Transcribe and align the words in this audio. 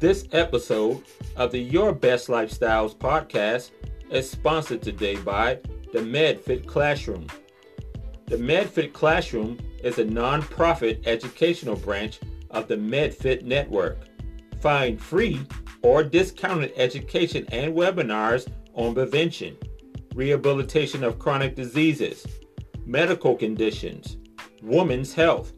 This 0.00 0.26
episode 0.32 1.04
of 1.36 1.52
the 1.52 1.60
Your 1.60 1.92
Best 1.92 2.26
Lifestyles 2.26 2.96
podcast 2.96 3.70
is 4.10 4.28
sponsored 4.28 4.82
today 4.82 5.16
by 5.16 5.60
the 5.92 6.00
MedFit 6.00 6.66
Classroom. 6.66 7.28
The 8.26 8.36
MedFit 8.36 8.92
Classroom 8.92 9.58
is 9.84 9.98
a 9.98 10.04
non-profit 10.04 11.06
educational 11.06 11.76
branch 11.76 12.18
of 12.50 12.66
the 12.66 12.76
MedFit 12.76 13.44
Network. 13.44 13.98
Find 14.60 15.00
free 15.00 15.46
or 15.82 16.02
discounted 16.02 16.72
education 16.76 17.46
and 17.52 17.72
webinars 17.72 18.50
on 18.74 18.94
prevention, 18.94 19.56
rehabilitation 20.14 21.04
of 21.04 21.20
chronic 21.20 21.54
diseases, 21.54 22.26
medical 22.84 23.36
conditions, 23.36 24.16
women's 24.60 25.14
health, 25.14 25.52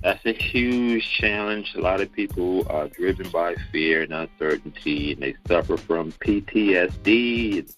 that's 0.03 0.25
a 0.25 0.33
huge 0.33 1.09
challenge. 1.09 1.73
A 1.75 1.81
lot 1.81 2.01
of 2.01 2.11
people 2.11 2.65
are 2.69 2.87
driven 2.87 3.29
by 3.29 3.55
fear 3.71 4.03
and 4.03 4.13
uncertainty, 4.13 5.13
and 5.13 5.21
they 5.21 5.35
suffer 5.47 5.75
from 5.75 6.11
PTSD, 6.13 7.59
and, 7.59 7.75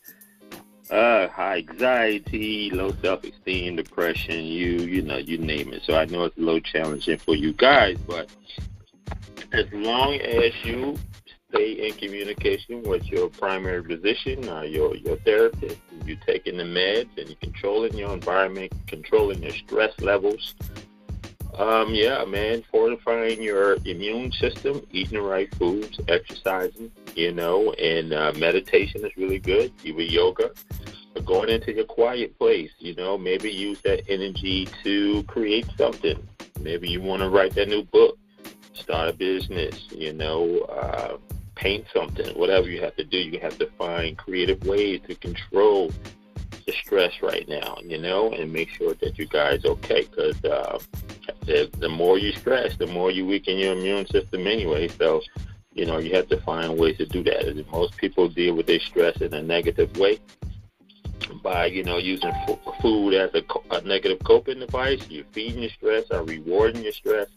uh, 0.90 1.28
high 1.28 1.58
anxiety, 1.58 2.70
low 2.72 2.94
self-esteem, 3.02 3.76
depression. 3.76 4.44
You, 4.46 4.80
you 4.80 5.02
know, 5.02 5.18
you 5.18 5.38
name 5.38 5.74
it. 5.74 5.84
So 5.84 5.96
I 5.96 6.06
know 6.06 6.26
it's 6.26 6.38
a 6.38 6.42
little 6.42 6.62
challenging 6.62 7.18
for 7.18 7.36
you 7.36 7.54
guys, 7.54 7.98
but 8.08 8.30
as 9.52 9.66
long 9.72 10.16
as 10.16 10.54
you 10.64 10.98
stay 11.50 11.88
in 11.88 11.94
communication 11.94 12.84
with 12.84 13.06
your 13.08 13.30
primary 13.30 13.84
physician, 13.84 14.48
uh, 14.50 14.62
your 14.62 14.96
your 14.96 15.18
therapist, 15.18 15.78
you're 16.06 16.18
taking 16.26 16.58
the 16.58 16.64
meds, 16.64 17.10
and 17.18 17.28
you're 17.28 17.38
controlling 17.42 17.96
your 17.96 18.14
environment, 18.14 18.72
controlling 18.88 19.42
your 19.42 19.54
stress 19.54 20.00
levels 20.00 20.56
um, 21.56 21.94
yeah, 21.94 22.24
man, 22.26 22.64
fortifying 22.72 23.42
your 23.42 23.78
immune 23.86 24.32
system, 24.32 24.86
eating 24.92 25.20
the 25.20 25.22
right 25.22 25.54
foods, 25.56 26.00
exercising, 26.08 26.92
you 27.16 27.32
know, 27.32 27.74
and 27.74 28.14
uh, 28.14 28.32
meditation 28.38 29.06
is 29.06 29.12
really 29.18 29.40
good. 29.40 29.72
Even 29.84 30.08
yoga, 30.08 30.52
but 31.14 31.26
going 31.26 31.50
into 31.50 31.74
your 31.74 31.86
quiet 31.86 32.38
place, 32.38 32.72
you 32.80 32.96
know, 32.96 33.18
maybe 33.18 33.50
use 33.50 33.82
that 33.82 34.10
energy 34.10 34.68
to 34.84 35.24
create 35.24 35.68
something. 35.78 36.22
Maybe 36.60 36.90
you 36.90 37.02
want 37.02 37.22
to 37.22 37.30
write 37.30 37.56
that 37.56 37.68
new 37.68 37.84
book, 37.84 38.18
start 38.74 39.10
a 39.10 39.14
business, 39.14 39.88
you 39.92 40.14
know, 40.14 40.60
uh, 40.60 41.18
paint 41.56 41.86
something, 41.94 42.38
whatever 42.38 42.70
you 42.70 42.82
have 42.82 42.96
to 42.96 43.04
do. 43.04 43.18
You 43.18 43.40
have 43.40 43.58
to 43.58 43.68
find 43.78 44.18
creative 44.18 44.64
ways 44.64 45.02
to 45.08 45.16
control 45.16 45.92
the 46.70 46.78
stress 46.78 47.14
right 47.24 47.48
now, 47.50 47.78
you 47.84 47.98
know, 47.98 48.32
and 48.32 48.54
make 48.54 48.70
sure 48.70 48.94
that 48.96 49.18
you 49.18 49.26
guys 49.28 49.66
okay. 49.66 50.02
Because 50.04 50.44
uh, 50.46 50.80
the, 51.46 51.70
the 51.80 51.90
more 51.90 52.20
you 52.20 52.32
stress, 52.34 52.78
the 52.78 52.86
more 52.86 53.10
you 53.10 53.26
weaken 53.26 53.58
your 53.58 53.74
immune 53.74 54.06
system 54.06 54.46
anyway. 54.46 54.88
So, 54.88 55.22
you 55.74 55.86
know, 55.86 55.98
you 55.98 56.14
have 56.16 56.28
to 56.30 56.40
find 56.42 56.78
ways 56.78 56.98
to 56.98 57.08
do 57.08 57.24
that. 57.24 57.48
And 57.48 57.68
most 57.72 57.98
people 57.98 58.30
deal 58.30 58.54
with 58.54 58.68
their 58.68 58.80
stress 58.80 59.18
in 59.22 59.34
a 59.34 59.42
negative 59.42 59.98
way 59.98 60.20
by, 61.42 61.66
you 61.68 61.84
know, 61.84 61.98
using 61.98 62.32
food 62.82 63.14
as 63.16 63.32
a, 63.34 63.44
a 63.72 63.82
negative 63.82 64.20
coping 64.24 64.60
device. 64.60 65.08
You're 65.10 65.26
feeding 65.32 65.64
your 65.64 65.72
stress 65.72 66.06
or 66.12 66.24
rewarding 66.24 66.84
your 66.84 66.94
stress. 66.94 67.30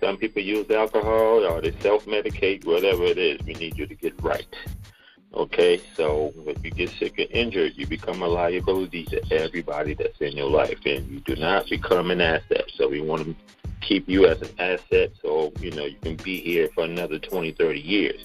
Some 0.00 0.18
people 0.18 0.42
use 0.42 0.70
alcohol 0.70 1.44
or 1.44 1.60
they 1.60 1.72
self 1.80 2.04
medicate, 2.04 2.64
whatever 2.66 3.04
it 3.04 3.18
is. 3.18 3.40
We 3.44 3.54
need 3.54 3.78
you 3.78 3.86
to 3.86 3.94
get 3.94 4.22
right. 4.22 4.46
Okay, 5.34 5.80
so 5.96 6.32
if 6.46 6.64
you 6.64 6.70
get 6.70 6.90
sick 6.90 7.18
or 7.18 7.26
injured, 7.30 7.72
you 7.74 7.88
become 7.88 8.22
a 8.22 8.28
liability 8.28 9.04
to 9.06 9.20
everybody 9.32 9.94
that's 9.94 10.20
in 10.20 10.36
your 10.36 10.48
life, 10.48 10.78
and 10.86 11.08
you 11.08 11.18
do 11.20 11.34
not 11.34 11.68
become 11.68 12.12
an 12.12 12.20
asset. 12.20 12.70
So 12.76 12.88
we 12.88 13.00
want 13.00 13.24
to 13.24 13.34
keep 13.80 14.08
you 14.08 14.26
as 14.26 14.40
an 14.42 14.50
asset 14.58 15.10
so, 15.20 15.52
you 15.60 15.70
know, 15.72 15.84
you 15.84 15.96
can 16.00 16.16
be 16.16 16.40
here 16.40 16.68
for 16.74 16.84
another 16.84 17.18
20, 17.18 17.52
30 17.52 17.80
years. 17.80 18.22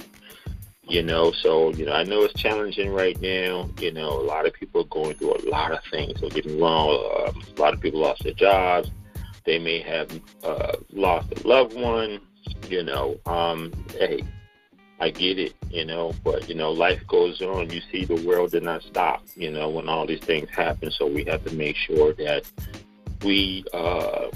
You 0.84 1.03
know, 1.03 1.31
so, 1.31 1.72
you 1.74 1.86
know, 1.86 1.94
I 1.94 2.03
know 2.03 2.24
it's 2.24 2.34
challenging 2.34 2.92
right 2.92 3.19
now. 3.22 3.69
You 3.80 3.92
know, 3.92 4.09
a 4.09 4.24
lot 4.24 4.48
of 4.48 4.53
people 4.53 4.81
are 4.81 4.86
going 4.86 5.16
through 5.16 5.36
a 5.36 5.50
lot 5.50 5.72
of 5.72 5.80
things. 5.92 6.19
Don't 6.19 6.34
get 6.34 6.46
me 6.46 6.59
wrong. 6.59 6.90
Um, 7.28 7.44
a 7.56 7.62
lot 7.62 7.74
of 7.74 7.80
people 7.80 8.02
lost 8.02 8.24
their 8.24 8.34
jobs. 8.34 8.90
They 9.46 9.59
may 9.59 9.81
have 9.81 10.12
uh, 10.44 10.74
lost 10.92 11.28
a 11.31 11.48
loved 11.48 11.75
one. 11.75 12.22
You 12.68 12.84
know, 12.84 13.19
um, 13.28 13.72
hey, 13.92 14.24
I 15.00 15.10
get 15.12 15.40
it, 15.40 15.54
you 15.70 15.86
know, 15.86 16.14
but 16.24 16.50
you 16.50 16.56
know, 16.56 16.72
life 16.72 17.06
goes 17.08 17.42
on. 17.42 17.70
You 17.70 17.82
see, 17.92 18.06
the 18.06 18.22
world 18.28 18.52
did 18.52 18.64
not 18.64 18.84
stop, 18.84 19.24
you 19.36 19.52
know, 19.52 19.70
when 19.70 19.88
all 19.88 20.06
these 20.06 20.20
things 20.20 20.50
happen. 20.50 20.92
So 20.92 21.08
we 21.08 21.24
have 21.26 21.44
to 21.46 21.54
make 21.54 21.78
sure 21.78 22.14
that 22.14 22.44
we 23.24 23.63
uh, 23.74 24.30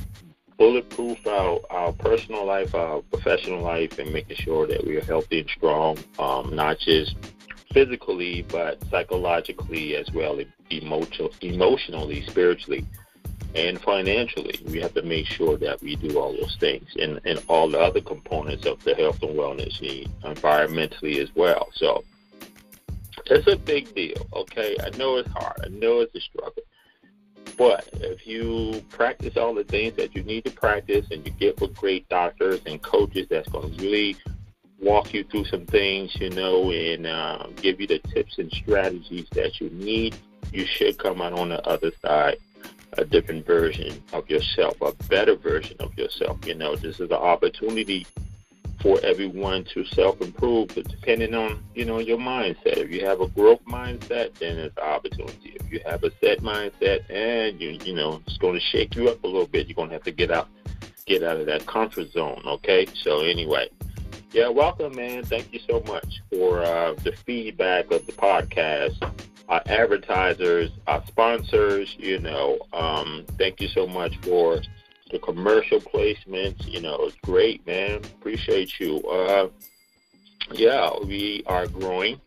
bulletproof 0.57 1.25
our 1.27 1.59
our 1.69 1.91
personal 1.93 2.45
life, 2.45 2.73
our 2.75 3.01
professional 3.01 3.61
life, 3.61 3.99
and 3.99 4.13
making 4.13 4.37
sure 4.37 4.65
that 4.67 4.85
we 4.85 4.97
are 4.97 5.03
healthy 5.03 5.41
and 5.41 5.49
strong, 5.49 5.97
um, 6.19 6.55
not 6.55 6.79
just 6.79 7.15
physically, 7.73 8.43
but 8.43 8.81
psychologically 8.89 9.95
as 9.95 10.09
well, 10.11 10.39
emotional, 10.69 11.31
emotionally, 11.41 12.23
spiritually 12.27 12.85
and 13.55 13.79
financially. 13.79 14.59
We 14.65 14.79
have 14.81 14.93
to 14.95 15.03
make 15.03 15.27
sure 15.27 15.57
that 15.57 15.81
we 15.81 15.95
do 15.95 16.17
all 16.17 16.33
those 16.33 16.57
things 16.59 16.89
and, 16.99 17.19
and 17.25 17.41
all 17.47 17.69
the 17.69 17.79
other 17.79 18.01
components 18.01 18.65
of 18.65 18.83
the 18.83 18.95
health 18.95 19.21
and 19.21 19.37
wellness 19.37 19.81
need, 19.81 20.09
environmentally 20.23 21.19
as 21.19 21.33
well. 21.35 21.69
So 21.73 22.03
it's 23.27 23.47
a 23.47 23.55
big 23.55 23.93
deal, 23.93 24.27
okay? 24.33 24.75
I 24.83 24.95
know 24.97 25.17
it's 25.17 25.29
hard. 25.29 25.59
I 25.63 25.69
know 25.69 26.01
it's 26.01 26.15
a 26.15 26.21
struggle. 26.21 26.63
But 27.57 27.87
if 27.93 28.25
you 28.25 28.83
practice 28.89 29.37
all 29.37 29.53
the 29.53 29.63
things 29.63 29.95
that 29.97 30.15
you 30.15 30.23
need 30.23 30.45
to 30.45 30.51
practice 30.51 31.05
and 31.11 31.25
you 31.25 31.31
get 31.33 31.61
with 31.61 31.75
great 31.75 32.09
doctors 32.09 32.61
and 32.65 32.81
coaches 32.81 33.27
that's 33.29 33.49
going 33.49 33.75
to 33.75 33.83
really 33.83 34.15
walk 34.79 35.13
you 35.13 35.23
through 35.23 35.45
some 35.45 35.65
things, 35.67 36.15
you 36.19 36.31
know, 36.31 36.71
and 36.71 37.05
uh, 37.05 37.47
give 37.57 37.79
you 37.79 37.85
the 37.85 37.99
tips 37.99 38.39
and 38.39 38.51
strategies 38.51 39.27
that 39.33 39.61
you 39.61 39.69
need, 39.69 40.15
you 40.51 40.65
should 40.65 40.97
come 40.97 41.21
out 41.21 41.33
on 41.33 41.49
the 41.49 41.65
other 41.67 41.91
side 42.01 42.37
a 42.97 43.05
different 43.05 43.45
version 43.45 44.01
of 44.13 44.29
yourself, 44.29 44.79
a 44.81 44.93
better 45.05 45.35
version 45.35 45.77
of 45.79 45.97
yourself. 45.97 46.45
You 46.45 46.55
know, 46.55 46.75
this 46.75 46.99
is 46.99 47.09
an 47.09 47.13
opportunity 47.13 48.05
for 48.81 48.99
everyone 49.03 49.63
to 49.73 49.85
self 49.85 50.21
improve, 50.21 50.69
but 50.75 50.87
depending 50.87 51.33
on 51.33 51.63
you 51.73 51.85
know 51.85 51.99
your 51.99 52.17
mindset. 52.17 52.77
If 52.77 52.91
you 52.91 53.05
have 53.05 53.21
a 53.21 53.27
growth 53.27 53.63
mindset, 53.65 54.33
then 54.35 54.57
it's 54.57 54.77
an 54.77 54.83
opportunity. 54.83 55.57
If 55.59 55.71
you 55.71 55.79
have 55.85 56.03
a 56.03 56.11
set 56.19 56.39
mindset, 56.39 57.09
and 57.09 57.59
you 57.59 57.79
you 57.83 57.93
know 57.95 58.21
it's 58.27 58.37
going 58.37 58.55
to 58.55 58.59
shake 58.59 58.95
you 58.95 59.09
up 59.09 59.23
a 59.23 59.27
little 59.27 59.47
bit, 59.47 59.67
you're 59.67 59.75
going 59.75 59.89
to 59.89 59.95
have 59.95 60.03
to 60.03 60.11
get 60.11 60.31
out 60.31 60.49
get 61.05 61.23
out 61.23 61.39
of 61.39 61.45
that 61.45 61.65
comfort 61.65 62.11
zone. 62.11 62.41
Okay, 62.45 62.85
so 63.01 63.21
anyway. 63.21 63.69
Yeah, 64.31 64.47
welcome, 64.47 64.95
man. 64.95 65.23
Thank 65.23 65.53
you 65.53 65.59
so 65.69 65.83
much 65.85 66.21
for 66.31 66.63
uh, 66.63 66.95
the 67.03 67.11
feedback 67.11 67.91
of 67.91 68.03
the 68.07 68.13
podcast 68.13 68.99
our 69.49 69.61
advertisers, 69.65 70.71
our 70.87 71.05
sponsors. 71.07 71.95
You 71.97 72.19
know, 72.19 72.59
um, 72.73 73.25
thank 73.37 73.61
you 73.61 73.67
so 73.67 73.87
much 73.87 74.13
for 74.21 74.61
the 75.11 75.19
commercial 75.19 75.79
placements. 75.79 76.67
You 76.67 76.81
know, 76.81 76.97
it's 77.01 77.17
great, 77.23 77.65
man. 77.65 77.97
Appreciate 77.97 78.79
you. 78.79 79.01
Uh, 79.03 79.49
yeah, 80.51 80.89
we 81.05 81.43
are 81.47 81.67
growing. 81.67 82.19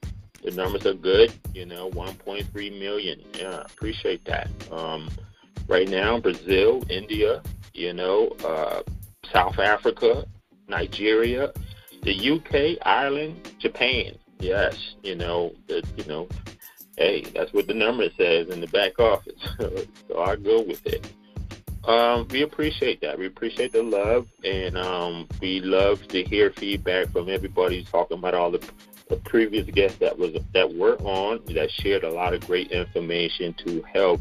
The 0.44 0.52
numbers 0.52 0.86
are 0.86 0.94
good. 0.94 1.32
You 1.54 1.66
know, 1.66 1.90
1.3 1.90 2.78
million. 2.78 3.20
Yeah, 3.34 3.62
appreciate 3.62 4.24
that. 4.26 4.48
Um, 4.70 5.10
right 5.68 5.88
now, 5.88 6.20
Brazil, 6.20 6.82
India, 6.88 7.42
you 7.74 7.92
know, 7.92 8.28
uh, 8.44 8.82
South 9.32 9.58
Africa, 9.58 10.24
Nigeria, 10.68 11.52
the 12.02 12.30
UK, 12.30 12.78
Ireland, 12.86 13.52
Japan. 13.58 14.16
Yes, 14.38 14.94
you 15.02 15.14
know, 15.14 15.52
the, 15.66 15.82
you 15.96 16.04
know, 16.04 16.28
hey, 16.96 17.22
that's 17.34 17.52
what 17.52 17.66
the 17.66 17.74
number 17.74 18.08
says 18.16 18.48
in 18.48 18.60
the 18.60 18.66
back 18.68 18.98
office. 18.98 19.40
so 20.08 20.20
I 20.22 20.36
go 20.36 20.62
with 20.62 20.84
it. 20.86 21.10
Um, 21.86 22.26
we 22.30 22.42
appreciate 22.42 23.00
that. 23.02 23.18
We 23.18 23.26
appreciate 23.26 23.72
the 23.72 23.82
love, 23.82 24.26
and 24.42 24.76
um, 24.76 25.28
we 25.40 25.60
love 25.60 26.06
to 26.08 26.24
hear 26.24 26.50
feedback 26.50 27.10
from 27.10 27.28
everybody 27.28 27.84
talking 27.84 28.18
about 28.18 28.34
all 28.34 28.50
the, 28.50 28.68
the 29.08 29.16
previous 29.16 29.66
guests 29.66 29.98
that 29.98 30.18
was 30.18 30.36
that 30.52 30.74
were 30.74 30.96
on 31.02 31.42
that 31.54 31.70
shared 31.70 32.02
a 32.02 32.10
lot 32.10 32.34
of 32.34 32.44
great 32.44 32.72
information 32.72 33.54
to 33.64 33.82
help 33.82 34.20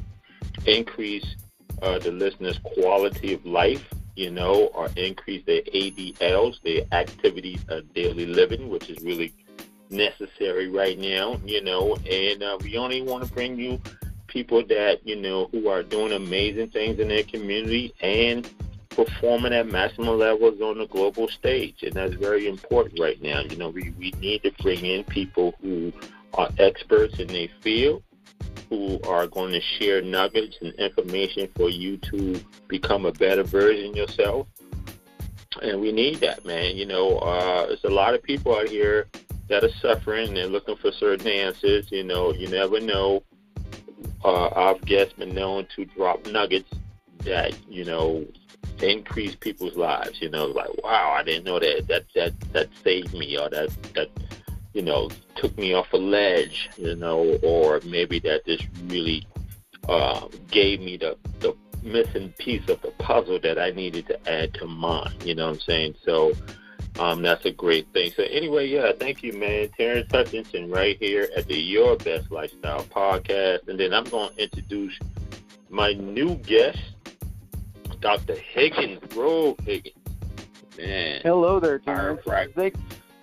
increase 0.67 1.35
uh, 1.81 1.97
the 1.97 2.11
listeners' 2.11 2.59
quality 2.59 3.33
of 3.33 3.43
life, 3.47 3.91
you 4.15 4.29
know, 4.29 4.67
or 4.75 4.89
increase 4.95 5.43
their 5.45 5.61
ADLs, 5.61 6.61
their 6.61 6.83
activities 6.91 7.65
of 7.69 7.91
daily 7.95 8.27
living, 8.27 8.69
which 8.69 8.91
is 8.91 9.03
really 9.03 9.33
necessary 9.89 10.69
right 10.69 10.97
now, 10.97 11.39
you 11.45 11.61
know, 11.61 11.95
and 12.09 12.43
uh, 12.43 12.57
we 12.61 12.77
only 12.77 13.01
want 13.01 13.25
to 13.25 13.31
bring 13.33 13.57
you 13.57 13.81
people 14.27 14.65
that, 14.67 14.99
you 15.05 15.15
know, 15.15 15.47
who 15.51 15.69
are 15.69 15.83
doing 15.83 16.11
amazing 16.11 16.69
things 16.69 16.99
in 16.99 17.07
their 17.07 17.23
community 17.23 17.93
and 18.01 18.49
performing 18.89 19.53
at 19.53 19.67
maximum 19.67 20.17
levels 20.17 20.59
on 20.61 20.77
the 20.77 20.87
global 20.87 21.27
stage. 21.27 21.83
And 21.83 21.93
that's 21.93 22.15
very 22.15 22.47
important 22.47 22.99
right 22.99 23.21
now. 23.21 23.41
You 23.41 23.57
know, 23.57 23.69
we, 23.69 23.93
we 23.99 24.11
need 24.19 24.43
to 24.43 24.51
bring 24.61 24.85
in 24.85 25.03
people 25.03 25.53
who 25.61 25.93
are 26.33 26.49
experts 26.57 27.19
in 27.19 27.27
their 27.27 27.49
field, 27.61 28.03
who 28.69 28.99
are 29.07 29.27
going 29.27 29.51
to 29.53 29.61
share 29.61 30.01
nuggets 30.01 30.57
and 30.61 30.73
information 30.75 31.49
for 31.55 31.69
you 31.69 31.97
to 31.97 32.39
become 32.67 33.05
a 33.05 33.11
better 33.11 33.43
version 33.43 33.95
yourself. 33.95 34.47
And 35.61 35.79
we 35.79 35.91
need 35.91 36.17
that, 36.17 36.45
man. 36.45 36.75
You 36.75 36.85
know, 36.85 37.17
uh, 37.19 37.67
there's 37.67 37.83
a 37.83 37.89
lot 37.89 38.13
of 38.13 38.23
people 38.23 38.55
out 38.55 38.67
here 38.67 39.07
that 39.47 39.63
are 39.63 39.73
suffering 39.81 40.37
and 40.37 40.51
looking 40.51 40.75
for 40.77 40.91
certain 40.91 41.27
answers. 41.27 41.91
You 41.91 42.03
know, 42.03 42.33
you 42.33 42.47
never 42.47 42.79
know. 42.79 43.23
Uh, 44.23 44.47
our 44.47 44.75
guests 44.79 45.13
been 45.13 45.35
known 45.35 45.67
to 45.75 45.85
drop 45.85 46.25
nuggets 46.27 46.71
that 47.19 47.55
you 47.69 47.85
know 47.85 48.25
increase 48.81 49.35
people's 49.35 49.75
lives. 49.75 50.21
You 50.21 50.29
know, 50.29 50.45
like 50.45 50.69
wow, 50.83 51.15
I 51.17 51.23
didn't 51.23 51.45
know 51.45 51.59
that 51.59 51.87
that 51.87 52.05
that 52.15 52.33
that 52.53 52.69
saved 52.83 53.13
me, 53.13 53.37
or 53.37 53.49
that 53.49 53.69
that 53.93 54.09
you 54.73 54.81
know 54.81 55.09
took 55.35 55.57
me 55.57 55.73
off 55.73 55.91
a 55.93 55.97
ledge. 55.97 56.69
You 56.77 56.95
know, 56.95 57.37
or 57.43 57.81
maybe 57.85 58.19
that 58.19 58.45
just 58.45 58.65
really 58.85 59.27
uh, 59.87 60.27
gave 60.49 60.81
me 60.81 60.97
the 60.97 61.17
the 61.39 61.55
missing 61.83 62.33
piece 62.39 62.67
of 62.67 62.81
the 62.81 62.91
puzzle 62.97 63.39
that 63.39 63.59
I 63.59 63.69
needed 63.69 64.07
to 64.07 64.29
add 64.29 64.53
to 64.55 64.65
mine. 64.65 65.13
You 65.23 65.35
know 65.35 65.45
what 65.45 65.55
I'm 65.55 65.61
saying? 65.61 65.95
So 66.03 66.33
um, 66.99 67.21
that's 67.21 67.45
a 67.45 67.51
great 67.51 67.87
thing. 67.93 68.11
So 68.15 68.23
anyway, 68.23 68.67
yeah, 68.67 68.91
thank 68.97 69.21
you, 69.23 69.33
man. 69.33 69.69
Terrence 69.77 70.09
Hutchinson 70.11 70.69
right 70.69 70.97
here 70.99 71.29
at 71.35 71.47
the 71.47 71.57
Your 71.57 71.97
Best 71.97 72.31
Lifestyle 72.31 72.83
podcast. 72.83 73.67
And 73.67 73.79
then 73.79 73.93
I'm 73.93 74.05
going 74.05 74.33
to 74.33 74.43
introduce 74.43 74.97
my 75.69 75.93
new 75.93 76.35
guest, 76.35 76.79
Dr. 77.99 78.35
Higgins, 78.35 79.01
Grove 79.09 79.59
Higgins. 79.59 79.95
Man. 80.77 81.21
Hello 81.23 81.59
there, 81.59 81.79
Terrence. 81.79 82.21
Thanks. 82.55 82.79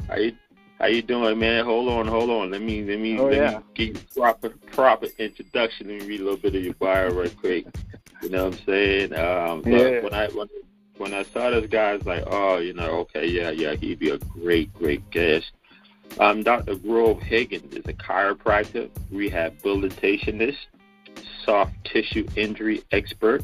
How 0.09 0.17
you 0.17 0.33
how 0.79 0.87
you 0.87 1.03
doing, 1.03 1.39
man? 1.39 1.65
Hold 1.65 1.89
on, 1.91 2.09
hold 2.09 2.31
on. 2.31 2.51
Let 2.51 2.63
me 2.63 2.83
let 2.83 2.99
me 2.99 3.19
oh, 3.19 3.27
let 3.27 3.37
yeah. 3.37 3.59
me 3.59 3.65
give 3.75 3.89
you 3.89 4.03
proper 4.17 4.49
proper 4.73 5.07
introduction. 5.19 5.89
Let 5.89 6.01
me 6.01 6.07
read 6.07 6.21
a 6.21 6.25
little 6.25 6.39
bit 6.39 6.57
of 6.57 6.65
your 6.65 6.75
bio 6.75 7.11
right 7.11 7.37
quick. 7.37 7.67
You 8.23 8.31
know 8.31 8.47
what 8.47 8.55
I'm 8.55 8.65
saying? 8.65 9.13
Um, 9.15 9.63
yeah. 9.67 10.01
when 10.01 10.15
I 10.15 10.29
when 10.29 10.49
when 10.99 11.15
I 11.15 11.23
saw 11.25 11.51
this 11.51 11.67
guy, 11.67 11.91
I 11.91 11.97
was 11.97 12.07
like, 12.07 12.25
oh, 12.27 12.59
you 12.59 12.75
know, 12.75 13.01
okay, 13.01 13.27
yeah, 13.27 13.51
yeah, 13.51 13.75
he'd 13.75 13.99
be 13.99 14.11
a 14.11 14.19
great, 14.19 14.73
great 14.75 15.09
guest. 15.11 15.51
Um, 16.19 16.43
Dr. 16.43 16.75
Grove 16.77 17.23
Higgins 17.23 17.75
is 17.75 17.85
a 17.87 17.93
chiropractor, 17.93 18.91
rehabilitationist, 19.13 20.59
soft 21.45 21.73
tissue 21.85 22.27
injury 22.37 22.83
expert, 22.93 23.43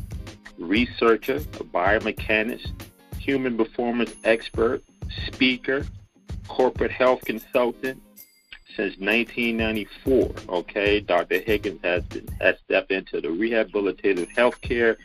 researcher, 0.58 1.36
a 1.36 1.64
biomechanist, 1.64 2.70
human 3.18 3.56
performance 3.56 4.14
expert, 4.24 4.82
speaker, 5.26 5.86
corporate 6.46 6.90
health 6.90 7.24
consultant. 7.24 8.02
Since 8.76 8.98
1994, 8.98 10.30
okay, 10.50 11.00
Dr. 11.00 11.40
Higgins 11.40 11.80
has 11.82 12.04
been, 12.04 12.28
has 12.40 12.56
stepped 12.64 12.92
into 12.92 13.20
the 13.20 13.28
rehabilitative 13.28 14.32
healthcare 14.36 14.96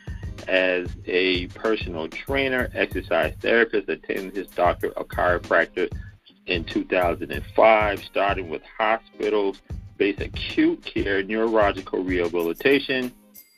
as 0.48 0.88
a 1.06 1.48
personal 1.48 2.08
trainer, 2.08 2.70
exercise 2.74 3.34
therapist, 3.40 3.90
attended 3.90 4.36
his 4.36 4.48
doctor 4.48 4.92
of 4.92 5.08
chiropractor 5.08 5.90
in 6.46 6.64
2005, 6.64 8.04
starting 8.04 8.50
with 8.50 8.62
hospitals 8.78 9.62
based 9.98 10.22
acute 10.22 10.84
care 10.84 11.24
neurological 11.24 12.04
rehabilitation. 12.04 13.12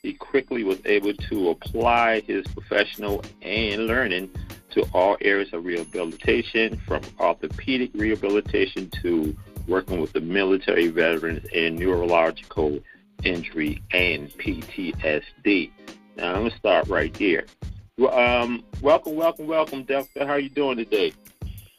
He 0.04 0.14
quickly 0.14 0.64
was 0.64 0.80
able 0.86 1.14
to 1.14 1.50
apply 1.50 2.22
his 2.22 2.46
professional 2.48 3.24
and 3.42 3.88
learning 3.88 4.30
to 4.72 4.84
all 4.94 5.18
areas 5.22 5.54
of 5.54 5.66
rehabilitation, 5.66 6.78
from 6.86 7.02
orthopedic 7.20 7.92
rehabilitation 7.94 8.90
to 9.02 9.36
working 9.68 10.00
with 10.00 10.14
the 10.14 10.22
military 10.22 10.88
veterans 10.88 11.48
and 11.56 11.78
neurological 11.80 12.80
injury 13.24 13.82
and 13.92 14.30
PTSD. 14.38 15.72
Now 16.16 16.30
I'm 16.30 16.44
gonna 16.44 16.58
start 16.58 16.88
right 16.88 17.14
there. 17.16 17.46
Um, 18.12 18.64
welcome, 18.82 19.16
welcome, 19.16 19.48
welcome, 19.48 19.84
Delta. 19.84 20.26
How 20.26 20.34
are 20.34 20.40
you 20.40 20.50
doing 20.50 20.78
today? 20.78 21.14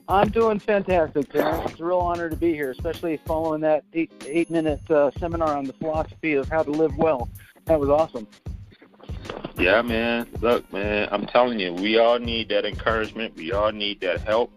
I'm 0.09 0.28
doing 0.28 0.59
fantastic, 0.59 1.31
Terrence. 1.33 1.73
It's 1.73 1.81
a 1.81 1.85
real 1.85 1.99
honor 1.99 2.31
to 2.31 2.37
be 2.37 2.52
here, 2.52 2.71
especially 2.71 3.19
following 3.26 3.61
that 3.62 3.85
eight 3.93 4.12
eight 4.26 4.50
minute 4.50 4.88
uh, 4.90 5.11
seminar 5.19 5.57
on 5.57 5.64
the 5.64 5.73
philosophy 5.75 6.35
of 6.35 6.49
how 6.49 6.62
to 6.62 6.71
live 6.71 6.97
well. 6.97 7.28
That 7.64 7.81
was 7.81 7.88
awesome. 7.88 8.26
Yeah, 9.59 9.81
man. 9.83 10.28
Look, 10.40 10.71
man, 10.73 11.09
I'm 11.11 11.26
telling 11.26 11.59
you, 11.59 11.73
we 11.73 11.99
all 11.99 12.19
need 12.19 12.50
that 12.50 12.64
encouragement. 12.64 13.37
We 13.37 13.52
all 13.52 13.73
need 13.73 14.00
that 14.02 14.21
help. 14.21 14.52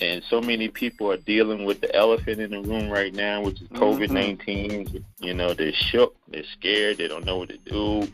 And 0.00 0.22
so 0.28 0.40
many 0.40 0.68
people 0.68 1.12
are 1.12 1.16
dealing 1.16 1.64
with 1.64 1.80
the 1.80 1.94
elephant 1.94 2.40
in 2.40 2.50
the 2.50 2.60
room 2.60 2.90
right 2.90 3.14
now, 3.14 3.40
which 3.42 3.62
is 3.62 3.68
COVID 3.68 4.10
19. 4.10 4.70
Mm-hmm. 4.70 5.24
You 5.24 5.34
know, 5.34 5.54
they're 5.54 5.72
shook, 5.72 6.16
they're 6.28 6.42
scared, 6.44 6.98
they 6.98 7.06
don't 7.06 7.24
know 7.24 7.38
what 7.38 7.50
to 7.50 7.58
do 7.58 8.08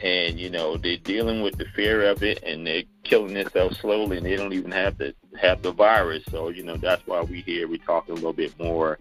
and 0.00 0.38
you 0.38 0.50
know 0.50 0.76
they're 0.76 0.96
dealing 0.96 1.42
with 1.42 1.56
the 1.56 1.64
fear 1.76 2.08
of 2.08 2.22
it 2.22 2.42
and 2.42 2.66
they're 2.66 2.82
killing 3.04 3.34
themselves 3.34 3.78
slowly 3.78 4.16
and 4.16 4.26
they 4.26 4.36
don't 4.36 4.52
even 4.52 4.70
have 4.70 4.98
the 4.98 5.14
have 5.40 5.62
the 5.62 5.72
virus. 5.72 6.24
So 6.30 6.48
you 6.48 6.62
know 6.62 6.76
that's 6.76 7.06
why 7.06 7.20
we 7.22 7.40
here 7.42 7.68
we 7.68 7.78
talk 7.78 8.08
a 8.08 8.12
little 8.12 8.32
bit 8.32 8.58
more 8.58 8.98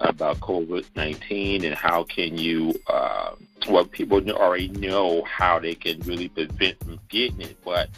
about 0.00 0.38
covid-19 0.40 1.64
and 1.64 1.74
how 1.74 2.04
can 2.04 2.36
you 2.36 2.74
uh, 2.86 3.34
well 3.68 3.84
people 3.84 4.18
already 4.30 4.68
know 4.68 5.22
how 5.24 5.58
they 5.58 5.74
can 5.74 5.98
really 6.00 6.28
prevent 6.28 6.78
from 6.84 7.00
getting 7.08 7.40
it 7.40 7.56
but 7.64 7.88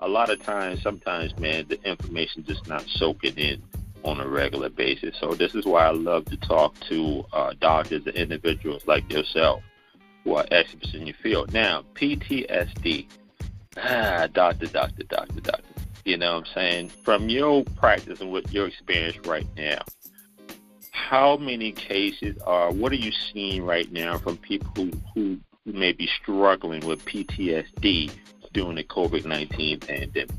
a 0.00 0.08
lot 0.08 0.30
of 0.30 0.42
times 0.42 0.82
sometimes 0.82 1.38
man 1.38 1.66
the 1.68 1.80
information 1.88 2.44
just 2.44 2.66
not 2.66 2.84
soaking 2.88 3.36
in 3.36 3.62
on 4.02 4.18
a 4.18 4.26
regular 4.26 4.70
basis. 4.70 5.14
So 5.20 5.34
this 5.34 5.54
is 5.54 5.66
why 5.66 5.86
i 5.86 5.90
love 5.90 6.24
to 6.26 6.36
talk 6.38 6.78
to 6.88 7.24
uh, 7.32 7.52
doctors 7.60 8.06
and 8.06 8.16
individuals 8.16 8.86
like 8.86 9.10
yourself 9.12 9.62
who 10.24 10.34
are 10.36 10.46
experts 10.50 10.94
in 10.94 11.06
your 11.06 11.16
field. 11.22 11.52
Now, 11.52 11.84
PTSD. 11.94 13.06
Ah, 13.76 14.26
doctor, 14.32 14.66
doctor, 14.66 15.04
doctor, 15.04 15.40
doctor. 15.40 15.64
You 16.04 16.16
know 16.16 16.34
what 16.34 16.48
I'm 16.48 16.54
saying? 16.54 16.88
From 17.04 17.28
your 17.28 17.64
practice 17.76 18.20
and 18.20 18.30
what 18.32 18.50
your 18.52 18.66
experience 18.66 19.18
right 19.26 19.46
now, 19.56 19.82
how 20.92 21.36
many 21.36 21.72
cases 21.72 22.36
are, 22.46 22.72
what 22.72 22.92
are 22.92 22.96
you 22.96 23.12
seeing 23.32 23.64
right 23.64 23.90
now 23.92 24.18
from 24.18 24.36
people 24.38 24.88
who, 25.14 25.38
who 25.64 25.72
may 25.72 25.92
be 25.92 26.06
struggling 26.06 26.84
with 26.86 27.04
PTSD 27.04 28.10
during 28.52 28.76
the 28.76 28.84
COVID 28.84 29.24
nineteen 29.24 29.80
pandemic. 29.80 30.30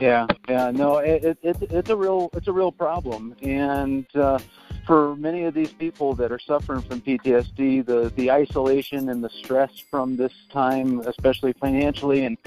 Yeah, 0.00 0.26
yeah, 0.48 0.70
no, 0.70 0.98
it, 0.98 1.24
it, 1.24 1.38
it, 1.42 1.56
it's 1.70 1.90
a 1.90 1.96
real 1.96 2.30
it's 2.34 2.48
a 2.48 2.52
real 2.52 2.72
problem, 2.72 3.36
and 3.42 4.06
uh, 4.16 4.38
for 4.86 5.16
many 5.16 5.44
of 5.44 5.54
these 5.54 5.72
people 5.72 6.14
that 6.14 6.32
are 6.32 6.38
suffering 6.38 6.82
from 6.82 7.00
PTSD, 7.00 7.84
the 7.84 8.12
the 8.16 8.30
isolation 8.30 9.08
and 9.08 9.22
the 9.22 9.30
stress 9.30 9.70
from 9.90 10.16
this 10.16 10.32
time, 10.50 11.00
especially 11.00 11.52
financially 11.54 12.24
and 12.24 12.38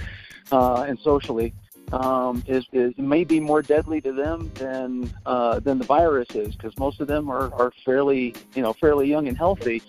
uh, 0.51 0.85
and 0.87 0.99
socially, 0.99 1.53
um, 1.91 2.43
is, 2.47 2.65
is 2.71 2.93
may 2.97 3.23
be 3.23 3.39
more 3.39 3.61
deadly 3.61 4.01
to 4.01 4.11
them 4.11 4.51
than 4.55 5.11
uh, 5.25 5.59
than 5.59 5.77
the 5.79 5.85
virus 5.85 6.29
is, 6.35 6.55
because 6.55 6.77
most 6.77 6.99
of 6.99 7.07
them 7.07 7.29
are, 7.29 7.53
are 7.53 7.71
fairly 7.83 8.35
you 8.53 8.61
know 8.61 8.73
fairly 8.73 9.07
young 9.07 9.27
and 9.27 9.37
healthy, 9.37 9.81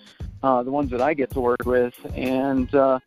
uh, 0.42 0.62
the 0.62 0.70
ones 0.70 0.90
that 0.90 1.00
I 1.00 1.14
get 1.14 1.30
to 1.32 1.40
work 1.40 1.64
with, 1.64 1.94
and 2.14 2.72
uh, 2.74 2.98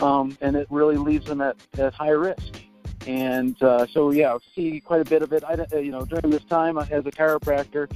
um, 0.00 0.36
and 0.40 0.56
it 0.56 0.66
really 0.70 0.96
leaves 0.96 1.26
them 1.26 1.40
at, 1.40 1.56
at 1.78 1.94
high 1.94 2.10
risk. 2.10 2.60
And 3.06 3.60
uh, 3.62 3.86
so, 3.86 4.12
yeah, 4.12 4.32
I 4.32 4.38
see 4.54 4.80
quite 4.80 5.02
a 5.02 5.04
bit 5.04 5.20
of 5.20 5.32
it. 5.32 5.44
I, 5.44 5.56
you 5.76 5.90
know, 5.90 6.06
during 6.06 6.30
this 6.30 6.44
time 6.44 6.78
as 6.78 7.04
a 7.04 7.10
chiropractor, 7.10 7.90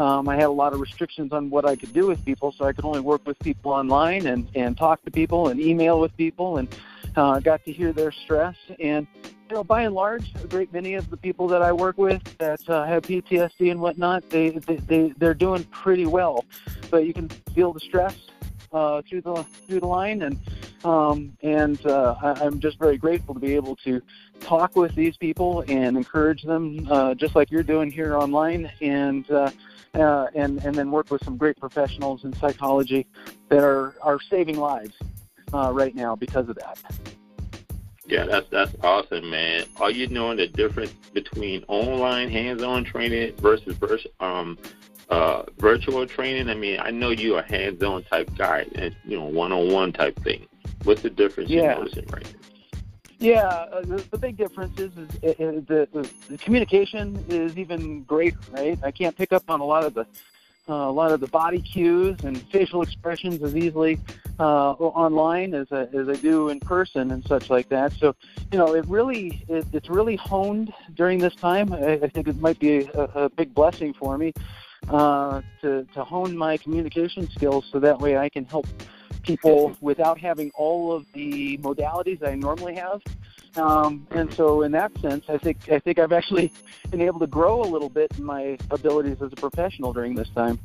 um, 0.00 0.30
I 0.30 0.34
had 0.34 0.46
a 0.46 0.50
lot 0.50 0.72
of 0.72 0.80
restrictions 0.80 1.30
on 1.32 1.50
what 1.50 1.66
I 1.66 1.76
could 1.76 1.92
do 1.92 2.06
with 2.06 2.24
people, 2.24 2.52
so 2.56 2.64
I 2.64 2.72
could 2.72 2.86
only 2.86 3.00
work 3.00 3.26
with 3.26 3.38
people 3.40 3.70
online 3.70 4.26
and 4.26 4.48
and 4.54 4.76
talk 4.76 5.04
to 5.04 5.10
people 5.10 5.48
and 5.48 5.60
email 5.60 6.00
with 6.00 6.16
people, 6.16 6.56
and 6.56 6.74
uh, 7.16 7.38
got 7.40 7.62
to 7.66 7.72
hear 7.72 7.92
their 7.92 8.10
stress. 8.10 8.56
And 8.80 9.06
you 9.18 9.56
know, 9.56 9.62
by 9.62 9.82
and 9.82 9.94
large, 9.94 10.32
a 10.42 10.46
great 10.46 10.72
many 10.72 10.94
of 10.94 11.10
the 11.10 11.18
people 11.18 11.48
that 11.48 11.60
I 11.60 11.72
work 11.72 11.98
with 11.98 12.22
that 12.38 12.66
uh, 12.70 12.84
have 12.86 13.02
PTSD 13.02 13.70
and 13.70 13.80
whatnot, 13.80 14.30
they, 14.30 14.50
they 14.50 14.76
they 14.76 15.14
they're 15.18 15.34
doing 15.34 15.64
pretty 15.64 16.06
well, 16.06 16.46
but 16.90 17.04
you 17.04 17.12
can 17.12 17.28
feel 17.54 17.74
the 17.74 17.80
stress 17.80 18.29
uh, 18.72 19.02
through 19.02 19.22
the 19.22 19.44
through 19.66 19.80
the 19.80 19.86
line, 19.86 20.22
and 20.22 20.38
um, 20.84 21.36
and 21.42 21.84
uh, 21.86 22.14
I, 22.22 22.44
I'm 22.44 22.60
just 22.60 22.78
very 22.78 22.96
grateful 22.96 23.34
to 23.34 23.40
be 23.40 23.54
able 23.54 23.76
to 23.76 24.00
talk 24.40 24.76
with 24.76 24.94
these 24.94 25.16
people 25.16 25.64
and 25.68 25.96
encourage 25.96 26.42
them, 26.42 26.86
uh, 26.90 27.14
just 27.14 27.34
like 27.34 27.50
you're 27.50 27.62
doing 27.62 27.90
here 27.90 28.16
online, 28.16 28.70
and 28.80 29.30
uh, 29.30 29.50
uh, 29.94 30.26
and 30.34 30.64
and 30.64 30.74
then 30.74 30.90
work 30.90 31.10
with 31.10 31.22
some 31.24 31.36
great 31.36 31.58
professionals 31.58 32.24
in 32.24 32.32
psychology 32.34 33.06
that 33.48 33.62
are 33.64 33.94
are 34.02 34.20
saving 34.20 34.58
lives 34.58 34.94
uh, 35.52 35.70
right 35.72 35.94
now 35.94 36.14
because 36.14 36.48
of 36.48 36.56
that. 36.56 36.78
Yeah, 38.06 38.26
that's 38.26 38.48
that's 38.50 38.74
awesome, 38.82 39.30
man. 39.30 39.66
Are 39.76 39.90
you 39.90 40.08
knowing 40.08 40.38
the 40.38 40.48
difference 40.48 40.92
between 41.12 41.64
online 41.68 42.28
hands-on 42.28 42.84
training 42.84 43.36
versus 43.36 43.76
versus 43.76 44.10
um 44.18 44.58
uh 45.10 45.42
virtual 45.58 46.06
training? 46.06 46.48
I 46.48 46.54
mean, 46.54 46.78
I 46.80 46.90
know 46.90 47.10
you're 47.10 47.40
a 47.40 47.50
hands-on 47.50 48.04
type 48.04 48.30
guy, 48.36 48.66
and 48.74 48.94
you 49.04 49.18
know, 49.18 49.26
one-on-one 49.26 49.92
type 49.92 50.18
thing. 50.22 50.46
What's 50.84 51.02
the 51.02 51.10
difference 51.10 51.50
yeah. 51.50 51.62
you're 51.62 51.74
noticing 51.76 52.06
right 52.06 52.24
now? 52.24 52.40
Yeah, 53.18 53.42
uh, 53.42 53.82
the, 53.82 53.96
the 54.10 54.16
big 54.16 54.38
difference 54.38 54.80
is, 54.80 54.96
is, 54.96 55.10
is 55.22 55.66
the, 55.66 55.86
the, 55.92 56.10
the 56.30 56.38
communication 56.38 57.22
is 57.28 57.58
even 57.58 58.02
greater, 58.04 58.38
right? 58.50 58.78
I 58.82 58.90
can't 58.90 59.14
pick 59.14 59.30
up 59.34 59.44
on 59.50 59.60
a 59.60 59.64
lot 59.64 59.84
of 59.84 59.92
the 59.92 60.06
uh, 60.68 60.88
a 60.88 60.92
lot 60.92 61.10
of 61.10 61.20
the 61.20 61.26
body 61.26 61.60
cues 61.60 62.16
and 62.22 62.40
facial 62.48 62.80
expressions 62.80 63.42
as 63.42 63.56
easily 63.56 63.98
uh, 64.38 64.72
online 64.72 65.52
as 65.52 65.66
I, 65.72 65.82
as 65.92 66.08
I 66.08 66.14
do 66.14 66.48
in 66.48 66.60
person 66.60 67.10
and 67.10 67.24
such 67.24 67.50
like 67.50 67.68
that. 67.70 67.92
So, 67.94 68.14
you 68.52 68.58
know, 68.58 68.74
it 68.74 68.86
really 68.86 69.44
it, 69.48 69.66
it's 69.72 69.90
really 69.90 70.16
honed 70.16 70.72
during 70.94 71.18
this 71.18 71.34
time. 71.34 71.72
I, 71.72 71.94
I 71.94 72.08
think 72.08 72.28
it 72.28 72.40
might 72.40 72.60
be 72.60 72.84
a, 72.94 73.02
a 73.14 73.28
big 73.30 73.52
blessing 73.52 73.94
for 73.94 74.16
me 74.16 74.32
uh, 74.88 75.42
to 75.60 75.84
to 75.94 76.04
hone 76.04 76.36
my 76.36 76.56
communication 76.56 77.28
skills 77.30 77.64
so 77.70 77.78
that 77.80 78.00
way 78.00 78.16
I 78.16 78.28
can 78.28 78.44
help 78.44 78.66
people 79.22 79.76
without 79.80 80.18
having 80.18 80.50
all 80.54 80.92
of 80.92 81.06
the 81.12 81.58
modalities 81.58 82.20
that 82.20 82.30
I 82.30 82.34
normally 82.34 82.74
have. 82.76 83.02
Um, 83.56 84.06
and 84.12 84.32
so, 84.32 84.62
in 84.62 84.72
that 84.72 84.96
sense, 85.00 85.24
I 85.28 85.38
think 85.38 85.70
I 85.70 85.78
think 85.78 85.98
I've 85.98 86.12
actually 86.12 86.52
been 86.90 87.00
able 87.00 87.20
to 87.20 87.26
grow 87.26 87.62
a 87.62 87.64
little 87.64 87.88
bit 87.88 88.12
in 88.16 88.24
my 88.24 88.58
abilities 88.70 89.16
as 89.20 89.32
a 89.32 89.36
professional 89.36 89.92
during 89.92 90.14
this 90.14 90.28
time. 90.30 90.58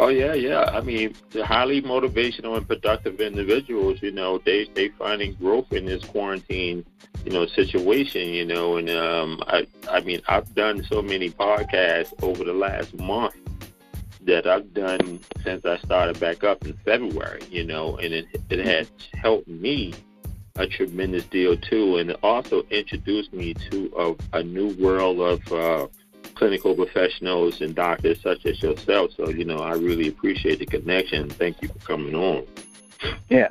Oh 0.00 0.08
yeah, 0.10 0.32
yeah. 0.32 0.62
I 0.72 0.80
mean, 0.80 1.16
the 1.30 1.44
highly 1.44 1.82
motivational 1.82 2.56
and 2.56 2.66
productive 2.68 3.20
individuals, 3.20 4.00
you 4.00 4.12
know, 4.12 4.38
they 4.38 4.66
they 4.72 4.90
finding 4.90 5.34
growth 5.34 5.72
in 5.72 5.86
this 5.86 6.04
quarantine, 6.04 6.86
you 7.24 7.32
know, 7.32 7.46
situation, 7.46 8.28
you 8.28 8.44
know, 8.44 8.76
and 8.76 8.88
um, 8.90 9.42
I 9.48 9.66
I 9.90 9.98
mean, 10.02 10.22
I've 10.28 10.54
done 10.54 10.84
so 10.84 11.02
many 11.02 11.30
podcasts 11.30 12.12
over 12.22 12.44
the 12.44 12.52
last 12.52 12.94
month 12.94 13.34
that 14.22 14.46
I've 14.46 14.72
done 14.72 15.18
since 15.42 15.64
I 15.64 15.78
started 15.78 16.20
back 16.20 16.44
up 16.44 16.64
in 16.64 16.74
February, 16.84 17.42
you 17.50 17.64
know, 17.64 17.96
and 17.96 18.14
it 18.14 18.26
it 18.50 18.64
has 18.64 18.88
helped 19.14 19.48
me 19.48 19.94
a 20.54 20.68
tremendous 20.68 21.24
deal 21.24 21.56
too, 21.56 21.96
and 21.96 22.10
it 22.10 22.20
also 22.22 22.62
introduced 22.70 23.32
me 23.32 23.52
to 23.52 24.16
a, 24.32 24.38
a 24.38 24.42
new 24.44 24.68
world 24.76 25.18
of 25.18 25.52
uh, 25.52 25.88
clinical 26.38 26.74
professionals 26.74 27.60
and 27.60 27.74
doctors 27.74 28.22
such 28.22 28.46
as 28.46 28.62
yourself. 28.62 29.10
So, 29.16 29.28
you 29.28 29.44
know, 29.44 29.58
I 29.58 29.72
really 29.72 30.08
appreciate 30.08 30.60
the 30.60 30.66
connection. 30.66 31.28
Thank 31.28 31.60
you 31.60 31.68
for 31.68 31.78
coming 31.80 32.14
on. 32.14 32.46
Yeah. 33.28 33.48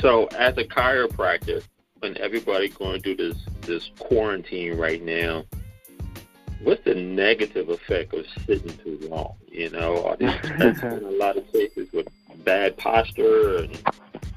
So, 0.00 0.26
as 0.38 0.56
a 0.56 0.64
chiropractor, 0.64 1.62
when 2.00 2.16
everybody 2.18 2.68
going 2.68 3.02
through 3.02 3.16
this 3.16 3.36
this 3.60 3.90
quarantine 3.98 4.76
right 4.76 5.02
now, 5.02 5.44
what's 6.62 6.82
the 6.84 6.94
negative 6.94 7.68
effect 7.68 8.14
of 8.14 8.26
sitting 8.46 8.76
too 8.78 8.98
long? 9.02 9.34
You 9.46 9.70
know, 9.70 10.04
are 10.04 10.16
there 10.16 11.00
a 11.04 11.10
lot 11.10 11.36
of 11.36 11.50
cases 11.52 11.92
with 11.92 12.08
bad 12.44 12.76
posture 12.78 13.58
and 13.58 13.80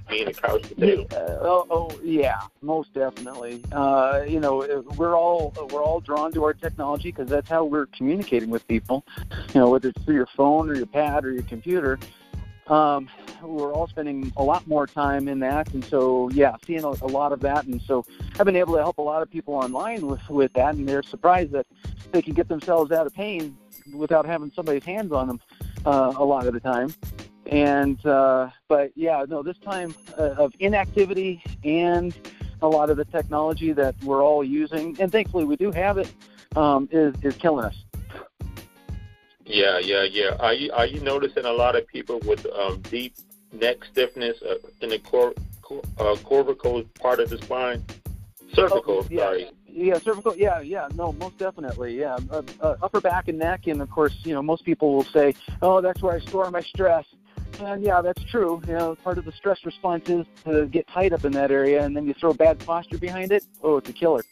being 0.07 0.27
a 0.27 0.31
potato? 0.31 1.05
Yeah, 1.11 1.37
oh, 1.41 1.67
oh, 1.69 1.99
yeah, 2.03 2.41
most 2.61 2.93
definitely. 2.93 3.63
Uh, 3.71 4.23
you 4.27 4.39
know, 4.39 4.83
we're 4.97 5.17
all 5.17 5.53
we're 5.71 5.83
all 5.83 5.99
drawn 5.99 6.31
to 6.33 6.43
our 6.43 6.53
technology 6.53 7.11
because 7.11 7.29
that's 7.29 7.49
how 7.49 7.65
we're 7.65 7.87
communicating 7.87 8.49
with 8.49 8.67
people. 8.67 9.05
You 9.53 9.61
know, 9.61 9.69
whether 9.69 9.89
it's 9.89 10.03
through 10.03 10.15
your 10.15 10.29
phone 10.35 10.69
or 10.69 10.75
your 10.75 10.85
pad 10.85 11.25
or 11.25 11.31
your 11.31 11.43
computer. 11.43 11.99
Um, 12.67 13.09
we're 13.43 13.71
all 13.71 13.87
spending 13.87 14.33
a 14.37 14.43
lot 14.43 14.65
more 14.65 14.87
time 14.87 15.27
in 15.27 15.39
that, 15.41 15.71
and 15.73 15.85
so 15.85 16.29
yeah, 16.31 16.55
seeing 16.65 16.83
a, 16.83 16.87
a 16.87 17.07
lot 17.07 17.31
of 17.31 17.39
that, 17.41 17.65
and 17.65 17.79
so 17.79 18.03
I've 18.39 18.45
been 18.45 18.55
able 18.55 18.73
to 18.73 18.79
help 18.79 18.97
a 18.97 19.03
lot 19.03 19.21
of 19.21 19.29
people 19.29 19.53
online 19.53 20.07
with 20.07 20.27
with 20.29 20.51
that, 20.53 20.73
and 20.73 20.89
they're 20.89 21.03
surprised 21.03 21.51
that 21.51 21.67
they 22.11 22.23
can 22.23 22.33
get 22.33 22.47
themselves 22.47 22.91
out 22.91 23.05
of 23.05 23.13
pain 23.13 23.55
without 23.93 24.25
having 24.25 24.51
somebody's 24.55 24.83
hands 24.83 25.11
on 25.11 25.27
them 25.27 25.41
uh, 25.85 26.13
a 26.17 26.25
lot 26.25 26.47
of 26.47 26.53
the 26.53 26.59
time. 26.59 26.91
And 27.45 28.03
uh, 28.05 28.49
but 28.67 28.91
yeah, 28.95 29.25
no, 29.27 29.43
this 29.43 29.57
time 29.59 29.93
uh, 30.17 30.35
of 30.37 30.53
inactivity 30.59 31.43
and 31.63 32.13
a 32.61 32.67
lot 32.67 32.89
of 32.89 32.97
the 32.97 33.05
technology 33.05 33.71
that 33.73 33.95
we're 34.03 34.23
all 34.23 34.43
using, 34.43 34.99
and 34.99 35.11
thankfully 35.11 35.45
we 35.45 35.55
do 35.55 35.71
have 35.71 35.97
it, 35.97 36.11
um, 36.55 36.89
is 36.91 37.13
is 37.21 37.35
killing 37.35 37.65
us. 37.65 37.75
Yeah, 39.45 39.77
yeah, 39.77 40.03
yeah. 40.03 40.35
Are 40.39 40.53
you 40.53 40.71
are 40.71 40.87
you 40.87 40.99
noticing 41.01 41.45
a 41.45 41.53
lot 41.53 41.75
of 41.75 41.85
people 41.87 42.19
with 42.25 42.45
um, 42.47 42.81
deep 42.81 43.13
neck 43.51 43.77
stiffness 43.91 44.41
uh, 44.41 44.55
in 44.81 44.89
the 44.89 44.99
cor- 44.99 45.35
cor- 45.61 45.83
uh, 45.99 46.15
cervical 46.27 46.83
part 46.99 47.19
of 47.19 47.29
the 47.29 47.37
spine? 47.37 47.83
Cervical, 48.53 48.99
oh, 49.03 49.07
yeah. 49.09 49.19
sorry. 49.19 49.51
Yeah, 49.67 49.99
cervical. 49.99 50.35
Yeah, 50.35 50.61
yeah. 50.61 50.87
No, 50.95 51.11
most 51.13 51.37
definitely. 51.37 51.99
Yeah, 51.99 52.17
uh, 52.31 52.41
uh, 52.61 52.75
upper 52.81 53.01
back 53.01 53.27
and 53.27 53.37
neck, 53.37 53.67
and 53.67 53.81
of 53.81 53.91
course, 53.91 54.15
you 54.23 54.33
know, 54.33 54.41
most 54.41 54.63
people 54.63 54.95
will 54.95 55.03
say, 55.03 55.35
"Oh, 55.61 55.79
that's 55.81 56.01
where 56.01 56.15
I 56.15 56.19
store 56.19 56.49
my 56.49 56.61
stress." 56.61 57.05
And 57.59 57.83
yeah, 57.83 58.01
that's 58.01 58.23
true. 58.25 58.61
You 58.67 58.73
know, 58.73 58.95
part 58.95 59.17
of 59.17 59.25
the 59.25 59.31
stress 59.31 59.65
response 59.65 60.09
is 60.09 60.25
to 60.43 60.65
get 60.67 60.87
tight 60.87 61.13
up 61.13 61.25
in 61.25 61.31
that 61.33 61.51
area, 61.51 61.83
and 61.83 61.95
then 61.95 62.05
you 62.05 62.13
throw 62.13 62.33
bad 62.33 62.59
posture 62.59 62.97
behind 62.97 63.31
it. 63.31 63.43
Oh, 63.63 63.77
it's 63.77 63.89
a 63.89 63.93
killer. 63.93 64.23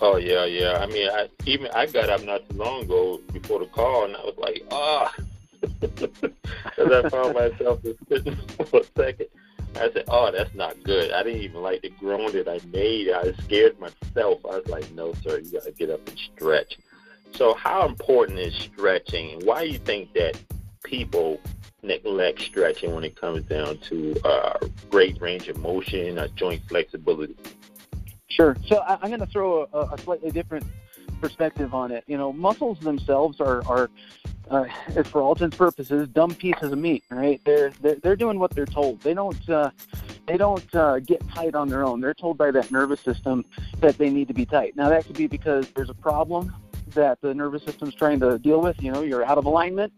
Oh 0.00 0.16
yeah, 0.16 0.44
yeah. 0.44 0.78
I 0.78 0.86
mean, 0.86 1.08
I 1.10 1.28
even 1.44 1.68
I 1.74 1.86
got 1.86 2.08
up 2.08 2.22
not 2.24 2.48
too 2.48 2.56
long 2.56 2.82
ago 2.84 3.20
before 3.32 3.58
the 3.58 3.66
call, 3.66 4.04
and 4.04 4.16
I 4.16 4.20
was 4.20 4.36
like, 4.38 4.62
ah, 4.70 5.14
because 5.80 7.04
I 7.04 7.08
found 7.08 7.34
myself 7.34 7.80
for 8.70 8.80
a 8.80 8.84
second. 8.96 9.26
I 9.76 9.92
said, 9.92 10.04
oh, 10.08 10.32
that's 10.32 10.54
not 10.54 10.82
good. 10.82 11.12
I 11.12 11.22
didn't 11.22 11.42
even 11.42 11.62
like 11.62 11.82
the 11.82 11.90
groan 11.90 12.32
that 12.32 12.48
I 12.48 12.58
made. 12.72 13.10
I 13.10 13.32
scared 13.44 13.78
myself. 13.78 14.40
I 14.44 14.58
was 14.58 14.66
like, 14.66 14.90
no, 14.92 15.12
sir, 15.22 15.38
you 15.38 15.52
got 15.52 15.64
to 15.64 15.72
get 15.72 15.90
up 15.90 16.06
and 16.08 16.18
stretch. 16.18 16.78
So, 17.34 17.54
how 17.54 17.86
important 17.86 18.38
is 18.38 18.54
stretching? 18.54 19.40
Why 19.44 19.64
do 19.64 19.70
you 19.70 19.78
think 19.78 20.14
that 20.14 20.40
people 20.82 21.40
neglect 21.82 22.40
stretching 22.40 22.94
when 22.94 23.04
it 23.04 23.16
comes 23.16 23.42
down 23.44 23.78
to 23.78 24.14
uh, 24.24 24.58
great 24.90 25.20
range 25.20 25.48
of 25.48 25.58
motion, 25.58 26.18
uh, 26.18 26.28
joint 26.34 26.62
flexibility? 26.68 27.36
Sure. 28.28 28.56
So 28.66 28.78
I, 28.78 28.94
am 28.94 29.08
going 29.08 29.20
to 29.20 29.26
throw 29.26 29.68
a, 29.72 29.78
a, 29.80 29.98
slightly 29.98 30.30
different 30.30 30.64
perspective 31.20 31.74
on 31.74 31.90
it. 31.90 32.04
You 32.06 32.16
know, 32.16 32.32
muscles 32.32 32.78
themselves 32.80 33.40
are, 33.40 33.66
are 33.66 33.90
uh, 34.50 34.64
for 35.04 35.22
all 35.22 35.32
intents 35.32 35.56
purposes, 35.56 36.08
dumb 36.08 36.34
pieces 36.34 36.72
of 36.72 36.78
meat. 36.78 37.04
Right? 37.10 37.40
They're 37.44 37.70
they're, 37.80 37.96
they're 37.96 38.16
doing 38.16 38.38
what 38.38 38.50
they're 38.52 38.66
told. 38.66 39.00
They 39.00 39.14
don't 39.14 39.48
uh, 39.48 39.70
they 40.26 40.36
don't 40.36 40.74
uh, 40.74 41.00
get 41.00 41.26
tight 41.30 41.54
on 41.54 41.68
their 41.68 41.84
own. 41.84 42.00
They're 42.00 42.14
told 42.14 42.38
by 42.38 42.50
that 42.52 42.70
nervous 42.70 43.00
system 43.00 43.44
that 43.80 43.98
they 43.98 44.10
need 44.10 44.28
to 44.28 44.34
be 44.34 44.46
tight. 44.46 44.76
Now 44.76 44.88
that 44.88 45.06
could 45.06 45.16
be 45.16 45.26
because 45.26 45.68
there's 45.74 45.90
a 45.90 45.94
problem 45.94 46.54
that 46.94 47.20
the 47.20 47.34
nervous 47.34 47.62
system's 47.64 47.94
trying 47.94 48.20
to 48.20 48.38
deal 48.38 48.60
with. 48.60 48.80
You 48.82 48.92
know, 48.92 49.02
you're 49.02 49.24
out 49.24 49.38
of 49.38 49.46
alignment 49.46 49.92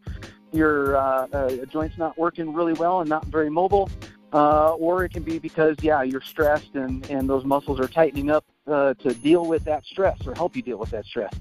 your 0.52 0.96
uh, 0.96 1.26
uh, 1.32 1.50
joint's 1.66 1.98
not 1.98 2.16
working 2.18 2.52
really 2.52 2.72
well 2.74 3.00
and 3.00 3.08
not 3.08 3.24
very 3.26 3.50
mobile, 3.50 3.90
uh, 4.32 4.74
or 4.74 5.04
it 5.04 5.12
can 5.12 5.22
be 5.22 5.38
because 5.38 5.76
yeah 5.82 6.02
you're 6.02 6.20
stressed 6.20 6.74
and 6.74 7.08
and 7.10 7.28
those 7.28 7.44
muscles 7.44 7.80
are 7.80 7.88
tightening 7.88 8.30
up 8.30 8.44
uh, 8.66 8.94
to 8.94 9.14
deal 9.14 9.46
with 9.46 9.64
that 9.64 9.84
stress 9.84 10.18
or 10.26 10.34
help 10.34 10.56
you 10.56 10.62
deal 10.62 10.78
with 10.78 10.90
that 10.90 11.04
stress. 11.04 11.32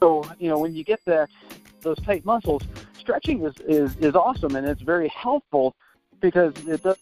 So 0.00 0.24
you 0.38 0.48
know 0.48 0.58
when 0.58 0.74
you 0.74 0.84
get 0.84 1.00
that 1.06 1.30
those 1.82 1.98
tight 1.98 2.24
muscles, 2.24 2.62
stretching 2.98 3.44
is 3.44 3.54
is, 3.66 3.96
is 3.96 4.14
awesome 4.14 4.56
and 4.56 4.66
it's 4.66 4.82
very 4.82 5.08
helpful 5.08 5.76
because 6.20 6.52
it 6.66 6.82
does 6.82 6.96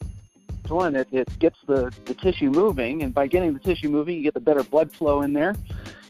one 0.69 0.97
it, 0.97 1.09
it 1.13 1.29
gets 1.39 1.59
the, 1.67 1.93
the 2.07 2.15
tissue 2.15 2.51
moving 2.51 3.03
and 3.03 3.13
by 3.13 3.27
getting 3.27 3.53
the 3.53 3.61
tissue 3.61 3.89
moving 3.89 4.17
you 4.17 4.23
get 4.23 4.35
the 4.35 4.41
better 4.41 4.63
blood 4.63 4.91
flow 4.91 5.23
in 5.23 5.33
there 5.33 5.55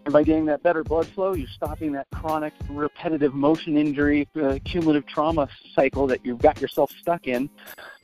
and 0.04 0.12
by 0.12 0.22
getting 0.22 0.44
that 0.46 0.62
better 0.62 0.84
blood 0.84 1.06
flow, 1.06 1.34
you're 1.34 1.48
stopping 1.48 1.92
that 1.92 2.06
chronic 2.12 2.52
repetitive 2.68 3.34
motion 3.34 3.76
injury, 3.76 4.28
uh, 4.40 4.58
cumulative 4.64 5.06
trauma 5.06 5.48
cycle 5.74 6.06
that 6.06 6.24
you've 6.24 6.40
got 6.40 6.60
yourself 6.60 6.90
stuck 7.00 7.26
in. 7.26 7.48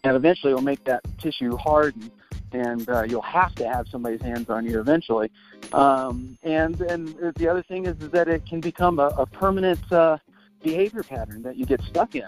And 0.02 0.16
eventually 0.16 0.52
it'll 0.52 0.62
make 0.62 0.83
that 0.85 1.02
tissue 1.19 1.57
harden 1.57 2.11
and 2.52 2.88
uh, 2.88 3.02
you'll 3.02 3.23
have 3.23 3.54
to 3.57 3.69
have 3.69 3.87
somebody's 3.88 4.23
hands 4.23 4.49
on 4.50 4.66
you 4.66 4.80
eventually. 4.80 5.30
Um, 5.73 6.38
and 6.42 6.80
and 6.80 7.35
the 7.37 7.49
other 7.49 7.62
thing 7.62 7.87
is, 7.87 7.97
is 8.00 8.11
that 8.11 8.28
it 8.28 8.47
can 8.47 8.61
become 8.61 8.99
a, 8.99 9.09
a 9.19 9.26
permanent 9.26 9.92
uh, 9.92 10.19
behavior 10.62 11.02
pattern 11.02 11.42
that 11.42 11.57
you 11.57 11.66
get 11.66 11.80
stuck 11.83 12.14
in. 12.14 12.26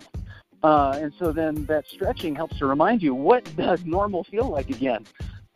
Uh, 0.62 0.96
and 1.00 1.12
so 1.18 1.32
then 1.32 1.64
that 1.66 1.86
stretching 1.88 2.36
helps 2.36 2.56
to 2.58 2.66
remind 2.66 3.02
you 3.02 3.14
what 3.14 3.44
does 3.56 3.84
normal 3.84 4.22
feel 4.24 4.48
like 4.48 4.70
again. 4.70 5.04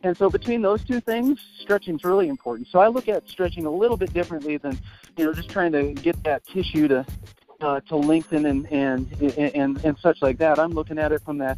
And 0.01 0.15
so 0.15 0.29
between 0.29 0.61
those 0.61 0.83
two 0.83 0.99
things, 0.99 1.39
stretching 1.59 1.95
is 1.95 2.03
really 2.03 2.27
important. 2.27 2.67
So 2.67 2.79
I 2.79 2.87
look 2.87 3.07
at 3.07 3.27
stretching 3.27 3.65
a 3.65 3.71
little 3.71 3.97
bit 3.97 4.13
differently 4.13 4.57
than, 4.57 4.77
you 5.17 5.25
know, 5.25 5.33
just 5.33 5.49
trying 5.49 5.71
to 5.71 5.93
get 5.93 6.23
that 6.23 6.45
tissue 6.45 6.87
to 6.87 7.05
uh, 7.61 7.79
to 7.81 7.95
lengthen 7.95 8.45
and, 8.45 8.71
and 8.71 9.11
and 9.21 9.83
and 9.83 9.97
such 9.97 10.21
like 10.21 10.37
that. 10.37 10.59
I'm 10.59 10.71
looking 10.71 10.99
at 10.99 11.11
it 11.11 11.23
from 11.23 11.39
that 11.39 11.57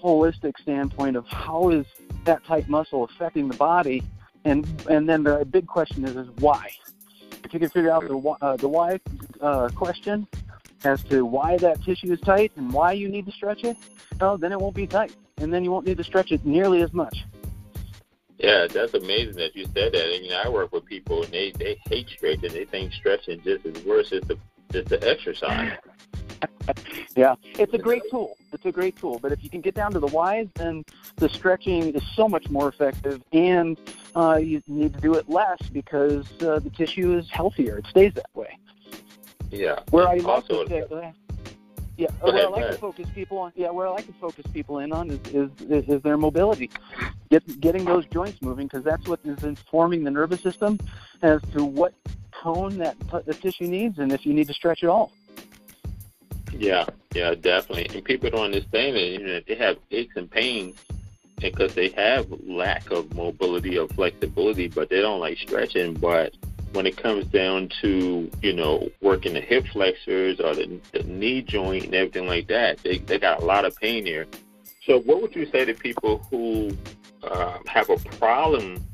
holistic 0.00 0.58
standpoint 0.60 1.16
of 1.16 1.26
how 1.26 1.70
is 1.70 1.86
that 2.24 2.44
tight 2.44 2.68
muscle 2.68 3.04
affecting 3.04 3.48
the 3.48 3.56
body, 3.56 4.04
and 4.44 4.64
and 4.88 5.08
then 5.08 5.24
the 5.24 5.44
big 5.44 5.66
question 5.66 6.04
is 6.04 6.14
is 6.14 6.28
why. 6.38 6.70
If 7.42 7.52
you 7.52 7.58
can 7.58 7.70
figure 7.70 7.90
out 7.90 8.06
the 8.06 8.16
uh, 8.40 8.56
the 8.56 8.68
why 8.68 9.00
uh, 9.40 9.68
question 9.74 10.28
as 10.84 11.02
to 11.04 11.26
why 11.26 11.56
that 11.58 11.82
tissue 11.82 12.12
is 12.12 12.20
tight 12.20 12.52
and 12.56 12.72
why 12.72 12.92
you 12.92 13.08
need 13.08 13.26
to 13.26 13.32
stretch 13.32 13.64
it, 13.64 13.76
well, 14.20 14.38
then 14.38 14.52
it 14.52 14.60
won't 14.60 14.76
be 14.76 14.86
tight, 14.86 15.16
and 15.38 15.52
then 15.52 15.64
you 15.64 15.72
won't 15.72 15.86
need 15.86 15.96
to 15.96 16.04
stretch 16.04 16.30
it 16.30 16.46
nearly 16.46 16.80
as 16.82 16.92
much. 16.92 17.24
Yeah, 18.40 18.66
that's 18.66 18.94
amazing 18.94 19.36
that 19.36 19.54
you 19.54 19.64
said 19.74 19.92
that. 19.92 20.22
You 20.22 20.30
know, 20.30 20.40
I 20.42 20.48
work 20.48 20.72
with 20.72 20.86
people 20.86 21.22
and 21.22 21.32
they 21.32 21.50
they 21.52 21.78
hate 21.88 22.08
stretching. 22.08 22.52
They 22.52 22.64
think 22.64 22.92
stretching 22.94 23.42
just 23.42 23.66
is 23.66 23.84
worse 23.84 24.12
as 24.12 24.22
the 24.22 24.38
just 24.72 24.88
the 24.88 25.08
exercise. 25.08 25.72
yeah, 27.16 27.34
it's 27.42 27.74
a 27.74 27.78
great 27.78 28.02
tool. 28.10 28.38
It's 28.50 28.64
a 28.64 28.72
great 28.72 28.96
tool. 28.96 29.18
But 29.18 29.32
if 29.32 29.44
you 29.44 29.50
can 29.50 29.60
get 29.60 29.74
down 29.74 29.92
to 29.92 30.00
the 30.00 30.06
whys, 30.06 30.48
then 30.54 30.84
the 31.16 31.28
stretching 31.28 31.94
is 31.94 32.02
so 32.14 32.28
much 32.28 32.48
more 32.48 32.68
effective, 32.68 33.22
and 33.32 33.78
uh, 34.16 34.40
you 34.42 34.62
need 34.66 34.94
to 34.94 35.00
do 35.00 35.14
it 35.14 35.28
less 35.28 35.60
because 35.70 36.26
uh, 36.40 36.60
the 36.60 36.70
tissue 36.70 37.18
is 37.18 37.28
healthier. 37.28 37.76
It 37.76 37.86
stays 37.88 38.14
that 38.14 38.30
way. 38.34 38.56
Yeah. 39.50 39.80
Where 39.90 40.08
I 40.08 40.18
also, 40.20 40.66
say, 40.66 41.12
yeah, 42.00 42.08
where 42.20 42.34
ahead, 42.34 42.46
I 42.46 42.48
like 42.48 42.70
to 42.70 42.78
focus 42.78 43.06
people 43.14 43.36
on. 43.36 43.52
Yeah, 43.54 43.70
where 43.70 43.86
I 43.86 43.90
like 43.90 44.06
to 44.06 44.12
focus 44.14 44.46
people 44.54 44.78
in 44.78 44.90
on 44.90 45.10
is 45.10 45.20
is, 45.34 45.50
is 45.86 46.02
their 46.02 46.16
mobility, 46.16 46.70
Get, 47.30 47.60
getting 47.60 47.84
those 47.84 48.06
joints 48.06 48.40
moving 48.40 48.68
because 48.68 48.84
that's 48.84 49.06
what 49.06 49.20
is 49.24 49.44
informing 49.44 50.04
the 50.04 50.10
nervous 50.10 50.40
system 50.40 50.78
as 51.20 51.42
to 51.52 51.62
what 51.62 51.92
tone 52.42 52.78
that 52.78 52.98
t- 53.10 53.18
the 53.26 53.34
tissue 53.34 53.66
needs 53.66 53.98
and 53.98 54.12
if 54.12 54.24
you 54.24 54.32
need 54.32 54.46
to 54.46 54.54
stretch 54.54 54.82
it 54.82 54.88
all. 54.88 55.12
Yeah, 56.52 56.86
yeah, 57.14 57.34
definitely. 57.34 57.94
And 57.94 58.02
people 58.02 58.30
don't 58.30 58.46
understand 58.46 58.96
it. 58.96 59.20
You 59.20 59.26
know, 59.26 59.40
they 59.46 59.54
have 59.56 59.76
aches 59.90 60.16
and 60.16 60.30
pains 60.30 60.76
because 61.36 61.74
they 61.74 61.90
have 61.90 62.26
lack 62.46 62.90
of 62.90 63.14
mobility 63.14 63.78
or 63.78 63.88
flexibility, 63.88 64.68
but 64.68 64.88
they 64.88 65.02
don't 65.02 65.20
like 65.20 65.36
stretching. 65.36 65.92
But 65.94 66.34
when 66.72 66.86
it 66.86 66.96
comes 66.96 67.24
down 67.26 67.70
to 67.80 68.30
you 68.42 68.52
know 68.52 68.88
working 69.00 69.34
the 69.34 69.40
hip 69.40 69.66
flexors 69.72 70.40
or 70.40 70.54
the, 70.54 70.80
the 70.92 71.02
knee 71.04 71.42
joint 71.42 71.84
and 71.84 71.94
everything 71.94 72.26
like 72.26 72.48
that, 72.48 72.78
they 72.78 72.98
they 72.98 73.18
got 73.18 73.42
a 73.42 73.44
lot 73.44 73.64
of 73.64 73.74
pain 73.76 74.04
there. 74.04 74.26
So, 74.84 75.00
what 75.00 75.20
would 75.22 75.34
you 75.34 75.46
say 75.50 75.64
to 75.64 75.74
people 75.74 76.18
who 76.30 76.76
uh, 77.22 77.58
have 77.66 77.90
a 77.90 77.96
problem, 77.96 78.84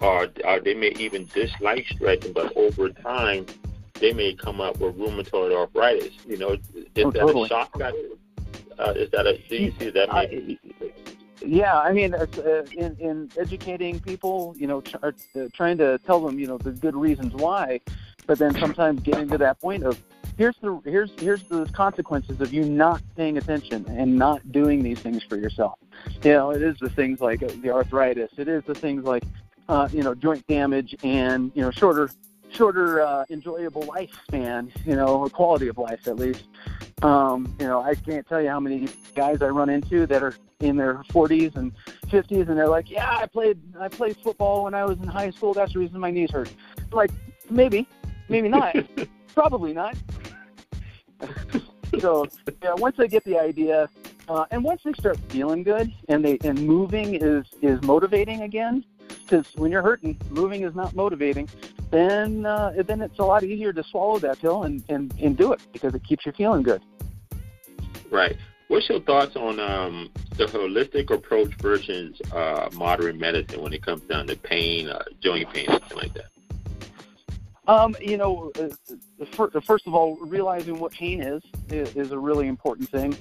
or, 0.00 0.28
or 0.44 0.60
they 0.60 0.74
may 0.74 0.92
even 0.98 1.28
dislike 1.34 1.86
stretching, 1.90 2.32
but 2.32 2.56
over 2.56 2.90
time 2.90 3.46
they 3.94 4.12
may 4.12 4.34
come 4.34 4.60
up 4.60 4.78
with 4.78 4.96
rheumatoid 4.96 5.54
arthritis? 5.54 6.14
You 6.26 6.38
know, 6.38 6.50
is 6.50 6.60
oh, 6.74 7.10
that 7.10 7.20
totally. 7.20 7.46
a 7.46 7.48
shock 7.48 7.76
factor? 7.78 7.98
Uh, 8.78 8.92
is 8.96 9.10
that 9.10 9.26
a 9.26 9.36
do 9.48 9.56
you 9.56 9.72
see 9.78 9.90
that? 9.90 10.12
May, 10.12 10.58
yeah, 11.44 11.78
I 11.78 11.92
mean, 11.92 12.14
uh, 12.14 12.26
in, 12.72 12.96
in 12.98 13.30
educating 13.38 14.00
people, 14.00 14.54
you 14.58 14.66
know, 14.66 14.82
uh, 15.02 15.12
trying 15.52 15.78
to 15.78 15.98
tell 15.98 16.20
them, 16.20 16.38
you 16.38 16.46
know, 16.46 16.58
the 16.58 16.72
good 16.72 16.96
reasons 16.96 17.34
why, 17.34 17.80
but 18.26 18.38
then 18.38 18.54
sometimes 18.58 19.00
getting 19.02 19.28
to 19.28 19.38
that 19.38 19.60
point 19.60 19.84
of 19.84 20.00
here's 20.36 20.56
the 20.62 20.80
here's 20.84 21.10
here's 21.18 21.42
the 21.44 21.66
consequences 21.66 22.40
of 22.40 22.52
you 22.52 22.64
not 22.64 23.02
paying 23.14 23.36
attention 23.36 23.84
and 23.88 24.16
not 24.16 24.52
doing 24.52 24.82
these 24.82 24.98
things 24.98 25.22
for 25.22 25.36
yourself. 25.36 25.78
You 26.22 26.32
know, 26.32 26.50
it 26.50 26.62
is 26.62 26.78
the 26.78 26.88
things 26.88 27.20
like 27.20 27.40
the 27.40 27.70
arthritis. 27.70 28.30
It 28.38 28.48
is 28.48 28.64
the 28.64 28.74
things 28.74 29.04
like, 29.04 29.22
uh, 29.68 29.88
you 29.92 30.02
know, 30.02 30.14
joint 30.14 30.46
damage 30.46 30.96
and 31.02 31.52
you 31.54 31.62
know 31.62 31.70
shorter 31.70 32.10
shorter 32.50 33.02
uh, 33.02 33.24
enjoyable 33.30 33.82
lifespan. 33.82 34.70
You 34.86 34.96
know, 34.96 35.28
quality 35.28 35.68
of 35.68 35.78
life 35.78 36.06
at 36.06 36.16
least. 36.16 36.44
Um, 37.02 37.54
you 37.58 37.66
know, 37.66 37.82
I 37.82 37.94
can't 37.94 38.26
tell 38.26 38.40
you 38.40 38.48
how 38.48 38.60
many 38.60 38.88
guys 39.14 39.42
I 39.42 39.48
run 39.48 39.68
into 39.68 40.06
that 40.06 40.22
are 40.22 40.34
in 40.60 40.76
their 40.76 41.02
40s 41.10 41.56
and 41.56 41.72
50s, 42.06 42.48
and 42.48 42.58
they're 42.58 42.68
like, 42.68 42.90
"Yeah, 42.90 43.18
I 43.18 43.26
played 43.26 43.58
I 43.78 43.88
played 43.88 44.16
football 44.18 44.64
when 44.64 44.74
I 44.74 44.84
was 44.84 44.98
in 44.98 45.06
high 45.06 45.30
school. 45.30 45.54
That's 45.54 45.72
the 45.72 45.78
reason 45.78 45.98
my 46.00 46.10
knees 46.10 46.30
hurt." 46.30 46.52
I'm 46.78 46.96
like, 46.96 47.10
maybe, 47.48 47.88
maybe 48.28 48.48
not, 48.48 48.76
probably 49.34 49.72
not. 49.72 49.96
so, 52.00 52.26
yeah, 52.62 52.74
once 52.74 52.96
they 52.96 53.08
get 53.08 53.24
the 53.24 53.38
idea, 53.38 53.88
uh, 54.28 54.46
and 54.50 54.62
once 54.64 54.82
they 54.84 54.92
start 54.94 55.18
feeling 55.28 55.62
good, 55.62 55.92
and 56.08 56.24
they 56.24 56.38
and 56.44 56.60
moving 56.60 57.14
is 57.14 57.46
is 57.62 57.82
motivating 57.82 58.42
again, 58.42 58.84
because 59.30 59.46
when 59.56 59.70
you're 59.70 59.82
hurting, 59.82 60.18
moving 60.30 60.62
is 60.62 60.74
not 60.74 60.94
motivating. 60.94 61.48
Then 61.90 62.46
uh, 62.46 62.72
then 62.86 63.00
it's 63.00 63.18
a 63.18 63.24
lot 63.24 63.42
easier 63.42 63.72
to 63.72 63.82
swallow 63.82 64.18
that 64.20 64.40
pill 64.40 64.62
and, 64.62 64.84
and, 64.88 65.12
and 65.20 65.36
do 65.36 65.52
it 65.52 65.60
because 65.72 65.94
it 65.94 66.04
keeps 66.04 66.24
you 66.24 66.32
feeling 66.32 66.62
good. 66.62 66.82
Right. 68.10 68.36
What's 68.70 68.88
your 68.88 69.00
thoughts 69.00 69.34
on 69.34 69.58
um, 69.58 70.12
the 70.36 70.46
holistic 70.46 71.10
approach 71.10 71.52
versus 71.56 72.20
uh, 72.32 72.70
modern 72.72 73.18
medicine 73.18 73.60
when 73.62 73.72
it 73.72 73.82
comes 73.82 74.02
down 74.02 74.28
to 74.28 74.36
pain, 74.36 74.88
uh, 74.88 75.02
joint 75.20 75.52
pain, 75.52 75.66
something 75.66 75.98
like 75.98 76.14
that? 76.14 76.26
Um, 77.66 77.96
you 78.00 78.16
know, 78.16 78.52
uh, 78.60 78.68
first 79.32 79.88
of 79.88 79.94
all, 79.94 80.18
realizing 80.18 80.78
what 80.78 80.92
pain 80.92 81.20
is 81.20 81.42
is 81.68 82.12
a 82.12 82.18
really 82.18 82.46
important 82.46 82.88
thing, 82.90 83.16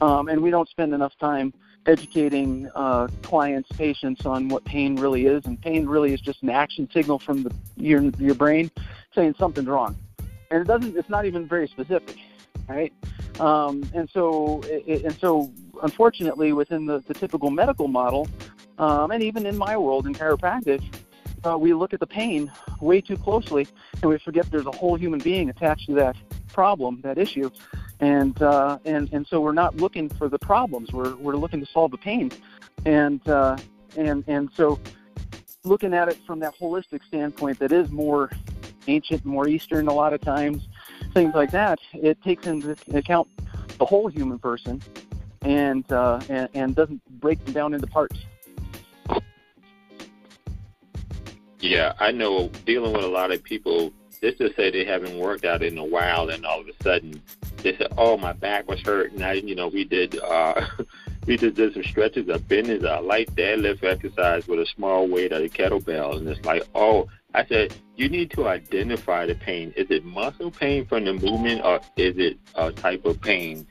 um, 0.00 0.28
and 0.28 0.40
we 0.40 0.50
don't 0.50 0.68
spend 0.68 0.94
enough 0.94 1.18
time 1.18 1.52
educating 1.86 2.70
uh, 2.76 3.08
clients, 3.22 3.68
patients 3.76 4.24
on 4.24 4.48
what 4.48 4.64
pain 4.64 4.94
really 4.94 5.26
is. 5.26 5.44
And 5.46 5.60
pain 5.60 5.84
really 5.84 6.14
is 6.14 6.20
just 6.20 6.44
an 6.44 6.50
action 6.50 6.88
signal 6.92 7.18
from 7.18 7.42
the, 7.42 7.52
your 7.74 8.02
your 8.20 8.36
brain 8.36 8.70
saying 9.16 9.34
something's 9.36 9.66
wrong, 9.66 9.96
and 10.52 10.60
it 10.60 10.68
doesn't. 10.68 10.96
It's 10.96 11.10
not 11.10 11.24
even 11.26 11.48
very 11.48 11.66
specific, 11.66 12.18
right? 12.68 12.92
Um, 13.42 13.82
and 13.92 14.08
so, 14.08 14.62
and 14.86 15.18
so, 15.18 15.52
unfortunately, 15.82 16.52
within 16.52 16.86
the, 16.86 17.00
the 17.08 17.14
typical 17.14 17.50
medical 17.50 17.88
model, 17.88 18.28
um, 18.78 19.10
and 19.10 19.20
even 19.20 19.46
in 19.46 19.58
my 19.58 19.76
world 19.76 20.06
in 20.06 20.14
chiropractic, 20.14 20.80
uh, 21.44 21.58
we 21.58 21.74
look 21.74 21.92
at 21.92 21.98
the 21.98 22.06
pain 22.06 22.52
way 22.80 23.00
too 23.00 23.16
closely, 23.16 23.66
and 24.00 24.04
we 24.04 24.16
forget 24.18 24.48
there's 24.52 24.66
a 24.66 24.70
whole 24.70 24.94
human 24.94 25.18
being 25.18 25.50
attached 25.50 25.86
to 25.86 25.94
that 25.94 26.16
problem, 26.52 27.00
that 27.02 27.18
issue, 27.18 27.50
and 27.98 28.40
uh, 28.42 28.78
and 28.84 29.12
and 29.12 29.26
so 29.26 29.40
we're 29.40 29.50
not 29.50 29.76
looking 29.76 30.08
for 30.08 30.28
the 30.28 30.38
problems. 30.38 30.92
We're 30.92 31.16
we're 31.16 31.34
looking 31.34 31.58
to 31.58 31.66
solve 31.66 31.90
the 31.90 31.98
pain, 31.98 32.30
and 32.86 33.26
uh, 33.28 33.56
and 33.96 34.22
and 34.28 34.50
so 34.54 34.78
looking 35.64 35.94
at 35.94 36.08
it 36.08 36.18
from 36.28 36.38
that 36.40 36.54
holistic 36.60 37.02
standpoint, 37.08 37.58
that 37.58 37.72
is 37.72 37.90
more 37.90 38.30
ancient, 38.86 39.24
more 39.24 39.48
Eastern 39.48 39.88
a 39.88 39.92
lot 39.92 40.12
of 40.12 40.20
times, 40.20 40.68
things 41.12 41.34
like 41.34 41.50
that. 41.50 41.78
It 41.92 42.22
takes 42.22 42.46
into 42.46 42.76
account 42.92 43.28
the 43.78 43.84
whole 43.84 44.08
human 44.08 44.38
person, 44.38 44.82
and 45.42 45.90
uh, 45.92 46.20
and, 46.28 46.48
and 46.54 46.74
doesn't 46.74 47.02
break 47.20 47.44
them 47.44 47.54
down 47.54 47.74
into 47.74 47.86
parts. 47.86 48.18
Yeah, 51.60 51.92
I 52.00 52.10
know 52.10 52.48
dealing 52.66 52.92
with 52.92 53.04
a 53.04 53.08
lot 53.08 53.30
of 53.30 53.42
people, 53.42 53.92
let's 54.20 54.36
just 54.38 54.56
say 54.56 54.70
they 54.70 54.84
haven't 54.84 55.16
worked 55.16 55.44
out 55.44 55.62
in 55.62 55.78
a 55.78 55.84
while, 55.84 56.28
and 56.30 56.44
all 56.44 56.60
of 56.60 56.68
a 56.68 56.82
sudden 56.82 57.22
they 57.58 57.76
said, 57.76 57.92
"Oh, 57.96 58.16
my 58.16 58.32
back 58.32 58.68
was 58.68 58.80
hurting." 58.80 59.22
I, 59.22 59.34
you 59.34 59.54
know, 59.54 59.68
we 59.68 59.84
did 59.84 60.18
uh, 60.20 60.66
we 61.26 61.36
did, 61.36 61.54
did 61.54 61.74
some 61.74 61.84
stretches, 61.84 62.28
a 62.28 62.38
benders, 62.38 62.82
a 62.82 63.00
light 63.00 63.32
deadlift 63.36 63.84
exercise 63.84 64.46
with 64.48 64.58
a 64.58 64.66
small 64.66 65.06
weight 65.06 65.32
of 65.32 65.42
a 65.42 65.48
kettlebell, 65.48 66.16
and 66.16 66.28
it's 66.28 66.44
like, 66.44 66.64
"Oh, 66.74 67.08
I 67.34 67.46
said, 67.46 67.74
you 67.96 68.08
need 68.08 68.30
to 68.32 68.48
identify 68.48 69.26
the 69.26 69.34
pain. 69.34 69.72
Is 69.76 69.90
it 69.90 70.04
muscle 70.04 70.50
pain 70.50 70.86
from 70.86 71.04
the 71.04 71.14
movement, 71.14 71.64
or 71.64 71.80
is 71.96 72.16
it 72.18 72.38
a 72.54 72.72
type 72.72 73.04
of 73.04 73.20
pain 73.20 73.66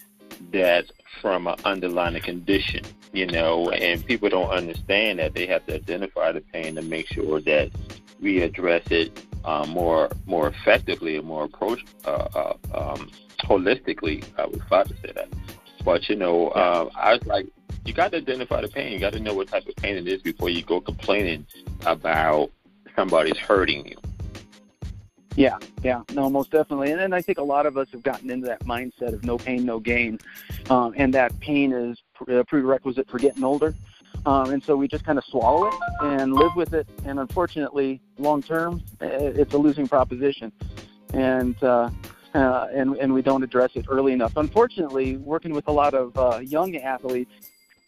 that's 0.52 0.92
from 1.22 1.48
an 1.48 1.56
underlying 1.66 2.22
condition? 2.22 2.84
You 3.14 3.28
know, 3.28 3.70
and 3.72 4.06
people 4.06 4.30
don't 4.30 4.50
understand 4.50 5.20
that 5.20 5.34
they 5.34 5.46
have 5.48 5.66
to 5.68 5.76
identify 5.76 6.32
the 6.32 6.42
pain 6.42 6.76
to 6.76 6.82
make 6.82 7.08
sure 7.08 7.42
that 7.42 7.72
we 8.20 8.42
address 8.42 8.84
it 8.90 9.26
uh, 9.44 9.66
more 9.66 10.10
more 10.26 10.48
effectively 10.48 11.18
and 11.18 11.26
more 11.26 11.44
approach 11.44 11.84
uh, 12.06 12.28
uh, 12.34 12.54
um, 12.74 13.10
holistically. 13.44 14.24
I 14.38 14.46
was 14.46 14.62
about 14.66 14.88
to 14.90 14.96
say 14.98 15.12
that, 15.14 15.28
but 15.84 16.08
you 16.10 16.16
know, 16.16 16.50
uh, 16.50 16.90
I 16.96 17.14
was 17.14 17.26
like, 17.26 17.48
you 17.86 17.94
got 17.94 18.12
to 18.12 18.18
identify 18.18 18.62
the 18.62 18.70
pain. 18.70 18.94
You 18.94 19.00
got 19.00 19.14
to 19.14 19.20
know 19.20 19.34
what 19.34 19.50
type 19.50 19.68
of 19.68 19.76
pain 19.76 19.98
it 19.98 20.08
is 20.08 20.22
before 20.22 20.50
you 20.50 20.64
go 20.64 20.80
complaining 20.80 21.46
about 21.86 22.52
somebody's 22.96 23.38
hurting 23.38 23.86
you. 23.88 23.98
Yeah, 25.36 25.58
yeah, 25.82 26.02
no, 26.14 26.30
most 26.30 26.52
definitely, 26.52 26.92
and, 26.92 27.00
and 27.00 27.16
I 27.16 27.22
think 27.22 27.38
a 27.38 27.44
lot 27.44 27.66
of 27.66 27.78
us 27.78 27.88
have 27.94 28.04
gotten 28.04 28.30
into 28.30 28.48
that 28.48 28.66
mindset 28.66 29.14
of 29.14 29.24
no 29.24 29.38
pain, 29.38 29.66
no 29.66 29.80
gain, 29.80 30.20
um, 30.70 30.94
and 30.98 31.14
that 31.14 31.40
pain 31.40 31.72
is 31.72 31.98
a 32.28 32.44
prerequisite 32.44 33.10
for 33.10 33.18
getting 33.18 33.42
older, 33.42 33.74
um, 34.26 34.50
and 34.52 34.62
so 34.62 34.76
we 34.76 34.90
just 34.90 35.06
kind 35.06 35.18
of 35.18 35.24
swallow 35.24 35.68
it 35.68 35.74
and 36.02 36.34
live 36.34 36.54
with 36.58 36.74
it, 36.74 36.86
and 37.06 37.18
unfortunately, 37.18 38.02
long 38.18 38.44
term, 38.44 38.84
it's 39.00 39.54
a 39.54 39.58
losing 39.58 39.88
proposition, 39.88 40.52
and 41.14 41.56
uh, 41.64 41.90
uh, 42.34 42.68
and 42.74 42.96
and 42.98 43.14
we 43.14 43.22
don't 43.22 43.44
address 43.44 43.72
it 43.76 43.86
early 43.90 44.12
enough. 44.12 44.34
Unfortunately, 44.36 45.16
working 45.18 45.54
with 45.54 45.68
a 45.68 45.72
lot 45.72 45.94
of 45.94 46.18
uh, 46.18 46.40
young 46.40 46.76
athletes, 46.76 47.32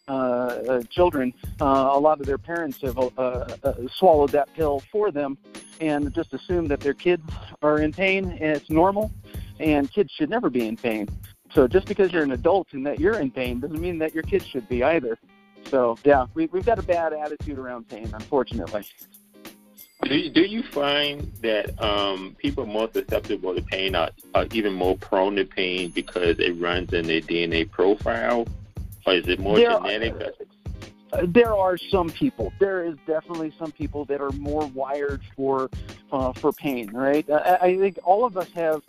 uh, 0.06 0.10
uh, 0.12 0.82
children, 0.90 1.32
uh, 1.60 1.90
a 1.92 1.98
lot 1.98 2.20
of 2.20 2.26
their 2.26 2.38
parents 2.38 2.78
have 2.82 2.98
uh, 2.98 3.10
uh, 3.18 3.74
swallowed 3.94 4.30
that 4.30 4.52
pill 4.54 4.82
for 4.92 5.10
them 5.10 5.38
and 5.80 6.12
just 6.14 6.34
assume 6.34 6.66
that 6.68 6.80
their 6.80 6.94
kids 6.94 7.22
are 7.62 7.78
in 7.78 7.92
pain 7.92 8.24
and 8.32 8.56
it's 8.56 8.70
normal, 8.70 9.10
and 9.60 9.90
kids 9.90 10.12
should 10.12 10.28
never 10.30 10.50
be 10.50 10.66
in 10.66 10.76
pain. 10.76 11.08
So 11.52 11.66
just 11.66 11.86
because 11.86 12.12
you're 12.12 12.22
an 12.22 12.32
adult 12.32 12.68
and 12.72 12.84
that 12.86 13.00
you're 13.00 13.18
in 13.18 13.30
pain 13.30 13.60
doesn't 13.60 13.80
mean 13.80 13.98
that 13.98 14.12
your 14.12 14.24
kids 14.24 14.44
should 14.44 14.68
be 14.68 14.82
either. 14.82 15.18
So 15.70 15.96
yeah, 16.04 16.26
we, 16.34 16.46
we've 16.46 16.66
got 16.66 16.78
a 16.78 16.82
bad 16.82 17.12
attitude 17.12 17.58
around 17.58 17.88
pain, 17.88 18.10
unfortunately. 18.12 18.84
Do 20.02 20.14
you, 20.14 20.30
do 20.30 20.42
you 20.42 20.62
find 20.62 21.32
that 21.40 21.80
um, 21.82 22.36
people 22.38 22.66
more 22.66 22.90
susceptible 22.92 23.54
to 23.54 23.62
pain 23.62 23.94
are, 23.94 24.10
are 24.34 24.46
even 24.52 24.74
more 24.74 24.98
prone 24.98 25.36
to 25.36 25.46
pain 25.46 25.90
because 25.90 26.38
it 26.40 26.60
runs 26.60 26.92
in 26.92 27.06
their 27.06 27.22
DNA 27.22 27.70
profile? 27.70 28.46
Or 29.06 29.14
is 29.14 29.28
it 29.28 29.38
more 29.38 29.56
there 29.56 29.78
genetic? 29.78 30.14
Are, 31.12 31.26
there 31.26 31.54
are 31.54 31.76
some 31.76 32.10
people. 32.10 32.52
There 32.58 32.84
is 32.84 32.96
definitely 33.06 33.52
some 33.58 33.70
people 33.72 34.04
that 34.06 34.20
are 34.20 34.32
more 34.32 34.66
wired 34.66 35.22
for 35.36 35.70
uh, 36.10 36.32
for 36.32 36.52
pain, 36.52 36.90
right? 36.92 37.28
I, 37.30 37.58
I 37.60 37.78
think 37.78 37.98
all 38.04 38.24
of 38.24 38.36
us 38.36 38.48
have, 38.54 38.82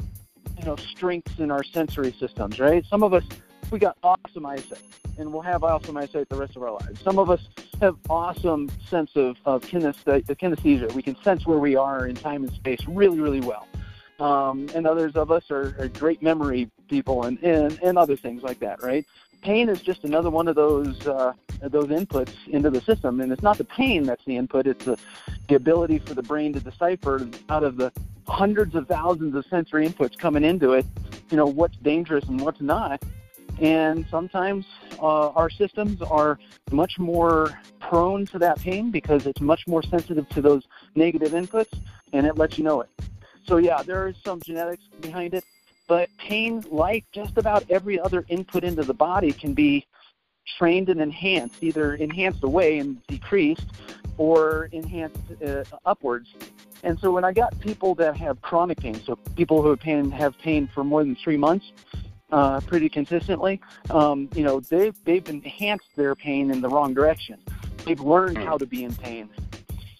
you 0.57 0.65
know, 0.65 0.75
strengths 0.75 1.39
in 1.39 1.51
our 1.51 1.63
sensory 1.63 2.15
systems, 2.19 2.59
right? 2.59 2.83
Some 2.85 3.03
of 3.03 3.13
us 3.13 3.23
we 3.71 3.79
got 3.79 3.97
awesome 4.03 4.45
eyesight, 4.45 4.81
and 5.17 5.31
we'll 5.31 5.41
have 5.41 5.63
awesome 5.63 5.97
eyesight 5.97 6.29
the 6.29 6.35
rest 6.35 6.55
of 6.55 6.63
our 6.63 6.71
lives. 6.71 7.01
Some 7.01 7.19
of 7.19 7.29
us 7.29 7.41
have 7.81 7.97
awesome 8.09 8.69
sense 8.87 9.11
of, 9.15 9.37
of 9.45 9.61
kinesthesia. 9.63 10.91
We 10.93 11.01
can 11.01 11.15
sense 11.23 11.45
where 11.45 11.57
we 11.57 11.75
are 11.75 12.07
in 12.07 12.15
time 12.15 12.43
and 12.43 12.53
space 12.53 12.79
really, 12.87 13.19
really 13.19 13.41
well. 13.41 13.67
Um, 14.19 14.69
and 14.73 14.87
others 14.87 15.15
of 15.15 15.29
us 15.29 15.51
are, 15.51 15.75
are 15.77 15.89
great 15.89 16.23
memory 16.23 16.69
people 16.87 17.23
and, 17.23 17.37
and, 17.43 17.77
and 17.83 17.97
other 17.97 18.15
things 18.15 18.43
like 18.43 18.59
that, 18.59 18.81
right? 18.81 19.05
Pain 19.41 19.69
is 19.69 19.81
just 19.81 20.03
another 20.03 20.29
one 20.29 20.47
of 20.47 20.55
those 20.55 21.05
uh, 21.07 21.33
those 21.61 21.87
inputs 21.87 22.33
into 22.47 22.69
the 22.69 22.81
system, 22.81 23.21
and 23.21 23.31
it's 23.31 23.43
not 23.43 23.57
the 23.57 23.63
pain 23.63 24.03
that's 24.03 24.23
the 24.25 24.35
input; 24.35 24.67
it's 24.67 24.85
the 24.85 24.97
the 25.47 25.55
ability 25.55 25.99
for 25.99 26.13
the 26.13 26.23
brain 26.23 26.53
to 26.53 26.59
decipher 26.59 27.27
out 27.49 27.63
of 27.63 27.77
the 27.77 27.91
hundreds 28.27 28.75
of 28.75 28.87
thousands 28.87 29.35
of 29.35 29.45
sensory 29.49 29.87
inputs 29.87 30.17
coming 30.17 30.43
into 30.43 30.73
it, 30.73 30.85
you 31.29 31.37
know, 31.37 31.45
what's 31.45 31.77
dangerous 31.77 32.25
and 32.25 32.41
what's 32.41 32.61
not. 32.61 33.01
And 33.61 34.05
sometimes 34.09 34.65
uh, 34.99 35.29
our 35.29 35.49
systems 35.49 36.01
are 36.01 36.39
much 36.71 36.99
more 36.99 37.57
prone 37.79 38.25
to 38.27 38.39
that 38.39 38.59
pain 38.59 38.91
because 38.91 39.25
it's 39.25 39.39
much 39.39 39.65
more 39.67 39.81
sensitive 39.83 40.27
to 40.29 40.41
those 40.41 40.63
negative 40.95 41.31
inputs, 41.31 41.79
and 42.11 42.25
it 42.25 42.37
lets 42.37 42.57
you 42.57 42.63
know 42.63 42.81
it. 42.81 42.89
So 43.47 43.57
yeah, 43.57 43.83
there 43.83 44.07
is 44.07 44.15
some 44.25 44.41
genetics 44.41 44.83
behind 44.99 45.33
it, 45.35 45.45
but 45.87 46.09
pain, 46.17 46.63
like 46.69 47.05
just 47.11 47.37
about 47.37 47.63
every 47.69 47.99
other 47.99 48.25
input 48.27 48.63
into 48.63 48.83
the 48.83 48.93
body, 48.93 49.31
can 49.31 49.53
be 49.53 49.85
trained 50.57 50.89
and 50.89 51.01
enhanced, 51.01 51.55
either 51.61 51.95
enhanced 51.95 52.43
away 52.43 52.79
and 52.79 53.05
decreased, 53.07 53.65
or 54.17 54.69
enhanced 54.71 55.19
uh, 55.45 55.63
upwards. 55.85 56.29
And 56.83 56.99
so 56.99 57.11
when 57.11 57.23
I 57.23 57.33
got 57.33 57.59
people 57.59 57.95
that 57.95 58.15
have 58.17 58.41
chronic 58.41 58.79
pain, 58.79 59.01
so 59.05 59.15
people 59.35 59.61
who 59.61 59.69
have 59.69 59.79
pain 59.79 60.11
have 60.11 60.37
pain 60.37 60.69
for 60.73 60.83
more 60.83 61.03
than 61.03 61.15
three 61.15 61.37
months, 61.37 61.71
uh, 62.31 62.59
pretty 62.61 62.89
consistently, 62.89 63.61
um, 63.89 64.29
you 64.35 64.43
know, 64.43 64.59
they've 64.59 64.95
they've 65.03 65.27
enhanced 65.29 65.89
their 65.95 66.15
pain 66.15 66.51
in 66.51 66.61
the 66.61 66.69
wrong 66.69 66.93
direction. 66.93 67.39
They've 67.85 67.99
learned 67.99 68.37
how 68.37 68.57
to 68.57 68.65
be 68.65 68.83
in 68.83 68.95
pain, 68.95 69.29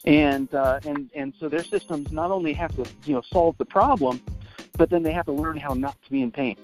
and 0.05 0.53
uh, 0.53 0.79
and 0.85 1.09
and 1.15 1.33
so 1.39 1.49
their 1.49 1.63
systems 1.63 2.11
not 2.11 2.31
only 2.31 2.53
have 2.53 2.75
to 2.75 2.85
you 3.05 3.13
know 3.13 3.21
solve 3.31 3.57
the 3.57 3.65
problem, 3.65 4.21
but 4.77 4.89
then 4.89 5.03
they 5.03 5.11
have 5.11 5.25
to 5.25 5.31
learn 5.31 5.57
how 5.57 5.73
not 5.73 6.01
to 6.03 6.11
be 6.11 6.21
in 6.21 6.31
pain. 6.31 6.57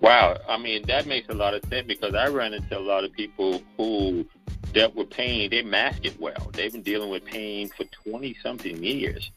Wow, 0.00 0.38
I 0.48 0.58
mean 0.58 0.84
that 0.86 1.06
makes 1.06 1.28
a 1.28 1.34
lot 1.34 1.54
of 1.54 1.64
sense 1.68 1.86
because 1.86 2.14
I 2.14 2.28
run 2.28 2.54
into 2.54 2.78
a 2.78 2.80
lot 2.80 3.04
of 3.04 3.12
people 3.12 3.62
who 3.76 4.24
dealt 4.72 4.94
with 4.94 5.10
pain. 5.10 5.50
They 5.50 5.62
mask 5.62 6.04
it 6.04 6.18
well. 6.20 6.50
They've 6.52 6.72
been 6.72 6.82
dealing 6.82 7.10
with 7.10 7.24
pain 7.24 7.68
for 7.76 7.84
twenty 7.84 8.36
something 8.42 8.82
years, 8.82 9.30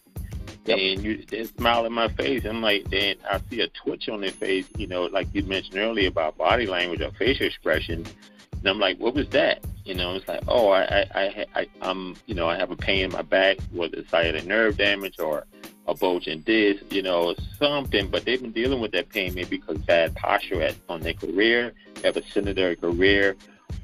yep. 0.65 0.77
and 0.77 1.03
you 1.03 1.23
they 1.27 1.45
smile 1.45 1.85
in 1.85 1.93
my 1.93 2.09
face. 2.09 2.45
I'm 2.45 2.61
like, 2.61 2.89
then 2.89 3.15
I 3.29 3.39
see 3.49 3.61
a 3.61 3.67
twitch 3.69 4.07
on 4.07 4.21
their 4.21 4.31
face. 4.31 4.67
You 4.77 4.87
know, 4.87 5.05
like 5.05 5.27
you 5.33 5.43
mentioned 5.43 5.77
earlier 5.77 6.09
about 6.09 6.37
body 6.37 6.67
language 6.67 7.01
or 7.01 7.11
facial 7.11 7.47
expression, 7.47 8.05
and 8.51 8.67
I'm 8.67 8.79
like, 8.79 8.99
what 8.99 9.15
was 9.15 9.27
that? 9.29 9.63
You 9.83 9.95
know, 9.95 10.13
it's 10.13 10.27
like, 10.27 10.43
oh, 10.47 10.69
I, 10.69 10.83
I, 10.83 11.07
I, 11.15 11.45
I 11.55 11.67
I'm, 11.81 12.15
you 12.27 12.35
know, 12.35 12.47
I 12.47 12.55
have 12.57 12.69
a 12.69 12.75
pain 12.75 13.05
in 13.05 13.11
my 13.11 13.23
back, 13.23 13.57
whether 13.71 13.97
it's 13.97 14.11
sciatic 14.11 14.45
nerve 14.45 14.77
damage 14.77 15.19
or 15.19 15.45
a 15.87 15.95
bulging 15.95 16.41
disc, 16.41 16.83
you 16.91 17.01
know, 17.01 17.35
something. 17.57 18.07
But 18.09 18.25
they've 18.25 18.41
been 18.41 18.51
dealing 18.51 18.79
with 18.79 18.91
that 18.91 19.09
pain 19.09 19.33
maybe 19.33 19.57
because 19.57 19.77
bad 19.79 20.15
posture 20.15 20.61
at, 20.61 20.75
on 20.89 21.01
their 21.01 21.13
career, 21.13 21.73
have 22.03 22.17
a 22.17 22.23
sedentary 22.23 22.75
career, 22.75 23.35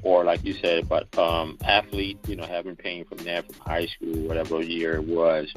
or 0.02 0.24
like 0.24 0.44
you 0.44 0.54
said, 0.54 0.88
but 0.88 1.16
um, 1.18 1.58
athlete, 1.64 2.18
you 2.26 2.36
know, 2.36 2.44
having 2.44 2.76
pain 2.76 3.04
from 3.04 3.18
that 3.18 3.46
from 3.46 3.60
high 3.66 3.86
school, 3.86 4.14
whatever 4.28 4.62
year 4.62 4.96
it 4.96 5.04
was, 5.04 5.52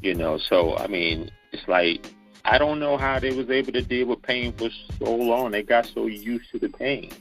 you 0.00 0.14
know. 0.14 0.38
So 0.38 0.76
I 0.76 0.86
mean, 0.86 1.30
it's 1.52 1.66
like 1.68 2.06
I 2.44 2.58
don't 2.58 2.80
know 2.80 2.96
how 2.96 3.18
they 3.18 3.32
was 3.32 3.50
able 3.50 3.72
to 3.72 3.82
deal 3.82 4.06
with 4.06 4.22
pain 4.22 4.52
for 4.52 4.70
so 4.98 5.14
long. 5.14 5.50
They 5.50 5.62
got 5.62 5.86
so 5.86 6.06
used 6.06 6.50
to 6.52 6.58
the 6.58 6.68
pain. 6.68 7.12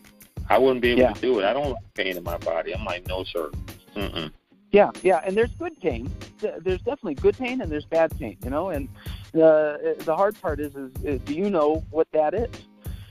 I 0.49 0.57
wouldn't 0.57 0.81
be 0.81 0.91
able 0.91 1.01
yeah. 1.01 1.13
to 1.13 1.21
do 1.21 1.39
it. 1.39 1.45
I 1.45 1.53
don't 1.53 1.71
like 1.71 1.93
pain 1.93 2.15
in 2.15 2.23
my 2.23 2.37
body. 2.37 2.73
I'm 2.73 2.85
like, 2.85 3.05
no, 3.07 3.23
sir. 3.25 3.51
Mm-mm. 3.95 4.31
Yeah, 4.77 4.91
yeah, 5.01 5.21
and 5.25 5.35
there's 5.35 5.49
good 5.57 5.75
pain. 5.81 6.07
There's 6.39 6.83
definitely 6.83 7.15
good 7.15 7.35
pain 7.35 7.61
and 7.61 7.71
there's 7.71 7.85
bad 7.85 8.15
pain, 8.19 8.37
you 8.43 8.51
know. 8.51 8.69
And 8.69 8.87
the 9.31 9.95
the 10.05 10.15
hard 10.15 10.39
part 10.39 10.59
is, 10.59 10.75
is, 10.75 10.91
is 11.03 11.19
do 11.21 11.33
you 11.33 11.49
know 11.49 11.83
what 11.89 12.07
that 12.11 12.35
is? 12.35 12.51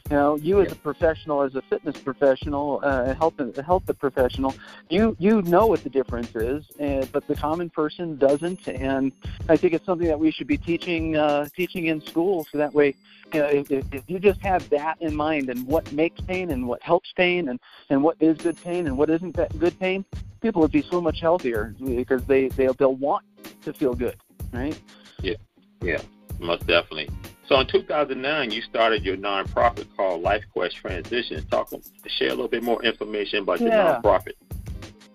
You 0.09 0.17
know, 0.17 0.37
you 0.37 0.61
as 0.61 0.71
a 0.71 0.77
professional, 0.77 1.43
as 1.43 1.57
a 1.57 1.63
fitness 1.63 1.97
professional, 1.97 2.79
uh, 2.85 3.15
health 3.15 3.35
health 3.65 3.83
professional, 3.99 4.55
you 4.91 5.17
you 5.19 5.43
know 5.43 5.67
what 5.67 5.83
the 5.83 5.91
difference 5.91 6.37
is, 6.37 6.71
and, 6.79 7.11
but 7.11 7.27
the 7.27 7.35
common 7.35 7.69
person 7.69 8.17
doesn't. 8.17 8.69
And 8.69 9.11
I 9.49 9.57
think 9.57 9.73
it's 9.73 9.87
something 9.87 10.07
that 10.07 10.21
we 10.21 10.31
should 10.31 10.47
be 10.47 10.59
teaching 10.59 11.17
uh, 11.17 11.49
teaching 11.57 11.87
in 11.87 12.01
school, 12.01 12.47
so 12.53 12.59
that 12.59 12.75
way, 12.75 12.95
you 13.35 13.41
know, 13.41 13.49
if, 13.49 13.73
if 13.93 14.05
you 14.07 14.21
just 14.21 14.41
have 14.43 14.71
that 14.71 14.99
in 15.01 15.17
mind 15.17 15.51
and 15.51 15.67
what 15.67 15.93
makes 15.93 16.21
pain 16.21 16.53
and 16.53 16.69
what 16.69 16.81
helps 16.81 17.11
pain 17.17 17.49
and 17.49 17.59
and 17.91 18.05
what 18.05 18.17
is 18.21 18.39
good 18.39 18.63
pain 18.63 18.87
and 18.87 18.97
what 18.97 19.11
isn't 19.11 19.33
good 19.59 19.77
pain, 19.81 20.05
people 20.47 20.63
would 20.63 20.71
be 20.71 20.87
so 20.91 21.01
much 21.01 21.21
healthier 21.21 21.75
because 21.85 22.25
they 22.27 22.49
they'll, 22.51 22.75
they'll 22.75 22.95
want 22.95 23.25
to 23.63 23.73
feel 23.73 23.95
good, 23.95 24.17
right? 24.53 24.81
Yeah, 25.21 25.35
yeah, 25.83 26.01
most 26.39 26.67
definitely. 26.69 27.09
So 27.49 27.59
in 27.59 27.67
2009, 27.67 28.53
you 28.53 28.63
started 28.63 29.05
your 29.05 29.17
nonprofit 29.17 29.87
called 29.97 30.23
Life 30.23 30.45
Quest 30.53 30.77
Transition. 30.77 31.45
Talk, 31.47 31.73
share 32.07 32.29
a 32.29 32.31
little 32.31 32.49
bit 32.49 32.63
more 32.63 32.83
information 32.85 33.41
about 33.41 33.61
your 33.61 33.71
yeah. 33.71 34.01
nonprofit. 34.01 34.35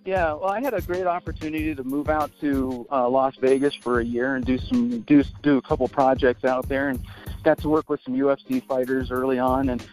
Yeah, 0.04 0.34
well, 0.34 0.50
I 0.50 0.62
had 0.62 0.74
a 0.74 0.82
great 0.82 1.06
opportunity 1.06 1.76
to 1.76 1.84
move 1.84 2.10
out 2.10 2.32
to 2.42 2.86
uh, 2.92 3.08
Las 3.08 3.36
Vegas 3.40 3.76
for 3.76 4.00
a 4.00 4.04
year 4.04 4.36
and 4.36 4.44
do 4.44 4.58
some 4.58 5.02
do 5.02 5.24
do 5.44 5.58
a 5.58 5.62
couple 5.62 5.88
projects 5.88 6.44
out 6.44 6.68
there, 6.68 6.90
and 6.90 7.00
got 7.44 7.58
to 7.60 7.70
work 7.70 7.90
with 7.90 8.02
some 8.04 8.16
UFC 8.16 8.66
fighters 8.66 9.12
early 9.12 9.40
on, 9.40 9.70
and 9.70 9.86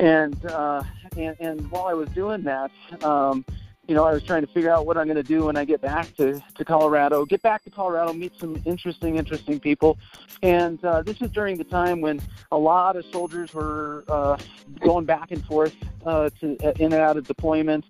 and 0.00 0.46
uh, 0.46 0.82
and, 1.16 1.36
and 1.38 1.70
while 1.70 1.86
I 1.86 1.94
was 1.94 2.08
doing 2.08 2.42
that, 2.42 2.72
um, 3.04 3.44
you 3.88 3.94
know, 3.94 4.04
I 4.04 4.12
was 4.12 4.22
trying 4.22 4.42
to 4.42 4.52
figure 4.52 4.70
out 4.70 4.86
what 4.86 4.96
I'm 4.96 5.06
going 5.06 5.16
to 5.16 5.22
do 5.22 5.46
when 5.46 5.56
I 5.56 5.64
get 5.64 5.80
back 5.80 6.14
to, 6.16 6.42
to 6.56 6.64
Colorado, 6.64 7.24
get 7.24 7.42
back 7.42 7.64
to 7.64 7.70
Colorado, 7.70 8.12
meet 8.12 8.32
some 8.38 8.60
interesting, 8.64 9.16
interesting 9.16 9.60
people. 9.60 9.98
And 10.42 10.82
uh, 10.84 11.02
this 11.02 11.20
is 11.20 11.30
during 11.30 11.58
the 11.58 11.64
time 11.64 12.00
when 12.00 12.20
a 12.50 12.58
lot 12.58 12.96
of 12.96 13.04
soldiers 13.12 13.52
were 13.52 14.04
uh, 14.08 14.38
going 14.80 15.04
back 15.04 15.30
and 15.30 15.44
forth 15.44 15.74
uh, 16.06 16.30
to, 16.40 16.56
uh, 16.64 16.72
in 16.78 16.92
and 16.92 17.02
out 17.02 17.16
of 17.16 17.26
deployment. 17.26 17.84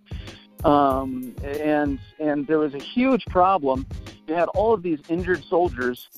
Um, 0.65 1.35
and, 1.43 1.99
and 2.19 2.47
there 2.47 2.59
was 2.59 2.75
a 2.75 2.79
huge 2.79 3.27
problem 3.27 3.87
you 4.27 4.35
had 4.35 4.49
all 4.49 4.73
of 4.73 4.83
these 4.83 5.01
injured 5.09 5.45
soldiers 5.45 6.09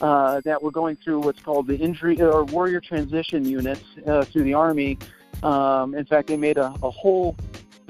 uh, 0.00 0.40
that 0.44 0.62
were 0.62 0.70
going 0.70 0.96
through 0.96 1.20
what's 1.20 1.42
called 1.42 1.66
the 1.66 1.76
injury 1.76 2.20
or 2.20 2.44
warrior 2.44 2.80
transition 2.80 3.44
units 3.44 3.84
uh, 4.06 4.24
through 4.24 4.44
the 4.44 4.54
army. 4.54 4.98
Um, 5.42 5.94
in 5.94 6.06
fact, 6.06 6.28
they 6.28 6.36
made 6.36 6.56
a, 6.56 6.74
a 6.82 6.90
whole 6.90 7.36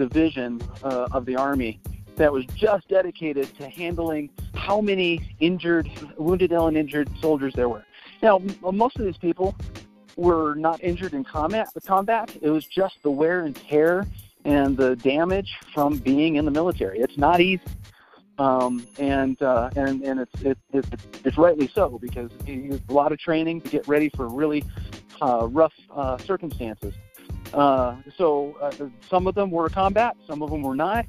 division 0.09 0.61
uh, 0.83 1.09
of 1.13 1.27
the 1.27 1.37
army 1.37 1.81
that 2.17 2.33
was 2.33 2.45
just 2.47 2.89
dedicated 2.89 3.47
to 3.59 3.69
handling 3.69 4.31
how 4.55 4.81
many 4.81 5.35
injured, 5.41 5.89
wounded, 6.19 6.53
and 6.53 6.77
injured 6.77 7.09
soldiers 7.21 7.55
there 7.55 7.69
were. 7.69 7.85
Now, 8.23 8.43
most 8.61 8.99
of 8.99 9.05
these 9.05 9.17
people 9.17 9.57
were 10.17 10.55
not 10.55 10.83
injured 10.83 11.15
in 11.15 11.25
combat. 11.25 11.69
The 11.73 11.81
combat, 11.81 12.37
it 12.43 12.51
was 12.51 12.67
just 12.67 13.03
the 13.03 13.11
wear 13.11 13.45
and 13.47 13.57
tear 13.57 14.07
and 14.45 14.77
the 14.77 14.97
damage 14.97 15.51
from 15.73 15.99
being 15.99 16.37
in 16.37 16.45
the 16.45 16.51
military. 16.51 16.99
It's 16.99 17.17
not 17.17 17.41
easy 17.41 17.63
um, 18.41 18.87
and 18.99 19.41
uh, 19.43 19.71
and 19.77 20.03
and 20.03 20.21
it's 20.21 20.43
it, 20.43 20.59
it, 20.73 20.87
it's 21.25 21.37
rightly 21.37 21.69
so 21.75 21.99
because 22.01 22.31
you 22.47 22.81
a 22.89 22.93
lot 22.93 23.13
of 23.13 23.19
training 23.19 23.61
to 23.61 23.69
get 23.69 23.87
ready 23.87 24.09
for 24.17 24.29
really 24.29 24.65
uh, 25.21 25.47
rough 25.51 25.75
uh, 25.95 26.17
circumstances. 26.17 26.95
Uh, 27.53 27.97
so 28.17 28.57
uh, 28.61 28.73
some 29.09 29.27
of 29.27 29.35
them 29.35 29.51
were 29.51 29.69
combat, 29.69 30.17
some 30.27 30.43
of 30.43 30.51
them 30.51 30.63
were 30.63 30.77
not, 30.77 31.07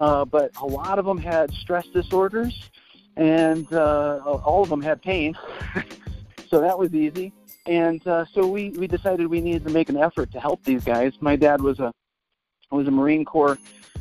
uh, 0.00 0.24
but 0.24 0.50
a 0.60 0.66
lot 0.66 0.98
of 0.98 1.04
them 1.04 1.18
had 1.18 1.52
stress 1.52 1.86
disorders, 1.88 2.70
and 3.16 3.72
uh, 3.72 4.20
all 4.44 4.62
of 4.62 4.68
them 4.68 4.80
had 4.80 5.02
pain. 5.02 5.36
so 6.48 6.60
that 6.60 6.78
was 6.78 6.94
easy. 6.94 7.32
And 7.66 8.04
uh, 8.08 8.24
so 8.32 8.46
we 8.46 8.70
we 8.70 8.88
decided 8.88 9.28
we 9.28 9.40
needed 9.40 9.64
to 9.64 9.70
make 9.70 9.88
an 9.88 9.96
effort 9.96 10.32
to 10.32 10.40
help 10.40 10.64
these 10.64 10.82
guys. 10.82 11.12
My 11.20 11.36
dad 11.36 11.60
was 11.60 11.78
a 11.78 11.92
was 12.70 12.88
a 12.88 12.90
Marine 12.90 13.24
Corps 13.24 13.58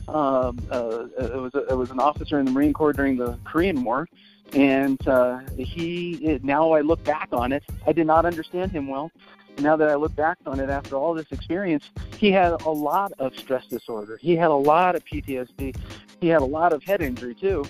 um, 0.08 0.60
uh, 0.72 1.06
it 1.20 1.42
was 1.42 1.54
a, 1.56 1.66
it 1.68 1.76
was 1.76 1.92
an 1.92 2.00
officer 2.00 2.40
in 2.40 2.46
the 2.46 2.52
Marine 2.52 2.74
Corps 2.74 2.94
during 2.94 3.18
the 3.18 3.38
Korean 3.44 3.84
War, 3.84 4.08
and 4.54 5.06
uh, 5.08 5.40
he 5.58 6.40
now 6.44 6.72
I 6.72 6.82
look 6.82 7.04
back 7.04 7.30
on 7.32 7.52
it, 7.52 7.64
I 7.86 7.94
did 7.94 8.08
not 8.08 8.26
understand 8.26 8.72
him 8.72 8.88
well. 8.88 9.12
Now 9.60 9.76
that 9.76 9.90
I 9.90 9.96
look 9.96 10.16
back 10.16 10.38
on 10.46 10.60
it 10.60 10.70
after 10.70 10.96
all 10.96 11.14
this 11.14 11.32
experience, 11.32 11.90
he 12.18 12.32
had 12.32 12.54
a 12.62 12.70
lot 12.70 13.14
of 13.20 13.38
stress 13.38 13.66
disorder. 13.68 14.18
He 14.18 14.36
had 14.36 14.50
a 14.50 14.56
lot 14.56 14.96
of 14.96 15.06
PTSD. 15.06 15.76
He 16.20 16.28
had 16.28 16.42
a 16.42 16.46
lot 16.46 16.74
of 16.74 16.84
head 16.84 17.02
injury 17.02 17.36
too, 17.36 17.66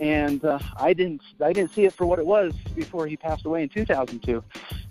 and 0.00 0.44
uh, 0.44 0.58
I 0.76 0.92
didn't 0.92 1.22
I 1.44 1.52
didn't 1.52 1.72
see 1.72 1.84
it 1.84 1.92
for 1.92 2.06
what 2.06 2.18
it 2.18 2.26
was 2.26 2.52
before 2.74 3.06
he 3.06 3.16
passed 3.16 3.44
away 3.44 3.62
in 3.62 3.68
2002. 3.68 4.42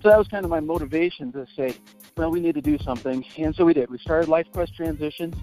So 0.02 0.10
that 0.10 0.18
was 0.18 0.28
kind 0.28 0.46
of 0.46 0.52
my 0.52 0.60
motivation 0.60 1.32
to 1.32 1.48
say, 1.56 1.76
well, 2.18 2.30
we 2.30 2.40
need 2.40 2.56
to 2.56 2.62
do 2.62 2.78
something, 2.80 3.26
and 3.38 3.56
so 3.56 3.66
we 3.66 3.74
did. 3.74 3.90
We 3.90 3.98
started 3.98 4.30
Life 4.30 4.48
Quest 4.54 4.76
Transitions. 4.76 5.36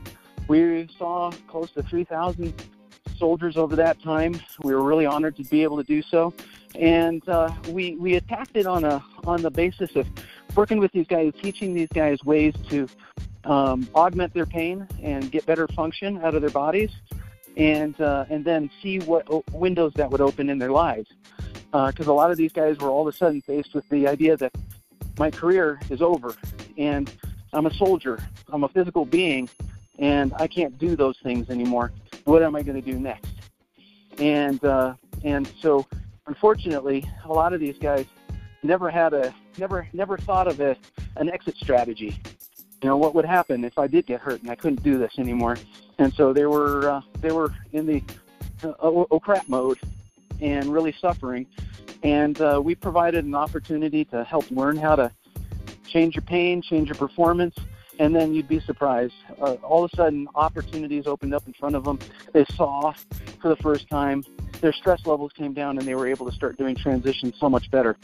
We 0.49 0.89
saw 0.99 1.31
close 1.49 1.71
to 1.73 1.83
3,000 1.83 2.53
soldiers 3.17 3.57
over 3.57 3.77
that 3.77 4.03
time. 4.03 4.41
We 4.63 4.75
were 4.75 4.83
really 4.83 5.07
honored 5.07 5.37
to 5.37 5.45
be 5.45 5.63
able 5.63 5.77
to 5.79 5.85
do 5.85 6.03
so, 6.03 6.35
and 6.75 7.27
uh, 7.29 7.51
we 7.69 7.97
we 7.97 8.17
attacked 8.17 8.57
it 8.57 8.67
on 8.67 8.85
a 8.85 9.03
on 9.25 9.43
the 9.43 9.51
basis 9.51 9.95
of 9.97 10.07
working 10.55 10.79
with 10.79 10.93
these 10.93 11.07
guys, 11.07 11.33
teaching 11.41 11.75
these 11.75 11.89
guys 11.89 12.23
ways 12.25 12.55
to 12.69 12.89
um, 13.45 13.89
augment 13.95 14.33
their 14.35 14.47
pain 14.47 14.87
and 15.03 15.31
get 15.31 15.45
better 15.47 15.67
function 15.69 16.19
out 16.23 16.35
of 16.35 16.41
their 16.41 16.51
bodies, 16.51 16.91
and 17.57 18.01
uh, 18.01 18.25
and 18.31 18.45
then 18.45 18.71
see 18.83 18.99
what 19.01 19.29
o- 19.31 19.45
windows 19.53 19.93
that 19.97 20.11
would 20.11 20.21
open 20.21 20.49
in 20.49 20.59
their 20.59 20.71
lives. 20.71 21.09
Because 21.73 22.09
uh, 22.09 22.13
a 22.13 22.15
lot 22.15 22.31
of 22.31 22.37
these 22.37 22.53
guys 22.53 22.79
were 22.79 22.91
all 22.91 23.09
of 23.09 23.15
a 23.15 23.17
sudden 23.17 23.41
faced 23.41 23.75
with 23.75 23.89
the 23.89 24.07
idea 24.07 24.37
that 24.37 24.53
my 25.19 25.31
career 25.31 25.81
is 25.91 26.03
over, 26.03 26.35
and 26.77 27.11
I'm 27.53 27.67
a 27.67 27.75
soldier, 27.75 28.19
I'm 28.49 28.65
a 28.65 28.69
physical 28.69 29.05
being, 29.05 29.49
and 29.99 30.33
I 30.39 30.47
can't 30.47 30.79
do 30.79 30.97
those 30.97 31.19
things 31.23 31.51
anymore. 31.51 31.93
What 32.25 32.43
am 32.43 32.55
I 32.57 32.63
going 32.63 32.81
to 32.81 32.93
do 32.93 32.99
next? 32.99 33.33
And 34.19 34.63
uh, 34.65 34.95
and 35.25 35.51
so, 35.61 35.87
unfortunately, 36.27 37.09
a 37.25 37.33
lot 37.33 37.53
of 37.53 37.61
these 37.61 37.79
guys 37.79 38.07
never 38.63 38.91
had 38.91 39.13
a 39.13 39.35
never 39.59 39.89
never 39.93 40.17
thought 40.17 40.49
of 40.49 40.61
a, 40.61 40.77
an 41.17 41.31
exit 41.31 41.57
strategy. 41.57 42.19
You 42.83 42.89
know 42.89 42.97
what 42.97 43.15
would 43.15 43.25
happen 43.25 43.65
if 43.65 43.79
I 43.79 43.87
did 43.87 44.07
get 44.07 44.21
hurt 44.21 44.43
and 44.43 44.51
I 44.51 44.57
couldn't 44.57 44.83
do 44.83 44.99
this 44.99 45.13
anymore? 45.19 45.57
And 45.99 46.13
so 46.15 46.33
they 46.33 46.47
were 46.47 46.91
uh, 46.91 47.01
they 47.21 47.33
were 47.33 47.55
in 47.73 47.87
the 47.87 48.03
uh, 48.65 48.73
oh, 48.81 49.07
oh 49.11 49.21
crap 49.21 49.49
mode 49.49 49.79
and 50.41 50.73
really 50.73 50.95
suffering. 51.01 51.47
And 52.03 52.41
uh, 52.41 52.61
we 52.63 52.75
provided 52.75 53.25
an 53.25 53.35
opportunity 53.35 54.05
to 54.07 54.25
help 54.25 54.51
learn 54.51 54.77
how 54.77 54.97
to 54.97 55.13
change 55.87 56.17
your 56.17 56.23
pain, 56.23 56.61
change 56.61 56.89
your 56.89 56.97
performance, 56.97 57.55
and 57.99 58.15
then 58.15 58.35
you'd 58.35 58.49
be 58.49 58.61
surprised. 58.61 59.15
Uh, 59.41 59.53
all 59.63 59.85
of 59.85 59.93
a 59.93 59.97
sudden, 59.97 60.27
opportunities 60.35 61.07
opened 61.07 61.35
up 61.35 61.47
in 61.47 61.53
front 61.53 61.77
of 61.77 61.85
them. 61.85 61.99
They 62.33 62.45
saw 62.57 62.93
for 63.41 63.49
the 63.49 63.57
first 63.57 63.89
time. 63.89 64.25
Their 64.61 64.73
stress 64.73 65.07
levels 65.07 65.33
came 65.33 65.53
down, 65.53 65.79
and 65.79 65.87
they 65.87 65.95
were 65.95 66.07
able 66.07 66.29
to 66.29 66.35
start 66.35 66.57
doing 66.57 66.77
transitions 66.77 67.35
so 67.39 67.49
much 67.49 67.71
better. 67.71 67.97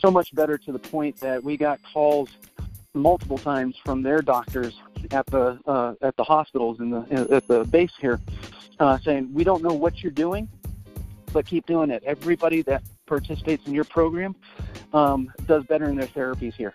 So 0.00 0.10
much 0.10 0.34
better 0.34 0.58
to 0.58 0.72
the 0.72 0.78
point 0.78 1.18
that 1.20 1.42
we 1.42 1.56
got 1.56 1.80
calls 1.92 2.28
multiple 2.94 3.38
times 3.38 3.76
from 3.84 4.02
their 4.02 4.22
doctors 4.22 4.80
at 5.10 5.26
the 5.26 5.58
uh, 5.66 5.94
at 6.02 6.16
the 6.16 6.24
hospitals 6.24 6.80
in 6.80 6.90
the 6.90 7.26
at 7.30 7.46
the 7.46 7.64
base 7.64 7.92
here, 8.00 8.20
uh, 8.78 8.98
saying 8.98 9.32
we 9.32 9.44
don't 9.44 9.62
know 9.62 9.74
what 9.74 10.02
you're 10.02 10.12
doing, 10.12 10.48
but 11.32 11.46
keep 11.46 11.66
doing 11.66 11.90
it. 11.90 12.02
Everybody 12.04 12.62
that 12.62 12.82
participates 13.06 13.66
in 13.66 13.74
your 13.74 13.84
program 13.84 14.36
um, 14.92 15.32
does 15.46 15.64
better 15.64 15.86
in 15.86 15.96
their 15.96 16.08
therapies 16.08 16.54
here 16.54 16.74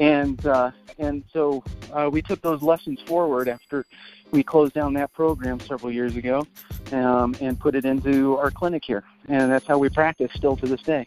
and 0.00 0.44
uh, 0.46 0.70
and 0.98 1.24
so 1.32 1.62
uh, 1.92 2.08
we 2.10 2.22
took 2.22 2.40
those 2.40 2.62
lessons 2.62 3.00
forward 3.06 3.48
after 3.48 3.84
we 4.30 4.42
closed 4.42 4.74
down 4.74 4.92
that 4.94 5.12
program 5.12 5.58
several 5.60 5.90
years 5.90 6.16
ago, 6.16 6.46
um, 6.92 7.34
and 7.40 7.58
put 7.58 7.74
it 7.74 7.84
into 7.84 8.36
our 8.36 8.50
clinic 8.50 8.84
here, 8.84 9.04
and 9.28 9.50
that's 9.50 9.66
how 9.66 9.78
we 9.78 9.88
practice 9.88 10.30
still 10.34 10.56
to 10.56 10.66
this 10.66 10.82
day. 10.82 11.06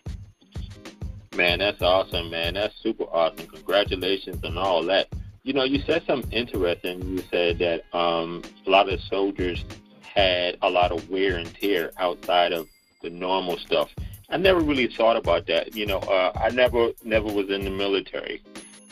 Man, 1.35 1.59
that's 1.59 1.81
awesome, 1.81 2.29
man. 2.29 2.55
That's 2.55 2.75
super 2.83 3.05
awesome. 3.05 3.47
Congratulations 3.47 4.43
and 4.43 4.59
all 4.59 4.83
that. 4.83 5.07
You 5.43 5.53
know, 5.53 5.63
you 5.63 5.81
said 5.83 6.03
something 6.05 6.29
interesting. 6.31 7.01
You 7.07 7.23
said 7.31 7.57
that 7.59 7.85
um, 7.97 8.41
a 8.67 8.69
lot 8.69 8.89
of 8.89 8.99
soldiers 9.01 9.63
had 10.01 10.57
a 10.61 10.69
lot 10.69 10.91
of 10.91 11.09
wear 11.09 11.37
and 11.37 11.53
tear 11.55 11.91
outside 11.97 12.51
of 12.51 12.67
the 13.01 13.09
normal 13.09 13.57
stuff. 13.57 13.89
I 14.29 14.37
never 14.37 14.59
really 14.59 14.87
thought 14.87 15.15
about 15.15 15.47
that. 15.47 15.73
You 15.73 15.85
know, 15.85 15.99
uh, 15.99 16.33
I 16.35 16.49
never 16.49 16.91
never 17.03 17.31
was 17.31 17.49
in 17.49 17.63
the 17.63 17.71
military, 17.71 18.43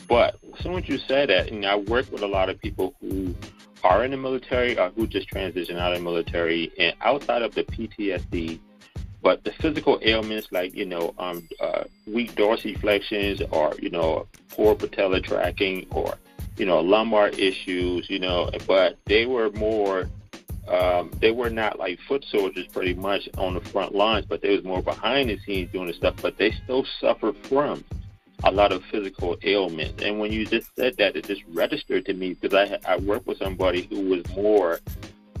but 0.08 0.38
as 0.54 0.62
soon 0.62 0.78
as 0.78 0.88
you 0.88 0.96
said 0.96 1.28
that, 1.28 1.50
and 1.50 1.64
I 1.66 1.76
work 1.76 2.10
with 2.10 2.22
a 2.22 2.26
lot 2.26 2.48
of 2.48 2.58
people 2.58 2.94
who 3.00 3.34
are 3.84 4.04
in 4.04 4.10
the 4.10 4.16
military 4.16 4.78
or 4.78 4.90
who 4.90 5.06
just 5.06 5.28
transition 5.28 5.76
out 5.76 5.92
of 5.92 5.98
the 5.98 6.04
military, 6.04 6.72
and 6.78 6.94
outside 7.02 7.42
of 7.42 7.54
the 7.54 7.64
PTSD, 7.64 8.60
but 9.22 9.44
the 9.44 9.52
physical 9.52 9.98
ailments 10.02 10.48
like 10.50 10.74
you 10.74 10.86
know 10.86 11.14
um, 11.18 11.48
uh, 11.60 11.84
weak 12.06 12.34
dorsiflexions 12.34 13.46
or 13.52 13.74
you 13.80 13.90
know 13.90 14.26
poor 14.50 14.74
patella 14.74 15.20
tracking 15.20 15.86
or 15.90 16.16
you 16.56 16.66
know 16.66 16.80
lumbar 16.80 17.28
issues, 17.28 18.08
you 18.10 18.18
know, 18.18 18.50
but 18.66 18.98
they 19.06 19.26
were 19.26 19.50
more. 19.52 20.08
Um, 20.68 21.10
they 21.20 21.32
were 21.32 21.50
not 21.50 21.80
like 21.80 21.98
foot 22.06 22.24
soldiers 22.30 22.66
pretty 22.68 22.94
much 22.94 23.28
on 23.36 23.54
the 23.54 23.60
front 23.60 23.92
lines, 23.92 24.26
but 24.26 24.40
they 24.40 24.54
was 24.54 24.62
more 24.62 24.82
behind 24.82 25.28
the 25.28 25.38
scenes 25.40 25.72
doing 25.72 25.88
the 25.88 25.92
stuff. 25.94 26.14
But 26.22 26.36
they 26.36 26.52
still 26.52 26.86
suffered 27.00 27.36
from 27.38 27.82
a 28.44 28.52
lot 28.52 28.70
of 28.70 28.84
physical 28.84 29.36
ailments. 29.42 30.00
And 30.02 30.20
when 30.20 30.32
you 30.32 30.46
just 30.46 30.70
said 30.76 30.96
that, 30.98 31.16
it 31.16 31.26
just 31.26 31.42
registered 31.48 32.06
to 32.06 32.14
me 32.14 32.34
because 32.34 32.54
I 32.54 32.78
I 32.86 32.98
worked 32.98 33.26
with 33.26 33.38
somebody 33.38 33.82
who 33.90 34.02
was 34.02 34.28
more 34.36 34.78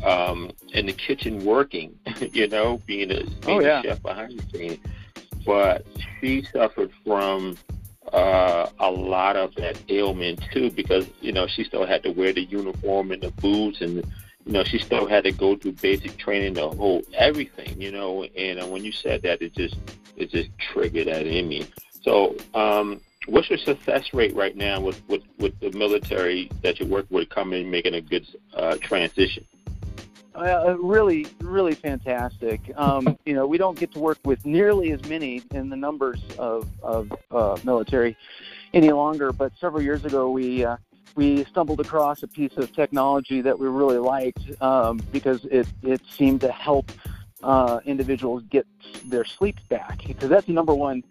um, 0.04 0.50
in 0.72 0.86
the 0.86 0.92
kitchen 0.92 1.44
working, 1.44 1.98
you 2.32 2.48
know, 2.48 2.80
being 2.86 3.10
a, 3.10 3.24
being 3.24 3.36
oh, 3.46 3.60
yeah. 3.60 3.80
a 3.80 3.82
chef 3.82 4.02
behind 4.02 4.38
the 4.38 4.58
scenes. 4.58 4.78
But 5.44 5.86
she 6.20 6.42
suffered 6.52 6.90
from 7.04 7.56
uh, 8.12 8.68
a 8.78 8.90
lot 8.90 9.36
of 9.36 9.54
that 9.56 9.80
ailment 9.88 10.42
too 10.52 10.70
because 10.70 11.06
you 11.20 11.32
know 11.32 11.46
she 11.46 11.64
still 11.64 11.86
had 11.86 12.02
to 12.02 12.10
wear 12.10 12.32
the 12.32 12.44
uniform 12.44 13.12
and 13.12 13.22
the 13.22 13.30
boots 13.32 13.80
and 13.80 13.96
you 14.44 14.52
know 14.52 14.64
she 14.64 14.78
still 14.78 15.06
had 15.06 15.22
to 15.24 15.32
go 15.32 15.56
through 15.56 15.72
basic 15.72 16.16
training 16.16 16.54
the 16.54 16.68
whole 16.68 17.02
everything 17.14 17.80
you 17.80 17.92
know 17.92 18.24
and 18.24 18.60
uh, 18.60 18.66
when 18.66 18.82
you 18.82 18.90
said 18.90 19.22
that 19.22 19.40
it 19.40 19.54
just 19.54 19.76
it 20.16 20.30
just 20.30 20.50
triggered 20.58 21.06
that 21.06 21.26
in 21.26 21.46
me 21.46 21.64
so, 22.02 22.36
um, 22.54 23.00
what's 23.26 23.50
your 23.50 23.58
success 23.58 24.12
rate 24.14 24.34
right 24.34 24.56
now 24.56 24.80
with, 24.80 25.00
with, 25.08 25.22
with 25.38 25.58
the 25.60 25.70
military 25.72 26.50
that 26.62 26.80
you 26.80 26.86
work 26.86 27.06
with 27.10 27.28
coming 27.28 27.70
making 27.70 27.94
a 27.94 28.00
good 28.00 28.26
uh, 28.54 28.76
transition? 28.76 29.44
Uh, 30.40 30.74
really, 30.78 31.26
really 31.40 31.74
fantastic. 31.74 32.60
Um, 32.76 33.18
you 33.26 33.34
know, 33.34 33.46
we 33.46 33.58
don't 33.58 33.78
get 33.78 33.92
to 33.92 33.98
work 33.98 34.18
with 34.24 34.46
nearly 34.46 34.90
as 34.92 35.04
many 35.04 35.42
in 35.50 35.68
the 35.68 35.76
numbers 35.76 36.20
of, 36.38 36.66
of 36.82 37.12
uh, 37.30 37.58
military 37.62 38.16
any 38.72 38.90
longer, 38.90 39.32
but 39.32 39.52
several 39.60 39.82
years 39.82 40.04
ago 40.04 40.30
we 40.30 40.64
uh, 40.64 40.76
we 41.16 41.44
stumbled 41.44 41.80
across 41.80 42.22
a 42.22 42.28
piece 42.28 42.56
of 42.56 42.72
technology 42.72 43.40
that 43.40 43.58
we 43.58 43.66
really 43.66 43.98
liked 43.98 44.62
um, 44.62 44.98
because 45.12 45.44
it, 45.46 45.66
it 45.82 46.00
seemed 46.08 46.40
to 46.40 46.52
help 46.52 46.90
uh, 47.42 47.80
individuals 47.84 48.42
get 48.48 48.66
their 49.06 49.24
sleep 49.24 49.56
back 49.68 49.98
because 50.06 50.28
that's 50.28 50.46
the 50.46 50.52
number 50.52 50.72
one 50.72 51.02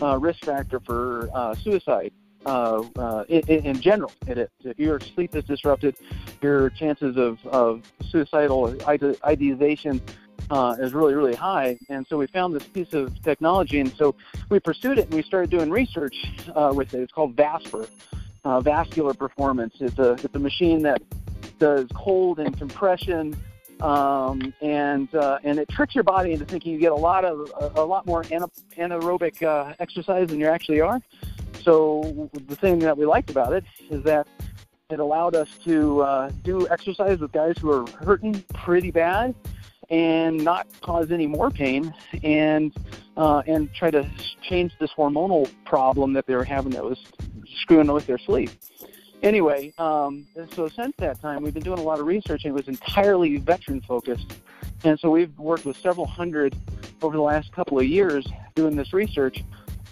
uh, 0.00 0.16
risk 0.16 0.44
factor 0.44 0.78
for 0.80 1.28
uh, 1.34 1.54
suicide 1.56 2.12
uh, 2.46 2.82
uh, 2.96 3.24
in, 3.28 3.40
in, 3.48 3.80
general. 3.80 4.12
It 4.26 4.38
is. 4.38 4.48
If 4.64 4.78
your 4.78 5.00
sleep 5.00 5.34
is 5.34 5.44
disrupted, 5.44 5.96
your 6.40 6.70
chances 6.70 7.16
of, 7.16 7.44
of 7.46 7.82
suicidal 8.10 8.76
ideation 8.88 10.00
uh, 10.50 10.76
is 10.78 10.94
really, 10.94 11.14
really 11.14 11.34
high. 11.34 11.78
And 11.88 12.06
so 12.08 12.16
we 12.16 12.26
found 12.28 12.54
this 12.54 12.64
piece 12.64 12.94
of 12.94 13.20
technology, 13.22 13.80
and 13.80 13.92
so 13.96 14.14
we 14.48 14.60
pursued 14.60 14.98
it 14.98 15.06
and 15.06 15.14
we 15.14 15.22
started 15.22 15.50
doing 15.50 15.70
research 15.70 16.16
uh, 16.54 16.72
with 16.74 16.94
it. 16.94 17.00
It's 17.00 17.12
called 17.12 17.36
VASPER, 17.36 17.86
uh, 18.44 18.60
Vascular 18.60 19.14
Performance. 19.14 19.74
It's 19.80 19.98
a, 19.98 20.12
it's 20.12 20.34
a 20.34 20.38
machine 20.38 20.82
that 20.82 21.02
does 21.58 21.86
cold 21.94 22.38
and 22.38 22.56
compression, 22.56 23.36
um, 23.80 24.54
and 24.60 25.12
uh, 25.14 25.38
and 25.44 25.58
it 25.58 25.68
tricks 25.68 25.94
your 25.94 26.04
body 26.04 26.32
into 26.32 26.44
thinking 26.44 26.72
you 26.72 26.78
get 26.78 26.92
a 26.92 26.96
lot 26.96 27.24
of 27.24 27.50
a, 27.60 27.80
a 27.80 27.84
lot 27.84 28.06
more 28.06 28.22
anaerobic 28.24 29.42
uh, 29.42 29.74
exercise 29.78 30.28
than 30.28 30.40
you 30.40 30.46
actually 30.46 30.80
are. 30.80 31.00
So 31.68 32.30
the 32.46 32.56
thing 32.56 32.78
that 32.78 32.96
we 32.96 33.04
liked 33.04 33.28
about 33.28 33.52
it 33.52 33.62
is 33.90 34.02
that 34.04 34.26
it 34.88 35.00
allowed 35.00 35.36
us 35.36 35.50
to 35.66 36.00
uh, 36.00 36.30
do 36.42 36.66
exercise 36.70 37.18
with 37.18 37.30
guys 37.32 37.58
who 37.58 37.70
are 37.70 37.86
hurting 38.02 38.42
pretty 38.54 38.90
bad 38.90 39.34
and 39.90 40.42
not 40.42 40.66
cause 40.80 41.12
any 41.12 41.26
more 41.26 41.50
pain 41.50 41.92
and 42.22 42.72
uh, 43.18 43.42
and 43.46 43.70
try 43.74 43.90
to 43.90 44.08
change 44.40 44.72
this 44.80 44.90
hormonal 44.96 45.52
problem 45.66 46.14
that 46.14 46.26
they 46.26 46.34
were 46.34 46.42
having 46.42 46.72
that 46.72 46.82
was 46.82 46.98
screwing 47.60 47.92
with 47.92 48.06
their 48.06 48.16
sleep. 48.16 48.48
Anyway, 49.22 49.74
um, 49.76 50.26
so 50.54 50.68
since 50.68 50.94
that 50.96 51.20
time, 51.20 51.42
we've 51.42 51.52
been 51.52 51.62
doing 51.62 51.80
a 51.80 51.82
lot 51.82 52.00
of 52.00 52.06
research, 52.06 52.46
and 52.46 52.52
it 52.52 52.54
was 52.54 52.68
entirely 52.68 53.36
veteran 53.36 53.82
focused. 53.82 54.32
And 54.84 54.98
so 54.98 55.10
we've 55.10 55.38
worked 55.38 55.66
with 55.66 55.76
several 55.76 56.06
hundred 56.06 56.56
over 57.02 57.14
the 57.14 57.22
last 57.22 57.52
couple 57.52 57.78
of 57.78 57.84
years 57.84 58.26
doing 58.54 58.74
this 58.74 58.94
research, 58.94 59.44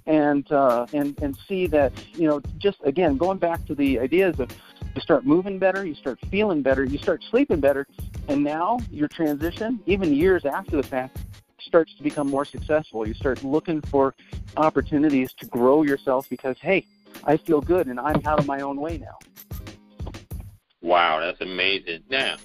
and 0.06 0.50
uh, 0.52 0.86
and 0.92 1.18
and 1.20 1.36
see 1.48 1.66
that 1.68 1.92
you 2.14 2.26
know 2.28 2.40
just 2.58 2.78
again 2.84 3.16
going 3.16 3.38
back 3.38 3.64
to 3.66 3.74
the 3.74 3.98
ideas 3.98 4.38
of 4.40 4.50
you 4.94 5.02
start 5.02 5.26
moving 5.26 5.58
better, 5.58 5.84
you 5.84 5.94
start 5.94 6.18
feeling 6.30 6.62
better, 6.62 6.82
you 6.82 6.96
start 6.96 7.22
sleeping 7.30 7.60
better, 7.60 7.86
and 8.28 8.42
now 8.42 8.78
your 8.90 9.08
transition, 9.08 9.78
even 9.84 10.14
years 10.14 10.46
after 10.46 10.76
the 10.76 10.82
fact, 10.82 11.18
starts 11.60 11.94
to 11.96 12.02
become 12.02 12.30
more 12.30 12.46
successful. 12.46 13.06
You 13.06 13.12
start 13.12 13.44
looking 13.44 13.82
for 13.82 14.14
opportunities 14.56 15.34
to 15.34 15.46
grow 15.46 15.82
yourself 15.82 16.28
because 16.30 16.56
hey, 16.60 16.86
I 17.24 17.36
feel 17.36 17.60
good 17.60 17.88
and 17.88 18.00
I'm 18.00 18.22
out 18.26 18.38
of 18.38 18.46
my 18.46 18.60
own 18.60 18.80
way 18.80 18.98
now. 18.98 19.18
Wow, 20.80 21.20
that's 21.20 21.40
amazing. 21.40 22.04
Now, 22.08 22.36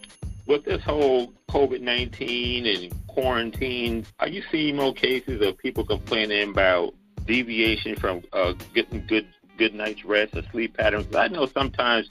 with 0.47 0.65
this 0.65 0.81
whole 0.83 1.33
COVID 1.49 1.81
19 1.81 2.65
and 2.65 3.07
quarantine, 3.07 4.05
are 4.19 4.27
you 4.27 4.43
seeing 4.51 4.75
more 4.75 4.93
cases 4.93 5.41
of 5.41 5.57
people 5.57 5.85
complaining 5.85 6.49
about 6.49 6.95
deviation 7.25 7.95
from 7.95 8.23
uh, 8.33 8.53
getting 8.73 9.05
good 9.07 9.27
good 9.57 9.73
night's 9.73 10.05
rest 10.05 10.35
or 10.35 10.43
sleep 10.51 10.77
patterns? 10.77 11.13
I 11.15 11.27
know 11.27 11.45
sometimes 11.45 12.09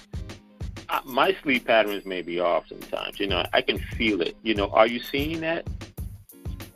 uh, 0.89 1.01
my 1.05 1.37
sleep 1.43 1.67
patterns 1.67 2.05
may 2.05 2.23
be 2.23 2.41
off 2.41 2.69
sometimes. 2.69 3.21
You 3.21 3.29
know, 3.29 3.45
I 3.53 3.63
can 3.63 3.79
feel 3.79 4.21
it. 4.21 4.37
You 4.43 4.55
know, 4.55 4.69
are 4.71 4.87
you 4.87 5.01
seeing 5.01 5.41
that? 5.41 5.67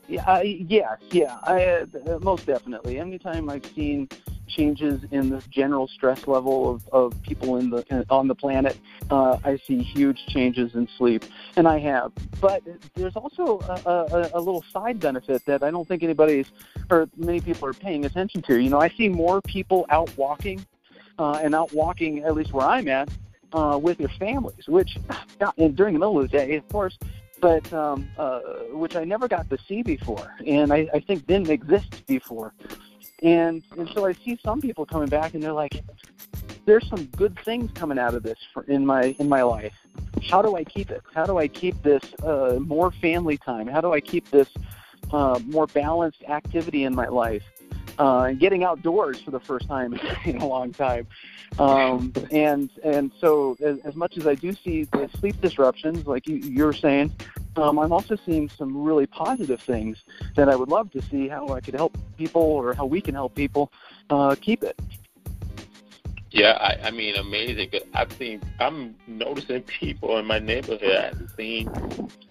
Yeah, 0.08 0.24
uh, 0.24 0.42
yeah, 0.42 0.96
yeah. 1.10 1.38
I 1.44 1.64
uh, 1.64 2.18
most 2.20 2.46
definitely. 2.46 2.98
Anytime 2.98 3.48
I've 3.48 3.64
seen 3.74 4.08
changes 4.46 5.02
in 5.10 5.30
the 5.30 5.42
general 5.50 5.88
stress 5.88 6.26
level 6.26 6.70
of, 6.70 6.88
of 6.88 7.22
people 7.22 7.56
in 7.56 7.70
the 7.70 8.06
on 8.10 8.28
the 8.28 8.34
planet. 8.34 8.78
Uh, 9.10 9.38
I 9.44 9.58
see 9.58 9.82
huge 9.82 10.26
changes 10.26 10.74
in 10.74 10.88
sleep, 10.96 11.24
and 11.56 11.66
I 11.66 11.78
have. 11.78 12.12
But 12.40 12.62
there's 12.94 13.16
also 13.16 13.60
a, 13.60 13.90
a, 13.90 14.30
a 14.34 14.40
little 14.40 14.64
side 14.72 15.00
benefit 15.00 15.44
that 15.46 15.62
I 15.62 15.70
don't 15.70 15.86
think 15.86 16.02
anybody's 16.02 16.46
or 16.90 17.08
many 17.16 17.40
people 17.40 17.68
are 17.68 17.74
paying 17.74 18.04
attention 18.04 18.42
to. 18.42 18.60
You 18.60 18.70
know, 18.70 18.80
I 18.80 18.88
see 18.88 19.08
more 19.08 19.40
people 19.42 19.86
out 19.90 20.10
walking 20.16 20.64
uh, 21.18 21.40
and 21.42 21.54
out 21.54 21.72
walking, 21.72 22.24
at 22.24 22.34
least 22.34 22.52
where 22.52 22.66
I'm 22.66 22.88
at, 22.88 23.08
uh, 23.52 23.78
with 23.80 23.98
their 23.98 24.08
families, 24.18 24.66
which 24.66 24.98
and 25.58 25.76
during 25.76 25.94
the 25.94 26.00
middle 26.00 26.20
of 26.20 26.30
the 26.30 26.36
day, 26.36 26.56
of 26.56 26.68
course 26.68 26.98
but 27.40 27.70
um, 27.74 28.08
uh, 28.16 28.40
which 28.70 28.96
I 28.96 29.04
never 29.04 29.28
got 29.28 29.50
to 29.50 29.58
see 29.68 29.82
before, 29.82 30.32
and 30.46 30.72
I, 30.72 30.88
I 30.94 31.00
think 31.00 31.26
didn't 31.26 31.50
exist 31.50 32.06
before. 32.06 32.54
And 33.22 33.62
and 33.76 33.88
so 33.94 34.06
I 34.06 34.12
see 34.12 34.38
some 34.44 34.60
people 34.60 34.84
coming 34.84 35.08
back 35.08 35.34
and 35.34 35.42
they're 35.42 35.52
like, 35.52 35.82
there's 36.66 36.88
some 36.88 37.04
good 37.16 37.38
things 37.44 37.70
coming 37.72 37.98
out 37.98 38.14
of 38.14 38.22
this 38.22 38.38
for, 38.52 38.64
in 38.64 38.84
my 38.84 39.14
in 39.18 39.28
my 39.28 39.42
life. 39.42 39.74
How 40.30 40.42
do 40.42 40.56
I 40.56 40.64
keep 40.64 40.90
it? 40.90 41.02
How 41.14 41.24
do 41.24 41.38
I 41.38 41.48
keep 41.48 41.80
this 41.82 42.02
uh, 42.22 42.58
more 42.60 42.90
family 42.92 43.36
time? 43.38 43.66
How 43.66 43.80
do 43.80 43.92
I 43.92 44.00
keep 44.00 44.30
this 44.30 44.48
uh, 45.12 45.38
more 45.46 45.66
balanced 45.66 46.22
activity 46.24 46.84
in 46.84 46.94
my 46.94 47.08
life? 47.08 47.42
Uh, 47.98 48.24
and 48.24 48.40
getting 48.40 48.64
outdoors 48.64 49.20
for 49.20 49.30
the 49.30 49.40
first 49.40 49.68
time 49.68 49.98
in 50.24 50.38
a 50.38 50.46
long 50.46 50.72
time. 50.72 51.06
Um, 51.58 52.12
and 52.32 52.68
and 52.82 53.12
so 53.20 53.56
as, 53.62 53.78
as 53.84 53.94
much 53.94 54.16
as 54.16 54.26
I 54.26 54.34
do 54.34 54.52
see 54.52 54.84
the 54.84 55.08
sleep 55.18 55.40
disruptions, 55.40 56.06
like 56.06 56.26
you, 56.26 56.36
you're 56.36 56.72
saying, 56.72 57.12
um, 57.56 57.78
I'm 57.78 57.92
also 57.92 58.16
seeing 58.26 58.48
some 58.48 58.82
really 58.82 59.06
positive 59.06 59.60
things 59.60 60.02
that 60.34 60.48
I 60.48 60.56
would 60.56 60.68
love 60.68 60.90
to 60.92 61.02
see 61.02 61.28
how 61.28 61.48
I 61.50 61.60
could 61.60 61.74
help 61.74 61.96
people 62.18 62.42
or 62.42 62.74
how 62.74 62.86
we 62.86 63.00
can 63.00 63.14
help 63.14 63.34
people 63.34 63.72
uh, 64.10 64.34
keep 64.40 64.64
it. 64.64 64.78
Yeah, 66.34 66.58
I, 66.60 66.88
I 66.88 66.90
mean, 66.90 67.14
amazing. 67.14 67.70
Cause 67.70 67.82
I've 67.94 68.12
seen, 68.14 68.42
I'm 68.58 68.96
noticing 69.06 69.62
people 69.62 70.18
in 70.18 70.26
my 70.26 70.40
neighborhood 70.40 70.96
I 70.96 71.02
haven't 71.02 71.30
seen, 71.36 71.70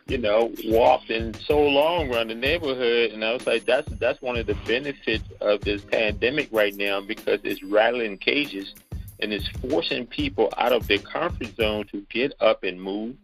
you 0.07 0.17
know, 0.17 0.51
walking 0.65 1.33
so 1.35 1.61
long 1.61 2.13
around 2.13 2.27
the 2.27 2.35
neighborhood, 2.35 3.11
and 3.11 3.23
I 3.23 3.31
was 3.31 3.47
like, 3.47 3.63
that's 3.63 3.89
that's 3.99 4.21
one 4.21 4.35
of 4.35 4.45
the 4.45 4.55
benefits 4.67 5.23
of 5.39 5.61
this 5.61 5.85
pandemic 5.85 6.49
right 6.51 6.75
now 6.75 6.99
because 6.99 7.39
it's 7.45 7.63
rattling 7.63 8.17
cages 8.17 8.75
and 9.21 9.31
it's 9.31 9.47
forcing 9.69 10.05
people 10.05 10.51
out 10.57 10.73
of 10.73 10.85
their 10.89 10.97
comfort 10.97 11.55
zone 11.55 11.85
to 11.93 12.01
get 12.09 12.33
up 12.41 12.65
and 12.65 12.81
move, 12.81 13.15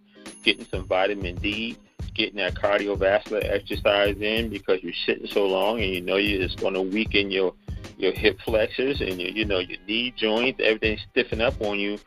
getting 0.43 0.65
some 0.71 0.85
vitamin 0.85 1.35
D, 1.35 1.75
getting 2.13 2.37
that 2.37 2.55
cardiovascular 2.55 3.43
exercise 3.43 4.15
in 4.21 4.47
because 4.49 4.81
you're 4.81 4.93
sitting 5.05 5.27
so 5.27 5.45
long 5.45 5.81
and 5.81 5.93
you 5.93 5.99
know 5.99 6.15
you're 6.15 6.41
just 6.41 6.57
going 6.61 6.73
to 6.73 6.81
weaken 6.81 7.31
your 7.31 7.53
your 7.97 8.11
hip 8.11 8.39
flexors 8.41 9.01
and 9.01 9.19
your 9.19 9.31
you 9.31 9.45
know 9.45 9.59
your 9.59 9.79
knee 9.87 10.11
joints, 10.11 10.59
everything 10.63 10.97
stiffen 11.11 11.41
up 11.41 11.59
on 11.61 11.79
you. 11.79 11.99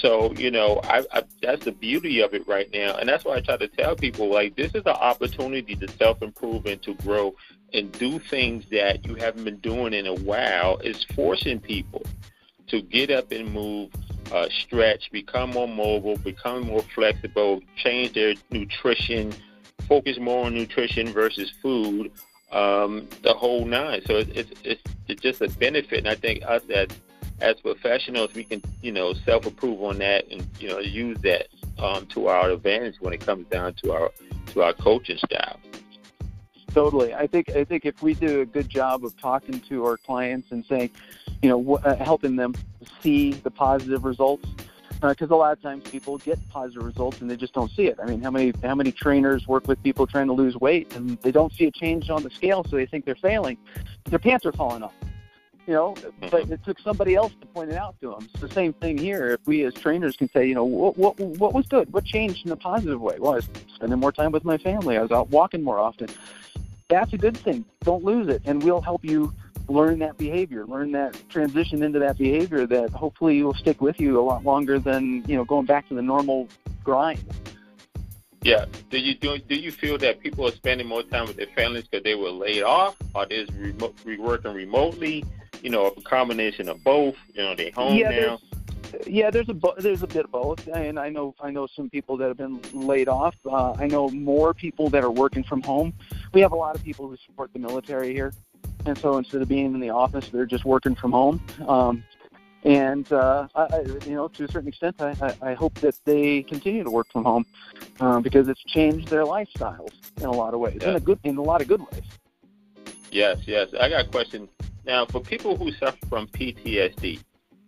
So 0.00 0.32
you 0.34 0.50
know, 0.50 0.80
I, 0.84 1.04
I 1.12 1.22
that's 1.42 1.64
the 1.64 1.72
beauty 1.72 2.20
of 2.20 2.34
it 2.34 2.46
right 2.48 2.68
now, 2.72 2.96
and 2.96 3.08
that's 3.08 3.24
why 3.24 3.36
I 3.36 3.40
try 3.40 3.56
to 3.56 3.68
tell 3.68 3.94
people 3.96 4.28
like 4.28 4.56
this 4.56 4.74
is 4.74 4.82
an 4.86 4.88
opportunity 4.88 5.76
to 5.76 5.88
self 5.88 6.22
improve 6.22 6.66
and 6.66 6.82
to 6.82 6.94
grow 6.94 7.34
and 7.72 7.92
do 7.92 8.18
things 8.18 8.64
that 8.70 9.06
you 9.06 9.14
haven't 9.14 9.44
been 9.44 9.58
doing 9.58 9.92
in 9.92 10.06
a 10.06 10.14
while. 10.14 10.78
Is 10.78 11.04
forcing 11.14 11.60
people 11.60 12.02
to 12.68 12.80
get 12.80 13.10
up 13.10 13.30
and 13.30 13.52
move, 13.52 13.90
uh, 14.32 14.48
stretch, 14.50 15.10
become 15.12 15.50
more 15.50 15.68
mobile, 15.68 16.16
become 16.16 16.66
more 16.66 16.82
flexible, 16.94 17.62
change 17.76 18.14
their 18.14 18.34
nutrition, 18.50 19.32
focus 19.86 20.18
more 20.18 20.46
on 20.46 20.54
nutrition 20.54 21.08
versus 21.08 21.52
food, 21.62 22.10
um, 22.54 23.08
the 23.22 23.34
whole 23.34 23.64
nine. 23.64 24.02
So 24.06 24.16
it's, 24.16 24.50
it's 24.62 24.82
it's 25.08 25.20
just 25.20 25.42
a 25.42 25.48
benefit, 25.58 25.98
and 25.98 26.08
I 26.08 26.14
think 26.14 26.42
us 26.46 26.62
as 26.70 26.88
as 27.40 27.60
professionals, 27.60 28.32
we 28.34 28.44
can 28.44 28.62
you 28.80 28.92
know 28.92 29.12
self 29.12 29.46
approve 29.46 29.82
on 29.82 29.98
that 29.98 30.30
and 30.30 30.46
you 30.58 30.68
know 30.68 30.78
use 30.78 31.18
that 31.22 31.48
um, 31.78 32.06
to 32.06 32.28
our 32.28 32.50
advantage 32.50 32.96
when 33.00 33.12
it 33.12 33.20
comes 33.20 33.46
down 33.48 33.74
to 33.82 33.92
our 33.92 34.10
to 34.52 34.62
our 34.62 34.72
coaching 34.72 35.18
style. 35.18 35.58
Totally. 36.72 37.14
I 37.14 37.26
think 37.26 37.50
I 37.50 37.64
think 37.64 37.84
if 37.84 38.02
we 38.02 38.14
do 38.14 38.40
a 38.40 38.46
good 38.46 38.68
job 38.68 39.04
of 39.04 39.16
talking 39.16 39.60
to 39.60 39.84
our 39.84 39.96
clients 39.96 40.50
and 40.50 40.64
saying, 40.64 40.90
you 41.42 41.48
know, 41.48 41.76
uh, 41.76 41.96
helping 41.96 42.36
them 42.36 42.54
see 43.00 43.32
the 43.32 43.50
positive 43.50 44.04
results, 44.04 44.48
because 45.10 45.30
uh, 45.30 45.34
a 45.34 45.36
lot 45.36 45.52
of 45.52 45.62
times 45.62 45.88
people 45.88 46.18
get 46.18 46.38
positive 46.48 46.84
results 46.84 47.20
and 47.20 47.30
they 47.30 47.36
just 47.36 47.52
don't 47.52 47.70
see 47.70 47.86
it. 47.86 47.98
I 48.02 48.06
mean, 48.06 48.22
how 48.22 48.30
many 48.30 48.52
how 48.62 48.74
many 48.74 48.92
trainers 48.92 49.46
work 49.46 49.66
with 49.68 49.82
people 49.82 50.06
trying 50.06 50.26
to 50.28 50.32
lose 50.32 50.56
weight 50.56 50.94
and 50.94 51.18
they 51.22 51.32
don't 51.32 51.52
see 51.52 51.66
a 51.66 51.70
change 51.70 52.10
on 52.10 52.22
the 52.22 52.30
scale, 52.30 52.64
so 52.64 52.76
they 52.76 52.86
think 52.86 53.04
they're 53.04 53.14
failing. 53.14 53.58
Their 54.04 54.18
pants 54.18 54.46
are 54.46 54.52
falling 54.52 54.82
off. 54.82 54.94
You 55.66 55.72
know, 55.72 55.94
but 56.20 56.30
mm-hmm. 56.30 56.52
it 56.52 56.60
took 56.62 56.78
somebody 56.78 57.14
else 57.14 57.32
to 57.40 57.46
point 57.46 57.70
it 57.70 57.76
out 57.76 57.96
to 58.02 58.10
them. 58.10 58.28
It's 58.30 58.40
the 58.42 58.50
same 58.50 58.74
thing 58.74 58.98
here. 58.98 59.28
If 59.28 59.46
we 59.46 59.64
as 59.64 59.72
trainers 59.72 60.14
can 60.14 60.28
say, 60.28 60.46
you 60.46 60.54
know, 60.54 60.64
what 60.64 60.98
what 60.98 61.18
what 61.18 61.54
was 61.54 61.66
good? 61.66 61.90
What 61.90 62.04
changed 62.04 62.44
in 62.44 62.52
a 62.52 62.56
positive 62.56 63.00
way? 63.00 63.16
Well, 63.18 63.32
I 63.32 63.36
was 63.36 63.48
spending 63.74 63.98
more 63.98 64.12
time 64.12 64.30
with 64.30 64.44
my 64.44 64.58
family. 64.58 64.98
I 64.98 65.02
was 65.02 65.10
out 65.10 65.30
walking 65.30 65.62
more 65.62 65.78
often. 65.78 66.08
That's 66.90 67.14
a 67.14 67.18
good 67.18 67.36
thing. 67.36 67.64
Don't 67.80 68.04
lose 68.04 68.28
it, 68.28 68.42
and 68.44 68.62
we'll 68.62 68.82
help 68.82 69.04
you 69.04 69.32
learn 69.68 69.98
that 70.00 70.16
behavior, 70.18 70.66
learn 70.66 70.92
that 70.92 71.16
transition 71.28 71.82
into 71.82 71.98
that 71.98 72.18
behavior 72.18 72.66
that 72.66 72.90
hopefully 72.90 73.42
will 73.42 73.54
stick 73.54 73.80
with 73.80 73.98
you 74.00 74.20
a 74.20 74.22
lot 74.22 74.44
longer 74.44 74.78
than 74.78 75.24
you 75.26 75.36
know 75.36 75.44
going 75.44 75.66
back 75.66 75.88
to 75.88 75.94
the 75.94 76.02
normal 76.02 76.48
grind. 76.82 77.24
Yeah. 78.42 78.66
Do 78.90 78.98
you 78.98 79.14
do 79.14 79.38
do 79.38 79.54
you 79.54 79.72
feel 79.72 79.96
that 79.98 80.20
people 80.20 80.46
are 80.46 80.52
spending 80.52 80.86
more 80.86 81.02
time 81.02 81.26
with 81.26 81.36
their 81.36 81.48
families 81.56 81.84
because 81.84 82.04
they 82.04 82.14
were 82.14 82.30
laid 82.30 82.62
off, 82.62 82.96
or 83.14 83.26
they're 83.26 83.46
remote, 83.56 83.96
working 84.18 84.52
remotely? 84.52 85.24
You 85.62 85.70
know, 85.70 85.86
a 85.86 86.00
combination 86.02 86.68
of 86.68 86.84
both. 86.84 87.16
You 87.32 87.42
know, 87.42 87.54
they're 87.54 87.72
home 87.72 87.96
yeah, 87.96 88.10
now. 88.10 88.38
There's, 88.92 89.06
yeah, 89.06 89.30
there's 89.30 89.48
a 89.48 89.56
there's 89.78 90.02
a 90.02 90.06
bit 90.06 90.26
of 90.26 90.30
both, 90.30 90.66
and 90.68 90.98
I 90.98 91.08
know 91.08 91.34
I 91.40 91.50
know 91.50 91.66
some 91.74 91.88
people 91.88 92.18
that 92.18 92.28
have 92.28 92.36
been 92.36 92.60
laid 92.74 93.08
off. 93.08 93.34
Uh, 93.46 93.72
I 93.72 93.86
know 93.86 94.10
more 94.10 94.52
people 94.52 94.90
that 94.90 95.02
are 95.02 95.10
working 95.10 95.42
from 95.42 95.62
home. 95.62 95.94
We 96.34 96.42
have 96.42 96.52
a 96.52 96.56
lot 96.56 96.76
of 96.76 96.84
people 96.84 97.08
who 97.08 97.16
support 97.24 97.50
the 97.54 97.58
military 97.58 98.12
here, 98.12 98.32
and 98.86 98.96
so 98.98 99.18
instead 99.18 99.42
of 99.42 99.48
being 99.48 99.74
in 99.74 99.80
the 99.80 99.90
office, 99.90 100.28
they're 100.28 100.46
just 100.46 100.64
working 100.64 100.94
from 100.94 101.12
home. 101.12 101.42
Um, 101.66 102.04
and 102.64 103.10
uh, 103.12 103.46
I, 103.54 103.80
you 104.06 104.14
know, 104.14 104.28
to 104.28 104.44
a 104.44 104.48
certain 104.48 104.68
extent, 104.68 105.00
I, 105.00 105.34
I, 105.42 105.52
hope 105.52 105.74
that 105.80 105.96
they 106.06 106.42
continue 106.42 106.82
to 106.82 106.90
work 106.90 107.12
from 107.12 107.24
home 107.24 107.44
uh, 108.00 108.20
because 108.20 108.48
it's 108.48 108.62
changed 108.64 109.08
their 109.08 109.24
lifestyles 109.24 109.92
in 110.16 110.24
a 110.24 110.30
lot 110.30 110.54
of 110.54 110.60
ways, 110.60 110.82
in 110.82 110.96
a 110.96 111.00
good, 111.00 111.18
in 111.24 111.36
a 111.36 111.42
lot 111.42 111.60
of 111.60 111.68
good 111.68 111.82
ways. 111.92 112.04
Yes, 113.10 113.38
yes. 113.46 113.68
I 113.78 113.90
got 113.90 114.06
a 114.06 114.08
question 114.08 114.48
now 114.86 115.04
for 115.04 115.20
people 115.20 115.56
who 115.56 115.72
suffer 115.72 115.98
from 116.08 116.26
PTSD. 116.28 117.20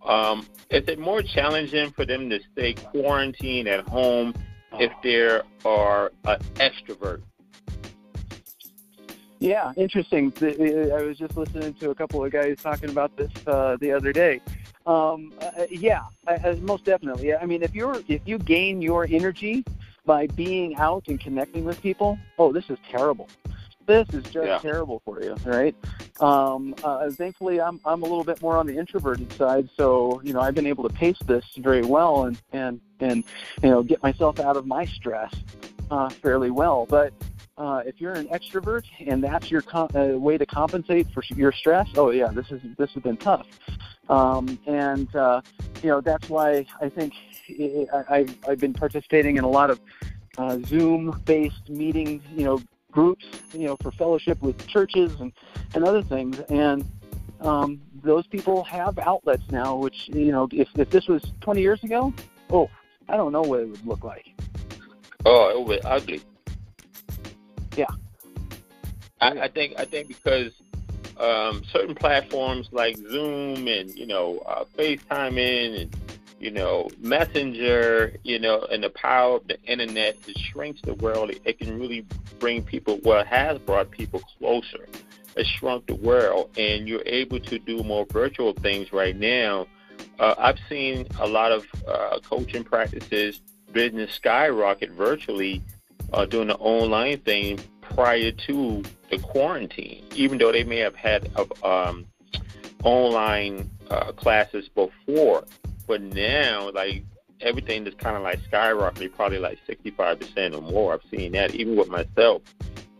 Um, 0.03 0.47
is 0.71 0.89
it 0.89 0.99
more 0.99 1.23
challenging 1.23 1.91
for 1.91 2.07
them 2.07 2.31
to 2.31 2.41
stay 2.53 2.73
quarantined 2.73 3.69
at 3.69 3.87
home 3.87 4.35
if 4.81 4.93
they 5.03 5.41
are 5.69 6.13
an 6.25 6.41
extrovert? 6.55 7.23
Yeah, 9.39 9.73
interesting. 9.77 10.33
I 10.41 11.03
was 11.03 11.19
just 11.19 11.37
listening 11.37 11.75
to 11.75 11.91
a 11.91 11.95
couple 11.95 12.25
of 12.25 12.33
guys 12.33 12.59
talking 12.63 12.91
about 12.91 13.17
this 13.17 13.31
uh, 13.47 13.77
the 13.81 13.93
other 13.93 14.13
day. 14.13 14.41
Um, 14.87 15.33
uh, 15.41 15.67
yeah, 15.71 16.03
I, 16.27 16.59
most 16.63 16.85
definitely. 16.85 17.29
Yeah, 17.29 17.39
I 17.43 17.47
mean, 17.47 17.63
if 17.63 17.75
you're 17.75 18.03
if 18.09 18.23
you 18.25 18.39
gain 18.39 18.81
your 18.81 19.07
energy 19.11 19.65
by 20.05 20.27
being 20.29 20.77
out 20.77 21.09
and 21.09 21.21
connecting 21.21 21.65
with 21.65 21.83
people, 21.83 22.19
oh, 22.39 22.53
this 22.53 22.71
is 22.71 22.79
terrible. 22.89 23.29
This 23.87 24.09
is 24.11 24.25
just 24.25 24.47
yeah. 24.47 24.59
terrible 24.59 25.01
for 25.05 25.23
you, 25.23 25.37
right? 25.45 25.75
Um, 26.21 26.75
uh, 26.83 27.11
thankfully, 27.11 27.61
I'm 27.61 27.81
I'm 27.85 28.03
a 28.03 28.07
little 28.07 28.25
bit 28.25 28.41
more 28.41 28.57
on 28.57 28.67
the 28.67 28.77
introverted 28.77 29.33
side, 29.35 29.69
so 29.77 30.21
you 30.25 30.33
know 30.33 30.41
I've 30.41 30.55
been 30.55 30.67
able 30.67 30.89
to 30.89 30.95
pace 30.95 31.19
this 31.27 31.45
very 31.59 31.83
well 31.83 32.25
and 32.25 32.41
and 32.53 32.81
and 33.01 33.25
you 33.63 33.71
know 33.71 33.83
get 33.83 34.03
myself 34.03 34.41
out 34.41 34.57
of 34.57 34.67
my 34.67 34.87
stress 34.87 35.33
uh, 35.91 36.09
fairly 36.09 36.51
well. 36.51 36.87
But 36.87 37.13
uh, 37.59 37.83
if 37.87 38.01
you're 38.01 38.13
an 38.13 38.29
extrovert 38.29 38.85
and 39.07 39.23
that's 39.23 39.51
your 39.51 39.63
com- 39.63 39.89
uh, 39.95 40.19
way 40.19 40.37
to 40.37 40.45
compensate 40.45 41.09
for 41.11 41.23
your 41.35 41.53
stress, 41.53 41.89
oh 41.97 42.11
yeah, 42.11 42.29
this 42.29 42.51
is 42.51 42.61
this 42.77 42.93
has 42.93 43.03
been 43.03 43.17
tough, 43.17 43.47
um, 44.11 44.59
and 44.67 45.15
uh, 45.17 45.41
you 45.83 45.89
know 45.89 46.01
that's 46.01 46.29
why 46.29 46.67
I 46.81 46.89
think 46.89 47.15
I, 48.11 48.19
have 48.19 48.37
I've 48.47 48.59
been 48.59 48.75
participating 48.75 49.37
in 49.37 49.45
a 49.45 49.49
lot 49.49 49.71
of 49.71 49.81
uh, 50.37 50.59
Zoom-based 50.67 51.71
meeting, 51.71 52.23
you 52.35 52.45
know, 52.45 52.61
groups, 52.93 53.25
you 53.53 53.67
know, 53.67 53.77
for 53.77 53.91
fellowship 53.91 54.41
with 54.43 54.67
churches 54.67 55.19
and 55.21 55.33
and 55.75 55.85
other 55.85 56.03
things, 56.03 56.39
and 56.51 56.85
um, 57.41 57.81
those 58.03 58.27
people 58.27 58.65
have 58.65 58.99
outlets 58.99 59.45
now. 59.51 59.77
Which 59.77 60.09
you 60.09 60.31
know, 60.31 60.47
if 60.53 60.69
if 60.75 60.91
this 60.91 61.09
was 61.09 61.23
20 61.41 61.63
years 61.63 61.83
ago, 61.83 62.13
oh, 62.51 62.69
I 63.09 63.17
don't 63.17 63.33
know 63.33 63.43
what 63.43 63.61
it 63.61 63.69
would 63.71 63.87
look 63.87 64.05
like. 64.05 64.27
Oh, 65.25 65.49
it 65.49 65.67
would 65.67 65.81
be 65.81 65.89
ugly. 65.89 66.21
Yeah. 67.77 67.87
I, 69.21 69.41
I 69.43 69.49
think 69.49 69.75
I 69.79 69.85
think 69.85 70.09
because 70.09 70.53
um, 71.19 71.63
certain 71.71 71.95
platforms 71.95 72.69
like 72.73 72.97
Zoom 72.97 73.69
and 73.69 73.91
you 73.95 74.07
know 74.07 74.39
uh, 74.47 74.65
FaceTiming 74.77 75.83
and 75.83 75.97
you 76.39 76.51
know 76.51 76.89
Messenger, 76.99 78.17
you 78.23 78.39
know, 78.39 78.67
and 78.71 78.83
the 78.83 78.91
power 78.91 79.37
of 79.37 79.47
the 79.49 79.61
internet 79.63 80.17
it 80.27 80.39
shrinks 80.39 80.81
the 80.83 80.95
world. 80.95 81.31
It, 81.31 81.43
it 81.45 81.59
can 81.59 81.79
really 81.79 82.05
bring 82.39 82.63
people. 82.63 83.01
Well, 83.03 83.21
it 83.21 83.27
has 83.27 83.59
brought 83.59 83.91
people 83.91 84.21
closer. 84.39 84.87
It 85.37 85.47
shrunk 85.47 85.87
the 85.87 85.95
world, 85.95 86.51
and 86.57 86.89
you're 86.89 87.03
able 87.05 87.41
to 87.41 87.59
do 87.59 87.83
more 87.83 88.07
virtual 88.07 88.53
things 88.55 88.93
right 88.93 89.17
now. 89.17 89.67
Uh, 90.19 90.35
I've 90.39 90.59
seen 90.69 91.07
a 91.21 91.27
lot 91.27 91.53
of 91.53 91.67
uh, 91.87 92.19
coaching 92.21 92.65
practices, 92.65 93.41
business 93.73 94.13
skyrocket 94.15 94.91
virtually 94.93 95.63
uh, 96.13 96.25
doing 96.25 96.49
the 96.49 96.57
online 96.57 97.19
thing 97.19 97.59
prior 97.81 98.33
to 98.33 98.83
the 99.11 99.19
quarantine, 99.19 100.05
even 100.15 100.39
though 100.39 100.53
they 100.53 100.65
may 100.65 100.79
have 100.79 100.95
had 100.95 101.31
um, 101.63 102.07
online 102.85 103.71
uh, 103.91 104.13
classes 104.13 104.69
before. 104.69 105.45
But 105.87 106.03
now, 106.03 106.71
like 106.73 107.05
everything 107.41 107.87
is 107.87 107.95
kind 107.95 108.17
of 108.17 108.23
like 108.23 108.41
skyrocketing, 108.51 109.15
probably 109.15 109.39
like 109.39 109.59
65% 109.69 110.57
or 110.57 110.63
more. 110.63 110.95
I've 110.95 111.03
seen 111.11 111.33
that 111.33 111.55
even 111.55 111.77
with 111.77 111.89
myself. 111.89 112.43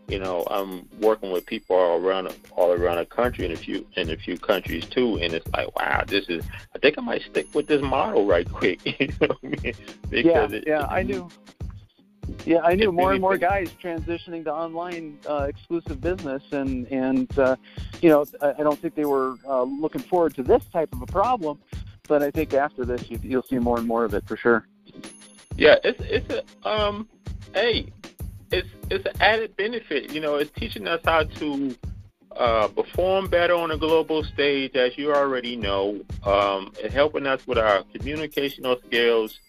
You 0.07 0.19
know, 0.19 0.47
I'm 0.49 0.87
working 1.01 1.31
with 1.31 1.45
people 1.45 1.75
all 1.75 1.99
around 1.99 2.33
all 2.53 2.71
around 2.71 2.97
the 2.97 3.05
country 3.05 3.45
in 3.45 3.51
a 3.51 3.57
few 3.57 3.85
in 3.97 4.09
a 4.09 4.15
few 4.15 4.37
countries 4.37 4.85
too, 4.85 5.17
and 5.17 5.33
it's 5.33 5.45
like, 5.49 5.75
wow, 5.75 6.05
this 6.07 6.29
is. 6.29 6.45
I 6.73 6.79
think 6.79 6.97
I 6.97 7.01
might 7.01 7.23
stick 7.23 7.53
with 7.53 7.67
this 7.67 7.81
model 7.81 8.25
right 8.25 8.49
quick. 8.49 8.79
you 8.99 9.07
know 9.19 9.27
what 9.27 9.37
I 9.43 9.47
mean? 9.47 9.73
Because 10.09 10.51
yeah, 10.51 10.57
it, 10.57 10.63
yeah, 10.65 10.83
it, 10.83 10.89
I 10.89 11.03
knew. 11.03 11.29
Yeah, 12.45 12.61
I 12.63 12.75
knew 12.75 12.91
more 12.91 13.11
and 13.11 13.21
more 13.21 13.37
guys 13.37 13.69
transitioning 13.81 14.43
to 14.45 14.53
online 14.53 15.17
uh, 15.29 15.47
exclusive 15.49 16.01
business, 16.01 16.43
and 16.51 16.87
and 16.87 17.39
uh, 17.39 17.55
you 18.01 18.09
know 18.09 18.25
I, 18.41 18.51
I 18.59 18.63
don't 18.63 18.79
think 18.79 18.95
they 18.95 19.05
were 19.05 19.35
uh, 19.47 19.63
looking 19.63 20.01
forward 20.01 20.35
to 20.35 20.43
this 20.43 20.63
type 20.71 20.93
of 20.93 21.01
a 21.01 21.05
problem, 21.05 21.59
but 22.07 22.23
I 22.23 22.31
think 22.31 22.53
after 22.53 22.85
this 22.85 23.09
you, 23.09 23.19
you'll 23.21 23.43
see 23.43 23.59
more 23.59 23.77
and 23.77 23.87
more 23.87 24.05
of 24.05 24.13
it 24.13 24.25
for 24.27 24.37
sure. 24.37 24.67
Yeah, 25.55 25.75
it's 25.83 25.99
it's 26.01 26.45
a 26.63 26.69
um, 26.69 27.07
hey, 27.53 27.91
it's 28.51 28.69
it's 28.89 29.05
an 29.05 29.13
added 29.21 29.55
benefit. 29.57 30.11
You 30.11 30.21
know, 30.21 30.35
it's 30.35 30.51
teaching 30.51 30.87
us 30.87 31.01
how 31.03 31.23
to 31.23 31.75
uh, 32.35 32.67
perform 32.67 33.27
better 33.27 33.55
on 33.55 33.71
a 33.71 33.77
global 33.77 34.23
stage, 34.23 34.75
as 34.75 34.97
you 34.97 35.13
already 35.13 35.55
know. 35.55 36.01
Um, 36.23 36.71
it's 36.79 36.93
helping 36.93 37.25
us 37.25 37.45
with 37.47 37.57
our 37.57 37.83
communicational 37.95 38.83
skills 38.85 39.39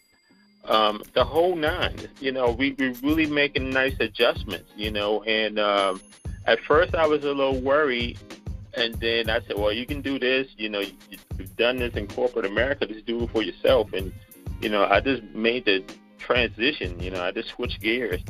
um, 0.69 1.03
the 1.15 1.25
whole 1.25 1.57
nine. 1.57 1.97
You 2.21 2.33
know, 2.33 2.53
we 2.53 2.73
we 2.79 2.91
really 3.03 3.27
making 3.27 3.71
nice 3.71 3.97
adjustments. 4.01 4.71
You 4.77 4.91
know, 4.91 5.23
and 5.25 5.59
um, 5.59 6.01
at 6.47 6.61
first 6.61 6.95
I 6.95 7.07
was 7.07 7.25
a 7.25 7.33
little 7.33 7.61
worried, 7.61 8.19
and 8.75 8.95
then 8.95 9.31
I 9.31 9.41
said, 9.41 9.57
well, 9.59 9.73
you 9.73 9.87
can 9.87 10.01
do 10.01 10.19
this. 10.19 10.49
You 10.57 10.69
know, 10.69 10.81
you, 10.81 10.93
you've 11.39 11.57
done 11.57 11.79
this 11.79 11.95
in 11.95 12.07
corporate 12.07 12.47
America. 12.47 12.87
Just 12.87 13.07
do 13.07 13.25
it 13.25 13.31
for 13.31 13.43
yourself. 13.43 13.93
And 13.93 14.13
you 14.61 14.69
know, 14.69 14.85
I 14.85 15.01
just 15.01 15.23
made 15.35 15.65
the 15.65 15.85
transition. 16.19 17.01
You 17.01 17.11
know, 17.11 17.23
I 17.23 17.33
just 17.33 17.49
switched 17.51 17.81
gears 17.81 18.23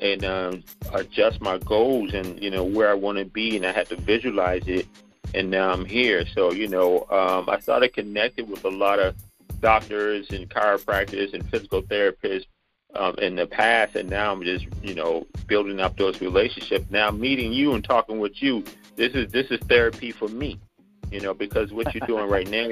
and 0.00 0.24
um, 0.24 0.64
adjust 0.92 1.40
my 1.40 1.58
goals 1.58 2.12
and 2.12 2.42
you 2.42 2.50
know 2.50 2.64
where 2.64 2.90
I 2.90 2.94
want 2.94 3.18
to 3.18 3.24
be, 3.24 3.56
and 3.56 3.64
I 3.64 3.72
had 3.72 3.88
to 3.88 3.96
visualize 3.96 4.66
it. 4.66 4.86
And 5.34 5.50
now 5.50 5.70
I'm 5.70 5.84
here. 5.84 6.24
So 6.34 6.52
you 6.52 6.68
know, 6.68 7.06
um, 7.10 7.48
I 7.48 7.58
started 7.60 7.94
connecting 7.94 8.50
with 8.50 8.64
a 8.64 8.70
lot 8.70 8.98
of 8.98 9.14
doctors 9.60 10.30
and 10.30 10.48
chiropractors 10.48 11.34
and 11.34 11.48
physical 11.50 11.82
therapists 11.82 12.46
um, 12.94 13.14
in 13.18 13.36
the 13.36 13.46
past, 13.46 13.96
and 13.96 14.08
now 14.08 14.32
I'm 14.32 14.42
just 14.42 14.66
you 14.82 14.94
know 14.94 15.26
building 15.46 15.80
up 15.80 15.96
those 15.96 16.20
relationships. 16.20 16.86
Now 16.90 17.10
meeting 17.10 17.52
you 17.52 17.74
and 17.74 17.84
talking 17.84 18.18
with 18.18 18.42
you, 18.42 18.64
this 18.96 19.12
is 19.14 19.30
this 19.32 19.50
is 19.50 19.60
therapy 19.68 20.12
for 20.12 20.28
me, 20.28 20.58
you 21.10 21.20
know, 21.20 21.34
because 21.34 21.72
what 21.72 21.94
you're 21.94 22.06
doing 22.06 22.28
right 22.28 22.48
now, 22.48 22.70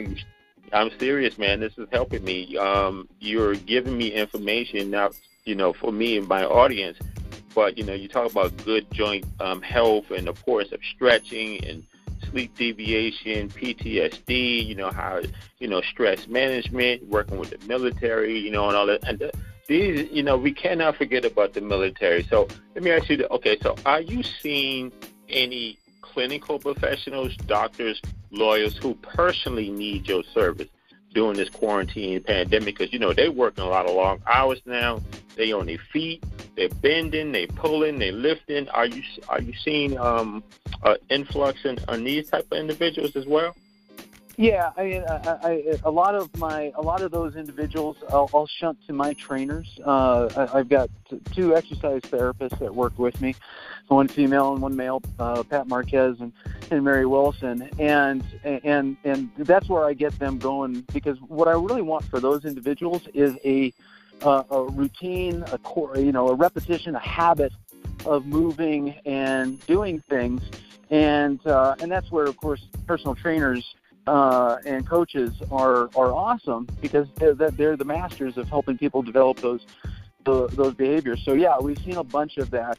I'm 0.73 0.91
serious, 0.99 1.39
man. 1.39 1.61
This 1.61 1.77
is 1.79 1.89
helping 1.93 2.25
me. 2.25 2.57
Um, 2.57 3.09
you're 3.21 3.55
giving 3.55 3.97
me 3.97 4.09
information 4.09 4.91
now, 4.91 5.11
you 5.45 5.55
know, 5.55 5.73
for 5.73 5.93
me 5.93 6.17
and 6.17 6.27
my 6.27 6.45
audience. 6.45 6.99
But 7.55 7.79
you 7.79 7.85
know, 7.85 7.95
you 7.95 8.09
talk 8.09 8.31
about 8.31 8.57
good 8.65 8.91
joint 8.91 9.25
um, 9.41 9.63
health 9.63 10.11
and 10.11 10.27
the 10.27 10.31
importance 10.31 10.73
of 10.73 10.81
stretching 10.95 11.65
and 11.65 11.85
sleep 12.31 12.57
deviation, 12.57 13.49
PTSD, 13.49 14.67
you 14.67 14.75
know, 14.75 14.91
how, 14.91 15.21
you 15.59 15.69
know, 15.69 15.81
stress 15.81 16.27
management, 16.29 17.07
working 17.09 17.39
with 17.39 17.51
the 17.51 17.67
military, 17.67 18.39
you 18.39 18.51
know, 18.51 18.69
and 18.69 18.77
all 18.77 18.87
that. 18.87 19.07
And 19.09 19.19
the, 19.19 19.33
these, 19.67 20.11
you 20.11 20.23
know, 20.23 20.37
we 20.37 20.53
cannot 20.53 20.97
forget 20.97 21.25
about 21.25 21.55
the 21.55 21.61
military. 21.61 22.23
So 22.25 22.49
let 22.75 22.85
me 22.85 22.91
ask 22.91 23.09
you, 23.09 23.17
the, 23.17 23.31
okay, 23.33 23.59
so 23.61 23.77
are 23.87 24.01
you 24.01 24.23
seeing 24.23 24.93
any 25.29 25.79
clinical 26.03 26.59
professionals, 26.59 27.37
doctors, 27.37 28.01
lawyers 28.31 28.77
who 28.77 28.95
personally 28.97 29.71
need 29.71 30.07
your 30.07 30.23
service 30.23 30.69
during 31.15 31.37
this 31.37 31.49
quarantine 31.49 32.23
pandemic? 32.23 32.77
Because, 32.77 32.93
you 32.93 32.99
know, 32.99 33.13
they're 33.13 33.33
working 33.33 33.65
a 33.65 33.69
lot 33.69 33.87
of 33.87 33.95
long 33.95 34.21
hours 34.27 34.61
now. 34.67 35.01
They 35.37 35.53
on 35.53 35.67
their 35.67 35.79
feet. 35.93 36.23
They're 36.57 36.69
bending. 36.69 37.33
They 37.33 37.47
pulling. 37.47 37.99
They 37.99 38.13
lifting. 38.13 38.69
Are 38.69 38.87
you 38.87 39.03
are 39.29 39.41
you 39.41 39.53
seeing 39.65 39.99
um, 39.99 40.45
uh, 40.83 40.97
influx 41.11 41.65
in, 41.65 41.79
on 41.89 42.05
these 42.05 42.31
type 42.31 42.47
of 42.53 42.59
individuals 42.59 43.17
as 43.17 43.27
well? 43.27 43.55
Yeah, 44.37 44.73
I 44.77 44.85
mean, 44.85 45.05
I, 45.09 45.39
I, 45.43 45.79
a 45.85 45.91
lot 45.91 46.17
of 46.17 46.37
my, 46.39 46.73
a 46.75 46.83
lot 46.83 47.03
of 47.03 47.13
those 47.13 47.37
individuals, 47.37 47.97
I'll, 48.09 48.29
I'll 48.35 48.49
shunt 48.49 48.85
to 48.89 48.93
my 48.93 49.13
trainers. 49.13 49.79
Uh, 49.85 50.29
I, 50.37 50.59
I've 50.59 50.69
got 50.69 50.91
two 51.33 51.55
exercise 51.55 52.01
therapists 52.03 52.59
that 52.59 52.75
work 52.75 52.99
with 52.99 53.21
me, 53.21 53.37
one 53.87 54.09
female 54.09 54.53
and 54.53 54.61
one 54.61 54.75
male, 54.75 55.03
uh, 55.21 55.45
Pat 55.45 55.69
Marquez 55.69 56.17
and, 56.19 56.33
and 56.73 56.85
Mary 56.85 57.07
Wilson, 57.07 57.71
and 57.79 58.25
and 58.43 58.97
and 59.05 59.31
that's 59.37 59.69
where 59.69 59.85
I 59.85 59.93
get 59.93 60.19
them 60.19 60.39
going 60.39 60.81
because 60.93 61.21
what 61.21 61.47
I 61.47 61.53
really 61.53 61.83
want 61.83 62.05
for 62.05 62.19
those 62.19 62.45
individuals 62.45 63.03
is 63.15 63.37
a 63.45 63.73
uh, 64.23 64.43
a 64.51 64.63
routine, 64.65 65.45
a 65.53 65.59
core, 65.59 65.97
you 65.97 66.11
know, 66.11 66.29
a 66.29 66.35
repetition, 66.35 66.97
a 66.97 67.01
habit 67.01 67.53
of 68.05 68.27
moving 68.27 68.97
and 69.07 69.65
doing 69.67 70.03
things, 70.09 70.43
and 70.91 71.45
uh, 71.47 71.77
and 71.81 71.93
that's 71.93 72.11
where, 72.11 72.25
of 72.25 72.37
course, 72.37 72.67
personal 72.87 73.15
trainers 73.15 73.75
uh, 74.07 74.59
and 74.67 74.87
coaches 74.87 75.33
are 75.51 75.89
are 75.97 76.13
awesome 76.13 76.67
because 76.81 77.09
they're, 77.17 77.35
they're 77.35 77.77
the 77.77 77.85
masters 77.85 78.37
of 78.37 78.49
helping 78.49 78.77
people 78.79 79.03
develop 79.03 79.39
those 79.39 79.67
the, 80.25 80.47
those 80.49 80.75
behaviors. 80.75 81.23
So 81.25 81.35
yeah, 81.35 81.57
we've 81.61 81.79
seen 81.79 81.97
a 81.97 82.05
bunch 82.05 82.39
of 82.39 82.51
that, 82.51 82.79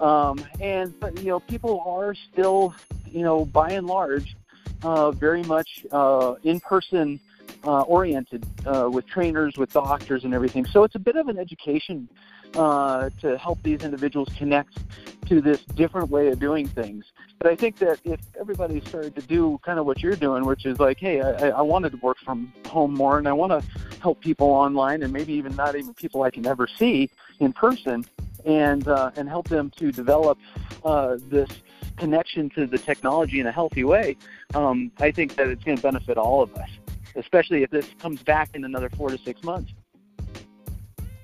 um, 0.00 0.44
and 0.60 0.98
but 0.98 1.18
you 1.18 1.28
know, 1.28 1.40
people 1.40 1.82
are 1.86 2.14
still, 2.14 2.74
you 3.06 3.22
know, 3.22 3.44
by 3.44 3.70
and 3.70 3.86
large, 3.86 4.36
uh, 4.82 5.10
very 5.10 5.42
much 5.42 5.84
uh, 5.92 6.34
in 6.42 6.60
person 6.60 7.20
uh, 7.64 7.82
oriented 7.82 8.46
uh, 8.66 8.88
with 8.90 9.06
trainers, 9.06 9.56
with 9.56 9.72
doctors, 9.72 10.24
and 10.24 10.34
everything. 10.34 10.64
So 10.66 10.84
it's 10.84 10.94
a 10.94 11.00
bit 11.00 11.16
of 11.16 11.28
an 11.28 11.38
education 11.38 12.08
uh, 12.56 13.10
to 13.20 13.36
help 13.38 13.62
these 13.62 13.82
individuals 13.82 14.28
connect 14.36 14.78
to 15.26 15.40
this 15.40 15.60
different 15.74 16.10
way 16.10 16.28
of 16.28 16.38
doing 16.38 16.66
things. 16.66 17.04
But 17.38 17.50
I 17.50 17.56
think 17.56 17.78
that 17.78 18.00
if 18.04 18.20
everybody 18.40 18.80
started 18.80 19.14
to 19.16 19.22
do 19.22 19.60
kind 19.62 19.78
of 19.78 19.86
what 19.86 20.02
you're 20.02 20.16
doing, 20.16 20.44
which 20.44 20.64
is 20.64 20.78
like, 20.78 20.98
hey, 20.98 21.20
I, 21.20 21.48
I 21.48 21.62
wanted 21.62 21.92
to 21.92 21.98
work 21.98 22.16
from 22.24 22.52
home 22.66 22.94
more, 22.94 23.18
and 23.18 23.28
I 23.28 23.32
want 23.32 23.52
to 23.52 23.62
help 24.00 24.20
people 24.20 24.48
online, 24.48 25.02
and 25.02 25.12
maybe 25.12 25.34
even 25.34 25.54
not 25.54 25.76
even 25.76 25.92
people 25.94 26.22
I 26.22 26.30
can 26.30 26.46
ever 26.46 26.66
see 26.66 27.10
in 27.40 27.52
person, 27.52 28.04
and 28.44 28.88
uh, 28.88 29.10
and 29.16 29.28
help 29.28 29.48
them 29.48 29.70
to 29.76 29.92
develop 29.92 30.38
uh, 30.84 31.18
this 31.28 31.50
connection 31.96 32.48
to 32.50 32.66
the 32.66 32.78
technology 32.78 33.40
in 33.40 33.46
a 33.46 33.52
healthy 33.52 33.84
way. 33.84 34.16
Um, 34.54 34.92
I 34.98 35.10
think 35.10 35.36
that 35.36 35.48
it's 35.48 35.64
going 35.64 35.76
to 35.76 35.82
benefit 35.82 36.16
all 36.16 36.42
of 36.42 36.54
us, 36.54 36.70
especially 37.16 37.62
if 37.62 37.70
this 37.70 37.86
comes 37.98 38.22
back 38.22 38.50
in 38.54 38.64
another 38.64 38.88
four 38.90 39.10
to 39.10 39.18
six 39.18 39.42
months. 39.42 39.72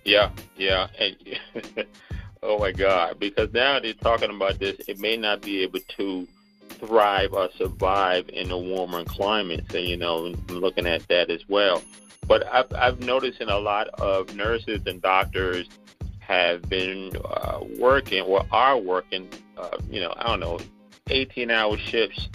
Yeah, 0.04 0.30
yeah. 0.56 0.88
And, 0.98 1.16
oh 2.42 2.58
my 2.58 2.72
God! 2.72 3.18
Because 3.18 3.52
now 3.52 3.80
they're 3.80 3.92
talking 3.94 4.30
about 4.30 4.58
this, 4.58 4.76
it 4.88 4.98
may 4.98 5.16
not 5.16 5.42
be 5.42 5.62
able 5.62 5.80
to 5.96 6.26
thrive 6.68 7.32
or 7.32 7.48
survive 7.56 8.28
in 8.30 8.50
a 8.50 8.58
warmer 8.58 9.04
climate. 9.04 9.64
So 9.70 9.78
you 9.78 9.96
know, 9.96 10.34
looking 10.48 10.86
at 10.86 11.06
that 11.08 11.30
as 11.30 11.48
well. 11.48 11.82
But 12.26 12.46
I've, 12.52 12.72
I've 12.74 13.00
noticed 13.00 13.40
in 13.40 13.48
a 13.48 13.58
lot 13.58 13.88
of 14.00 14.34
nurses 14.34 14.80
and 14.86 15.02
doctors 15.02 15.68
have 16.20 16.62
been 16.68 17.12
uh, 17.24 17.60
working 17.78 18.22
or 18.22 18.46
are 18.52 18.78
working, 18.78 19.28
uh, 19.58 19.76
you 19.90 20.00
know, 20.00 20.14
I 20.16 20.28
don't 20.28 20.40
know, 20.40 20.60
18 21.10 21.50
hour 21.50 21.76
shifts, 21.76 22.28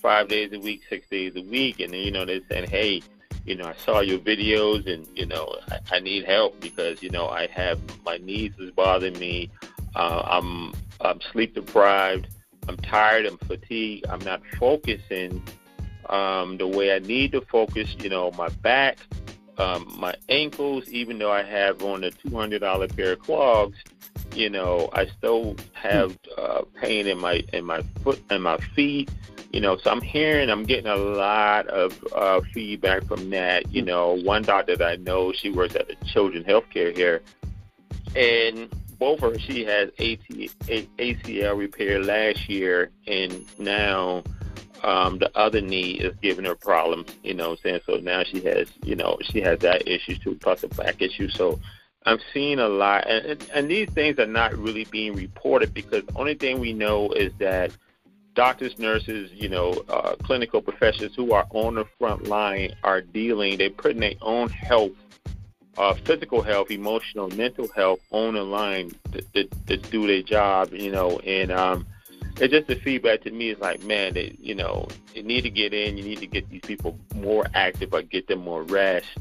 five 0.00 0.28
days 0.28 0.52
a 0.52 0.58
week, 0.58 0.82
six 0.88 1.08
days 1.08 1.34
a 1.36 1.42
week. 1.42 1.80
And, 1.80 1.94
you 1.94 2.10
know, 2.10 2.24
they're 2.24 2.40
saying, 2.50 2.68
hey, 2.68 3.02
you 3.44 3.54
know, 3.54 3.66
I 3.66 3.74
saw 3.74 4.00
your 4.00 4.18
videos 4.18 4.86
and, 4.86 5.06
you 5.16 5.26
know, 5.26 5.56
I, 5.70 5.96
I 5.96 6.00
need 6.00 6.24
help 6.24 6.60
because, 6.60 7.02
you 7.02 7.10
know, 7.10 7.28
I 7.28 7.46
have 7.48 7.80
my 8.04 8.18
knees 8.18 8.52
is 8.58 8.70
bothering 8.70 9.18
me. 9.18 9.50
Uh, 9.94 10.22
I'm, 10.24 10.72
I'm 11.00 11.20
sleep 11.20 11.54
deprived. 11.54 12.28
I'm 12.68 12.76
tired. 12.76 13.26
I'm 13.26 13.38
fatigued. 13.38 14.06
I'm 14.08 14.20
not 14.20 14.42
focusing 14.58 15.42
um, 16.08 16.58
the 16.58 16.66
way 16.66 16.94
I 16.94 16.98
need 16.98 17.32
to 17.32 17.40
focus. 17.40 17.96
You 17.98 18.10
know, 18.10 18.30
my 18.32 18.48
back, 18.48 18.98
um, 19.58 19.92
my 19.98 20.14
ankles, 20.28 20.88
even 20.88 21.18
though 21.18 21.32
I 21.32 21.42
have 21.42 21.82
on 21.82 22.04
a 22.04 22.10
$200 22.10 22.96
pair 22.96 23.12
of 23.12 23.18
clogs, 23.20 23.78
you 24.34 24.48
know, 24.50 24.88
I 24.92 25.06
still 25.06 25.56
have 25.72 26.16
uh, 26.38 26.62
pain 26.80 27.06
in 27.06 27.18
my 27.18 27.42
in 27.52 27.64
my 27.64 27.82
foot 28.02 28.22
and 28.30 28.42
my 28.42 28.58
feet. 28.74 29.10
You 29.52 29.60
know, 29.60 29.76
so 29.78 29.90
I'm 29.90 30.00
hearing, 30.00 30.48
I'm 30.48 30.64
getting 30.64 30.86
a 30.86 30.96
lot 30.96 31.66
of 31.66 32.04
uh, 32.14 32.40
feedback 32.54 33.04
from 33.04 33.30
that. 33.30 33.72
You 33.72 33.82
know, 33.82 34.12
one 34.22 34.42
doctor 34.42 34.76
that 34.76 34.88
I 34.88 34.96
know, 34.96 35.32
she 35.32 35.50
works 35.50 35.74
at 35.74 35.88
the 35.88 35.96
Children's 36.06 36.46
Healthcare 36.46 36.94
here, 36.96 37.22
and 38.14 38.68
both 38.98 39.22
of 39.22 39.32
her, 39.32 39.38
she 39.38 39.66
AT, 39.66 39.90
ACL 39.98 41.58
repair 41.58 42.02
last 42.02 42.48
year, 42.48 42.90
and 43.06 43.44
now 43.58 44.22
um, 44.84 45.18
the 45.18 45.30
other 45.36 45.60
knee 45.60 45.92
is 45.92 46.14
giving 46.22 46.44
her 46.44 46.54
problems. 46.54 47.10
You 47.24 47.34
know, 47.34 47.52
I'm 47.52 47.56
saying 47.56 47.80
so 47.86 47.96
now 47.96 48.22
she 48.22 48.40
has, 48.42 48.70
you 48.84 48.94
know, 48.94 49.18
she 49.22 49.40
has 49.40 49.58
that 49.60 49.88
issue 49.88 50.16
too, 50.16 50.36
plus 50.36 50.62
a 50.62 50.68
back 50.68 51.00
issue. 51.02 51.28
So 51.28 51.58
I'm 52.06 52.18
seeing 52.32 52.58
a 52.58 52.68
lot, 52.68 53.08
and, 53.08 53.44
and 53.54 53.70
these 53.70 53.88
things 53.90 54.18
are 54.18 54.26
not 54.26 54.56
really 54.56 54.84
being 54.84 55.14
reported 55.14 55.74
because 55.74 56.04
the 56.04 56.16
only 56.16 56.34
thing 56.34 56.60
we 56.60 56.72
know 56.72 57.10
is 57.12 57.32
that 57.38 57.72
doctors, 58.40 58.78
nurses, 58.78 59.30
you 59.34 59.50
know, 59.50 59.84
uh, 59.90 60.14
clinical 60.22 60.62
professionals 60.62 61.14
who 61.14 61.30
are 61.34 61.46
on 61.50 61.74
the 61.74 61.84
front 61.98 62.26
line 62.26 62.74
are 62.82 63.02
dealing. 63.02 63.58
They're 63.58 63.68
putting 63.68 64.00
their 64.00 64.14
own 64.22 64.48
health, 64.48 64.92
uh, 65.76 65.92
physical 65.92 66.40
health, 66.40 66.70
emotional, 66.70 67.28
mental 67.28 67.68
health 67.76 68.00
on 68.12 68.32
the 68.32 68.42
line 68.42 68.92
to, 69.12 69.20
to, 69.34 69.44
to 69.66 69.76
do 69.76 70.06
their 70.06 70.22
job. 70.22 70.72
You 70.72 70.90
know, 70.90 71.18
and 71.18 71.52
um, 71.52 71.86
it's 72.38 72.50
just 72.50 72.66
the 72.66 72.76
feedback 72.76 73.20
to 73.24 73.30
me 73.30 73.50
is 73.50 73.58
like, 73.58 73.82
man, 73.82 74.14
they, 74.14 74.34
you 74.40 74.54
know, 74.54 74.88
you 75.14 75.22
need 75.22 75.42
to 75.42 75.50
get 75.50 75.74
in. 75.74 75.98
You 75.98 76.04
need 76.04 76.20
to 76.20 76.26
get 76.26 76.48
these 76.48 76.62
people 76.62 76.98
more 77.14 77.44
active 77.52 77.92
or 77.92 78.00
get 78.00 78.26
them 78.26 78.42
more 78.42 78.62
rest 78.62 79.18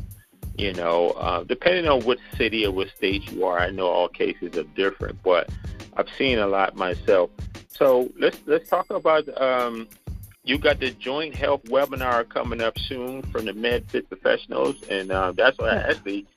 you 0.58 0.74
know, 0.74 1.12
uh, 1.12 1.44
depending 1.46 1.88
on 1.88 2.04
which 2.04 2.20
city 2.38 2.66
or 2.66 2.72
which 2.72 2.94
state 2.98 3.32
you 3.32 3.46
are, 3.46 3.60
I 3.60 3.70
know 3.70 3.88
all 3.88 4.10
cases 4.10 4.58
are 4.58 4.64
different, 4.76 5.24
but 5.24 5.50
I've 5.96 6.10
seen 6.18 6.38
a 6.38 6.48
lot 6.48 6.76
myself. 6.76 7.30
So 7.80 8.12
let's 8.20 8.38
let's 8.46 8.70
talk 8.70 8.90
about. 8.92 9.26
Um, 9.42 9.88
you 10.44 10.58
got 10.58 10.80
the 10.80 10.92
joint 10.92 11.36
health 11.36 11.64
webinar 11.66 12.28
coming 12.28 12.62
up 12.62 12.78
soon 12.78 13.22
from 13.24 13.46
the 13.46 13.54
MedFit 13.54 14.08
professionals, 14.08 14.84
and 14.90 15.12
uh, 15.12 15.32
that's 15.32 15.58
where 15.58 15.72
I 15.72 15.90
actually 15.90 16.28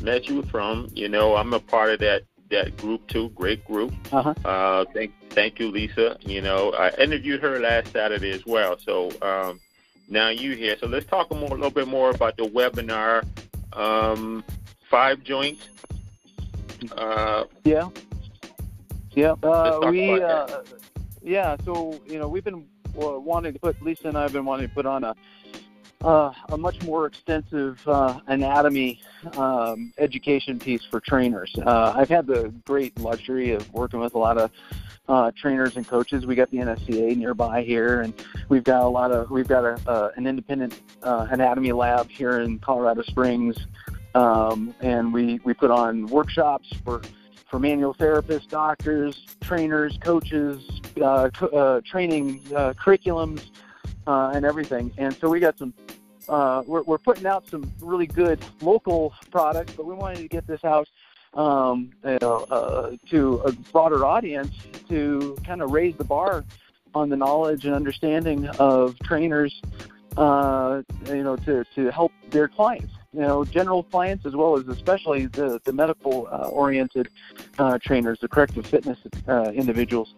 met 0.00 0.28
you 0.28 0.42
from. 0.42 0.88
You 0.94 1.08
know, 1.08 1.36
I'm 1.36 1.52
a 1.52 1.60
part 1.60 1.90
of 1.90 2.00
that 2.00 2.22
that 2.50 2.76
group 2.78 3.06
too. 3.08 3.28
Great 3.30 3.64
group. 3.66 3.92
Uh-huh. 4.12 4.34
Uh, 4.44 4.84
thank 4.94 5.12
thank 5.30 5.58
you, 5.58 5.70
Lisa. 5.70 6.16
You 6.20 6.40
know, 6.40 6.72
I 6.72 6.90
interviewed 6.96 7.42
her 7.42 7.58
last 7.60 7.92
Saturday 7.92 8.30
as 8.30 8.46
well. 8.46 8.78
So 8.78 9.10
um, 9.20 9.60
now 10.08 10.30
you 10.30 10.52
here. 10.52 10.76
So 10.80 10.86
let's 10.86 11.06
talk 11.06 11.30
more, 11.30 11.50
a 11.50 11.54
little 11.54 11.70
bit 11.70 11.88
more 11.88 12.10
about 12.10 12.36
the 12.38 12.44
webinar 12.44 13.26
um, 13.74 14.42
five 14.88 15.22
joints. 15.22 15.68
Uh, 16.92 17.44
yeah. 17.64 17.88
Yeah. 19.12 19.34
Uh, 19.42 19.80
we. 19.90 20.22
Uh, 20.22 20.62
yeah. 21.22 21.56
So 21.64 22.00
you 22.06 22.18
know, 22.18 22.28
we've 22.28 22.44
been 22.44 22.66
uh, 23.00 23.18
wanting 23.18 23.52
to 23.52 23.58
put 23.58 23.80
Lisa 23.82 24.08
and 24.08 24.18
I 24.18 24.22
have 24.22 24.32
been 24.32 24.44
wanting 24.44 24.68
to 24.68 24.74
put 24.74 24.86
on 24.86 25.04
a 25.04 25.14
uh, 26.02 26.32
a 26.50 26.56
much 26.56 26.80
more 26.82 27.06
extensive 27.06 27.80
uh, 27.88 28.20
anatomy 28.28 29.00
um, 29.36 29.92
education 29.98 30.58
piece 30.58 30.84
for 30.84 31.00
trainers. 31.00 31.52
Uh, 31.66 31.92
I've 31.96 32.08
had 32.08 32.26
the 32.26 32.52
great 32.66 32.98
luxury 33.00 33.52
of 33.52 33.72
working 33.72 34.00
with 34.00 34.14
a 34.14 34.18
lot 34.18 34.38
of 34.38 34.50
uh, 35.08 35.32
trainers 35.36 35.76
and 35.76 35.86
coaches. 35.86 36.26
We 36.26 36.34
got 36.34 36.50
the 36.50 36.58
NSCA 36.58 37.16
nearby 37.16 37.62
here, 37.62 38.02
and 38.02 38.14
we've 38.48 38.64
got 38.64 38.82
a 38.82 38.88
lot 38.88 39.10
of 39.10 39.30
we've 39.30 39.48
got 39.48 39.64
a, 39.64 39.90
uh, 39.90 40.10
an 40.16 40.26
independent 40.26 40.80
uh, 41.02 41.26
anatomy 41.30 41.72
lab 41.72 42.08
here 42.10 42.40
in 42.40 42.58
Colorado 42.58 43.02
Springs, 43.02 43.56
um, 44.14 44.74
and 44.80 45.12
we 45.12 45.40
we 45.44 45.54
put 45.54 45.70
on 45.70 46.06
workshops 46.06 46.70
for 46.84 47.00
for 47.48 47.58
manual 47.58 47.94
therapists, 47.94 48.48
doctors, 48.48 49.26
trainers, 49.42 49.98
coaches, 50.02 50.62
uh, 51.02 51.30
co- 51.30 51.46
uh, 51.48 51.80
training 51.84 52.40
uh, 52.54 52.72
curriculums, 52.74 53.50
uh, 54.06 54.32
and 54.34 54.44
everything. 54.44 54.92
And 54.98 55.14
so 55.16 55.28
we 55.28 55.40
got 55.40 55.58
some. 55.58 55.74
Uh, 56.28 56.62
we're, 56.66 56.82
we're 56.82 56.98
putting 56.98 57.24
out 57.24 57.48
some 57.48 57.72
really 57.80 58.06
good 58.06 58.38
local 58.60 59.14
products, 59.30 59.72
but 59.74 59.86
we 59.86 59.94
wanted 59.94 60.18
to 60.18 60.28
get 60.28 60.46
this 60.46 60.62
out 60.62 60.86
um, 61.32 61.90
you 62.04 62.18
know, 62.20 62.44
uh, 62.50 62.96
to 63.08 63.36
a 63.46 63.52
broader 63.72 64.04
audience 64.04 64.54
to 64.90 65.38
kind 65.42 65.62
of 65.62 65.70
raise 65.70 65.96
the 65.96 66.04
bar 66.04 66.44
on 66.94 67.08
the 67.08 67.16
knowledge 67.16 67.64
and 67.64 67.74
understanding 67.74 68.46
of 68.58 68.98
trainers, 68.98 69.58
you 70.18 71.22
know, 71.22 71.38
to, 71.46 71.64
to 71.74 71.90
help 71.90 72.12
their 72.30 72.46
clients, 72.46 72.92
you 73.12 73.20
know, 73.20 73.44
general 73.44 73.82
clients 73.82 74.26
as 74.26 74.36
well 74.36 74.56
as 74.56 74.66
especially 74.68 75.26
the, 75.26 75.60
the 75.64 75.72
medical 75.72 76.28
uh, 76.30 76.48
oriented 76.48 77.08
uh, 77.58 77.78
trainers, 77.82 78.18
the 78.20 78.28
corrective 78.28 78.66
fitness 78.66 78.98
uh, 79.26 79.50
individuals. 79.54 80.14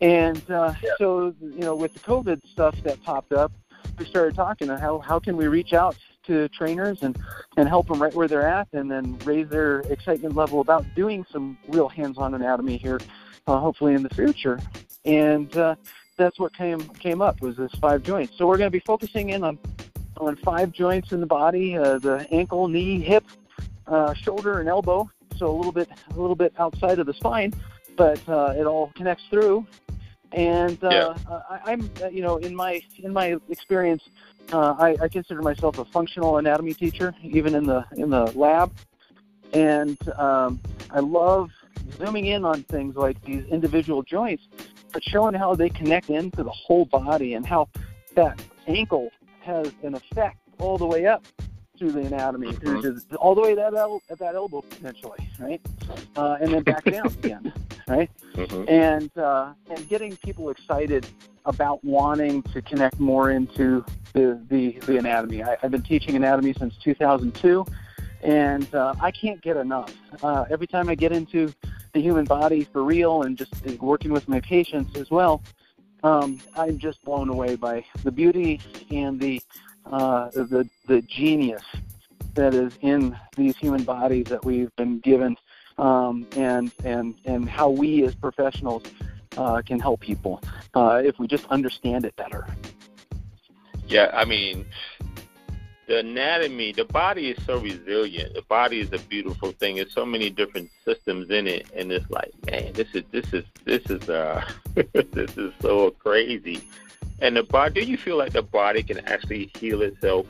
And 0.00 0.42
uh, 0.50 0.74
yeah. 0.82 0.90
so, 0.98 1.34
you 1.40 1.60
know, 1.60 1.74
with 1.74 1.94
the 1.94 2.00
COVID 2.00 2.40
stuff 2.50 2.76
that 2.82 3.02
popped 3.02 3.32
up, 3.32 3.52
we 3.98 4.04
started 4.04 4.34
talking 4.34 4.68
how 4.68 4.98
how 4.98 5.18
can 5.18 5.36
we 5.36 5.46
reach 5.46 5.72
out 5.72 5.96
to 6.24 6.48
trainers 6.48 7.02
and 7.02 7.16
and 7.56 7.68
help 7.68 7.86
them 7.88 8.02
right 8.02 8.14
where 8.14 8.28
they're 8.28 8.46
at, 8.46 8.68
and 8.72 8.90
then 8.90 9.16
raise 9.24 9.48
their 9.48 9.80
excitement 9.80 10.34
level 10.34 10.60
about 10.60 10.84
doing 10.94 11.24
some 11.30 11.56
real 11.68 11.88
hands-on 11.88 12.34
anatomy 12.34 12.76
here, 12.76 13.00
uh, 13.46 13.58
hopefully 13.58 13.94
in 13.94 14.02
the 14.02 14.10
future. 14.10 14.60
And 15.06 15.56
uh, 15.56 15.76
that's 16.18 16.38
what 16.38 16.54
came 16.54 16.80
came 16.80 17.22
up 17.22 17.40
was 17.40 17.56
this 17.56 17.72
five 17.80 18.02
joints. 18.02 18.36
So 18.36 18.46
we're 18.46 18.58
going 18.58 18.68
to 18.68 18.78
be 18.78 18.84
focusing 18.84 19.30
in 19.30 19.44
on 19.44 19.58
on 20.18 20.36
five 20.36 20.72
joints 20.72 21.12
in 21.12 21.20
the 21.20 21.26
body: 21.26 21.76
uh, 21.76 21.98
the 21.98 22.26
ankle, 22.30 22.68
knee, 22.68 23.00
hip, 23.00 23.24
uh, 23.86 24.14
shoulder, 24.14 24.60
and 24.60 24.68
elbow. 24.68 25.10
So 25.36 25.50
a 25.50 25.56
little 25.56 25.72
bit 25.72 25.88
a 26.14 26.20
little 26.20 26.36
bit 26.36 26.52
outside 26.58 26.98
of 26.98 27.06
the 27.06 27.14
spine, 27.14 27.52
but 27.96 28.26
uh, 28.28 28.54
it 28.56 28.64
all 28.66 28.92
connects 28.94 29.24
through 29.30 29.66
and 30.32 30.82
uh, 30.84 31.14
yeah. 31.28 31.40
I, 31.50 31.72
I'm, 31.72 31.90
uh, 32.02 32.08
you 32.08 32.22
know, 32.22 32.36
in 32.36 32.54
my 32.54 32.82
in 32.98 33.12
my 33.12 33.36
experience, 33.48 34.02
uh, 34.52 34.74
I, 34.78 34.96
I 35.00 35.08
consider 35.08 35.42
myself 35.42 35.78
a 35.78 35.84
functional 35.86 36.38
anatomy 36.38 36.74
teacher, 36.74 37.14
even 37.22 37.54
in 37.54 37.64
the 37.64 37.84
in 37.96 38.10
the 38.10 38.26
lab, 38.36 38.72
and 39.52 39.96
um, 40.18 40.60
I 40.90 41.00
love 41.00 41.50
zooming 41.96 42.26
in 42.26 42.44
on 42.44 42.62
things 42.64 42.96
like 42.96 43.20
these 43.22 43.44
individual 43.46 44.02
joints, 44.02 44.44
but 44.92 45.02
showing 45.04 45.34
how 45.34 45.54
they 45.54 45.68
connect 45.68 46.10
into 46.10 46.42
the 46.42 46.50
whole 46.50 46.84
body 46.84 47.34
and 47.34 47.46
how 47.46 47.68
that 48.14 48.40
ankle 48.66 49.10
has 49.46 49.72
an 49.82 49.94
effect 49.94 50.38
all 50.58 50.76
the 50.76 50.86
way 50.86 51.06
up 51.06 51.24
through 51.78 51.92
the 51.92 52.00
anatomy, 52.00 52.48
mm-hmm. 52.48 52.80
through 52.80 53.18
all 53.18 53.34
the 53.34 53.40
way 53.40 53.54
that 53.54 53.74
el- 53.74 54.02
at 54.10 54.18
that 54.18 54.34
elbow 54.34 54.62
potentially, 54.62 55.28
right, 55.38 55.60
uh, 56.16 56.36
and 56.40 56.52
then 56.52 56.62
back 56.62 56.84
down 56.92 57.06
again. 57.06 57.52
right? 57.88 58.10
Mm-hmm. 58.34 58.68
And 58.68 59.16
uh, 59.18 59.52
and 59.70 59.88
getting 59.88 60.16
people 60.16 60.50
excited 60.50 61.06
about 61.44 61.84
wanting 61.84 62.42
to 62.42 62.62
connect 62.62 62.98
more 62.98 63.30
into 63.30 63.84
the 64.12 64.40
the, 64.48 64.78
the 64.86 64.96
anatomy. 64.96 65.42
I, 65.42 65.56
I've 65.62 65.70
been 65.70 65.82
teaching 65.82 66.16
anatomy 66.16 66.54
since 66.54 66.76
2002, 66.78 67.64
and 68.22 68.74
uh, 68.74 68.94
I 69.00 69.10
can't 69.10 69.40
get 69.40 69.56
enough. 69.56 69.94
Uh, 70.22 70.44
every 70.50 70.66
time 70.66 70.88
I 70.88 70.94
get 70.94 71.12
into 71.12 71.52
the 71.92 72.00
human 72.00 72.24
body 72.24 72.64
for 72.64 72.82
real, 72.82 73.22
and 73.22 73.38
just 73.38 73.54
working 73.80 74.12
with 74.12 74.28
my 74.28 74.40
patients 74.40 74.96
as 74.98 75.10
well, 75.10 75.42
um, 76.02 76.40
I'm 76.56 76.78
just 76.78 77.02
blown 77.04 77.28
away 77.28 77.56
by 77.56 77.84
the 78.04 78.10
beauty 78.10 78.60
and 78.90 79.20
the 79.20 79.40
uh, 79.86 80.30
the 80.30 80.68
the 80.86 81.02
genius 81.02 81.62
that 82.34 82.54
is 82.54 82.72
in 82.82 83.16
these 83.36 83.56
human 83.56 83.84
bodies 83.84 84.26
that 84.26 84.44
we've 84.44 84.74
been 84.76 85.00
given, 85.00 85.36
um, 85.78 86.26
and 86.36 86.72
and 86.84 87.14
and 87.24 87.48
how 87.48 87.70
we 87.70 88.04
as 88.04 88.14
professionals 88.14 88.82
uh, 89.36 89.62
can 89.62 89.80
help 89.80 90.00
people 90.00 90.42
uh, 90.74 91.00
if 91.04 91.18
we 91.18 91.26
just 91.26 91.46
understand 91.46 92.04
it 92.04 92.14
better. 92.16 92.46
Yeah, 93.88 94.10
I 94.12 94.24
mean, 94.24 94.66
the 95.86 96.00
anatomy, 96.00 96.72
the 96.72 96.84
body 96.84 97.30
is 97.30 97.44
so 97.44 97.58
resilient. 97.58 98.34
The 98.34 98.42
body 98.42 98.80
is 98.80 98.92
a 98.92 98.98
beautiful 98.98 99.52
thing. 99.52 99.76
There's 99.76 99.92
so 99.92 100.04
many 100.04 100.30
different 100.30 100.70
systems 100.84 101.30
in 101.30 101.46
it, 101.46 101.70
and 101.74 101.92
it's 101.92 102.10
like, 102.10 102.32
man, 102.50 102.72
this 102.72 102.88
is 102.94 103.04
this 103.12 103.32
is 103.32 103.44
this 103.64 103.84
is 103.86 104.08
uh 104.08 104.44
this 104.74 105.36
is 105.36 105.52
so 105.60 105.90
crazy. 105.90 106.60
And 107.20 107.36
the 107.36 107.44
body, 107.44 107.84
do 107.84 107.90
you 107.90 107.96
feel 107.96 108.16
like 108.16 108.32
the 108.32 108.42
body 108.42 108.82
can 108.82 108.98
actually 109.06 109.50
heal 109.58 109.82
itself? 109.82 110.26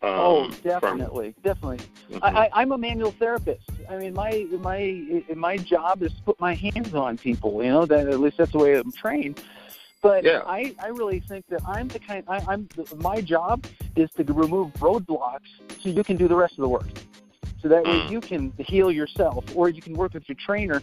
Um, 0.00 0.10
oh, 0.12 0.50
definitely, 0.62 1.32
from, 1.32 1.42
definitely. 1.42 1.78
Mm-hmm. 2.12 2.18
I, 2.22 2.28
I, 2.28 2.50
I'm 2.54 2.70
a 2.70 2.78
manual 2.78 3.10
therapist. 3.10 3.68
I 3.90 3.96
mean, 3.96 4.14
my 4.14 4.46
my 4.60 5.24
my 5.34 5.56
job 5.56 6.04
is 6.04 6.12
to 6.14 6.22
put 6.22 6.40
my 6.40 6.54
hands 6.54 6.94
on 6.94 7.18
people. 7.18 7.64
You 7.64 7.70
know, 7.70 7.86
that 7.86 8.06
at 8.06 8.20
least 8.20 8.36
that's 8.36 8.52
the 8.52 8.58
way 8.58 8.76
I'm 8.76 8.92
trained. 8.92 9.42
But 10.02 10.24
Yeah. 10.24 10.42
I, 10.46 10.74
I 10.78 10.88
really 10.88 11.20
think 11.20 11.44
that 11.48 11.60
I'm 11.66 11.88
the 11.88 11.98
kind. 11.98 12.24
I, 12.28 12.38
I'm 12.46 12.68
my 12.96 13.20
job 13.20 13.64
is 13.96 14.10
to 14.16 14.24
remove 14.32 14.72
roadblocks 14.74 15.40
so 15.80 15.88
you 15.88 16.04
can 16.04 16.16
do 16.16 16.28
the 16.28 16.36
rest 16.36 16.54
of 16.58 16.62
the 16.62 16.68
work. 16.68 16.86
So 17.60 17.68
that 17.68 17.84
way 17.84 17.98
Mm. 18.02 18.10
you 18.10 18.20
can 18.20 18.52
heal 18.58 18.92
yourself, 18.92 19.44
or 19.56 19.68
you 19.68 19.82
can 19.82 19.94
work 19.94 20.14
with 20.14 20.28
your 20.28 20.36
trainer 20.36 20.80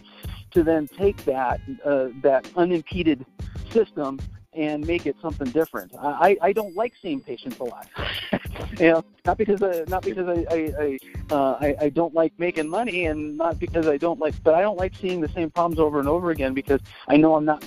to 0.50 0.62
then 0.62 0.88
take 0.88 1.24
that 1.24 1.60
uh, 1.84 2.08
that 2.22 2.46
unimpeded 2.56 3.24
system 3.72 4.18
and 4.56 4.86
make 4.86 5.06
it 5.06 5.16
something 5.20 5.48
different. 5.50 5.92
I, 6.00 6.36
I 6.40 6.52
don't 6.52 6.74
like 6.74 6.94
seeing 7.00 7.20
patients 7.20 7.58
a 7.58 7.64
lot. 7.64 7.86
you 8.78 8.90
know, 8.90 9.04
not 9.24 9.38
because 9.38 9.62
I, 9.62 9.84
not 9.88 10.02
because 10.02 10.28
I 10.28 10.54
I 10.54 10.72
I, 10.78 10.98
uh, 11.34 11.58
I 11.60 11.76
I 11.82 11.88
don't 11.90 12.14
like 12.14 12.32
making 12.38 12.68
money, 12.68 13.06
and 13.06 13.36
not 13.36 13.58
because 13.58 13.86
I 13.86 13.96
don't 13.96 14.18
like, 14.18 14.34
but 14.42 14.54
I 14.54 14.62
don't 14.62 14.78
like 14.78 14.94
seeing 14.94 15.20
the 15.20 15.28
same 15.28 15.50
problems 15.50 15.78
over 15.78 15.98
and 15.98 16.08
over 16.08 16.30
again 16.30 16.54
because 16.54 16.80
I 17.08 17.16
know 17.16 17.34
I'm 17.34 17.44
not 17.44 17.64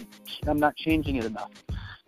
I'm 0.47 0.59
not 0.59 0.75
changing 0.75 1.17
it 1.17 1.25
enough, 1.25 1.51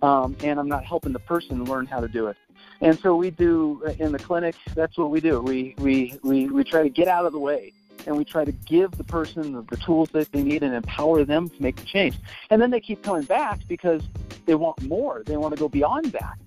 um, 0.01 0.35
and 0.43 0.59
I'm 0.59 0.67
not 0.67 0.83
helping 0.83 1.13
the 1.13 1.19
person 1.19 1.63
learn 1.65 1.85
how 1.85 1.99
to 1.99 2.07
do 2.07 2.27
it. 2.27 2.37
And 2.81 2.97
so 2.99 3.15
we 3.15 3.29
do 3.29 3.81
uh, 3.85 3.91
in 4.03 4.11
the 4.11 4.19
clinic. 4.19 4.55
That's 4.73 4.97
what 4.97 5.11
we 5.11 5.21
do. 5.21 5.41
We 5.41 5.75
we 5.77 6.17
we 6.23 6.47
we 6.47 6.63
try 6.63 6.83
to 6.83 6.89
get 6.89 7.07
out 7.07 7.25
of 7.25 7.31
the 7.31 7.39
way, 7.39 7.73
and 8.05 8.17
we 8.17 8.25
try 8.25 8.45
to 8.45 8.51
give 8.51 8.91
the 8.91 9.03
person 9.03 9.53
the, 9.53 9.61
the 9.63 9.77
tools 9.77 10.09
that 10.11 10.31
they 10.31 10.43
need 10.43 10.63
and 10.63 10.73
empower 10.73 11.23
them 11.23 11.49
to 11.49 11.61
make 11.61 11.75
the 11.75 11.85
change. 11.85 12.15
And 12.49 12.61
then 12.61 12.71
they 12.71 12.79
keep 12.79 13.03
coming 13.03 13.23
back 13.23 13.59
because 13.67 14.01
they 14.45 14.55
want 14.55 14.81
more. 14.83 15.23
They 15.25 15.37
want 15.37 15.53
to 15.55 15.59
go 15.59 15.69
beyond 15.69 16.05
that, 16.13 16.37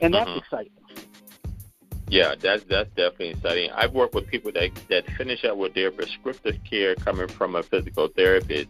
and 0.00 0.14
that's 0.14 0.30
Mhm. 0.30 0.38
exciting. 0.38 0.72
Yeah, 2.10 2.34
that's 2.40 2.64
that's 2.64 2.88
definitely 2.94 3.30
exciting. 3.30 3.70
I've 3.72 3.92
worked 3.92 4.14
with 4.14 4.26
people 4.28 4.50
that 4.52 4.70
that 4.88 5.06
finish 5.18 5.44
up 5.44 5.56
with 5.58 5.74
their 5.74 5.90
prescriptive 5.90 6.58
care 6.64 6.94
coming 6.94 7.28
from 7.28 7.54
a 7.54 7.62
physical 7.62 8.08
therapist, 8.08 8.68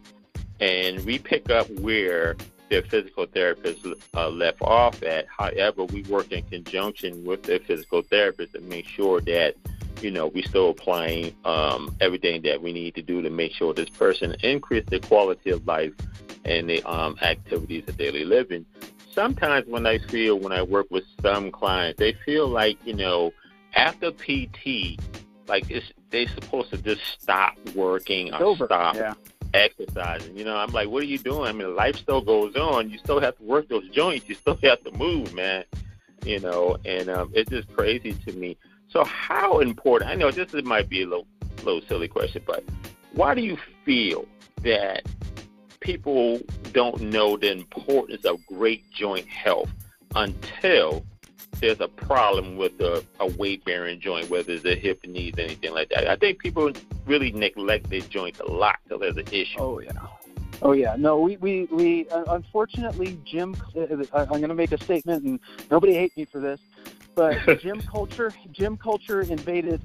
and 0.59 1.05
we 1.05 1.19
pick 1.19 1.49
up 1.51 1.71
where 1.79 2.37
their 2.69 2.83
physical 2.83 3.27
therapist 3.27 3.87
uh, 4.15 4.29
left 4.29 4.61
off 4.61 5.03
at. 5.03 5.27
However, 5.29 5.85
we 5.85 6.03
work 6.03 6.33
in 6.33 6.43
conjunction 6.45 7.25
with 7.25 7.45
their 7.45 7.61
physical 7.61 8.03
therapist 8.03 8.55
to 8.55 8.61
make 8.61 8.87
sure 8.87 9.21
that 9.23 9.55
you 10.03 10.11
know 10.11 10.27
we're 10.29 10.45
still 10.45 10.71
applying 10.71 11.35
um, 11.45 11.95
everything 12.01 12.43
that 12.43 12.61
we 12.63 12.73
need 12.73 12.95
to 12.95 13.03
do 13.03 13.23
to 13.23 13.31
make 13.31 13.53
sure 13.53 13.73
this 13.75 13.89
person 13.91 14.35
increase 14.43 14.85
their 14.89 15.01
quality 15.01 15.51
of 15.51 15.67
life 15.67 15.93
and 16.45 16.69
the 16.69 16.83
um, 16.85 17.17
activities 17.23 17.85
of 17.89 17.97
daily 17.97 18.25
living 18.25 18.65
sometimes 19.19 19.67
when 19.67 19.85
I 19.85 19.99
feel 19.99 20.39
when 20.39 20.53
I 20.53 20.63
work 20.63 20.87
with 20.91 21.03
some 21.21 21.51
clients, 21.51 21.99
they 21.99 22.13
feel 22.25 22.47
like 22.47 22.79
you 22.87 22.95
know 22.95 23.33
after 23.75 24.13
PT, 24.13 24.97
like 25.49 25.69
it's 25.71 25.93
they're 26.11 26.29
supposed 26.29 26.71
to 26.71 26.79
just 26.79 27.03
stop 27.21 27.55
working 27.75 28.33
or 28.33 28.43
over. 28.45 28.67
stop 28.67 28.95
Yeah. 28.95 29.15
exercising. 29.55 30.37
You 30.37 30.45
know, 30.45 30.57
I'm 30.57 30.71
like, 30.71 30.89
what 30.89 31.03
are 31.03 31.07
you 31.07 31.19
doing? 31.19 31.49
I 31.49 31.53
mean, 31.53 31.75
life 31.75 31.97
still 31.97 32.21
goes 32.21 32.55
on. 32.55 32.91
You 32.91 32.99
still 32.99 33.21
have 33.21 33.37
to 33.39 33.43
work 33.43 33.69
those 33.69 33.89
joints. 33.89 34.29
You 34.29 34.37
still 34.37 34.59
have 34.63 34.83
to 34.85 34.93
move, 34.93 35.35
man. 35.35 35.65
You 36.25 36.39
know, 36.39 36.77
and 36.85 37.09
um, 37.09 37.33
it's 37.35 37.51
just 37.51 37.73
crazy 37.75 38.13
to 38.13 38.33
me. 38.33 38.57
So, 38.89 39.05
how 39.05 39.61
important? 39.61 40.11
I 40.11 40.15
know 40.15 40.31
this 40.31 40.55
is, 40.55 40.65
might 40.65 40.89
be 40.89 41.03
a 41.03 41.07
little, 41.07 41.27
little 41.65 41.83
silly 41.89 42.09
question, 42.09 42.43
but 42.47 42.65
why 43.13 43.35
do 43.35 43.43
you 43.43 43.59
feel 43.85 44.27
that 44.63 45.03
people 45.81 46.41
don't 46.73 47.01
know 47.01 47.37
the 47.37 47.53
importance 47.53 48.25
of 48.25 48.45
great 48.47 48.91
joint 48.91 49.27
health 49.27 49.71
until 50.15 51.05
there's 51.61 51.81
a 51.81 51.89
problem 51.89 52.57
with 52.57 52.81
a, 52.81 53.05
a 53.21 53.27
weight 53.27 53.65
bearing 53.65 54.01
joint, 54.01 54.31
whether 54.31 54.53
it's 54.53 54.65
a 54.65 54.75
hip, 54.75 55.05
knees, 55.07 55.35
or 55.37 55.43
anything 55.43 55.73
like 55.73 55.89
that. 55.91 56.09
I 56.09 56.17
think 56.17 56.39
people 56.39 56.73
really 57.07 57.33
neglect 57.33 57.91
their 57.91 58.01
joints 58.01 58.41
a 58.41 58.47
lot 58.47 58.79
till 58.87 58.99
there's 58.99 59.17
an 59.17 59.27
issue. 59.33 59.59
Oh 59.59 59.81
yeah. 59.81 59.93
Oh 60.63 60.73
yeah. 60.73 60.97
No, 60.99 61.21
we 61.21 61.37
we 61.37 61.65
we 61.67 62.09
uh, 62.09 62.25
unfortunately 62.29 63.19
gym. 63.25 63.55
Uh, 63.77 64.05
I- 64.13 64.21
I'm 64.23 64.27
going 64.29 64.49
to 64.49 64.55
make 64.55 64.73
a 64.73 64.83
statement, 64.83 65.25
and 65.25 65.41
nobody 65.71 65.95
hate 65.95 66.17
me 66.17 66.25
for 66.25 66.41
this, 66.41 66.61
but 67.15 67.39
gym 67.61 67.81
culture, 67.83 68.33
gym 68.53 68.77
culture 68.77 69.23
invaded 69.23 69.81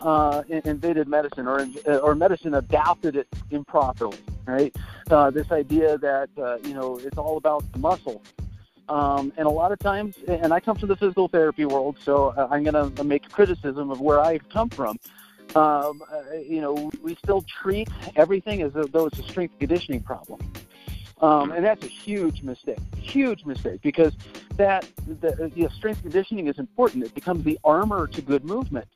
uh, 0.00 0.42
invaded 0.48 1.08
medicine, 1.08 1.46
or 1.46 1.68
uh, 1.86 1.96
or 1.98 2.14
medicine 2.14 2.54
adapted 2.54 3.16
it 3.16 3.28
improperly. 3.50 4.18
Right. 4.46 4.74
Uh, 5.10 5.30
this 5.30 5.50
idea 5.52 5.98
that 5.98 6.28
uh, 6.38 6.58
you 6.64 6.74
know 6.74 6.98
it's 6.98 7.18
all 7.18 7.36
about 7.36 7.64
the 7.72 7.78
muscle. 7.78 8.22
Um, 8.88 9.32
and 9.36 9.48
a 9.48 9.50
lot 9.50 9.72
of 9.72 9.80
times, 9.80 10.14
and 10.28 10.54
I 10.54 10.60
come 10.60 10.76
from 10.76 10.88
the 10.88 10.94
physical 10.94 11.26
therapy 11.26 11.64
world, 11.64 11.96
so 12.04 12.28
uh, 12.36 12.46
I'm 12.52 12.62
going 12.62 12.94
to 12.94 13.02
make 13.02 13.28
criticism 13.32 13.90
of 13.90 14.00
where 14.00 14.20
I've 14.20 14.48
come 14.48 14.68
from. 14.68 14.96
Um, 15.54 16.02
uh, 16.12 16.36
you 16.36 16.60
know, 16.60 16.90
we 17.02 17.14
still 17.16 17.42
treat 17.42 17.88
everything 18.16 18.62
as 18.62 18.72
though 18.74 19.06
it's 19.06 19.18
a 19.18 19.22
strength 19.22 19.58
conditioning 19.58 20.02
problem. 20.02 20.40
Um, 21.22 21.50
and 21.50 21.64
that's 21.64 21.82
a 21.82 21.88
huge 21.88 22.42
mistake, 22.42 22.78
huge 23.00 23.46
mistake, 23.46 23.80
because 23.80 24.12
that 24.56 24.86
the, 25.06 25.50
you 25.54 25.62
know, 25.62 25.70
strength 25.70 26.02
conditioning 26.02 26.46
is 26.46 26.58
important. 26.58 27.04
It 27.04 27.14
becomes 27.14 27.42
the 27.44 27.58
armor 27.64 28.06
to 28.06 28.20
good 28.20 28.44
movement. 28.44 28.86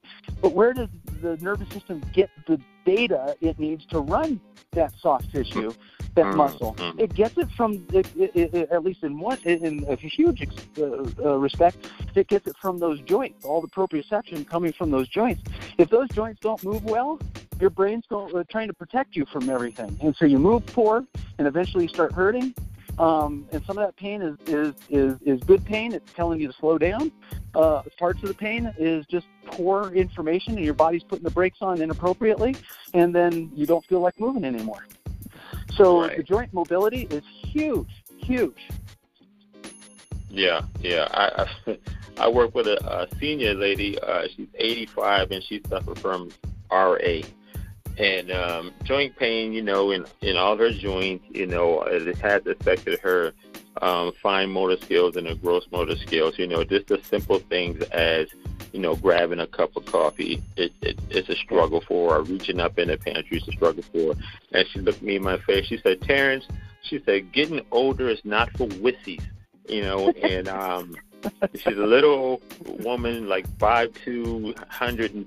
But 0.43 0.53
where 0.53 0.75
does 0.75 0.89
the 1.23 1.39
nervous 1.39 1.69
system 1.71 2.03
get 2.13 2.29
the 2.47 2.61
data 2.85 3.37
it 3.41 3.59
needs 3.59 3.87
to 3.87 4.01
run 4.01 4.41
that 4.73 4.93
soft 5.01 5.33
tissue, 5.33 5.73
that 6.15 6.27
Mm, 6.27 6.37
muscle? 6.37 6.75
mm. 6.79 7.01
It 7.01 7.15
gets 7.15 7.39
it 7.39 7.49
from, 7.57 7.87
it, 7.93 8.07
it, 8.17 8.55
it, 8.55 8.71
at 8.71 8.85
least 8.85 9.03
in 9.03 9.19
one, 9.19 9.39
in 9.45 9.85
a 9.89 9.97
huge 9.97 10.43
ex- 10.43 10.55
uh, 10.79 11.05
uh, 11.25 11.37
respect, 11.39 11.77
it 12.15 12.29
gets 12.29 12.47
it 12.47 12.57
from 12.61 12.79
those 12.79 13.01
joints, 13.03 13.45
all 13.45 13.61
the 13.61 13.69
proprioception 13.69 14.47
coming 14.47 14.73
from 14.73 14.91
those 14.91 15.09
joints. 15.09 15.43
If 15.79 15.91
those 15.91 16.09
joints 16.11 16.41
don't 16.41 16.63
move 16.65 16.85
well, 16.85 17.19
your 17.61 17.71
brain's 17.71 18.07
going, 18.07 18.35
uh, 18.35 18.45
trying 18.51 18.69
to 18.69 18.75
protect 18.75 19.17
you 19.17 19.27
from 19.27 19.49
everything, 19.51 19.99
and 20.03 20.17
so 20.17 20.25
you 20.25 20.39
move 20.39 20.65
poor, 20.67 21.05
and 21.39 21.47
eventually 21.47 21.85
you 21.85 21.89
start 21.89 22.13
hurting. 22.13 22.55
Um, 22.99 23.47
and 23.53 23.65
some 23.65 23.79
of 23.79 23.87
that 23.87 23.97
pain 23.97 24.21
is, 24.21 24.37
is 24.47 24.75
is 24.91 25.17
is 25.25 25.41
good 25.45 25.65
pain. 25.65 25.93
It's 25.93 26.13
telling 26.13 26.39
you 26.39 26.49
to 26.49 26.53
slow 26.55 26.77
down. 26.77 27.11
Uh, 27.55 27.83
parts 27.99 28.23
of 28.23 28.29
the 28.29 28.35
pain 28.35 28.71
is 28.79 29.07
just 29.07 29.27
poor 29.47 29.91
information, 29.95 30.57
and 30.57 30.65
your 30.65 30.75
body's 30.75 31.03
putting 31.05 31.25
the 31.25 31.31
brakes 31.31 31.59
on 31.63 31.81
inappropriately, 31.81 32.57
and 32.93 33.15
then 33.15 33.51
you 33.55 33.65
don't 33.65 33.85
feel 33.87 34.01
like 34.01 34.21
moving 34.21 34.45
anymore. 34.45 34.85
So 35.81 36.03
Right. 36.03 36.19
the 36.19 36.23
joint 36.23 36.53
mobility 36.53 37.07
is 37.11 37.23
huge, 37.43 37.89
huge. 38.19 38.69
Yeah, 40.29 40.61
yeah. 40.83 41.09
I 41.11 41.47
I, 41.67 41.79
I 42.19 42.29
work 42.29 42.55
with 42.55 42.67
a, 42.67 42.77
a 42.87 43.09
senior 43.19 43.55
lady. 43.55 43.99
Uh, 43.99 44.27
she's 44.37 44.49
85 44.57 45.31
and 45.31 45.43
she 45.43 45.63
suffers 45.71 45.99
from 45.99 46.29
RA 46.71 47.23
and 47.97 48.31
um, 48.31 48.73
joint 48.85 49.17
pain. 49.17 49.55
You 49.55 49.63
know, 49.63 49.91
in 49.93 50.05
in 50.21 50.37
all 50.37 50.55
her 50.59 50.71
joints. 50.71 51.25
You 51.31 51.47
know, 51.47 51.81
it 51.85 52.15
has 52.19 52.47
affected 52.47 53.01
her 53.01 53.33
um, 53.81 54.13
fine 54.23 54.51
motor 54.51 54.77
skills 54.77 55.17
and 55.17 55.27
her 55.29 55.35
gross 55.35 55.65
motor 55.73 55.97
skills. 55.97 56.39
You 56.39 56.47
know, 56.47 56.63
just 56.63 56.89
the 56.89 57.01
simple 57.03 57.39
things 57.39 57.83
as 57.85 58.29
you 58.73 58.81
know, 58.81 58.95
grabbing 58.97 59.41
a 59.41 59.47
cup 59.47 59.77
of 59.77 59.85
coffee, 59.87 60.43
it, 60.57 60.73
it, 60.81 60.99
it's 61.11 61.29
a 61.29 61.37
struggle 61.37 61.81
for 61.81 62.15
her. 62.15 62.23
Reaching 62.23 62.61
up 62.61 62.79
in 62.79 62.89
the 62.89 62.97
pantry 62.97 63.39
is 63.39 63.49
a 63.49 63.53
struggle 63.53 63.83
for 63.93 64.15
her. 64.15 64.21
And 64.53 64.69
she 64.69 64.81
looked 64.81 65.03
me 65.03 65.17
in 65.17 65.23
my 65.23 65.39
face. 65.39 65.67
She 65.67 65.79
said, 65.79 66.01
Terrence, 66.03 66.47
she 66.83 67.03
said, 67.05 67.33
getting 67.33 67.61
older 67.71 68.09
is 68.09 68.25
not 68.25 68.51
for 68.57 68.67
wissies, 68.69 69.23
you 69.69 69.83
know. 69.83 70.11
And 70.11 70.49
um, 70.49 70.97
she's 71.55 71.77
a 71.77 71.87
little 71.87 72.41
woman, 72.81 73.29
like 73.29 73.47
five 73.59 73.93
two 74.05 74.55
hundred, 74.69 75.27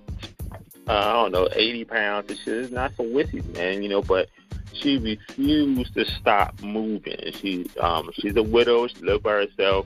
uh, 0.88 0.92
I 0.92 1.14
don't 1.14 1.32
know, 1.32 1.48
eighty 1.54 1.86
pounds. 1.86 2.30
And 2.30 2.40
she 2.40 2.46
said, 2.46 2.54
it's 2.56 2.72
not 2.72 2.94
for 2.94 3.06
wissies, 3.06 3.46
man, 3.56 3.84
you 3.84 3.90
know. 3.90 4.02
But 4.02 4.30
she 4.74 4.98
refused 4.98 5.94
to 5.94 6.06
stop 6.06 6.60
moving. 6.62 7.32
She 7.34 7.70
um 7.80 8.10
she's 8.14 8.36
a 8.36 8.44
widow. 8.44 8.88
She 8.88 8.98
lives 9.02 9.22
by 9.22 9.34
herself, 9.34 9.86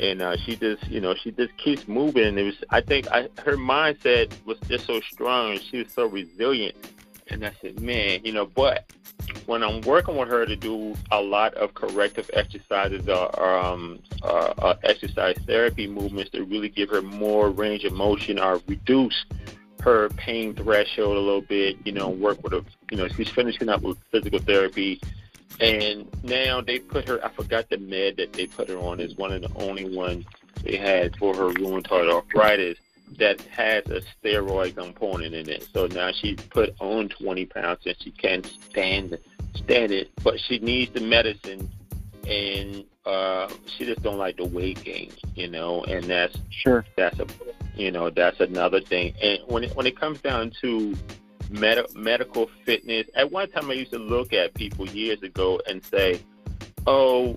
and 0.00 0.22
uh, 0.22 0.36
she 0.36 0.56
just 0.56 0.86
you 0.88 1.00
know 1.00 1.14
she 1.14 1.30
just 1.30 1.56
keeps 1.56 1.86
moving. 1.86 2.38
It 2.38 2.42
was 2.42 2.56
I 2.70 2.80
think 2.80 3.10
I, 3.10 3.28
her 3.44 3.56
mindset 3.56 4.32
was 4.44 4.58
just 4.68 4.86
so 4.86 5.00
strong. 5.00 5.52
and 5.52 5.62
She 5.62 5.78
was 5.78 5.92
so 5.92 6.06
resilient, 6.06 6.74
and 7.28 7.44
I 7.44 7.52
said, 7.60 7.80
man, 7.80 8.20
you 8.24 8.32
know, 8.32 8.46
but 8.46 8.90
when 9.46 9.62
I'm 9.62 9.80
working 9.82 10.16
with 10.16 10.28
her 10.28 10.46
to 10.46 10.56
do 10.56 10.94
a 11.10 11.20
lot 11.20 11.54
of 11.54 11.74
corrective 11.74 12.30
exercises 12.32 13.08
or, 13.08 13.34
or 13.38 13.58
um, 13.58 14.00
uh, 14.22 14.54
uh, 14.58 14.74
exercise 14.82 15.36
therapy 15.46 15.86
movements 15.86 16.30
to 16.32 16.44
really 16.44 16.68
give 16.68 16.90
her 16.90 17.02
more 17.02 17.50
range 17.50 17.84
of 17.84 17.92
motion 17.92 18.38
or 18.38 18.60
reduce 18.66 19.24
her 19.82 20.08
pain 20.10 20.54
threshold 20.54 21.16
a 21.16 21.20
little 21.20 21.40
bit, 21.40 21.76
you 21.84 21.92
know, 21.92 22.08
work 22.08 22.42
with 22.42 22.52
her, 22.52 22.60
you 22.90 22.96
know, 22.96 23.08
she's 23.08 23.30
finishing 23.30 23.68
up 23.68 23.82
with 23.82 23.98
physical 24.10 24.38
therapy. 24.38 25.00
And 25.58 26.08
now 26.22 26.60
they 26.60 26.78
put 26.78 27.08
her, 27.08 27.24
I 27.24 27.28
forgot 27.30 27.68
the 27.68 27.78
med 27.78 28.16
that 28.16 28.32
they 28.32 28.46
put 28.46 28.68
her 28.68 28.78
on, 28.78 29.00
is 29.00 29.16
one 29.16 29.32
of 29.32 29.42
the 29.42 29.52
only 29.56 29.94
ones 29.94 30.24
they 30.62 30.76
had 30.76 31.16
for 31.16 31.34
her 31.34 31.50
rheumatoid 31.50 32.10
arthritis 32.10 32.78
that 33.18 33.40
has 33.42 33.84
a 33.86 34.00
steroid 34.22 34.76
component 34.76 35.34
in 35.34 35.48
it. 35.48 35.68
So 35.72 35.86
now 35.86 36.12
she's 36.12 36.40
put 36.50 36.74
on 36.80 37.08
20 37.08 37.46
pounds 37.46 37.80
and 37.86 37.96
she 38.00 38.10
can't 38.12 38.46
stand 38.46 39.18
stand 39.54 39.90
it, 39.90 40.10
but 40.22 40.38
she 40.38 40.60
needs 40.60 40.92
the 40.92 41.00
medicine 41.00 41.68
and 42.28 42.84
uh 43.04 43.48
she 43.66 43.84
just 43.84 44.02
don't 44.02 44.18
like 44.18 44.36
the 44.36 44.44
weight 44.44 44.82
gain, 44.84 45.10
you 45.34 45.48
know, 45.48 45.82
and 45.84 46.04
that's 46.04 46.36
sure 46.50 46.84
that's 46.96 47.18
a 47.18 47.26
you 47.74 47.90
know 47.90 48.10
that's 48.10 48.40
another 48.40 48.80
thing. 48.80 49.14
And 49.20 49.40
when 49.46 49.64
it 49.64 49.74
when 49.74 49.86
it 49.86 49.98
comes 49.98 50.20
down 50.20 50.52
to 50.60 50.96
med- 51.50 51.94
medical 51.94 52.50
fitness, 52.64 53.06
at 53.14 53.30
one 53.30 53.50
time 53.50 53.70
I 53.70 53.74
used 53.74 53.92
to 53.92 53.98
look 53.98 54.32
at 54.32 54.54
people 54.54 54.88
years 54.88 55.22
ago 55.22 55.60
and 55.68 55.84
say, 55.84 56.20
"Oh, 56.86 57.36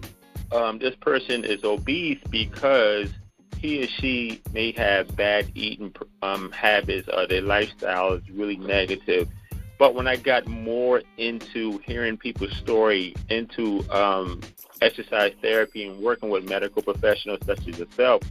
um, 0.52 0.80
this 0.80 0.96
person 0.96 1.44
is 1.44 1.64
obese 1.64 2.20
because 2.30 3.10
he 3.58 3.84
or 3.84 3.88
she 3.88 4.42
may 4.54 4.72
have 4.74 5.16
bad 5.16 5.52
eating 5.56 5.94
um, 6.22 6.52
habits 6.52 7.08
or 7.08 7.28
their 7.28 7.42
lifestyle 7.42 8.14
is 8.14 8.30
really 8.30 8.58
negative." 8.58 9.28
But 9.80 9.96
when 9.96 10.08
I 10.08 10.16
got 10.16 10.48
more 10.48 11.02
into 11.18 11.80
hearing 11.80 12.16
people's 12.16 12.56
story, 12.58 13.16
into 13.30 13.84
um, 13.90 14.40
exercise 14.82 15.34
therapy 15.42 15.86
and 15.88 16.00
working 16.00 16.30
with 16.30 16.48
medical 16.48 16.82
professionals 16.82 17.40
such 17.46 17.68
as 17.68 17.80
yourself, 17.80 18.22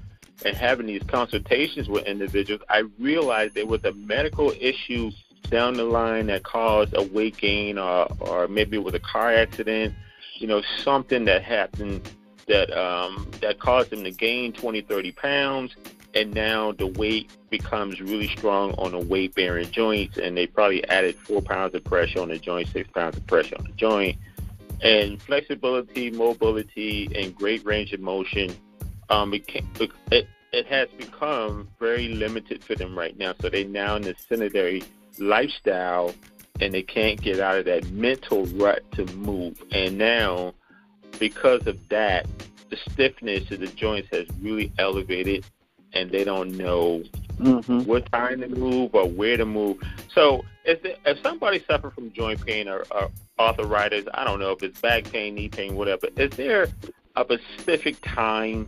and 0.44 0.56
having 0.56 0.86
these 0.86 1.02
consultations 1.04 1.88
with 1.88 2.06
individuals, 2.06 2.62
I 2.68 2.84
realized 2.98 3.54
there 3.54 3.66
was 3.66 3.84
a 3.84 3.92
medical 3.92 4.52
issue 4.58 5.10
down 5.50 5.74
the 5.74 5.84
line 5.84 6.26
that 6.26 6.42
caused 6.42 6.94
a 6.96 7.02
weight 7.02 7.36
gain 7.36 7.78
or, 7.78 8.06
or 8.20 8.48
maybe 8.48 8.76
it 8.76 8.82
was 8.82 8.94
a 8.94 9.00
car 9.00 9.32
accident, 9.32 9.94
you 10.34 10.46
know, 10.46 10.62
something 10.78 11.24
that 11.26 11.42
happened 11.42 12.08
that 12.48 12.70
um, 12.76 13.30
that 13.40 13.60
caused 13.60 13.90
them 13.90 14.04
to 14.04 14.10
gain 14.10 14.52
20, 14.52 14.80
30 14.82 15.12
pounds 15.12 15.76
and 16.14 16.34
now 16.34 16.72
the 16.72 16.86
weight 16.86 17.30
becomes 17.50 18.00
really 18.00 18.28
strong 18.28 18.72
on 18.72 18.92
the 18.92 18.98
weight 18.98 19.34
bearing 19.34 19.70
joints 19.70 20.18
and 20.18 20.36
they 20.36 20.46
probably 20.46 20.86
added 20.88 21.14
four 21.16 21.40
pounds 21.40 21.74
of 21.74 21.84
pressure 21.84 22.20
on 22.20 22.28
the 22.28 22.38
joint 22.38 22.68
six 22.68 22.88
pounds 22.90 23.16
of 23.16 23.26
pressure 23.26 23.56
on 23.58 23.64
the 23.64 23.72
joint. 23.72 24.16
And 24.82 25.22
flexibility 25.22 26.10
mobility 26.10 27.08
and 27.14 27.34
great 27.34 27.64
range 27.64 27.92
of 27.92 28.00
motion 28.00 28.54
um, 29.10 29.32
it, 29.32 29.46
can, 29.46 29.68
it, 30.10 30.26
it 30.52 30.66
has 30.66 30.88
become 30.90 31.68
very 31.78 32.08
limited 32.08 32.64
for 32.64 32.74
them 32.74 32.98
right 32.98 33.16
now. 33.16 33.34
So 33.40 33.48
they 33.48 33.64
now 33.64 33.96
in 33.96 34.02
the 34.02 34.14
sedentary 34.18 34.82
lifestyle 35.18 36.14
and 36.60 36.72
they 36.72 36.82
can't 36.82 37.20
get 37.20 37.40
out 37.40 37.58
of 37.58 37.64
that 37.64 37.90
mental 37.90 38.46
rut 38.46 38.82
to 38.92 39.06
move 39.16 39.62
and 39.72 39.98
now 39.98 40.54
because 41.18 41.66
of 41.66 41.78
that 41.88 42.26
the 42.70 42.76
stiffness 42.90 43.50
of 43.50 43.60
the 43.60 43.66
joints 43.68 44.08
has 44.12 44.26
really 44.40 44.72
elevated 44.78 45.44
and 45.92 46.10
they 46.10 46.24
don't 46.24 46.56
know 46.56 47.02
mm-hmm. 47.38 47.80
what 47.84 48.10
time 48.12 48.40
to 48.40 48.48
move 48.48 48.94
or 48.94 49.08
where 49.08 49.36
to 49.36 49.44
move. 49.44 49.78
So 50.14 50.44
if 50.64 50.80
if 51.04 51.22
somebody 51.22 51.62
suffers 51.68 51.92
from 51.94 52.12
joint 52.12 52.44
pain 52.44 52.68
or, 52.68 52.84
or 52.90 53.10
arthritis, 53.38 54.06
I 54.14 54.24
don't 54.24 54.40
know 54.40 54.52
if 54.52 54.62
it's 54.62 54.80
back 54.80 55.04
pain, 55.04 55.34
knee 55.34 55.48
pain, 55.48 55.76
whatever. 55.76 56.08
Is 56.16 56.30
there 56.30 56.68
a 57.16 57.24
specific 57.58 58.00
time 58.02 58.66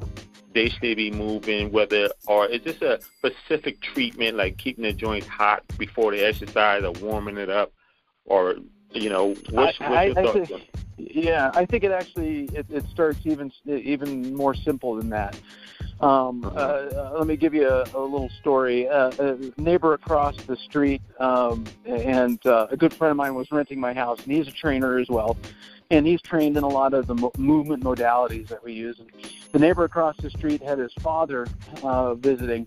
they 0.55 0.69
should 0.69 0.97
be 0.97 1.11
moving? 1.11 1.71
Whether 1.71 2.11
or 2.27 2.47
is 2.47 2.63
this 2.63 2.81
a 2.81 3.01
specific 3.19 3.81
treatment 3.83 4.37
like 4.37 4.57
keeping 4.57 4.85
the 4.85 4.93
joints 4.93 5.27
hot 5.27 5.63
before 5.79 6.13
the 6.13 6.27
exercise 6.27 6.85
or 6.85 6.93
warming 6.93 7.37
it 7.37 7.51
up, 7.51 7.73
or 8.25 8.57
you 8.93 9.11
know, 9.11 9.35
what's, 9.51 9.81
I, 9.81 9.91
what's 9.91 10.07
your 10.07 10.19
I, 10.19 10.23
thoughts? 10.23 10.37
I 10.37 10.45
think, 10.45 10.71
yeah, 10.97 11.51
I 11.55 11.67
think 11.67 11.85
it 11.85 11.91
actually 11.91 12.45
it, 12.53 12.67
it 12.71 12.85
starts 12.93 13.19
even 13.25 13.53
even 13.67 14.35
more 14.35 14.55
simple 14.55 14.95
than 14.95 15.11
that. 15.11 15.37
Um, 16.01 16.45
uh-huh. 16.45 16.59
uh, 16.59 17.15
let 17.19 17.27
me 17.27 17.37
give 17.37 17.55
you 17.55 17.69
a, 17.69 17.83
a 17.95 18.01
little 18.01 18.31
story. 18.41 18.89
Uh, 18.89 19.11
a 19.19 19.61
neighbor 19.61 19.95
across 19.95 20.37
the 20.47 20.57
street 20.57 21.03
um, 21.19 21.65
and 21.87 22.45
uh, 22.47 22.67
a 22.71 22.77
good 22.77 22.93
friend 22.93 23.11
of 23.11 23.17
mine 23.17 23.35
was 23.35 23.51
renting 23.51 23.81
my 23.81 23.95
house, 23.95 24.21
and 24.23 24.33
he's 24.33 24.49
a 24.49 24.53
trainer 24.53 24.99
as 24.99 25.09
well. 25.09 25.37
And 25.95 26.05
he's 26.05 26.21
trained 26.21 26.57
in 26.57 26.65
a 26.65 26.69
lot 26.69 26.93
of 26.93 27.07
the 27.07 27.15
mo- 27.15 27.31
movement 27.39 27.85
modalities 27.85 28.49
that 28.49 28.65
we 28.65 28.73
use. 28.73 28.99
And 28.99 29.09
the 29.53 29.61
neighbor 29.61 29.85
across 29.85 30.17
the 30.17 30.29
street 30.29 30.61
had 30.61 30.79
his 30.79 30.93
father 30.95 31.47
uh, 31.85 32.15
visiting, 32.15 32.67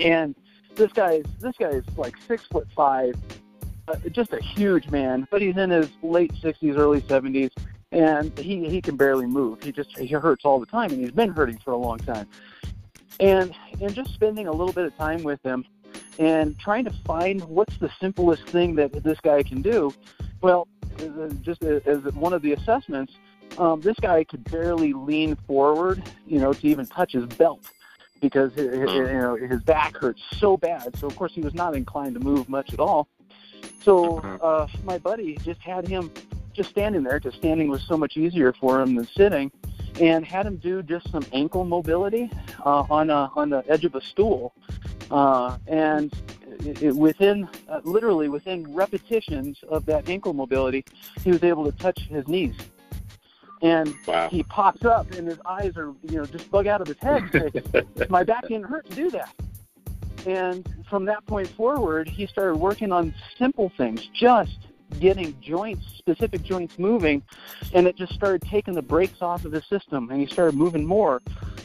and 0.00 0.34
this 0.74 0.92
guy 0.92 1.12
is 1.12 1.26
this 1.38 1.54
guy 1.56 1.68
is 1.68 1.84
like 1.96 2.16
six 2.26 2.44
foot 2.46 2.66
five, 2.74 3.14
uh, 3.86 3.94
just 4.10 4.32
a 4.32 4.42
huge 4.42 4.90
man, 4.90 5.28
but 5.30 5.40
he's 5.40 5.56
in 5.56 5.70
his 5.70 5.88
late 6.02 6.32
60s, 6.32 6.76
early 6.76 7.00
70s, 7.02 7.52
and 7.92 8.36
he 8.36 8.68
he 8.68 8.82
can 8.82 8.96
barely 8.96 9.26
move. 9.26 9.62
He 9.62 9.70
just 9.70 9.96
he 9.96 10.08
hurts 10.08 10.44
all 10.44 10.58
the 10.58 10.66
time, 10.66 10.90
and 10.90 11.00
he's 11.00 11.12
been 11.12 11.30
hurting 11.30 11.58
for 11.58 11.70
a 11.70 11.76
long 11.76 11.98
time. 11.98 12.26
And 13.20 13.54
and 13.80 13.94
just 13.94 14.12
spending 14.14 14.48
a 14.48 14.52
little 14.52 14.72
bit 14.72 14.86
of 14.86 14.96
time 14.96 15.22
with 15.22 15.40
him, 15.44 15.64
and 16.18 16.58
trying 16.58 16.86
to 16.86 16.92
find 17.06 17.40
what's 17.44 17.76
the 17.78 17.90
simplest 18.00 18.46
thing 18.46 18.74
that 18.74 18.92
this 19.04 19.20
guy 19.20 19.44
can 19.44 19.62
do. 19.62 19.94
Well, 20.40 20.66
just 21.42 21.62
as 21.62 22.02
one 22.14 22.32
of 22.32 22.42
the 22.42 22.52
assessments, 22.52 23.14
um, 23.58 23.80
this 23.80 23.96
guy 24.00 24.24
could 24.24 24.44
barely 24.50 24.92
lean 24.92 25.36
forward, 25.46 26.02
you 26.26 26.38
know, 26.38 26.52
to 26.52 26.66
even 26.66 26.86
touch 26.86 27.12
his 27.12 27.26
belt 27.26 27.70
because 28.20 28.52
his, 28.54 28.66
you 28.74 29.04
know 29.04 29.34
his 29.34 29.60
back 29.62 29.96
hurts 29.96 30.22
so 30.38 30.56
bad. 30.56 30.96
So 30.96 31.06
of 31.06 31.16
course 31.16 31.32
he 31.34 31.40
was 31.40 31.54
not 31.54 31.74
inclined 31.74 32.14
to 32.14 32.20
move 32.20 32.48
much 32.48 32.72
at 32.72 32.80
all. 32.80 33.08
So 33.82 34.20
mm-hmm. 34.20 34.36
uh, 34.40 34.68
my 34.84 34.98
buddy 34.98 35.36
just 35.38 35.60
had 35.60 35.86
him 35.86 36.10
just 36.52 36.70
standing 36.70 37.02
there, 37.02 37.18
because 37.18 37.34
standing 37.34 37.68
was 37.68 37.82
so 37.82 37.96
much 37.96 38.16
easier 38.16 38.52
for 38.52 38.80
him 38.80 38.94
than 38.94 39.06
sitting, 39.16 39.50
and 40.00 40.24
had 40.24 40.46
him 40.46 40.56
do 40.56 40.82
just 40.82 41.10
some 41.10 41.24
ankle 41.32 41.64
mobility 41.64 42.30
uh, 42.64 42.84
on 42.90 43.10
a, 43.10 43.30
on 43.34 43.48
the 43.50 43.64
edge 43.68 43.84
of 43.84 43.94
a 43.94 44.00
stool, 44.02 44.52
uh, 45.10 45.56
and 45.66 46.12
within 46.94 47.48
uh, 47.68 47.80
literally 47.84 48.28
within 48.28 48.72
repetitions 48.74 49.58
of 49.68 49.86
that 49.86 50.08
ankle 50.08 50.32
mobility, 50.32 50.84
he 51.22 51.30
was 51.30 51.42
able 51.42 51.64
to 51.70 51.76
touch 51.78 51.98
his 52.08 52.26
knees. 52.28 52.54
And 53.62 53.94
wow. 54.06 54.28
he 54.28 54.42
pops 54.42 54.84
up, 54.84 55.12
and 55.12 55.28
his 55.28 55.38
eyes 55.46 55.76
are, 55.76 55.94
you 56.02 56.18
know, 56.18 56.26
just 56.26 56.50
bug 56.50 56.66
out 56.66 56.80
of 56.80 56.88
his 56.88 56.98
head. 56.98 57.86
My 58.10 58.24
back 58.24 58.42
didn't 58.42 58.64
hurt 58.64 58.88
to 58.90 58.96
do 58.96 59.10
that. 59.10 59.32
And 60.26 60.68
from 60.88 61.04
that 61.06 61.24
point 61.26 61.48
forward, 61.48 62.08
he 62.08 62.26
started 62.26 62.56
working 62.56 62.92
on 62.92 63.14
simple 63.38 63.72
things, 63.76 64.08
just 64.12 64.58
getting 64.98 65.38
joints, 65.40 65.86
specific 65.98 66.42
joints 66.42 66.78
moving, 66.78 67.22
and 67.72 67.86
it 67.86 67.96
just 67.96 68.12
started 68.12 68.42
taking 68.42 68.74
the 68.74 68.82
brakes 68.82 69.22
off 69.22 69.44
of 69.44 69.52
the 69.52 69.62
system, 69.62 70.10
and 70.10 70.20
he 70.20 70.26
started 70.26 70.54
moving 70.54 70.84
more. 70.84 71.22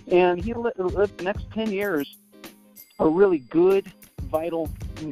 And 0.07 0.43
he 0.43 0.53
lived 0.53 0.77
the 1.17 1.23
next 1.23 1.51
10 1.51 1.71
years 1.71 2.17
a 2.99 3.07
really 3.07 3.39
good, 3.39 3.91
vital 4.23 4.69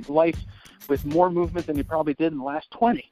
life 0.08 0.40
with 0.88 1.06
more 1.06 1.30
movement 1.30 1.68
than 1.68 1.78
you 1.78 1.84
probably 1.84 2.14
did 2.14 2.32
in 2.32 2.38
the 2.38 2.44
last 2.44 2.70
20. 2.72 3.10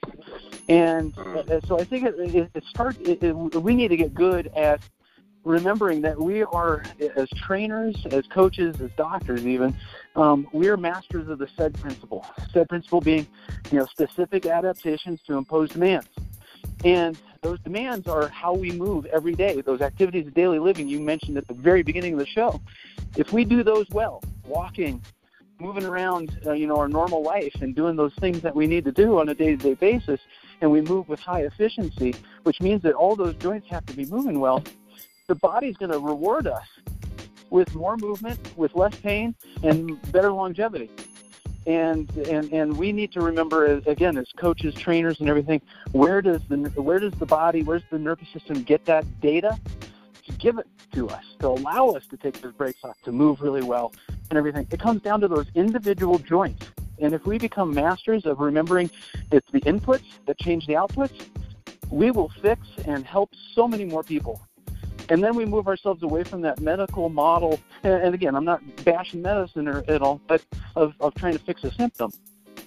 And 0.70 1.18
uh, 1.18 1.60
so 1.68 1.80
I 1.80 1.84
think 1.84 2.06
it, 2.06 2.16
it, 2.18 2.52
it 2.54 2.64
starts. 2.66 2.98
It, 3.00 3.24
it, 3.24 3.34
we 3.34 3.76
need 3.76 3.90
to 3.90 3.98
get 3.98 4.14
good 4.14 4.48
at 4.56 4.82
remembering 5.44 6.02
that 6.02 6.20
we 6.20 6.44
are, 6.44 6.84
as 7.16 7.30
trainers, 7.30 8.06
as 8.12 8.26
coaches, 8.28 8.80
as 8.80 8.90
doctors, 8.96 9.46
even, 9.46 9.76
um, 10.16 10.48
we 10.54 10.70
are 10.70 10.78
masters 10.78 11.28
of 11.28 11.38
the 11.38 11.48
SAID 11.58 11.74
principle. 11.80 12.26
SAID 12.54 12.70
principle 12.70 13.02
being, 13.02 13.28
you 13.72 13.80
know, 13.80 13.86
specific 13.86 14.46
adaptations 14.46 15.22
to 15.28 15.38
imposed 15.38 15.74
demands. 15.74 16.08
And 16.86 17.18
those 17.42 17.60
demands 17.60 18.08
are 18.08 18.30
how 18.30 18.54
we 18.54 18.72
move 18.72 19.06
every 19.08 19.34
day. 19.34 19.60
Those 19.62 19.82
activities 19.82 20.28
of 20.28 20.34
daily 20.34 20.60
living 20.60 20.88
you 20.88 21.00
mentioned 21.00 21.38
at 21.38 21.48
the 21.48 21.54
very 21.54 21.84
beginning 21.84 22.14
of 22.14 22.20
the 22.20 22.26
show. 22.26 22.62
If 23.18 23.34
we 23.34 23.44
do 23.44 23.64
those 23.64 23.86
well, 23.92 24.24
walking, 24.46 25.02
moving 25.60 25.86
around, 25.86 26.38
uh, 26.45 26.51
you 26.54 26.68
know, 26.68 26.78
our 26.78 26.88
normal 26.88 27.24
life 27.24 27.56
and 27.62 27.76
doing 27.76 27.95
those 27.95 28.14
things 28.16 28.41
that 28.41 28.56
we 28.56 28.68
need 28.68 28.86
to 28.86 28.91
do 28.91 29.20
on 29.20 29.30
a 29.30 29.36
day-to-day 29.36 29.76
basis, 29.76 30.20
and 30.62 30.72
we 30.72 30.82
move 30.82 31.08
with 31.08 31.20
high 31.20 31.41
efficiency, 31.41 32.16
which 32.43 32.60
means 32.62 32.82
that 32.82 32.93
all 32.93 33.16
those 33.16 33.36
joints 33.36 33.68
have 33.70 33.86
to 33.86 33.93
be 33.93 34.06
moving 34.06 34.39
well 34.39 34.64
the 35.28 35.36
body's 35.36 35.78
going 35.78 35.91
to 35.91 35.99
reward 35.99 36.47
us 36.47 36.68
with 37.49 37.74
more 37.76 37.97
movement, 37.97 38.39
with 38.58 38.76
less 38.76 38.95
pain, 38.95 39.36
and 39.64 39.99
better 40.12 40.32
longevity. 40.32 40.89
and 41.66 42.10
and 42.28 42.51
and 42.51 42.78
we 42.78 42.91
need 42.91 43.12
to 43.14 43.22
remember 43.22 43.82
again 43.86 44.18
as 44.18 44.28
coaches 44.36 44.76
trainers 44.76 45.22
and 45.22 45.30
everything 45.30 45.62
where 45.93 46.22
does 46.22 46.41
the 46.49 46.58
where 46.76 46.99
does 46.99 47.14
the 47.20 47.26
body 47.26 47.64
where's 47.64 47.84
the 47.89 47.97
nervous 47.97 48.28
system 48.34 48.62
get 48.64 48.84
that 48.84 49.06
data 49.22 49.58
to 50.26 50.32
give 50.34 50.58
it 50.58 50.68
to 50.91 51.08
us 51.08 51.24
to 51.39 51.47
allow 51.47 51.88
us 51.91 52.06
to 52.08 52.18
take 52.18 52.41
those 52.41 52.51
brakes 52.54 52.84
off 52.84 53.01
to 53.04 53.14
move 53.14 53.39
really 53.39 53.64
well 53.64 53.93
and 54.30 54.38
everything 54.38 54.68
it 54.72 54.80
comes 54.80 55.02
down 55.02 55.20
to 55.22 55.28
those 55.28 55.48
individual 55.56 56.18
joints 56.20 56.66
and 57.00 57.14
if 57.14 57.26
we 57.26 57.38
become 57.38 57.74
masters 57.74 58.26
of 58.26 58.40
remembering 58.40 58.90
it's 59.32 59.50
the 59.52 59.62
inputs 59.62 60.04
that 60.26 60.38
change 60.40 60.66
the 60.68 60.74
outputs 60.74 61.28
we 61.90 62.12
will 62.12 62.30
fix 62.42 62.68
and 62.86 63.06
help 63.06 63.30
so 63.54 63.68
many 63.68 63.86
more 63.86 64.04
people 64.04 64.42
and 65.10 65.24
then 65.24 65.36
we 65.36 65.46
move 65.46 65.68
ourselves 65.68 66.04
away 66.04 66.24
from 66.24 66.42
that 66.42 66.60
medical 66.60 67.10
model. 67.10 67.60
And 67.84 68.14
again, 68.16 68.36
I'm 68.36 68.46
not 68.46 68.62
bashing 68.86 69.22
medicine 69.22 69.68
or 69.68 69.84
at 69.88 70.02
all, 70.02 70.22
but 70.28 70.42
of, 70.76 70.94
of 71.00 71.14
trying 71.16 71.34
to 71.34 71.40
fix 71.40 71.64
a 71.64 71.72
symptom. 71.74 72.12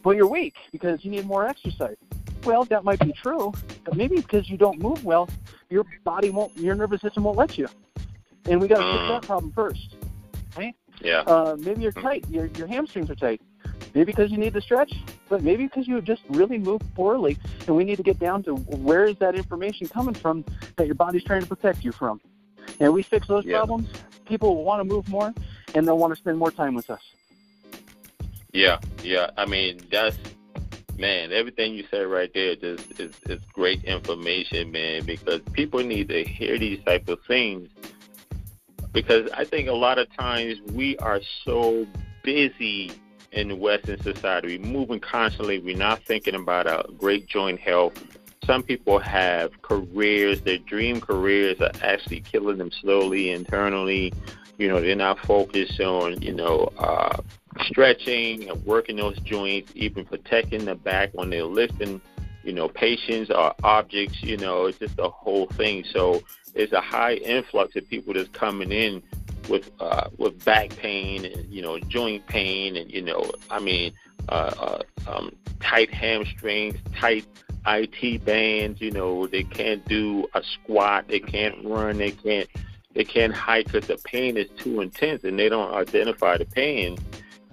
Well, 0.05 0.15
you're 0.15 0.29
weak 0.29 0.55
because 0.73 1.05
you 1.05 1.11
need 1.11 1.27
more 1.27 1.47
exercise. 1.47 1.97
Well, 2.45 2.65
that 2.67 2.85
might 2.85 3.01
be 3.01 3.13
true, 3.13 3.53
but 3.85 3.97
maybe 3.97 4.17
because 4.17 4.49
you 4.49 4.57
don't 4.57 4.79
move 4.79 5.05
well, 5.05 5.29
your 5.69 5.85
body 6.05 6.31
won't, 6.31 6.57
your 6.57 6.75
nervous 6.75 7.01
system 7.01 7.25
won't 7.25 7.37
let 7.37 7.59
you. 7.59 7.69
And 8.45 8.61
we 8.61 8.69
got 8.69 8.79
to 8.79 8.93
fix 8.93 9.09
that 9.09 9.23
mm. 9.23 9.27
problem 9.27 9.53
first, 9.53 9.97
right? 10.57 10.77
Yeah. 11.07 11.21
Uh, 11.21 11.57
maybe 11.59 11.83
you're 11.83 11.93
tight. 11.93 12.25
Your 12.29 12.47
your 12.47 12.67
hamstrings 12.67 13.11
are 13.11 13.15
tight. 13.15 13.41
Maybe 13.95 14.13
because 14.13 14.31
you 14.31 14.39
need 14.39 14.55
to 14.55 14.61
stretch, 14.61 14.93
but 15.29 15.43
maybe 15.43 15.65
because 15.65 15.89
you 15.89 16.01
just 16.01 16.23
really 16.29 16.59
moved 16.59 16.85
poorly, 16.95 17.39
and 17.67 17.77
we 17.77 17.85
need 17.85 17.97
to 17.97 18.03
get 18.03 18.19
down 18.19 18.43
to 18.45 18.55
where 18.57 19.05
is 19.07 19.17
that 19.19 19.35
information 19.35 19.89
coming 19.89 20.15
from 20.15 20.45
that 20.77 20.87
your 20.87 20.95
body's 20.95 21.25
trying 21.25 21.41
to 21.41 21.47
protect 21.47 21.85
you 21.85 21.93
from. 21.93 22.21
And 22.81 22.93
we 22.93 23.03
fix 23.03 23.27
those 23.27 23.45
yeah. 23.45 23.59
problems, 23.59 23.89
people 24.27 24.55
will 24.55 24.65
want 24.65 24.81
to 24.81 24.85
move 24.85 25.09
more, 25.09 25.33
and 25.75 25.87
they'll 25.87 25.99
want 25.99 26.13
to 26.13 26.19
spend 26.19 26.39
more 26.39 26.51
time 26.51 26.75
with 26.75 26.91
us. 26.91 27.01
Yeah, 28.53 28.79
yeah. 29.03 29.31
I 29.37 29.47
mean, 29.47 29.81
that's 29.91 30.19
man. 30.99 31.33
Everything 31.33 31.75
you 31.75 31.85
said 31.91 32.07
right 32.07 32.33
there 32.35 32.57
just 32.57 33.01
is, 33.01 33.13
is 33.29 33.41
great 33.53 33.85
information, 33.85 34.73
man. 34.73 35.05
Because 35.05 35.41
people 35.53 35.83
need 35.83 36.09
to 36.09 36.25
hear 36.25 36.59
these 36.59 36.83
type 36.85 37.09
of 37.09 37.19
things. 37.27 37.69
Because 38.97 39.30
I 39.34 39.44
think 39.44 39.68
a 39.68 39.74
lot 39.74 39.99
of 39.99 40.11
times 40.16 40.59
we 40.72 40.97
are 40.97 41.20
so 41.44 41.86
busy 42.22 42.90
in 43.30 43.59
Western 43.61 44.01
society. 44.01 44.57
We're 44.57 44.66
moving 44.66 45.01
constantly. 45.01 45.59
We're 45.59 45.76
not 45.76 46.03
thinking 46.05 46.34
about 46.34 46.66
a 46.66 46.90
great 46.94 47.26
joint 47.26 47.61
health. 47.61 47.92
Some 48.47 48.62
people 48.62 48.99
have 48.99 49.61
careers, 49.61 50.40
their 50.40 50.57
dream 50.57 51.03
careers 51.03 51.61
are 51.61 51.72
actually 51.82 52.20
killing 52.20 52.57
them 52.57 52.70
slowly 52.70 53.32
internally. 53.32 54.14
You 54.57 54.68
know, 54.68 54.80
they're 54.80 54.97
not 54.97 55.18
focused 55.18 55.78
on, 55.78 56.22
you 56.22 56.32
know, 56.32 56.72
uh, 56.78 57.18
stretching 57.66 58.49
and 58.49 58.64
working 58.64 58.97
those 58.97 59.18
joints, 59.18 59.72
even 59.74 60.07
protecting 60.07 60.64
the 60.64 60.74
back 60.74 61.11
when 61.12 61.28
they're 61.28 61.44
lifting, 61.44 62.01
you 62.44 62.55
know, 62.55 62.70
patients 62.70 63.30
or 63.30 63.55
objects, 63.62 64.22
you 64.22 64.38
know, 64.38 64.64
it's 64.64 64.78
just 64.78 64.97
the 64.97 65.11
whole 65.11 65.49
thing. 65.49 65.84
So 65.92 66.22
there's 66.57 66.73
a 66.73 66.81
high 66.81 67.15
influx 67.15 67.77
of 67.77 67.89
people 67.89 68.15
that's 68.15 68.31
coming 68.31 68.73
in 68.73 69.03
with 69.49 69.71
uh, 69.79 70.09
with 70.17 70.45
back 70.45 70.71
pain 70.77 71.25
and 71.25 71.53
you 71.53 71.63
know 71.63 71.79
joint 71.79 72.27
pain 72.27 72.77
and 72.77 72.91
you 72.91 73.03
know 73.03 73.31
I 73.51 73.61
mean 73.61 73.93
uh, 74.29 74.83
uh, 75.07 75.11
um, 75.11 75.37
tight 75.61 75.93
hamstrings, 75.93 76.77
tight 76.97 77.27
IT 77.67 78.25
bands. 78.25 78.81
You 78.81 78.91
know 78.91 79.27
they 79.27 79.45
can't 79.45 79.87
do 79.87 80.27
a 80.35 80.43
squat, 80.43 81.09
they 81.09 81.21
can't 81.21 81.65
run, 81.65 81.99
they 81.99 82.13
can't 82.13 82.49
they 82.95 83.05
can't 83.05 83.35
hike 83.35 83.67
because 83.67 83.87
the 83.87 83.99
pain 83.99 84.37
is 84.37 84.49
too 84.57 84.81
intense 84.81 85.23
and 85.25 85.39
they 85.39 85.51
don't 85.51 85.75
identify 85.75 86.39
the 86.39 86.47
pain, 86.47 86.97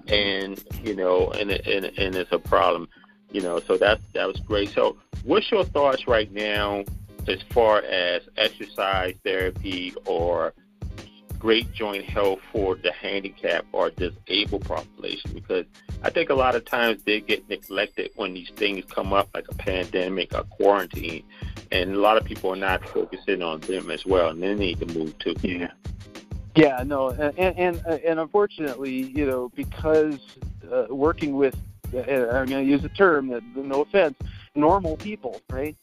and 0.07 0.63
you 0.81 0.95
know 0.95 1.29
and 1.31 1.51
and 1.51 1.85
and 1.85 2.15
it's 2.15 2.31
a 2.31 2.39
problem. 2.39 2.87
You 3.31 3.41
know, 3.41 3.59
so 3.59 3.77
that 3.77 3.99
that 4.13 4.27
was 4.27 4.39
great. 4.39 4.69
So, 4.69 4.95
what's 5.23 5.51
your 5.51 5.65
thoughts 5.65 6.07
right 6.07 6.31
now 6.31 6.83
as 7.27 7.41
far 7.51 7.79
as 7.79 8.21
exercise 8.37 9.15
therapy 9.23 9.93
or 10.05 10.53
great 11.39 11.71
joint 11.73 12.05
health 12.05 12.39
for 12.53 12.75
the 12.75 12.91
handicapped 12.93 13.67
or 13.73 13.89
disabled 13.89 14.63
population 14.63 15.31
because 15.33 15.65
I 16.01 16.09
think 16.09 16.29
a 16.29 16.33
lot 16.33 16.55
of 16.55 16.63
times 16.63 17.03
they 17.03 17.19
get 17.19 17.49
neglected 17.49 18.11
when 18.15 18.33
these 18.33 18.49
things 18.55 18.85
come 18.89 19.11
up 19.11 19.27
like 19.33 19.45
a 19.49 19.55
pandemic 19.55 20.33
or 20.33 20.43
quarantine 20.43 21.23
and 21.69 21.95
a 21.95 21.99
lot 21.99 22.15
of 22.15 22.23
people 22.23 22.53
are 22.53 22.55
not 22.55 22.87
focusing 22.87 23.41
on 23.41 23.59
them 23.61 23.91
as 23.91 24.05
well 24.05 24.29
and 24.29 24.41
they 24.41 24.55
need 24.55 24.79
to 24.79 24.85
move 24.97 25.17
too. 25.19 25.35
Yeah. 25.41 25.71
Yeah, 26.55 26.83
no, 26.85 27.09
and 27.09 27.57
and 27.57 27.83
and 27.87 28.19
unfortunately, 28.19 28.91
you 28.91 29.25
know, 29.25 29.49
because 29.55 30.19
uh, 30.71 30.85
working 30.87 31.35
with, 31.35 31.57
I'm 31.91 32.45
going 32.45 32.47
to 32.47 32.63
use 32.63 32.83
a 32.83 32.89
term 32.89 33.29
that, 33.29 33.41
no 33.55 33.81
offense, 33.81 34.15
normal 34.53 34.95
people, 34.97 35.41
right? 35.49 35.75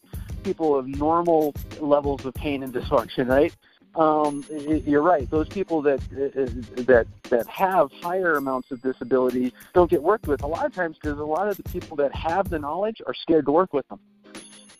People 0.43 0.77
of 0.77 0.87
normal 0.87 1.55
levels 1.81 2.25
of 2.25 2.35
pain 2.35 2.63
and 2.63 2.73
dysfunction, 2.73 3.29
right? 3.29 3.55
um, 3.95 4.45
you're 4.87 5.03
right. 5.03 5.29
Those 5.31 5.49
people 5.49 5.83
that 5.83 6.01
that 6.11 7.07
that 7.29 7.47
have 7.49 7.91
higher 8.01 8.35
amounts 8.35 8.71
of 8.71 8.81
disability 8.83 9.53
don't 9.75 9.91
get 9.91 10.03
worked 10.03 10.27
with 10.27 10.43
a 10.43 10.47
lot 10.47 10.65
of 10.65 10.75
times 10.75 10.97
because 11.01 11.19
a 11.19 11.25
lot 11.25 11.49
of 11.49 11.57
the 11.57 11.65
people 11.65 11.97
that 11.97 12.15
have 12.15 12.49
the 12.51 12.59
knowledge 12.59 13.03
are 13.07 13.15
scared 13.15 13.47
to 13.47 13.53
work 13.53 13.73
with 13.73 13.89
them 13.89 13.99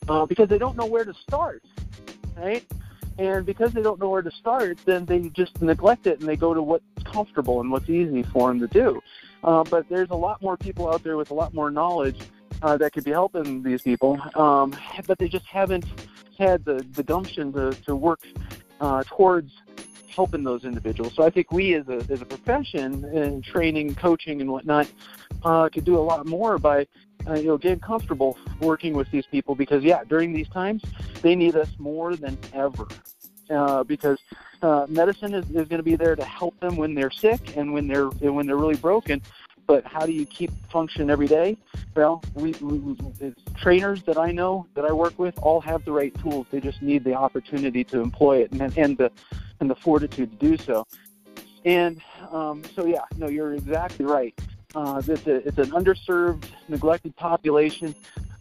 uh, 0.09 0.27
because 0.27 0.49
they 0.49 0.59
don't 0.59 0.77
know 0.77 0.87
where 0.87 1.05
to 1.05 1.15
start, 1.15 1.63
right? 2.37 2.65
And 3.19 3.45
because 3.45 3.73
they 3.73 3.83
don't 3.83 3.99
know 3.99 4.09
where 4.09 4.23
to 4.23 4.31
start, 4.31 4.79
then 4.87 5.05
they 5.05 5.29
just 5.31 5.61
neglect 5.61 6.07
it 6.07 6.21
and 6.21 6.29
they 6.29 6.37
go 6.37 6.55
to 6.55 6.63
what's 6.63 6.85
comfortable 7.05 7.61
and 7.61 7.71
what's 7.71 7.91
easy 7.91 8.23
for 8.23 8.49
them 8.49 8.61
to 8.61 8.69
do. 8.69 9.03
Uh, 9.43 9.65
but 9.65 9.89
there's 9.89 10.11
a 10.11 10.15
lot 10.17 10.41
more 10.41 10.57
people 10.57 10.91
out 10.91 11.03
there 11.03 11.17
with 11.17 11.31
a 11.31 11.35
lot 11.35 11.53
more 11.53 11.71
knowledge 11.71 12.21
uh, 12.63 12.77
that 12.77 12.93
could 12.93 13.05
be 13.05 13.11
helping 13.11 13.63
these 13.63 13.83
people, 13.83 14.19
um, 14.35 14.75
but 15.07 15.19
they 15.19 15.29
just 15.29 15.47
haven't 15.47 15.85
had 16.39 16.65
the, 16.65 16.85
the 16.93 17.03
gumption 17.03 17.53
to, 17.53 17.73
to 17.87 17.95
work 17.95 18.21
uh, 18.81 19.03
towards 19.07 19.53
helping 20.09 20.43
those 20.43 20.65
individuals. 20.65 21.15
So 21.15 21.23
I 21.23 21.31
think 21.31 21.53
we 21.53 21.75
as 21.75 21.89
a, 21.89 22.05
as 22.11 22.21
a 22.21 22.27
profession 22.27 23.05
in 23.05 23.43
training, 23.43 23.95
coaching, 23.95 24.41
and 24.41 24.51
whatnot 24.51 24.91
uh, 25.45 25.69
could 25.69 25.85
do 25.85 25.97
a 25.97 26.01
lot 26.01 26.27
more 26.27 26.59
by 26.59 26.87
uh, 27.27 27.35
you 27.35 27.49
know 27.49 27.59
getting 27.59 27.81
comfortable 27.81 28.39
working 28.61 28.95
with 28.95 29.11
these 29.11 29.27
people 29.27 29.55
because 29.55 29.85
yeah, 29.85 30.03
during 30.05 30.33
these 30.33 30.49
times 30.49 30.83
they 31.23 31.35
need 31.35 31.57
us 31.57 31.71
more 31.79 32.17
than 32.17 32.37
ever. 32.53 32.87
Uh, 33.49 33.83
because 33.83 34.19
uh, 34.63 34.87
medicine 34.89 35.35
is, 35.35 35.45
is 35.47 35.67
going 35.67 35.79
to 35.79 35.83
be 35.83 35.97
there 35.97 36.15
to 36.15 36.25
help 36.25 36.59
them 36.61 36.77
when 36.77 36.95
they're 36.95 37.11
sick 37.11 37.57
and 37.57 37.73
when 37.73 37.89
they're 37.89 38.07
when 38.07 38.47
they're 38.47 38.57
really 38.57 38.77
broken. 38.77 39.21
But 39.71 39.87
how 39.87 40.05
do 40.05 40.11
you 40.11 40.27
keep 40.27 40.51
function 40.69 41.11
every 41.11 41.29
day? 41.29 41.57
Well, 41.95 42.25
we, 42.35 42.51
we 42.55 42.97
trainers 43.57 44.03
that 44.03 44.19
I 44.19 44.33
know 44.33 44.67
that 44.75 44.85
I 44.85 44.91
work 44.91 45.17
with 45.17 45.39
all 45.39 45.61
have 45.61 45.85
the 45.85 45.93
right 45.93 46.13
tools. 46.21 46.49
They 46.51 46.59
just 46.59 46.83
need 46.83 47.05
the 47.05 47.15
opportunity 47.15 47.85
to 47.85 48.01
employ 48.01 48.39
it 48.39 48.51
and 48.51 48.77
and 48.77 48.99
the 48.99 49.13
and 49.61 49.71
the 49.71 49.77
fortitude 49.77 50.33
to 50.33 50.49
do 50.49 50.57
so. 50.57 50.89
And 51.65 52.03
um, 52.33 52.65
so, 52.75 52.85
yeah, 52.85 53.05
no, 53.17 53.29
you're 53.29 53.55
exactly 53.55 54.05
right. 54.05 54.35
Uh, 54.75 55.01
it's, 55.07 55.29
a, 55.29 55.37
it's 55.47 55.59
an 55.59 55.71
underserved, 55.71 56.47
neglected 56.69 57.15
population, 57.15 57.95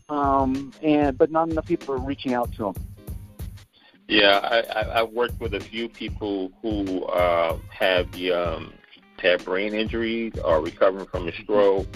um, 0.09 0.73
and 0.81 1.15
but 1.15 1.29
not 1.29 1.47
enough 1.47 1.67
people 1.67 1.93
are 1.93 1.99
reaching 1.99 2.33
out 2.33 2.51
to 2.53 2.63
them. 2.63 2.75
Yeah, 4.07 4.39
I, 4.39 4.61
I, 4.61 4.81
I 5.01 5.03
worked 5.03 5.39
with 5.39 5.53
a 5.53 5.59
few 5.59 5.89
people 5.89 6.51
who 6.63 7.03
uh, 7.05 7.59
have 7.69 8.11
the 8.13 8.31
um, 8.31 8.73
had 9.21 9.43
brain 9.45 9.73
injuries 9.73 10.33
or 10.43 10.61
recovering 10.61 11.05
from 11.07 11.27
a 11.27 11.31
stroke 11.33 11.87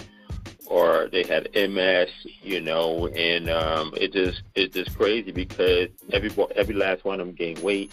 or 0.66 1.08
they 1.12 1.22
had 1.24 1.48
MS, 1.54 2.08
you 2.42 2.60
know, 2.60 3.08
and 3.08 3.50
um, 3.50 3.92
it 3.96 4.12
just 4.12 4.42
it's 4.54 4.74
just 4.74 4.96
crazy 4.96 5.30
because 5.30 5.88
every 6.12 6.30
every 6.56 6.74
last 6.74 7.04
one 7.04 7.20
of 7.20 7.26
them 7.26 7.36
gained 7.36 7.58
weight, 7.58 7.92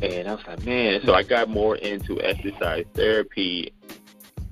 and 0.00 0.28
I 0.28 0.34
was 0.34 0.46
like, 0.46 0.64
man. 0.64 1.00
So 1.04 1.14
I 1.14 1.22
got 1.22 1.48
more 1.48 1.76
into 1.76 2.20
exercise 2.22 2.86
therapy 2.94 3.72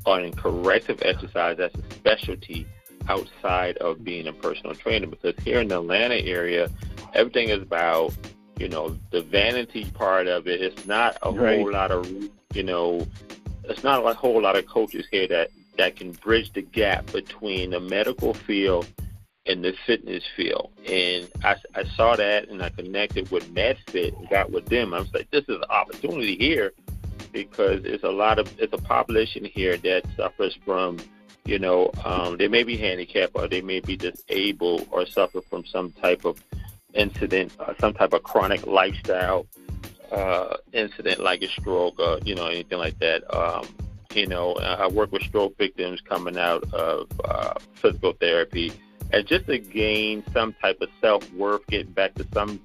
on 0.06 0.32
corrective 0.32 1.02
exercise 1.02 1.58
as 1.58 1.72
a 1.74 1.94
specialty 1.94 2.66
outside 3.08 3.76
of 3.78 4.04
being 4.04 4.26
a 4.26 4.32
personal 4.32 4.74
trainer 4.74 5.06
because 5.06 5.34
here 5.42 5.60
in 5.60 5.68
the 5.68 5.80
Atlanta 5.80 6.16
area, 6.16 6.70
everything 7.14 7.48
is 7.48 7.62
about 7.62 8.14
you 8.58 8.68
know 8.68 8.98
the 9.10 9.22
vanity 9.22 9.86
part 9.94 10.26
of 10.26 10.46
it. 10.46 10.60
It's 10.60 10.86
not 10.86 11.16
a 11.22 11.32
right. 11.32 11.58
whole 11.58 11.72
lot 11.72 11.90
of 11.90 12.06
you 12.54 12.62
know 12.62 13.06
there's 13.70 13.84
not 13.84 14.04
a 14.04 14.14
whole 14.14 14.42
lot 14.42 14.56
of 14.56 14.66
coaches 14.66 15.06
here 15.12 15.28
that 15.28 15.48
that 15.78 15.94
can 15.94 16.10
bridge 16.10 16.52
the 16.52 16.62
gap 16.62 17.06
between 17.12 17.70
the 17.70 17.78
medical 17.78 18.34
field 18.34 18.84
and 19.46 19.64
the 19.64 19.72
fitness 19.86 20.24
field. 20.36 20.72
And 20.88 21.28
I, 21.44 21.54
I 21.76 21.84
saw 21.84 22.16
that 22.16 22.48
and 22.48 22.60
I 22.60 22.70
connected 22.70 23.30
with 23.30 23.54
MedFit 23.54 24.18
and 24.18 24.28
got 24.28 24.50
with 24.50 24.66
them. 24.66 24.92
I 24.92 24.98
was 24.98 25.14
like, 25.14 25.30
this 25.30 25.44
is 25.44 25.54
an 25.56 25.70
opportunity 25.70 26.36
here 26.36 26.72
because 27.30 27.84
there's 27.84 28.02
a 28.02 28.10
lot 28.10 28.40
of 28.40 28.52
it's 28.58 28.72
a 28.72 28.78
population 28.78 29.44
here 29.44 29.76
that 29.76 30.04
suffers 30.16 30.58
from, 30.64 30.98
you 31.44 31.60
know, 31.60 31.92
um, 32.04 32.38
they 32.38 32.48
may 32.48 32.64
be 32.64 32.76
handicapped 32.76 33.36
or 33.36 33.46
they 33.46 33.62
may 33.62 33.78
be 33.78 33.96
disabled 33.96 34.88
or 34.90 35.06
suffer 35.06 35.40
from 35.42 35.64
some 35.64 35.92
type 35.92 36.24
of 36.24 36.42
incident, 36.94 37.52
uh, 37.60 37.72
some 37.78 37.94
type 37.94 38.12
of 38.14 38.24
chronic 38.24 38.66
lifestyle 38.66 39.46
uh, 40.12 40.56
incident 40.72 41.20
like 41.20 41.42
a 41.42 41.48
stroke 41.48 41.98
or 42.00 42.18
you 42.24 42.34
know 42.34 42.46
anything 42.46 42.78
like 42.78 42.98
that, 42.98 43.22
um, 43.34 43.66
You 44.14 44.26
know, 44.26 44.54
I 44.54 44.88
work 44.88 45.12
with 45.12 45.22
stroke 45.22 45.56
victims 45.56 46.00
coming 46.00 46.36
out 46.36 46.64
of 46.74 47.08
uh, 47.24 47.54
physical 47.74 48.12
therapy, 48.12 48.72
and 49.12 49.24
just 49.24 49.46
to 49.46 49.58
gain 49.58 50.24
some 50.32 50.52
type 50.60 50.80
of 50.80 50.88
self 51.00 51.32
worth, 51.34 51.64
getting 51.68 51.92
back 51.92 52.14
to 52.14 52.26
some 52.34 52.60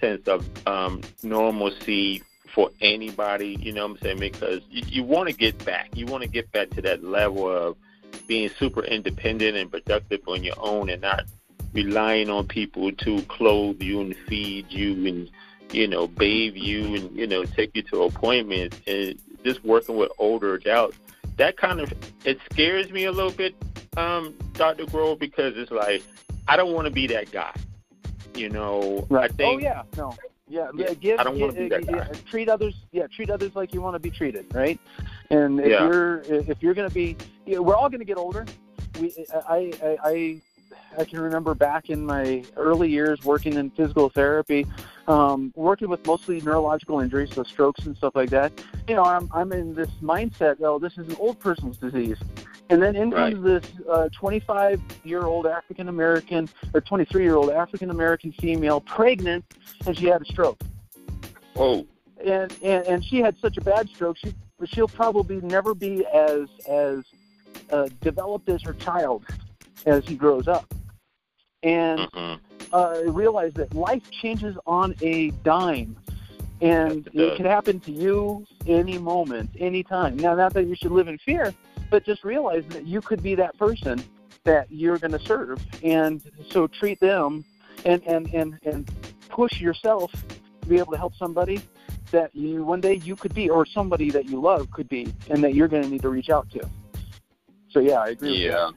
sense 0.00 0.26
of 0.26 0.44
um, 0.66 1.02
normalcy 1.22 2.24
for 2.52 2.70
anybody. 2.80 3.56
You 3.60 3.72
know 3.72 3.86
what 3.86 3.98
I'm 3.98 4.02
saying? 4.02 4.18
Because 4.18 4.62
you, 4.68 4.82
you 4.88 5.04
want 5.04 5.28
to 5.28 5.34
get 5.34 5.64
back. 5.64 5.90
You 5.94 6.06
want 6.06 6.24
to 6.24 6.28
get 6.28 6.50
back 6.50 6.70
to 6.70 6.82
that 6.82 7.04
level 7.04 7.48
of 7.48 7.76
being 8.26 8.50
super 8.58 8.82
independent 8.82 9.56
and 9.56 9.70
productive 9.70 10.22
on 10.26 10.42
your 10.42 10.56
own, 10.58 10.90
and 10.90 11.02
not 11.02 11.22
relying 11.72 12.28
on 12.28 12.48
people 12.48 12.90
to 12.90 13.22
clothe 13.22 13.80
you 13.80 14.00
and 14.00 14.16
feed 14.26 14.66
you 14.70 15.06
and 15.06 15.30
you 15.72 15.86
know 15.86 16.06
bathe 16.06 16.54
you 16.56 16.94
and 16.96 17.16
you 17.16 17.26
know 17.26 17.44
take 17.44 17.74
you 17.74 17.82
to 17.82 18.02
appointments 18.02 18.80
and 18.86 19.18
just 19.44 19.64
working 19.64 19.96
with 19.96 20.10
older 20.18 20.54
adults 20.54 20.96
that 21.36 21.56
kind 21.56 21.80
of 21.80 21.92
it 22.24 22.38
scares 22.50 22.90
me 22.90 23.04
a 23.04 23.12
little 23.12 23.30
bit 23.30 23.54
um 23.96 24.34
dr 24.54 24.84
grove 24.86 25.18
because 25.18 25.56
it's 25.56 25.70
like 25.70 26.02
i 26.48 26.56
don't 26.56 26.72
want 26.72 26.86
to 26.86 26.92
be 26.92 27.06
that 27.06 27.30
guy 27.30 27.54
you 28.34 28.48
know 28.48 29.06
right. 29.10 29.30
i 29.30 29.34
think 29.34 29.56
oh 29.56 29.58
yeah 29.58 29.82
no 29.96 30.14
yeah, 30.48 30.68
yeah 30.74 30.92
give, 30.94 31.20
I 31.20 31.22
don't 31.22 31.38
want 31.38 31.54
to 31.54 31.60
be 31.60 31.68
that 31.68 31.86
guy. 31.86 32.10
treat 32.28 32.48
others 32.48 32.74
yeah 32.90 33.06
treat 33.06 33.30
others 33.30 33.54
like 33.54 33.72
you 33.72 33.80
want 33.80 33.94
to 33.94 34.00
be 34.00 34.10
treated 34.10 34.52
right 34.52 34.80
and 35.30 35.60
if 35.60 35.68
Yeah. 35.68 35.86
you're 35.86 36.22
if 36.22 36.60
you're 36.60 36.74
going 36.74 36.88
to 36.88 36.94
be 36.94 37.16
you 37.46 37.56
know, 37.56 37.62
we're 37.62 37.76
all 37.76 37.88
going 37.88 38.00
to 38.00 38.04
get 38.04 38.16
older 38.18 38.44
we 39.00 39.14
I, 39.48 39.72
I 39.82 39.96
i 40.04 40.40
i 40.98 41.04
can 41.04 41.20
remember 41.20 41.54
back 41.54 41.90
in 41.90 42.04
my 42.04 42.42
early 42.56 42.90
years 42.90 43.22
working 43.24 43.54
in 43.54 43.70
physical 43.70 44.08
therapy 44.08 44.66
um 45.08 45.52
working 45.56 45.88
with 45.88 46.04
mostly 46.06 46.40
neurological 46.40 47.00
injuries 47.00 47.30
so 47.34 47.42
strokes 47.42 47.86
and 47.86 47.96
stuff 47.96 48.14
like 48.14 48.30
that. 48.30 48.52
You 48.88 48.96
know 48.96 49.04
i'm 49.04 49.28
i'm 49.32 49.52
in 49.52 49.74
this 49.74 49.90
mindset 50.02 50.56
oh 50.60 50.78
this 50.78 50.96
is 50.98 51.08
an 51.08 51.16
old 51.18 51.38
person's 51.38 51.76
disease. 51.76 52.18
And 52.70 52.80
then 52.80 52.94
in 52.94 53.10
comes 53.10 53.42
this 53.42 53.64
25 54.12 54.80
year 55.02 55.24
old 55.24 55.46
African 55.46 55.88
American 55.88 56.48
or 56.72 56.80
23 56.80 57.24
year 57.24 57.34
old 57.34 57.50
African 57.50 57.90
American 57.90 58.30
female 58.32 58.80
pregnant, 58.80 59.44
and 59.86 59.98
she 59.98 60.06
had 60.06 60.22
a 60.22 60.24
stroke. 60.24 60.60
oh 61.56 61.84
And, 62.24 62.56
and 62.62 62.86
and 62.86 63.04
she 63.04 63.18
had 63.18 63.36
such 63.38 63.56
a 63.56 63.60
bad 63.60 63.88
stroke, 63.88 64.16
she 64.18 64.32
she'll 64.66 64.88
probably 64.88 65.40
never 65.40 65.74
be 65.74 66.06
as 66.06 66.48
as 66.68 67.04
uh, 67.72 67.88
developed 68.00 68.48
as 68.48 68.62
her 68.62 68.74
child 68.74 69.24
as 69.86 70.04
he 70.06 70.14
grows 70.14 70.48
up. 70.48 70.72
And 71.62 72.08
uh, 72.72 73.02
realize 73.06 73.52
that 73.54 73.74
life 73.74 74.08
changes 74.10 74.56
on 74.66 74.94
a 75.02 75.30
dime. 75.42 75.96
And 76.60 77.08
Yes, 77.12 77.14
it 77.14 77.20
it 77.32 77.36
could 77.36 77.46
happen 77.46 77.80
to 77.80 77.92
you 77.92 78.46
any 78.66 78.98
moment, 78.98 79.50
any 79.58 79.82
time. 79.82 80.16
Now, 80.16 80.34
not 80.34 80.52
that 80.54 80.66
you 80.66 80.74
should 80.74 80.92
live 80.92 81.08
in 81.08 81.18
fear, 81.18 81.54
but 81.90 82.04
just 82.04 82.22
realize 82.22 82.64
that 82.68 82.86
you 82.86 83.00
could 83.00 83.22
be 83.22 83.34
that 83.36 83.58
person 83.58 84.02
that 84.44 84.70
you're 84.70 84.98
going 84.98 85.12
to 85.12 85.18
serve. 85.18 85.60
And 85.82 86.22
so 86.50 86.66
treat 86.66 87.00
them 87.00 87.44
and, 87.84 88.02
and, 88.06 88.32
and, 88.34 88.58
and 88.62 88.90
push 89.28 89.60
yourself 89.60 90.12
to 90.12 90.68
be 90.68 90.78
able 90.78 90.92
to 90.92 90.98
help 90.98 91.14
somebody 91.14 91.60
that 92.10 92.34
you 92.34 92.64
one 92.64 92.80
day 92.80 92.94
you 92.94 93.16
could 93.16 93.34
be, 93.34 93.48
or 93.48 93.64
somebody 93.64 94.10
that 94.10 94.26
you 94.26 94.40
love 94.40 94.70
could 94.70 94.88
be, 94.88 95.12
and 95.28 95.44
that 95.44 95.54
you're 95.54 95.68
going 95.68 95.82
to 95.82 95.88
need 95.88 96.02
to 96.02 96.08
reach 96.08 96.28
out 96.28 96.50
to. 96.50 96.68
So, 97.70 97.78
yeah, 97.80 98.00
I 98.00 98.08
agree 98.08 98.30
with 98.30 98.38
Yeah. 98.40 98.70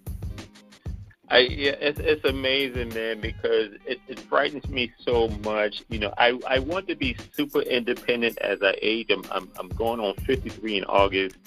I 1.33 1.39
yeah, 1.39 1.71
it's 1.81 1.99
it's 1.99 2.23
amazing, 2.25 2.89
man, 2.89 3.19
because 3.19 3.71
it, 3.87 3.99
it 4.07 4.19
frightens 4.19 4.69
me 4.69 4.93
so 4.99 5.29
much. 5.43 5.81
You 5.89 5.97
know, 5.97 6.13
I 6.15 6.39
I 6.47 6.59
want 6.59 6.87
to 6.89 6.95
be 6.95 7.17
super 7.31 7.61
independent 7.61 8.37
as 8.37 8.61
I 8.61 8.75
age. 8.83 9.07
I'm 9.09 9.25
I'm, 9.31 9.49
I'm 9.57 9.69
going 9.69 9.99
on 9.99 10.13
53 10.25 10.77
in 10.77 10.83
August, 10.83 11.37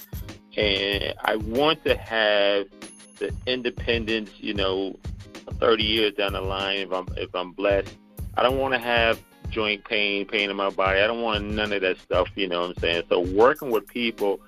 and 0.56 1.14
I 1.20 1.36
want 1.36 1.84
to 1.84 1.96
have 1.96 2.66
the 3.20 3.32
independence. 3.46 4.30
You 4.38 4.54
know, 4.54 4.98
30 5.60 5.84
years 5.84 6.14
down 6.14 6.32
the 6.32 6.40
line, 6.40 6.78
if 6.78 6.92
I'm 6.92 7.06
if 7.16 7.32
I'm 7.32 7.52
blessed, 7.52 7.94
I 8.36 8.42
don't 8.42 8.58
want 8.58 8.74
to 8.74 8.80
have 8.80 9.22
joint 9.50 9.84
pain, 9.84 10.26
pain 10.26 10.50
in 10.50 10.56
my 10.56 10.70
body. 10.70 10.98
I 10.98 11.06
don't 11.06 11.22
want 11.22 11.44
none 11.44 11.72
of 11.72 11.82
that 11.82 12.00
stuff. 12.00 12.28
You 12.34 12.48
know 12.48 12.62
what 12.62 12.70
I'm 12.70 12.76
saying? 12.78 13.04
So 13.08 13.20
working 13.20 13.70
with 13.70 13.86
people 13.86 14.40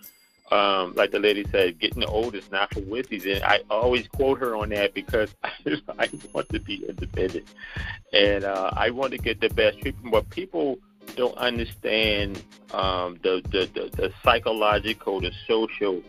um, 0.51 0.95
like 0.95 1.11
the 1.11 1.19
lady 1.19 1.45
said, 1.51 1.79
getting 1.79 2.05
old 2.05 2.35
is 2.35 2.51
not 2.51 2.73
for 2.73 2.81
wussies. 2.81 3.27
And 3.27 3.45
I 3.45 3.61
always 3.71 4.09
quote 4.09 4.39
her 4.39 4.57
on 4.57 4.71
that 4.71 4.95
because 4.95 5.35
I 5.45 6.09
want 6.33 6.49
to 6.51 6.61
be 6.61 6.85
independent 6.89 7.47
and 8.13 8.45
uh, 8.45 8.71
I 8.73 8.91
want 8.91 9.13
to 9.13 9.19
get 9.19 9.41
the 9.41 9.51
best 9.51 9.81
treatment. 9.81 10.13
But 10.13 10.29
people 10.31 10.79
don't 11.17 11.37
understand 11.37 12.43
um, 12.73 13.19
the, 13.23 13.43
the, 13.51 13.69
the, 13.75 13.91
the 13.97 14.13
psychological, 14.23 15.21
the 15.21 15.33
social, 15.47 16.03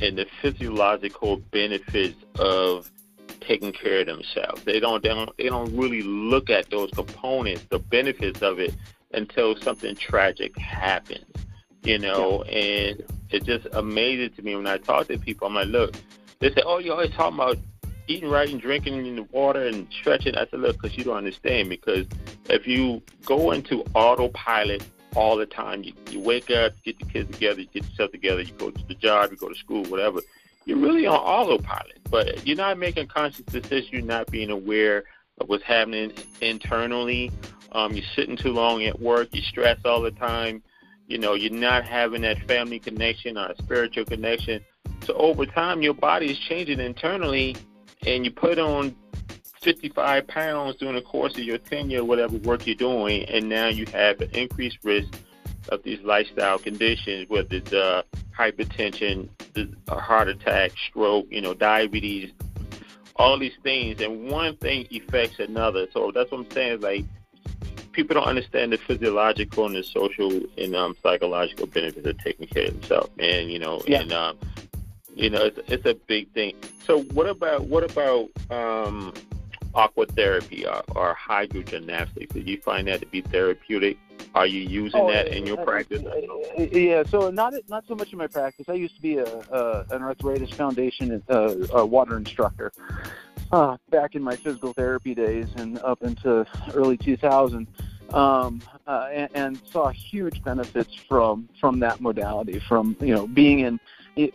and 0.00 0.18
the 0.18 0.26
physiological 0.40 1.36
benefits 1.50 2.16
of 2.38 2.90
taking 3.40 3.72
care 3.72 4.00
of 4.00 4.06
themselves. 4.06 4.64
They 4.64 4.80
don't, 4.80 5.02
they 5.02 5.10
don't, 5.10 5.36
they 5.36 5.44
don't 5.44 5.76
really 5.76 6.02
look 6.02 6.50
at 6.50 6.70
those 6.70 6.90
components, 6.92 7.64
the 7.68 7.78
benefits 7.78 8.42
of 8.42 8.58
it, 8.58 8.74
until 9.12 9.56
something 9.56 9.94
tragic 9.94 10.56
happens. 10.58 11.26
You 11.82 11.98
know, 11.98 12.42
and 12.44 13.04
it's 13.30 13.46
just 13.46 13.66
amazing 13.72 14.30
to 14.36 14.42
me 14.42 14.54
when 14.56 14.66
I 14.66 14.78
talk 14.78 15.08
to 15.08 15.18
people. 15.18 15.48
I'm 15.48 15.54
like, 15.54 15.68
look, 15.68 15.94
they 16.40 16.50
say, 16.50 16.62
oh, 16.64 16.78
you're 16.78 16.94
always 16.94 17.10
talking 17.10 17.38
about 17.38 17.58
eating 18.06 18.28
right 18.28 18.48
and 18.48 18.60
drinking 18.60 19.06
in 19.06 19.16
the 19.16 19.22
water 19.24 19.66
and 19.66 19.86
stretching. 19.90 20.36
I 20.36 20.46
said, 20.46 20.60
look, 20.60 20.80
because 20.80 20.96
you 20.96 21.04
don't 21.04 21.16
understand. 21.16 21.68
Because 21.68 22.06
if 22.48 22.66
you 22.66 23.02
go 23.24 23.52
into 23.52 23.84
autopilot 23.94 24.84
all 25.14 25.36
the 25.36 25.46
time, 25.46 25.82
you, 25.82 25.92
you 26.10 26.20
wake 26.20 26.50
up, 26.50 26.72
get 26.84 26.98
the 26.98 27.06
kids 27.06 27.30
together, 27.32 27.60
you 27.60 27.66
get 27.66 27.84
yourself 27.84 28.10
together, 28.12 28.42
you 28.42 28.52
go 28.54 28.70
to 28.70 28.86
the 28.86 28.94
job, 28.94 29.30
you 29.30 29.36
go 29.36 29.48
to 29.48 29.54
school, 29.54 29.84
whatever. 29.84 30.20
You're 30.66 30.78
really 30.78 31.06
on 31.06 31.16
autopilot, 31.16 31.98
but 32.10 32.46
you're 32.46 32.56
not 32.56 32.78
making 32.78 33.06
conscious 33.08 33.44
decisions. 33.46 33.92
You're 33.92 34.02
not 34.02 34.30
being 34.30 34.50
aware 34.50 35.04
of 35.38 35.48
what's 35.48 35.64
happening 35.64 36.12
internally. 36.40 37.30
Um, 37.72 37.92
you're 37.92 38.06
sitting 38.14 38.36
too 38.36 38.52
long 38.52 38.84
at 38.84 39.00
work. 39.00 39.28
You 39.32 39.42
stress 39.42 39.78
all 39.84 40.00
the 40.00 40.12
time 40.12 40.62
you 41.06 41.18
know 41.18 41.34
you're 41.34 41.52
not 41.52 41.84
having 41.84 42.22
that 42.22 42.38
family 42.46 42.78
connection 42.78 43.36
or 43.36 43.54
spiritual 43.58 44.04
connection. 44.04 44.64
So 45.04 45.14
over 45.14 45.46
time 45.46 45.82
your 45.82 45.94
body 45.94 46.30
is 46.30 46.38
changing 46.38 46.80
internally 46.80 47.56
and 48.06 48.24
you 48.24 48.30
put 48.30 48.58
on 48.58 48.94
55 49.62 50.26
pounds 50.26 50.76
during 50.76 50.94
the 50.94 51.02
course 51.02 51.32
of 51.34 51.44
your 51.44 51.58
tenure 51.58 52.04
whatever 52.04 52.36
work 52.38 52.66
you're 52.66 52.76
doing 52.76 53.24
and 53.24 53.48
now 53.48 53.68
you 53.68 53.86
have 53.92 54.20
an 54.20 54.30
increased 54.32 54.78
risk 54.82 55.08
of 55.70 55.82
these 55.82 56.00
lifestyle 56.02 56.58
conditions 56.58 57.26
whether 57.30 57.56
it's 57.56 57.72
uh, 57.72 58.02
hypertension 58.36 59.28
a 59.88 59.98
heart 59.98 60.28
attack 60.28 60.70
stroke 60.90 61.26
you 61.30 61.40
know 61.40 61.54
diabetes 61.54 62.30
all 63.16 63.38
these 63.38 63.56
things. 63.62 64.00
And 64.00 64.30
one 64.30 64.56
thing 64.56 64.86
affects 64.94 65.38
another. 65.38 65.86
So 65.92 66.10
that's 66.14 66.30
what 66.30 66.40
i'm 66.40 66.50
saying 66.50 66.80
like 66.80 67.04
people 67.94 68.14
don't 68.14 68.26
understand 68.26 68.72
the 68.72 68.76
physiological 68.78 69.66
and 69.66 69.74
the 69.76 69.82
social 69.82 70.40
and 70.58 70.74
um, 70.76 70.96
psychological 71.02 71.66
benefits 71.66 72.06
of 72.06 72.18
taking 72.18 72.46
care 72.46 72.66
of 72.66 72.80
themselves, 72.80 73.10
man. 73.16 73.48
You 73.48 73.58
know, 73.60 73.82
Yeah. 73.86 74.00
and 74.02 74.12
um, 74.12 74.38
you 75.14 75.30
know, 75.30 75.44
it's, 75.44 75.58
it's 75.68 75.86
a 75.86 75.94
big 75.94 76.28
thing. 76.32 76.54
So, 76.86 77.02
what 77.14 77.28
about 77.28 77.66
what 77.68 77.84
about 77.90 78.28
um, 78.50 79.14
aqua 79.74 80.06
therapy 80.06 80.66
or, 80.66 80.82
or 80.94 81.16
hydrogymnastics? 81.16 82.32
Did 82.34 82.48
you 82.48 82.60
find 82.60 82.88
that 82.88 83.00
to 83.00 83.06
be 83.06 83.20
therapeutic? 83.20 83.96
Are 84.34 84.46
you 84.46 84.60
using 84.62 85.00
Oh, 85.00 85.12
that 85.12 85.28
in 85.28 85.46
your 85.46 85.60
uh, 85.60 85.64
practice? 85.64 86.02
uh, 86.04 86.62
Yeah, 86.62 87.04
so 87.04 87.30
not 87.30 87.54
not 87.68 87.84
so 87.86 87.94
much 87.94 88.12
in 88.12 88.18
my 88.18 88.26
practice. 88.26 88.68
I 88.68 88.72
used 88.74 88.96
to 88.96 89.02
be 89.02 89.18
a, 89.18 89.24
a 89.24 89.86
an 89.90 90.02
arthritis 90.02 90.50
foundation 90.50 91.22
uh, 91.28 91.86
water 91.86 92.16
instructor 92.16 92.72
uh, 93.52 93.76
back 93.90 94.14
in 94.14 94.22
my 94.22 94.36
physical 94.36 94.72
therapy 94.72 95.14
days 95.14 95.48
and 95.56 95.78
up 95.78 96.02
into 96.02 96.46
early 96.74 96.96
2000, 96.96 97.66
um, 98.12 98.60
uh, 98.86 99.08
and, 99.12 99.30
and 99.34 99.60
saw 99.70 99.88
huge 99.88 100.42
benefits 100.42 100.94
from 101.08 101.48
from 101.60 101.80
that 101.80 102.00
modality. 102.00 102.60
From 102.60 102.96
you 103.00 103.14
know 103.14 103.26
being 103.26 103.60
in 103.60 103.80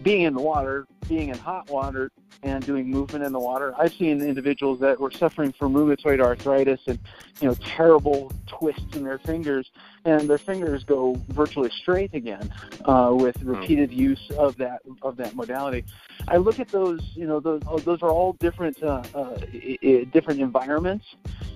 being 0.01 0.23
in 0.23 0.33
the 0.33 0.41
water, 0.41 0.85
being 1.07 1.29
in 1.29 1.37
hot 1.37 1.69
water, 1.69 2.11
and 2.43 2.65
doing 2.65 2.89
movement 2.89 3.25
in 3.25 3.33
the 3.33 3.39
water. 3.39 3.73
I've 3.77 3.93
seen 3.93 4.21
individuals 4.21 4.79
that 4.79 4.99
were 4.99 5.11
suffering 5.11 5.51
from 5.51 5.73
rheumatoid 5.73 6.21
arthritis 6.21 6.79
and 6.87 6.97
you 7.41 7.49
know 7.49 7.55
terrible 7.55 8.31
twists 8.47 8.95
in 8.95 9.03
their 9.03 9.19
fingers, 9.19 9.69
and 10.05 10.29
their 10.29 10.37
fingers 10.37 10.83
go 10.83 11.19
virtually 11.29 11.69
straight 11.81 12.13
again 12.13 12.51
uh, 12.85 13.11
with 13.13 13.41
repeated 13.43 13.91
use 13.91 14.29
of 14.37 14.55
that 14.57 14.81
of 15.01 15.17
that 15.17 15.35
modality. 15.35 15.83
I 16.27 16.37
look 16.37 16.59
at 16.59 16.69
those, 16.69 17.01
you 17.13 17.27
know, 17.27 17.39
those 17.39 17.61
oh, 17.67 17.79
those 17.79 18.01
are 18.01 18.09
all 18.09 18.33
different 18.33 18.81
uh, 18.83 19.03
uh, 19.13 19.37
different 20.11 20.39
environments 20.39 21.05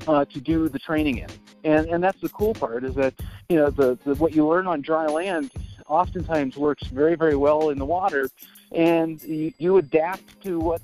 uh, 0.08 0.26
to 0.26 0.42
do 0.42 0.68
the 0.70 0.80
training 0.80 1.20
in, 1.20 1.30
and 1.64 1.88
and 1.88 2.04
that's 2.04 2.20
the 2.22 2.30
cool 2.30 2.54
part 2.54 2.84
is 2.84 2.96
that 2.96 3.14
you 3.50 3.56
know 3.56 3.70
the, 3.70 3.98
the 4.04 4.16
what 4.16 4.34
you 4.34 4.48
learn 4.48 4.68
on 4.68 4.82
dry 4.82 5.06
land 5.06 5.52
oftentimes 5.88 6.58
works 6.58 6.88
very 6.88 7.16
very 7.16 7.36
well 7.36 7.70
in 7.70 7.78
the 7.78 7.86
water, 7.86 8.30
and 8.72 9.22
you, 9.24 9.54
you 9.58 9.78
adapt 9.78 10.42
to 10.44 10.60
what 10.60 10.82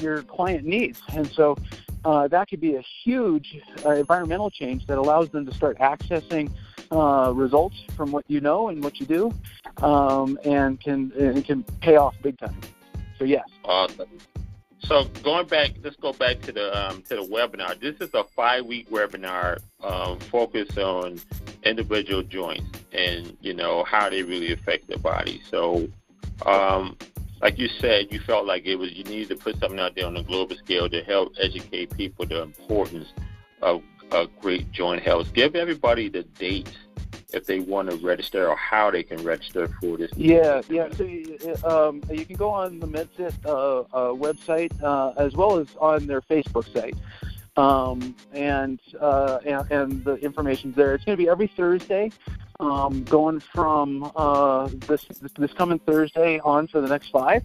your 0.00 0.22
client 0.22 0.64
needs, 0.64 1.00
and 1.14 1.30
so. 1.30 1.56
Uh, 2.04 2.26
that 2.26 2.48
could 2.48 2.60
be 2.60 2.74
a 2.74 2.84
huge 3.04 3.62
uh, 3.86 3.90
environmental 3.90 4.50
change 4.50 4.84
that 4.88 4.98
allows 4.98 5.28
them 5.28 5.46
to 5.46 5.54
start 5.54 5.78
accessing 5.78 6.50
uh, 6.90 7.32
results 7.32 7.76
from 7.96 8.10
what 8.10 8.24
you 8.28 8.40
know 8.40 8.68
and 8.68 8.82
what 8.82 9.00
you 9.00 9.06
do, 9.06 9.32
um, 9.84 10.38
and 10.44 10.80
can 10.80 11.12
it 11.14 11.44
can 11.44 11.62
pay 11.80 11.96
off 11.96 12.14
big 12.22 12.36
time. 12.38 12.60
So 13.18 13.24
yes. 13.24 13.48
Awesome. 13.64 14.08
So 14.86 15.04
going 15.22 15.46
back, 15.46 15.72
let's 15.82 15.96
go 15.96 16.12
back 16.12 16.40
to 16.42 16.52
the 16.52 16.88
um, 16.88 17.02
to 17.02 17.16
the 17.16 17.22
webinar. 17.22 17.78
This 17.78 17.96
is 18.00 18.12
a 18.14 18.24
five 18.24 18.66
week 18.66 18.90
webinar 18.90 19.60
um, 19.82 20.18
focused 20.18 20.76
on 20.76 21.20
individual 21.62 22.22
joints 22.22 22.78
and 22.92 23.36
you 23.40 23.54
know 23.54 23.84
how 23.84 24.10
they 24.10 24.22
really 24.22 24.52
affect 24.52 24.88
the 24.88 24.98
body. 24.98 25.40
So, 25.48 25.88
um, 26.44 26.96
like 27.40 27.58
you 27.58 27.68
said, 27.68 28.08
you 28.10 28.20
felt 28.20 28.46
like 28.46 28.66
it 28.66 28.76
was 28.76 28.92
you 28.92 29.04
needed 29.04 29.28
to 29.28 29.36
put 29.36 29.58
something 29.60 29.78
out 29.78 29.94
there 29.94 30.06
on 30.06 30.16
a 30.16 30.22
global 30.22 30.56
scale 30.56 30.88
to 30.88 31.02
help 31.04 31.32
educate 31.40 31.96
people 31.96 32.26
the 32.26 32.42
importance 32.42 33.12
of, 33.62 33.82
of 34.10 34.28
great 34.40 34.70
joint 34.72 35.02
health. 35.02 35.32
Give 35.32 35.54
everybody 35.54 36.08
the 36.08 36.24
dates 36.24 36.76
if 37.32 37.46
they 37.46 37.60
want 37.60 37.90
to 37.90 37.96
register 37.96 38.48
or 38.48 38.56
how 38.56 38.90
they 38.90 39.02
can 39.02 39.22
register 39.24 39.68
for 39.80 39.96
this. 39.96 40.10
Yeah, 40.16 40.62
yeah. 40.68 40.88
So 40.92 41.04
um, 41.66 42.02
you 42.10 42.24
can 42.24 42.36
go 42.36 42.50
on 42.50 42.78
the 42.78 42.86
MedFit 42.86 43.34
uh, 43.44 43.80
uh, 43.80 44.12
website 44.14 44.72
uh, 44.82 45.12
as 45.16 45.34
well 45.34 45.58
as 45.58 45.68
on 45.78 46.06
their 46.06 46.20
Facebook 46.20 46.72
site. 46.72 46.96
Um, 47.54 48.16
and, 48.32 48.80
uh, 48.98 49.38
and, 49.44 49.70
and 49.70 50.04
the 50.04 50.14
information's 50.16 50.74
there. 50.74 50.94
It's 50.94 51.04
going 51.04 51.18
to 51.18 51.22
be 51.22 51.28
every 51.28 51.48
Thursday, 51.48 52.10
um, 52.60 53.04
going 53.04 53.40
from 53.40 54.10
uh, 54.16 54.70
this 54.86 55.04
this 55.36 55.52
coming 55.52 55.78
Thursday 55.80 56.40
on 56.40 56.66
for 56.66 56.80
the 56.80 56.88
next 56.88 57.10
five, 57.10 57.42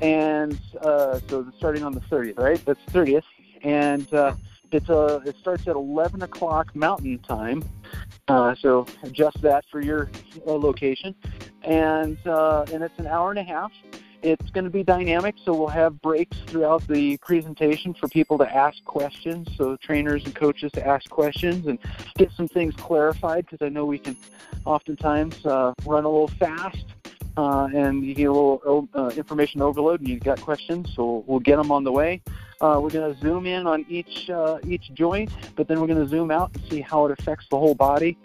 and 0.00 0.60
uh, 0.80 1.18
so 1.28 1.44
starting 1.56 1.82
on 1.82 1.92
the 1.92 2.00
30th, 2.02 2.38
right? 2.38 2.64
That's 2.64 2.78
30th, 2.92 3.24
and 3.62 4.12
uh, 4.14 4.34
it's 4.74 4.88
a 4.88 5.22
it 5.24 5.36
starts 5.36 5.66
at 5.68 5.76
11 5.76 6.22
o'clock 6.22 6.74
Mountain 6.74 7.18
Time, 7.20 7.64
uh, 8.28 8.54
so 8.54 8.86
adjust 9.02 9.40
that 9.42 9.64
for 9.70 9.80
your 9.80 10.10
uh, 10.46 10.52
location, 10.52 11.14
and 11.62 12.18
uh, 12.26 12.64
and 12.72 12.82
it's 12.82 12.98
an 12.98 13.06
hour 13.06 13.30
and 13.30 13.38
a 13.38 13.44
half. 13.44 13.72
It's 14.22 14.50
going 14.50 14.64
to 14.64 14.70
be 14.70 14.84
dynamic, 14.84 15.34
so 15.44 15.52
we'll 15.52 15.66
have 15.66 16.00
breaks 16.00 16.36
throughout 16.46 16.86
the 16.86 17.16
presentation 17.18 17.92
for 17.92 18.06
people 18.06 18.38
to 18.38 18.56
ask 18.56 18.82
questions, 18.84 19.48
so 19.56 19.76
trainers 19.76 20.24
and 20.24 20.34
coaches 20.34 20.70
to 20.72 20.86
ask 20.86 21.10
questions 21.10 21.66
and 21.66 21.76
get 22.16 22.30
some 22.36 22.46
things 22.46 22.74
clarified 22.76 23.46
because 23.46 23.66
I 23.66 23.68
know 23.68 23.84
we 23.84 23.98
can 23.98 24.16
oftentimes 24.64 25.44
uh, 25.44 25.74
run 25.84 26.04
a 26.04 26.08
little 26.08 26.28
fast 26.28 26.84
uh, 27.36 27.68
and 27.74 28.04
you 28.04 28.14
get 28.14 28.26
a 28.26 28.32
little 28.32 28.88
uh, 28.94 29.10
information 29.16 29.60
overload 29.60 30.00
and 30.00 30.08
you've 30.08 30.22
got 30.22 30.40
questions, 30.40 30.92
so 30.94 31.24
we'll 31.26 31.40
get 31.40 31.56
them 31.56 31.72
on 31.72 31.82
the 31.82 31.92
way. 31.92 32.22
Uh, 32.62 32.78
we're 32.80 32.90
going 32.90 33.12
to 33.12 33.20
zoom 33.20 33.44
in 33.44 33.66
on 33.66 33.84
each 33.88 34.30
uh, 34.30 34.58
each 34.64 34.94
joint, 34.94 35.30
but 35.56 35.66
then 35.66 35.80
we're 35.80 35.86
going 35.88 35.98
to 35.98 36.08
zoom 36.08 36.30
out 36.30 36.50
and 36.54 36.62
see 36.70 36.80
how 36.80 37.04
it 37.04 37.18
affects 37.18 37.46
the 37.50 37.58
whole 37.58 37.74
body. 37.74 38.16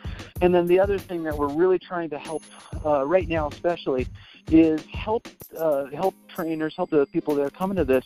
And 0.42 0.54
then 0.54 0.68
the 0.68 0.80
other 0.80 1.00
thing 1.00 1.24
that 1.24 1.36
we're 1.36 1.50
really 1.50 1.80
trying 1.80 2.12
to 2.12 2.20
help 2.20 2.44
uh, 2.86 3.04
right 3.04 3.28
now, 3.28 3.48
especially, 3.48 4.08
is 4.52 4.86
help 4.86 5.28
uh, 5.58 5.86
help 5.86 6.14
trainers, 6.28 6.76
help 6.76 6.92
the 6.92 7.08
people 7.08 7.34
that 7.36 7.44
are 7.44 7.50
coming 7.50 7.78
to 7.78 7.84
this 7.84 8.06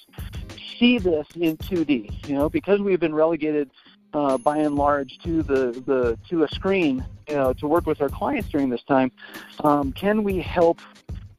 see 0.79 0.97
this 0.97 1.27
in 1.35 1.57
2D. 1.57 2.27
You 2.29 2.35
know, 2.35 2.49
because 2.49 2.79
we've 2.79 2.99
been 2.99 3.13
relegated 3.13 3.69
uh, 4.13 4.37
by 4.37 4.57
and 4.57 4.75
large 4.75 5.19
to 5.23 5.43
the, 5.43 5.83
the 5.85 6.17
to 6.29 6.43
a 6.43 6.47
screen 6.49 7.05
you 7.27 7.35
know, 7.35 7.53
to 7.53 7.67
work 7.67 7.85
with 7.85 8.01
our 8.01 8.09
clients 8.09 8.49
during 8.49 8.69
this 8.69 8.83
time. 8.83 9.11
Um, 9.63 9.91
can 9.93 10.23
we 10.23 10.39
help 10.39 10.79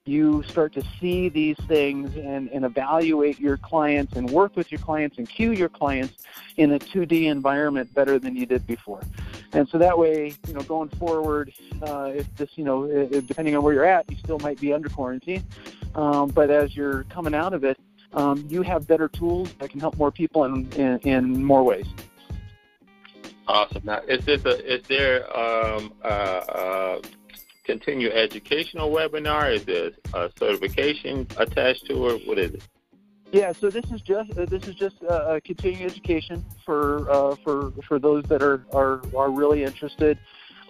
you 0.04 0.42
start 0.48 0.72
to 0.72 0.82
see 1.00 1.28
these 1.28 1.56
things 1.68 2.16
and, 2.16 2.48
and 2.50 2.64
evaluate 2.64 3.38
your 3.38 3.56
clients 3.56 4.16
and 4.16 4.28
work 4.30 4.56
with 4.56 4.72
your 4.72 4.80
clients 4.80 5.18
and 5.18 5.28
cue 5.28 5.52
your 5.52 5.68
clients 5.68 6.24
in 6.56 6.72
a 6.72 6.78
2D 6.78 7.26
environment 7.26 7.92
better 7.94 8.18
than 8.18 8.34
you 8.34 8.44
did 8.44 8.66
before. 8.66 9.00
And 9.52 9.68
so 9.68 9.78
that 9.78 9.96
way, 9.96 10.34
you 10.48 10.54
know, 10.54 10.62
going 10.62 10.88
forward, 10.88 11.52
uh, 11.82 12.10
if 12.14 12.34
this, 12.36 12.50
you 12.56 12.64
know, 12.64 12.84
if, 12.84 13.26
depending 13.28 13.54
on 13.54 13.62
where 13.62 13.74
you're 13.74 13.84
at, 13.84 14.10
you 14.10 14.16
still 14.16 14.40
might 14.40 14.60
be 14.60 14.72
under 14.72 14.88
quarantine. 14.88 15.44
Um, 15.94 16.30
but 16.30 16.50
as 16.50 16.74
you're 16.74 17.04
coming 17.04 17.34
out 17.34 17.54
of 17.54 17.62
it, 17.62 17.78
um, 18.12 18.44
you 18.48 18.62
have 18.62 18.88
better 18.88 19.06
tools 19.06 19.52
that 19.60 19.70
can 19.70 19.78
help 19.78 19.96
more 19.96 20.10
people 20.10 20.44
in, 20.44 20.70
in, 20.72 20.98
in 21.00 21.44
more 21.44 21.62
ways. 21.62 21.86
Awesome. 23.46 23.82
Now, 23.84 24.00
is 24.08 24.24
this 24.24 24.44
a 24.44 24.74
is 24.74 24.82
there 24.88 25.24
um, 25.36 25.92
uh, 26.02 26.06
uh, 26.06 27.00
continued 27.64 28.12
educational 28.12 28.90
webinar? 28.90 29.54
Is 29.54 29.64
there 29.64 29.90
a 30.14 30.30
certification 30.38 31.26
attached 31.36 31.86
to 31.86 32.08
it? 32.08 32.26
What 32.26 32.38
is 32.38 32.54
it? 32.54 32.62
Yeah, 33.32 33.52
so 33.52 33.70
this 33.70 33.90
is 33.90 34.02
just 34.02 34.30
uh, 34.36 34.44
this 34.44 34.64
is 34.68 34.74
just 34.74 35.02
uh, 35.04 35.40
continuing 35.42 35.84
education 35.84 36.44
for 36.66 37.10
uh, 37.10 37.34
for 37.42 37.72
for 37.88 37.98
those 37.98 38.24
that 38.24 38.42
are 38.42 38.66
are, 38.74 39.00
are 39.16 39.30
really 39.30 39.64
interested, 39.64 40.18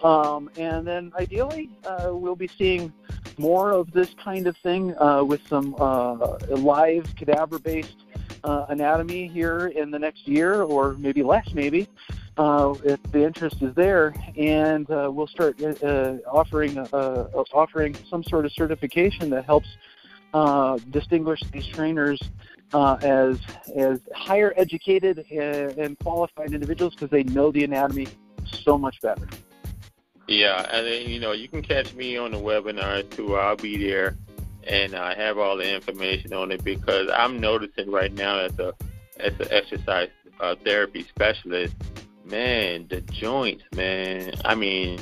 um, 0.01 0.49
and 0.57 0.87
then 0.87 1.11
ideally 1.19 1.69
uh, 1.85 2.11
we'll 2.13 2.37
be 2.37 2.47
seeing 2.47 2.93
more 3.37 3.71
of 3.71 3.91
this 3.91 4.13
kind 4.23 4.47
of 4.47 4.55
thing 4.57 4.95
uh, 4.97 5.21
with 5.25 5.45
some 5.47 5.75
uh, 5.77 6.37
live 6.51 7.13
cadaver-based 7.17 7.97
anatomy 8.45 9.27
here 9.27 9.67
in 9.67 9.91
the 9.91 9.99
next 9.99 10.25
year, 10.25 10.63
or 10.63 10.93
maybe 10.93 11.21
less, 11.21 11.53
maybe 11.53 11.89
uh, 12.37 12.73
if 12.83 13.01
the 13.11 13.23
interest 13.23 13.61
is 13.61 13.73
there, 13.75 14.13
and 14.37 14.89
uh, 14.89 15.09
we'll 15.11 15.27
start 15.27 15.61
uh, 15.61 16.17
offering 16.31 16.77
uh, 16.77 17.27
offering 17.53 17.95
some 18.09 18.23
sort 18.23 18.45
of 18.45 18.51
certification 18.53 19.29
that 19.29 19.45
helps 19.45 19.67
uh, 20.33 20.77
distinguish 20.89 21.39
these 21.51 21.67
trainers 21.67 22.19
uh, 22.73 22.97
as 23.01 23.39
as 23.75 23.99
higher 24.15 24.53
educated 24.57 25.25
and, 25.29 25.97
qualified 25.99 26.53
individuals 26.53 26.93
because 26.95 27.11
they 27.11 27.23
know 27.23 27.51
the 27.51 27.63
anatomy 27.63 28.07
so 28.45 28.77
much 28.77 28.99
better. 29.01 29.27
Yeah, 30.27 30.65
and 30.71 31.09
you 31.09 31.19
know 31.19 31.33
you 31.33 31.47
can 31.47 31.61
catch 31.61 31.93
me 31.93 32.17
on 32.17 32.31
the 32.31 32.39
webinar 32.39 33.07
too. 33.11 33.35
I'll 33.35 33.55
be 33.55 33.77
there, 33.77 34.17
and 34.63 34.95
I 34.95 35.13
have 35.15 35.37
all 35.37 35.55
the 35.55 35.71
information 35.71 36.33
on 36.33 36.51
it 36.51 36.63
because 36.63 37.09
I'm 37.13 37.39
noticing 37.39 37.91
right 37.91 38.11
now 38.11 38.39
as 38.39 38.57
a 38.57 38.73
as 39.19 39.33
an 39.39 39.47
exercise 39.51 40.09
uh, 40.39 40.55
therapy 40.63 41.03
specialist 41.03 41.75
man, 42.25 42.87
the 42.89 43.01
joints, 43.01 43.63
man. 43.75 44.33
I 44.45 44.55
mean, 44.55 44.99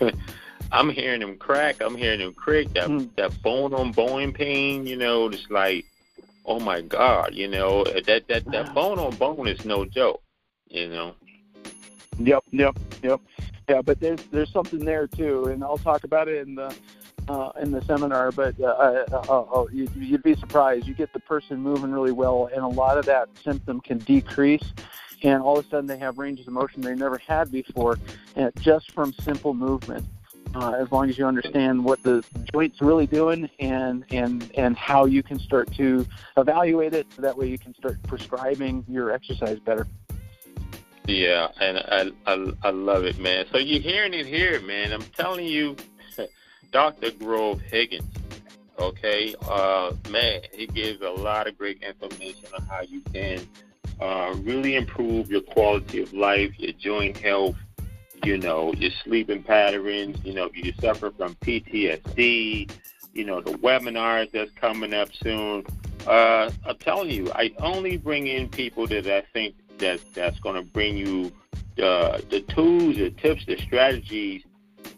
I'm 0.72 0.90
hearing 0.90 1.20
them 1.20 1.36
crack. 1.36 1.80
I'm 1.80 1.96
hearing 1.96 2.20
them 2.20 2.34
creak. 2.34 2.72
That 2.74 2.88
mm. 2.88 3.08
that 3.16 3.40
bone 3.42 3.74
on 3.74 3.92
bone 3.92 4.32
pain. 4.32 4.86
You 4.86 4.96
know, 4.96 5.28
it's 5.28 5.48
like, 5.50 5.84
oh 6.44 6.60
my 6.60 6.80
God. 6.80 7.34
You 7.34 7.48
know, 7.48 7.84
that 7.84 8.28
that 8.28 8.44
that 8.46 8.74
bone 8.74 8.98
on 8.98 9.14
bone 9.16 9.46
is 9.46 9.64
no 9.64 9.84
joke. 9.84 10.22
You 10.68 10.88
know. 10.88 11.14
Yep. 12.18 12.44
Yep. 12.50 12.78
Yep. 13.02 13.20
Yeah, 13.68 13.82
but 13.82 14.00
there's 14.00 14.22
there's 14.24 14.50
something 14.52 14.84
there 14.84 15.06
too, 15.06 15.46
and 15.46 15.64
I'll 15.64 15.78
talk 15.78 16.04
about 16.04 16.28
it 16.28 16.46
in 16.46 16.54
the 16.54 16.74
uh, 17.28 17.52
in 17.60 17.70
the 17.70 17.82
seminar. 17.82 18.32
But 18.32 18.58
uh, 18.60 19.04
uh, 19.12 19.42
uh, 19.42 19.66
you, 19.72 19.88
you'd 19.96 20.22
be 20.22 20.34
surprised. 20.34 20.86
You 20.86 20.94
get 20.94 21.12
the 21.12 21.20
person 21.20 21.60
moving 21.60 21.92
really 21.92 22.12
well, 22.12 22.50
and 22.52 22.64
a 22.64 22.68
lot 22.68 22.98
of 22.98 23.04
that 23.06 23.28
symptom 23.42 23.80
can 23.80 23.98
decrease 23.98 24.72
and 25.24 25.42
all 25.42 25.58
of 25.58 25.66
a 25.66 25.68
sudden 25.68 25.86
they 25.86 25.98
have 25.98 26.18
ranges 26.18 26.46
of 26.46 26.52
motion 26.52 26.82
they 26.82 26.94
never 26.94 27.18
had 27.18 27.50
before, 27.50 27.98
uh, 28.36 28.50
just 28.60 28.92
from 28.92 29.12
simple 29.14 29.54
movement. 29.54 30.06
Uh, 30.54 30.72
as 30.78 30.92
long 30.92 31.08
as 31.10 31.18
you 31.18 31.26
understand 31.26 31.84
what 31.84 32.00
the 32.04 32.24
joint's 32.52 32.80
really 32.80 33.08
doing 33.08 33.50
and 33.58 34.04
and 34.10 34.52
and 34.56 34.76
how 34.76 35.04
you 35.04 35.20
can 35.20 35.36
start 35.36 35.68
to 35.72 36.06
evaluate 36.36 36.94
it, 36.94 37.08
so 37.16 37.22
that 37.22 37.36
way 37.36 37.48
you 37.48 37.58
can 37.58 37.74
start 37.74 38.00
prescribing 38.04 38.84
your 38.86 39.10
exercise 39.10 39.58
better. 39.58 39.84
Yeah, 41.08 41.48
and 41.60 41.78
I, 41.78 42.32
I 42.32 42.52
I 42.62 42.70
love 42.70 43.04
it, 43.04 43.18
man. 43.18 43.46
So 43.50 43.58
you're 43.58 43.80
hearing 43.80 44.14
it 44.14 44.26
here, 44.26 44.60
man. 44.60 44.92
I'm 44.92 45.02
telling 45.02 45.44
you, 45.44 45.74
Dr. 46.74 47.12
Grove 47.12 47.60
Higgins. 47.60 48.12
Okay, 48.80 49.32
uh, 49.48 49.92
man, 50.10 50.40
he 50.52 50.66
gives 50.66 51.00
a 51.02 51.08
lot 51.08 51.46
of 51.46 51.56
great 51.56 51.80
information 51.84 52.48
on 52.52 52.66
how 52.66 52.80
you 52.80 53.00
can 53.12 53.46
uh, 54.00 54.34
really 54.38 54.74
improve 54.74 55.30
your 55.30 55.40
quality 55.40 56.02
of 56.02 56.12
life, 56.12 56.50
your 56.58 56.72
joint 56.72 57.16
health, 57.16 57.54
you 58.24 58.38
know, 58.38 58.72
your 58.72 58.90
sleeping 59.04 59.44
patterns, 59.44 60.18
you 60.24 60.34
know, 60.34 60.46
if 60.46 60.56
you 60.56 60.72
suffer 60.80 61.12
from 61.12 61.36
PTSD, 61.36 62.68
you 63.12 63.24
know, 63.24 63.40
the 63.40 63.52
webinars 63.52 64.32
that's 64.32 64.50
coming 64.54 64.92
up 64.92 65.10
soon. 65.22 65.64
Uh, 66.08 66.50
I'm 66.66 66.76
telling 66.78 67.10
you, 67.10 67.30
I 67.36 67.52
only 67.60 67.98
bring 67.98 68.26
in 68.26 68.48
people 68.48 68.88
that 68.88 69.06
I 69.06 69.20
think 69.32 69.54
that 69.78 70.00
that's 70.12 70.40
going 70.40 70.56
to 70.56 70.62
bring 70.62 70.96
you 70.96 71.30
the 71.76 72.24
the 72.30 72.40
tools, 72.40 72.96
the 72.96 73.10
tips, 73.10 73.46
the 73.46 73.58
strategies, 73.58 74.42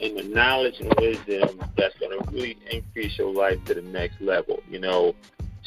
and 0.00 0.18
the 0.18 0.24
knowledge 0.24 0.80
and 0.80 0.92
wisdom 0.98 1.60
that's 1.76 1.98
going 1.98 2.18
to 2.18 2.30
really 2.30 2.58
increase 2.70 3.16
your 3.18 3.32
life 3.32 3.62
to 3.64 3.74
the 3.74 3.82
next 3.82 4.20
level. 4.20 4.62
You 4.70 4.80
know, 4.80 5.14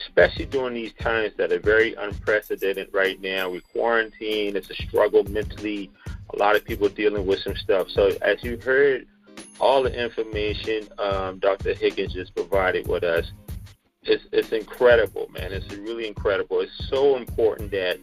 especially 0.01 0.45
during 0.45 0.73
these 0.73 0.93
times 0.93 1.34
that 1.38 1.51
are 1.51 1.60
very 1.60 1.93
unprecedented 1.95 2.89
right 2.93 3.19
now. 3.22 3.49
We 3.49 3.61
quarantine, 3.61 4.56
it's 4.56 4.69
a 4.69 4.76
struggle 4.76 5.23
mentally. 5.26 5.91
A 6.34 6.38
lot 6.38 6.56
of 6.56 6.64
people 6.64 6.89
dealing 6.89 7.26
with 7.26 7.39
some 7.39 7.56
stuff. 7.56 7.89
So, 7.89 8.11
as 8.22 8.43
you 8.43 8.57
heard, 8.57 9.07
all 9.60 9.84
the 9.84 9.93
information 9.93 10.88
um, 10.99 11.39
Dr. 11.39 11.73
Higgins 11.73 12.14
just 12.14 12.35
provided 12.35 12.88
with 12.88 13.03
us, 13.03 13.31
it's, 14.03 14.23
it's 14.31 14.51
incredible, 14.51 15.30
man. 15.31 15.51
It's 15.51 15.72
really 15.73 16.07
incredible. 16.07 16.61
It's 16.61 16.89
so 16.89 17.18
important 17.18 17.72
that 17.72 17.99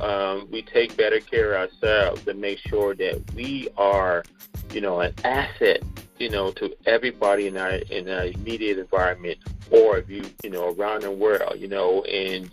um, 0.00 0.48
we 0.50 0.62
take 0.62 0.96
better 0.96 1.20
care 1.20 1.54
of 1.54 1.70
ourselves 1.70 2.24
to 2.24 2.34
make 2.34 2.58
sure 2.58 2.94
that 2.94 3.22
we 3.34 3.68
are 3.76 4.24
you 4.72 4.80
know, 4.80 5.00
an 5.00 5.14
asset, 5.24 5.82
you 6.18 6.28
know, 6.28 6.50
to 6.52 6.74
everybody 6.86 7.46
in 7.46 7.56
our 7.56 7.72
in 7.72 8.08
our 8.08 8.26
immediate 8.26 8.78
environment, 8.78 9.38
or 9.70 9.98
if 9.98 10.08
you, 10.08 10.24
you 10.42 10.50
know, 10.50 10.74
around 10.74 11.02
the 11.02 11.10
world, 11.10 11.54
you 11.58 11.68
know, 11.68 12.02
and 12.04 12.50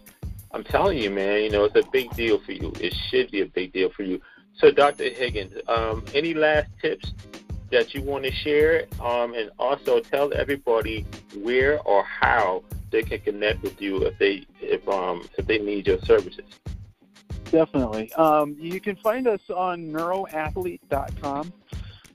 I'm 0.51 0.63
telling 0.63 0.97
you, 0.97 1.09
man, 1.09 1.43
you 1.43 1.49
know, 1.49 1.65
it's 1.65 1.75
a 1.75 1.89
big 1.91 2.09
deal 2.15 2.39
for 2.39 2.51
you. 2.51 2.71
It 2.79 2.93
should 3.09 3.31
be 3.31 3.41
a 3.41 3.45
big 3.45 3.73
deal 3.73 3.89
for 3.89 4.03
you. 4.03 4.21
So, 4.55 4.71
Dr. 4.71 5.09
Higgins, 5.09 5.53
um, 5.67 6.03
any 6.13 6.33
last 6.33 6.69
tips 6.81 7.13
that 7.71 7.93
you 7.93 8.01
want 8.01 8.23
to 8.23 8.31
share, 8.31 8.85
um, 9.01 9.33
and 9.33 9.51
also 9.59 9.99
tell 9.99 10.33
everybody 10.33 11.05
where 11.35 11.79
or 11.81 12.03
how 12.03 12.63
they 12.89 13.03
can 13.03 13.19
connect 13.19 13.61
with 13.61 13.81
you 13.81 14.03
if 14.03 14.17
they 14.17 14.45
if 14.61 14.87
um 14.87 15.27
if 15.37 15.45
they 15.45 15.59
need 15.59 15.87
your 15.87 15.99
services. 15.99 16.45
Definitely. 17.51 18.11
Um, 18.13 18.55
you 18.59 18.79
can 18.79 18.95
find 18.97 19.27
us 19.27 19.39
on 19.49 19.91
neuroathlete.com, 19.91 21.53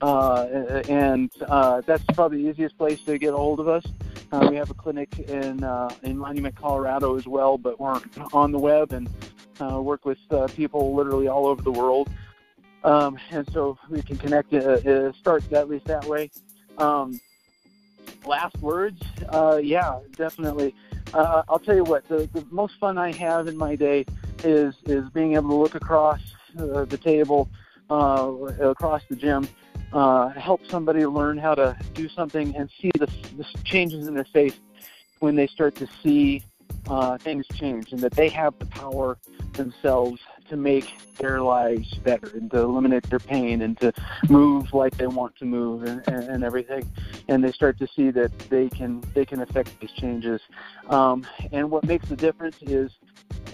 uh, 0.01 0.81
and 0.89 1.29
uh, 1.47 1.81
that's 1.85 2.03
probably 2.13 2.43
the 2.43 2.49
easiest 2.49 2.77
place 2.77 3.01
to 3.05 3.17
get 3.17 3.33
a 3.33 3.37
hold 3.37 3.59
of 3.59 3.67
us. 3.67 3.83
Uh, 4.31 4.47
we 4.49 4.55
have 4.55 4.71
a 4.71 4.73
clinic 4.73 5.19
in 5.19 5.63
uh, 5.63 5.89
in 6.03 6.17
Monument, 6.17 6.55
Colorado 6.55 7.15
as 7.15 7.27
well, 7.27 7.57
but 7.57 7.79
we're 7.79 8.01
on 8.33 8.51
the 8.51 8.59
web 8.59 8.91
and 8.91 9.07
uh, 9.61 9.79
work 9.81 10.05
with 10.05 10.17
uh, 10.31 10.47
people 10.47 10.95
literally 10.95 11.27
all 11.27 11.45
over 11.45 11.61
the 11.61 11.71
world. 11.71 12.09
Um, 12.83 13.17
and 13.31 13.49
so 13.53 13.77
we 13.89 14.01
can 14.01 14.17
connect, 14.17 14.53
uh, 14.53 15.11
start 15.13 15.51
at 15.53 15.69
least 15.69 15.85
that 15.85 16.03
way. 16.05 16.31
Um, 16.77 17.19
last 18.25 18.57
words, 18.57 19.01
uh, 19.29 19.59
yeah, 19.63 19.99
definitely. 20.17 20.75
Uh, 21.13 21.43
I'll 21.47 21.59
tell 21.59 21.75
you 21.75 21.83
what, 21.83 22.07
the, 22.09 22.29
the 22.33 22.45
most 22.49 22.73
fun 22.79 22.97
I 22.97 23.11
have 23.13 23.47
in 23.47 23.55
my 23.55 23.75
day 23.75 24.05
is 24.43 24.75
is 24.85 25.07
being 25.09 25.35
able 25.35 25.49
to 25.49 25.55
look 25.55 25.75
across 25.75 26.19
the 26.55 26.99
table, 27.01 27.49
uh, 27.93 28.69
across 28.69 29.03
the 29.07 29.15
gym, 29.15 29.47
uh, 29.93 30.29
help 30.29 30.61
somebody 30.67 31.05
learn 31.05 31.37
how 31.37 31.53
to 31.53 31.77
do 31.93 32.09
something 32.09 32.55
and 32.55 32.69
see 32.81 32.89
the, 32.97 33.05
the 33.37 33.45
changes 33.63 34.07
in 34.07 34.15
their 34.15 34.25
face 34.25 34.59
when 35.19 35.35
they 35.35 35.45
start 35.45 35.75
to 35.75 35.87
see 36.01 36.43
uh, 36.87 37.17
things 37.19 37.45
change 37.53 37.91
and 37.91 38.01
that 38.01 38.11
they 38.13 38.29
have 38.29 38.57
the 38.57 38.65
power 38.65 39.17
themselves 39.53 40.19
to 40.49 40.57
make 40.57 40.91
their 41.19 41.41
lives 41.41 41.93
better 41.99 42.31
and 42.33 42.49
to 42.51 42.59
eliminate 42.59 43.03
their 43.03 43.19
pain 43.19 43.61
and 43.61 43.79
to 43.79 43.93
move 44.27 44.73
like 44.73 44.97
they 44.97 45.07
want 45.07 45.35
to 45.37 45.45
move 45.45 45.83
and, 45.83 46.05
and, 46.07 46.23
and 46.23 46.43
everything. 46.43 46.89
And 47.27 47.43
they 47.43 47.51
start 47.51 47.77
to 47.77 47.87
see 47.95 48.09
that 48.11 48.37
they 48.49 48.69
can 48.69 49.03
they 49.13 49.25
can 49.25 49.41
affect 49.41 49.79
these 49.79 49.91
changes. 49.91 50.41
Um, 50.89 51.25
and 51.51 51.69
what 51.69 51.85
makes 51.85 52.09
the 52.09 52.15
difference 52.15 52.57
is 52.61 52.91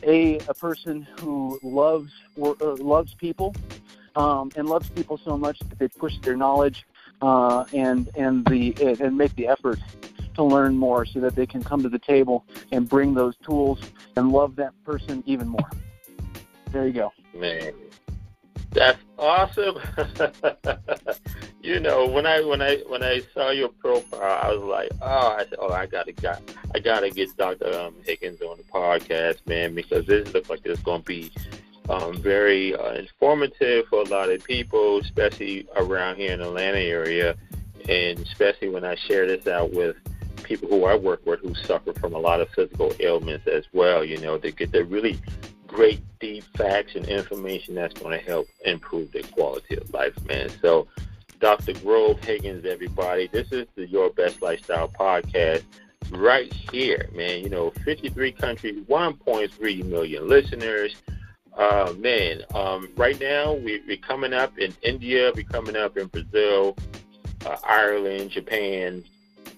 a 0.01 0.39
a 0.47 0.53
person 0.53 1.05
who 1.19 1.59
loves 1.61 2.11
or, 2.37 2.55
uh, 2.61 2.75
loves 2.77 3.13
people 3.13 3.53
um, 4.15 4.51
and 4.55 4.67
loves 4.67 4.89
people 4.89 5.19
so 5.23 5.37
much 5.37 5.59
that 5.59 5.79
they 5.79 5.87
push 5.87 6.17
their 6.19 6.35
knowledge 6.35 6.85
uh, 7.21 7.65
and 7.73 8.09
and 8.15 8.45
the 8.45 8.73
and 9.01 9.17
make 9.17 9.35
the 9.35 9.47
effort 9.47 9.79
to 10.35 10.43
learn 10.43 10.75
more 10.75 11.05
so 11.05 11.19
that 11.19 11.35
they 11.35 11.45
can 11.45 11.63
come 11.63 11.81
to 11.83 11.89
the 11.89 11.99
table 11.99 12.45
and 12.71 12.87
bring 12.87 13.13
those 13.13 13.35
tools 13.43 13.79
and 14.15 14.31
love 14.31 14.55
that 14.55 14.73
person 14.83 15.23
even 15.25 15.47
more. 15.47 15.69
There 16.71 16.87
you 16.87 16.93
go. 16.93 17.11
Man, 17.33 17.73
that's 18.71 18.99
awesome. 19.17 19.79
you 21.61 21.79
know, 21.79 22.05
when 22.05 22.25
I 22.25 22.41
when 22.41 22.61
I 22.61 22.77
when 22.87 23.03
I 23.03 23.21
saw 23.33 23.49
your 23.49 23.69
profile, 23.69 24.39
I 24.41 24.53
was 24.53 24.63
like, 24.63 24.91
oh, 25.01 25.35
I 25.37 25.45
said, 25.49 25.57
oh, 25.59 25.71
I 25.73 25.85
gotta 25.87 26.11
got 26.11 26.41
I 26.75 26.79
gotta 26.79 27.09
get 27.09 27.35
Dr. 27.35 27.73
Um, 27.79 27.95
Higgins 28.05 28.41
on 28.41 28.57
the 28.57 28.63
podcast, 28.63 29.45
man, 29.47 29.73
because 29.73 30.05
this 30.05 30.31
looks 30.33 30.49
like 30.49 30.61
it's 30.65 30.81
gonna 30.81 31.03
be 31.03 31.31
um, 31.89 32.21
very 32.21 32.75
uh, 32.75 32.93
informative 32.93 33.87
for 33.87 34.01
a 34.01 34.05
lot 34.05 34.29
of 34.29 34.43
people, 34.43 34.99
especially 34.99 35.67
around 35.75 36.17
here 36.17 36.33
in 36.33 36.39
the 36.39 36.47
Atlanta 36.47 36.79
area, 36.79 37.35
and 37.87 38.19
especially 38.19 38.69
when 38.69 38.85
I 38.85 38.95
share 38.95 39.25
this 39.25 39.47
out 39.47 39.73
with 39.73 39.95
people 40.43 40.69
who 40.69 40.85
I 40.85 40.95
work 40.95 41.25
with 41.25 41.39
who 41.41 41.53
suffer 41.55 41.93
from 41.93 42.13
a 42.13 42.19
lot 42.19 42.41
of 42.41 42.49
physical 42.49 42.93
ailments 42.99 43.47
as 43.47 43.65
well. 43.73 44.03
You 44.03 44.17
know, 44.17 44.37
they 44.37 44.51
get 44.51 44.71
the 44.71 44.85
really 44.85 45.19
great 45.67 46.01
deep 46.19 46.43
facts 46.57 46.95
and 46.95 47.07
information 47.07 47.75
that's 47.75 47.93
going 47.99 48.19
to 48.19 48.25
help 48.25 48.47
improve 48.65 49.11
their 49.11 49.23
quality 49.23 49.77
of 49.77 49.91
life, 49.93 50.13
man. 50.25 50.49
So, 50.61 50.87
Dr. 51.39 51.73
Grove 51.73 52.19
Higgins, 52.19 52.65
everybody, 52.65 53.27
this 53.27 53.51
is 53.51 53.67
the 53.75 53.87
Your 53.87 54.09
Best 54.09 54.41
Lifestyle 54.41 54.89
podcast 54.89 55.63
right 56.11 56.51
here, 56.71 57.09
man. 57.13 57.41
You 57.41 57.49
know, 57.49 57.71
53 57.85 58.31
countries, 58.33 58.83
1.3 58.87 59.85
million 59.85 60.27
listeners. 60.27 60.95
Uh, 61.59 61.93
man, 61.97 62.41
um, 62.55 62.87
right 62.95 63.19
now 63.19 63.51
we, 63.51 63.81
we're 63.85 63.97
coming 63.97 64.31
up 64.31 64.57
in 64.57 64.73
India, 64.81 65.29
we're 65.35 65.43
coming 65.43 65.75
up 65.75 65.97
in 65.97 66.07
Brazil, 66.07 66.73
uh, 67.45 67.57
Ireland, 67.67 68.31
Japan, 68.31 69.03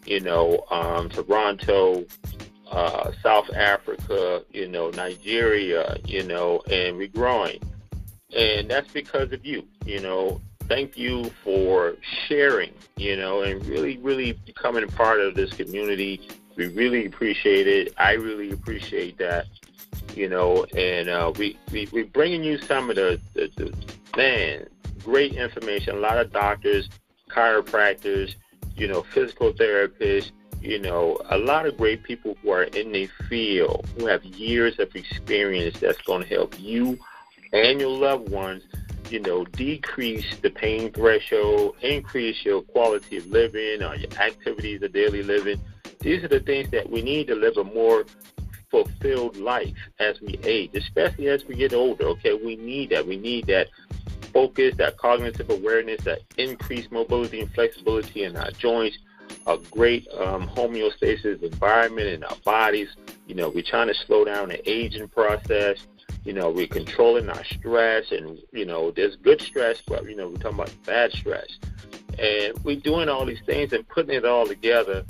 you 0.07 0.19
know, 0.19 0.65
um, 0.71 1.09
Toronto, 1.09 2.03
uh, 2.71 3.11
South 3.21 3.51
Africa, 3.53 4.43
you 4.51 4.67
know, 4.67 4.89
Nigeria, 4.89 5.95
you 6.03 6.23
know, 6.23 6.63
and 6.71 6.97
we're 6.97 7.07
growing. 7.07 7.61
And 8.35 8.67
that's 8.67 8.91
because 8.91 9.31
of 9.31 9.45
you, 9.45 9.67
you 9.85 9.99
know. 9.99 10.41
Thank 10.67 10.97
you 10.97 11.29
for 11.43 11.97
sharing, 12.27 12.71
you 12.95 13.15
know, 13.15 13.43
and 13.43 13.63
really, 13.67 13.97
really 13.97 14.31
becoming 14.31 14.85
a 14.85 14.87
part 14.87 15.19
of 15.19 15.35
this 15.35 15.51
community. 15.53 16.27
We 16.55 16.67
really 16.67 17.05
appreciate 17.05 17.67
it. 17.67 17.93
I 17.97 18.13
really 18.13 18.51
appreciate 18.51 19.17
that, 19.19 19.45
you 20.15 20.29
know, 20.29 20.65
and 20.75 21.09
uh, 21.09 21.31
we, 21.37 21.57
we, 21.71 21.87
we're 21.91 22.05
bringing 22.05 22.43
you 22.43 22.57
some 22.57 22.89
of 22.89 22.95
the, 22.95 23.19
the, 23.33 23.49
the, 23.55 23.73
man, 24.15 24.67
great 25.03 25.33
information. 25.33 25.95
A 25.95 25.99
lot 25.99 26.17
of 26.17 26.31
doctors, 26.31 26.89
chiropractors, 27.29 28.35
you 28.75 28.87
know, 28.87 29.03
physical 29.03 29.53
therapists, 29.53 30.31
you 30.61 30.79
know, 30.79 31.19
a 31.29 31.37
lot 31.37 31.65
of 31.65 31.77
great 31.77 32.03
people 32.03 32.37
who 32.41 32.51
are 32.51 32.63
in 32.63 32.91
the 32.91 33.07
field 33.27 33.87
who 33.97 34.05
have 34.05 34.23
years 34.23 34.79
of 34.79 34.95
experience 34.95 35.79
that's 35.79 36.01
going 36.01 36.21
to 36.21 36.27
help 36.27 36.59
you 36.59 36.99
and 37.53 37.81
your 37.81 37.89
loved 37.89 38.29
ones, 38.29 38.63
you 39.09 39.19
know, 39.19 39.43
decrease 39.45 40.37
the 40.41 40.49
pain 40.49 40.91
threshold, 40.91 41.75
increase 41.81 42.45
your 42.45 42.61
quality 42.61 43.17
of 43.17 43.25
living 43.27 43.83
or 43.83 43.95
your 43.95 44.11
activities 44.19 44.81
of 44.83 44.93
daily 44.93 45.23
living. 45.23 45.59
These 45.99 46.23
are 46.23 46.29
the 46.29 46.39
things 46.39 46.69
that 46.71 46.89
we 46.89 47.01
need 47.01 47.27
to 47.27 47.35
live 47.35 47.57
a 47.57 47.63
more 47.63 48.05
fulfilled 48.71 49.37
life 49.37 49.75
as 49.99 50.19
we 50.21 50.39
age, 50.43 50.71
especially 50.73 51.27
as 51.27 51.45
we 51.45 51.55
get 51.55 51.73
older. 51.73 52.05
Okay, 52.05 52.33
we 52.33 52.55
need 52.55 52.89
that. 52.89 53.05
We 53.05 53.17
need 53.17 53.45
that 53.47 53.67
focus, 54.33 54.73
that 54.77 54.97
cognitive 54.97 55.49
awareness, 55.49 56.01
that 56.05 56.21
increased 56.37 56.91
mobility 56.91 57.41
and 57.41 57.51
flexibility 57.53 58.23
in 58.23 58.35
our 58.37 58.51
joints 58.51 58.97
a 59.47 59.57
great 59.71 60.07
um, 60.19 60.47
homeostasis 60.47 61.41
environment 61.41 62.07
in 62.07 62.23
our 62.23 62.35
bodies. 62.43 62.89
You 63.27 63.35
know, 63.35 63.49
we're 63.49 63.63
trying 63.63 63.87
to 63.87 63.93
slow 63.93 64.25
down 64.25 64.49
the 64.49 64.69
aging 64.69 65.07
process. 65.09 65.85
You 66.25 66.33
know, 66.33 66.49
we're 66.49 66.67
controlling 66.67 67.29
our 67.29 67.43
stress, 67.45 68.11
and 68.11 68.39
you 68.51 68.65
know, 68.65 68.91
there's 68.91 69.15
good 69.15 69.41
stress, 69.41 69.81
but 69.81 70.05
you 70.05 70.15
know, 70.15 70.27
we're 70.27 70.37
talking 70.37 70.59
about 70.59 70.71
bad 70.85 71.11
stress, 71.11 71.57
and 72.19 72.57
we're 72.63 72.79
doing 72.79 73.09
all 73.09 73.25
these 73.25 73.41
things 73.45 73.73
and 73.73 73.87
putting 73.87 74.15
it 74.15 74.25
all 74.25 74.45
together 74.45 75.03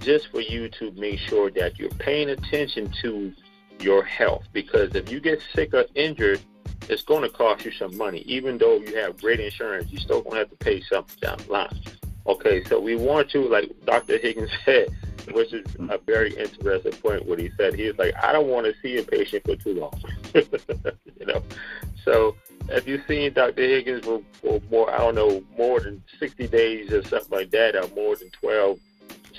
just 0.00 0.28
for 0.28 0.40
you 0.40 0.68
to 0.68 0.90
make 0.92 1.18
sure 1.18 1.50
that 1.50 1.78
you're 1.78 1.90
paying 1.90 2.30
attention 2.30 2.92
to 3.02 3.32
your 3.80 4.02
health. 4.04 4.44
Because 4.52 4.94
if 4.94 5.10
you 5.10 5.20
get 5.20 5.40
sick 5.54 5.74
or 5.74 5.84
injured, 5.94 6.40
it's 6.88 7.02
going 7.02 7.22
to 7.22 7.28
cost 7.28 7.64
you 7.64 7.72
some 7.72 7.96
money. 7.96 8.20
Even 8.20 8.58
though 8.58 8.76
you 8.76 8.96
have 8.96 9.20
great 9.20 9.40
insurance, 9.40 9.90
you're 9.90 10.00
still 10.00 10.22
going 10.22 10.34
to 10.34 10.38
have 10.40 10.50
to 10.50 10.56
pay 10.56 10.80
something 10.82 11.16
down 11.20 11.38
the 11.38 11.52
line. 11.52 11.80
Okay, 12.26 12.62
so 12.64 12.80
we 12.80 12.96
want 12.96 13.30
to, 13.30 13.48
like 13.48 13.70
Dr. 13.86 14.18
Higgins 14.18 14.50
said, 14.64 14.88
which 15.32 15.52
is 15.52 15.64
a 15.78 15.98
very 15.98 16.34
interesting 16.34 16.92
point. 16.92 17.26
What 17.26 17.38
he 17.38 17.50
said, 17.56 17.74
he 17.74 17.86
was 17.86 17.98
like, 17.98 18.14
I 18.22 18.32
don't 18.32 18.48
want 18.48 18.66
to 18.66 18.74
see 18.82 18.98
a 18.98 19.02
patient 19.02 19.44
for 19.44 19.56
too 19.56 19.74
long. 19.74 20.00
you 20.34 21.26
know, 21.26 21.42
so 22.04 22.34
if 22.68 22.86
you've 22.86 23.04
seen 23.06 23.32
Dr. 23.32 23.62
Higgins 23.62 24.04
for, 24.04 24.22
for 24.40 24.60
more, 24.70 24.90
I 24.90 24.98
don't 24.98 25.14
know, 25.14 25.42
more 25.56 25.80
than 25.80 26.02
60 26.18 26.46
days 26.48 26.92
or 26.92 27.02
something 27.04 27.30
like 27.30 27.50
that, 27.50 27.76
or 27.76 27.88
more 27.94 28.16
than 28.16 28.30
12 28.30 28.78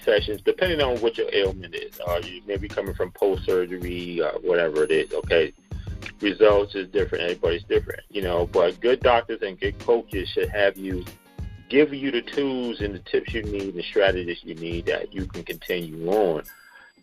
sessions, 0.03 0.41
depending 0.41 0.81
on 0.81 0.97
what 0.97 1.17
your 1.17 1.33
ailment 1.33 1.75
is. 1.75 1.99
Are 1.99 2.19
you 2.21 2.41
maybe 2.47 2.67
coming 2.67 2.93
from 2.93 3.11
post 3.11 3.45
surgery 3.45 4.21
or 4.21 4.31
whatever 4.41 4.83
it 4.83 4.91
is? 4.91 5.13
Okay, 5.13 5.53
results 6.19 6.75
is 6.75 6.87
different. 6.89 7.23
Everybody's 7.23 7.63
different, 7.63 8.01
you 8.09 8.21
know. 8.21 8.47
But 8.47 8.79
good 8.79 9.01
doctors 9.01 9.41
and 9.41 9.59
good 9.59 9.77
coaches 9.79 10.29
should 10.29 10.49
have 10.49 10.77
you 10.77 11.05
give 11.69 11.93
you 11.93 12.11
the 12.11 12.21
tools 12.21 12.81
and 12.81 12.93
the 12.93 12.99
tips 12.99 13.33
you 13.33 13.43
need 13.43 13.73
and 13.73 13.83
strategies 13.83 14.43
you 14.43 14.55
need 14.55 14.85
that 14.85 15.13
you 15.13 15.25
can 15.25 15.41
continue 15.41 16.05
on, 16.09 16.43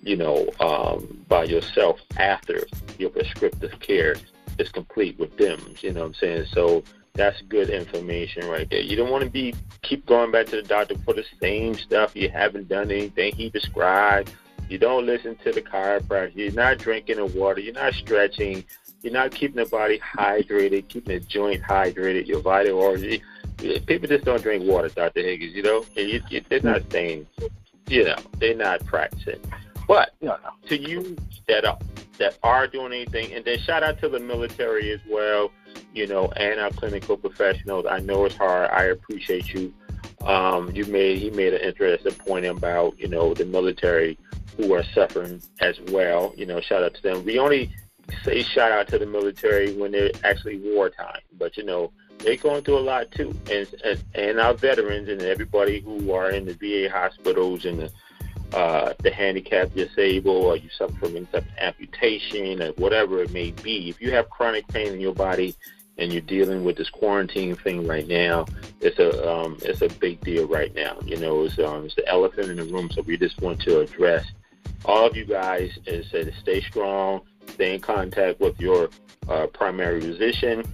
you 0.03 0.15
know, 0.15 0.47
um, 0.61 1.25
by 1.27 1.45
yourself 1.45 1.99
after 2.19 2.67
your 2.99 3.09
prescriptive 3.09 3.81
care 3.81 4.15
is 4.59 4.69
complete 4.69 5.19
with 5.19 5.35
them. 5.39 5.59
You 5.81 5.93
know 5.93 6.01
what 6.01 6.07
I'm 6.09 6.15
saying? 6.15 6.47
So 6.53 6.85
that's 7.19 7.43
good 7.43 7.69
information 7.69 8.49
right 8.49 8.69
there. 8.71 8.81
You 8.81 8.97
don't 8.97 9.11
want 9.11 9.25
to 9.25 9.31
be 9.31 9.55
keep 9.83 10.07
going 10.07 10.31
back 10.31 10.47
to 10.47 10.57
the 10.57 10.63
doctor 10.63 10.97
for 11.05 11.13
the 11.13 11.25
same 11.43 11.75
stuff. 11.75 12.17
You 12.17 12.31
haven't 12.31 12.69
done 12.69 12.91
anything 12.91 13.35
he 13.35 13.51
prescribed. 13.51 14.33
You 14.71 14.79
don't 14.79 15.05
listen 15.05 15.37
to 15.45 15.53
the 15.53 15.61
chiropractor. 15.63 16.35
You're 16.35 16.53
not 16.53 16.79
drinking 16.79 17.17
the 17.17 17.27
water. 17.27 17.61
You're 17.61 17.75
not 17.75 17.95
stretching. 17.95 18.65
You're 19.03 19.13
not 19.13 19.33
keeping 19.33 19.63
the 19.63 19.69
body 19.69 20.01
hydrated, 20.01 20.89
keeping 20.89 21.19
the 21.19 21.25
joint 21.25 21.63
hydrated, 21.63 22.27
your 22.27 22.41
vital 22.41 22.79
organs 22.79 23.21
people 23.59 24.09
just 24.09 24.25
don't 24.25 24.43
drink 24.43 24.65
water, 24.65 24.89
Dr. 24.89 25.23
Higgins. 25.23 25.55
You 25.55 25.63
know, 25.63 25.85
and 25.97 26.09
you, 26.09 26.23
you, 26.31 26.45
they're 26.49 26.61
not 26.63 26.83
saying, 26.91 27.27
you 27.89 28.05
know, 28.05 28.17
they're 28.39 28.55
not 28.55 28.85
practicing. 28.87 29.41
But 29.89 30.13
to 30.67 30.77
you 30.77 31.17
that 31.49 31.65
are 31.65 31.79
that 32.19 32.39
are 32.43 32.67
doing 32.67 32.93
anything, 32.93 33.33
and 33.33 33.45
then 33.45 33.59
shout 33.59 33.83
out 33.83 33.99
to 34.01 34.09
the 34.09 34.21
military 34.21 34.91
as 34.91 35.01
well, 35.09 35.51
you 35.95 36.07
know, 36.07 36.27
and 36.37 36.61
our 36.61 36.71
clinical 36.71 37.17
professionals. 37.17 37.87
I 37.89 38.01
know 38.01 38.27
it's 38.27 38.37
hard. 38.37 38.71
I 38.71 38.85
appreciate 38.85 39.53
you. 39.55 39.73
Um, 40.25 40.71
you 40.75 40.85
made 40.85 41.19
he 41.19 41.31
made 41.31 41.55
an 41.55 41.63
interesting 41.63 42.13
point 42.13 42.45
about 42.45 42.99
you 43.01 43.09
know 43.09 43.33
the 43.33 43.47
military 43.47 44.19
who 44.59 44.75
are 44.75 44.85
suffering 44.95 45.41
as 45.61 45.81
well. 45.89 46.35
You 46.37 46.45
know, 46.45 46.61
shout 46.61 46.85
out 46.85 46.95
to 46.95 47.03
them. 47.03 47.25
We 47.25 47.39
only 47.39 47.73
say 48.25 48.43
shout 48.43 48.73
out 48.73 48.89
to 48.89 48.99
the 48.99 49.07
military 49.07 49.75
when 49.75 49.93
they're 49.93 50.11
actually 50.23 50.59
wartime, 50.59 51.21
but 51.39 51.57
you 51.57 51.65
know 51.65 51.93
they're 52.19 52.37
going 52.37 52.63
through 52.63 52.79
a 52.79 52.81
lot 52.81 53.11
too, 53.13 53.35
and 53.51 53.67
and, 53.85 54.05
and 54.15 54.39
our 54.39 54.53
veterans 54.53 55.09
and 55.09 55.23
everybody 55.23 55.81
who 55.81 56.13
are 56.13 56.31
in 56.31 56.45
the 56.45 56.53
VA 56.55 56.93
hospitals 56.93 57.65
and 57.65 57.79
the 57.79 57.93
uh, 58.53 58.95
the 59.03 59.11
handicapped, 59.11 59.75
disabled, 59.75 60.45
or 60.45 60.57
you 60.57 60.69
suffer 60.71 60.95
from 60.95 61.17
any 61.17 61.29
amputation, 61.59 62.63
or 62.63 62.73
whatever 62.73 63.23
it 63.23 63.33
may 63.33 63.51
be. 63.51 63.89
If 63.89 64.01
you 64.01 64.11
have 64.13 64.31
chronic 64.31 64.67
pain 64.69 64.93
in 64.93 65.01
your 65.01 65.15
body 65.15 65.55
and 65.99 66.13
you're 66.13 66.23
dealing 66.23 66.65
with 66.65 66.77
this 66.77 66.91
quarantine 66.91 67.57
thing 67.57 67.87
right 67.87 68.07
now, 68.07 68.47
it's 68.81 68.99
a 68.99 69.31
um, 69.31 69.59
it's 69.63 69.83
a 69.83 69.89
big 69.89 70.21
deal 70.23 70.47
right 70.47 70.75
now. 70.75 70.99
You 71.05 71.17
know, 71.19 71.45
it's 71.45 71.59
um, 71.59 71.85
it's 71.85 71.95
the 71.95 72.09
elephant 72.09 72.49
in 72.49 72.57
the 72.57 72.65
room. 72.65 72.91
So 72.93 73.03
we 73.03 73.17
just 73.17 73.41
want 73.41 73.61
to 73.63 73.81
address 73.81 74.27
all 74.85 75.07
of 75.07 75.17
you 75.17 75.25
guys 75.25 75.79
and 75.87 76.05
say 76.05 76.25
to 76.25 76.33
stay 76.41 76.61
strong, 76.61 77.23
stay 77.49 77.75
in 77.75 77.81
contact 77.81 78.41
with 78.41 78.59
your 78.61 78.91
uh, 79.29 79.47
primary 79.49 80.01
physician 80.01 80.65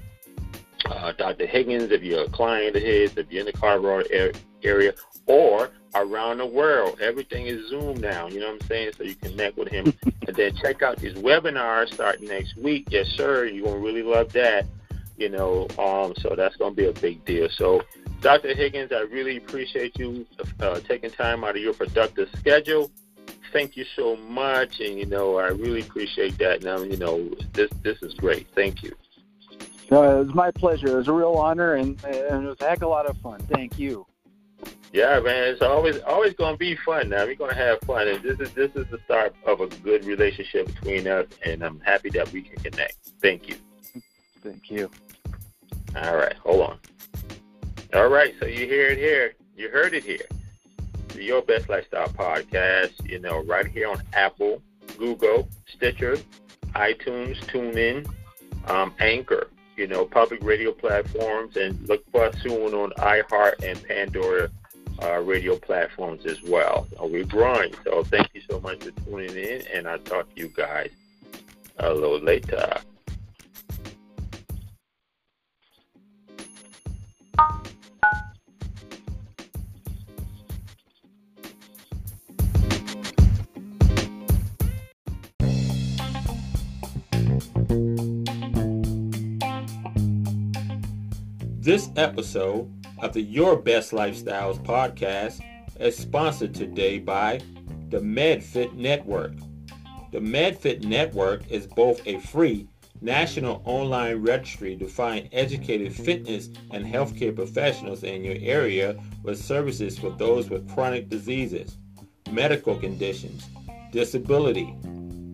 uh, 0.86 1.12
Dr. 1.12 1.46
Higgins, 1.46 1.90
if 1.90 2.02
you're 2.02 2.24
a 2.24 2.30
client 2.30 2.76
of 2.76 2.82
his, 2.82 3.16
if 3.16 3.30
you're 3.30 3.40
in 3.40 3.46
the 3.46 3.52
Colorado 3.52 4.32
area, 4.62 4.94
or 5.26 5.70
around 5.94 6.38
the 6.38 6.46
world. 6.46 7.00
Everything 7.00 7.46
is 7.46 7.68
Zoom 7.68 8.00
now, 8.00 8.28
you 8.28 8.40
know 8.40 8.52
what 8.52 8.62
I'm 8.62 8.68
saying? 8.68 8.92
So 8.96 9.04
you 9.04 9.14
connect 9.14 9.56
with 9.56 9.68
him. 9.68 9.92
and 10.26 10.36
then 10.36 10.54
check 10.56 10.82
out 10.82 10.98
his 10.98 11.14
webinars 11.14 11.92
starting 11.92 12.28
next 12.28 12.56
week. 12.56 12.88
Yes, 12.90 13.08
sir. 13.08 13.46
You're 13.46 13.64
going 13.64 13.80
to 13.80 13.86
really 13.86 14.02
love 14.02 14.32
that, 14.32 14.66
you 15.16 15.28
know. 15.28 15.68
Um, 15.78 16.14
so 16.20 16.34
that's 16.36 16.56
going 16.56 16.72
to 16.72 16.76
be 16.76 16.86
a 16.86 16.92
big 16.92 17.24
deal. 17.24 17.48
So, 17.48 17.82
Dr. 18.20 18.54
Higgins, 18.54 18.92
I 18.92 19.00
really 19.00 19.36
appreciate 19.36 19.98
you 19.98 20.26
uh, 20.60 20.80
taking 20.80 21.10
time 21.10 21.44
out 21.44 21.56
of 21.56 21.62
your 21.62 21.74
productive 21.74 22.28
schedule. 22.38 22.90
Thank 23.52 23.76
you 23.76 23.84
so 23.94 24.16
much, 24.16 24.80
and 24.80 24.98
you 24.98 25.06
know 25.06 25.38
I 25.38 25.48
really 25.48 25.82
appreciate 25.82 26.38
that. 26.38 26.64
Now 26.64 26.78
you 26.78 26.96
know 26.96 27.30
this 27.52 27.70
this 27.82 28.02
is 28.02 28.12
great. 28.14 28.48
Thank 28.52 28.82
you. 28.82 28.92
No, 29.92 30.02
it 30.02 30.24
was 30.24 30.34
my 30.34 30.50
pleasure. 30.50 30.88
It 30.88 30.96
was 30.96 31.06
a 31.06 31.12
real 31.12 31.34
honor, 31.34 31.74
and, 31.74 32.02
and 32.04 32.46
it 32.46 32.48
was 32.48 32.60
a 32.60 32.64
heck 32.64 32.78
of 32.78 32.84
a 32.84 32.88
lot 32.88 33.06
of 33.06 33.16
fun. 33.18 33.38
Thank 33.52 33.78
you. 33.78 34.06
Yeah, 34.94 35.18
man, 35.18 35.48
it's 35.48 35.60
always 35.60 35.98
always 36.02 36.34
gonna 36.34 36.56
be 36.56 36.76
fun. 36.76 37.08
Now 37.08 37.24
we're 37.24 37.34
gonna 37.34 37.52
have 37.52 37.80
fun, 37.80 38.06
and 38.06 38.22
this 38.22 38.38
is 38.38 38.54
this 38.54 38.70
is 38.76 38.86
the 38.92 39.00
start 39.04 39.34
of 39.44 39.60
a 39.60 39.66
good 39.66 40.04
relationship 40.04 40.66
between 40.66 41.08
us, 41.08 41.26
and 41.44 41.64
I'm 41.64 41.80
happy 41.80 42.10
that 42.10 42.30
we 42.30 42.42
can 42.42 42.62
connect. 42.62 42.94
Thank 43.20 43.48
you. 43.48 43.56
Thank 44.40 44.70
you. 44.70 44.88
All 45.96 46.14
right, 46.14 46.36
hold 46.36 46.70
on. 46.70 46.78
All 47.92 48.06
right, 48.06 48.36
so 48.38 48.46
you 48.46 48.68
hear 48.68 48.86
it 48.86 48.98
here. 48.98 49.34
You 49.56 49.68
heard 49.68 49.94
it 49.94 50.04
here. 50.04 50.28
Your 51.16 51.42
Best 51.42 51.68
Lifestyle 51.68 52.10
Podcast, 52.10 52.92
you 53.04 53.18
know, 53.18 53.42
right 53.42 53.66
here 53.66 53.90
on 53.90 54.00
Apple, 54.12 54.62
Google, 54.96 55.48
Stitcher, 55.74 56.18
iTunes, 56.76 57.36
TuneIn, 57.46 58.08
um, 58.70 58.94
Anchor 59.00 59.48
you 59.76 59.88
know, 59.88 60.04
public 60.04 60.40
radio 60.44 60.70
platforms, 60.70 61.56
and 61.56 61.88
look 61.88 62.08
for 62.12 62.26
us 62.26 62.36
soon 62.42 62.72
on 62.74 62.92
iHeart 62.92 63.54
and 63.64 63.82
Pandora 63.82 64.48
uh, 65.02 65.20
radio 65.20 65.56
platforms 65.56 66.24
as 66.26 66.42
well. 66.42 66.86
We're 67.00 67.24
growing, 67.24 67.74
so 67.84 68.04
thank 68.04 68.28
you 68.34 68.42
so 68.48 68.60
much 68.60 68.84
for 68.84 68.90
tuning 69.02 69.36
in, 69.36 69.62
and 69.72 69.88
I'll 69.88 69.98
talk 69.98 70.32
to 70.34 70.40
you 70.40 70.48
guys 70.48 70.90
a 71.78 71.92
little 71.92 72.20
later. 72.20 72.74
This 91.64 91.88
episode 91.96 92.70
of 93.04 93.12
the 93.12 93.20
Your 93.20 93.56
Best 93.56 93.92
Lifestyles 93.92 94.58
podcast 94.64 95.42
is 95.78 95.94
sponsored 95.94 96.54
today 96.54 96.98
by 96.98 97.38
the 97.90 97.98
MedFit 97.98 98.72
Network. 98.72 99.34
The 100.10 100.20
MedFit 100.20 100.84
Network 100.84 101.42
is 101.50 101.66
both 101.66 102.00
a 102.06 102.18
free 102.20 102.66
national 103.02 103.60
online 103.66 104.22
registry 104.22 104.74
to 104.78 104.88
find 104.88 105.28
educated 105.32 105.94
fitness 105.94 106.48
and 106.70 106.86
healthcare 106.86 107.36
professionals 107.36 108.04
in 108.04 108.24
your 108.24 108.38
area 108.40 108.98
with 109.22 109.38
services 109.38 109.98
for 109.98 110.08
those 110.08 110.48
with 110.48 110.66
chronic 110.72 111.10
diseases, 111.10 111.76
medical 112.30 112.74
conditions, 112.74 113.46
disability, 113.92 114.74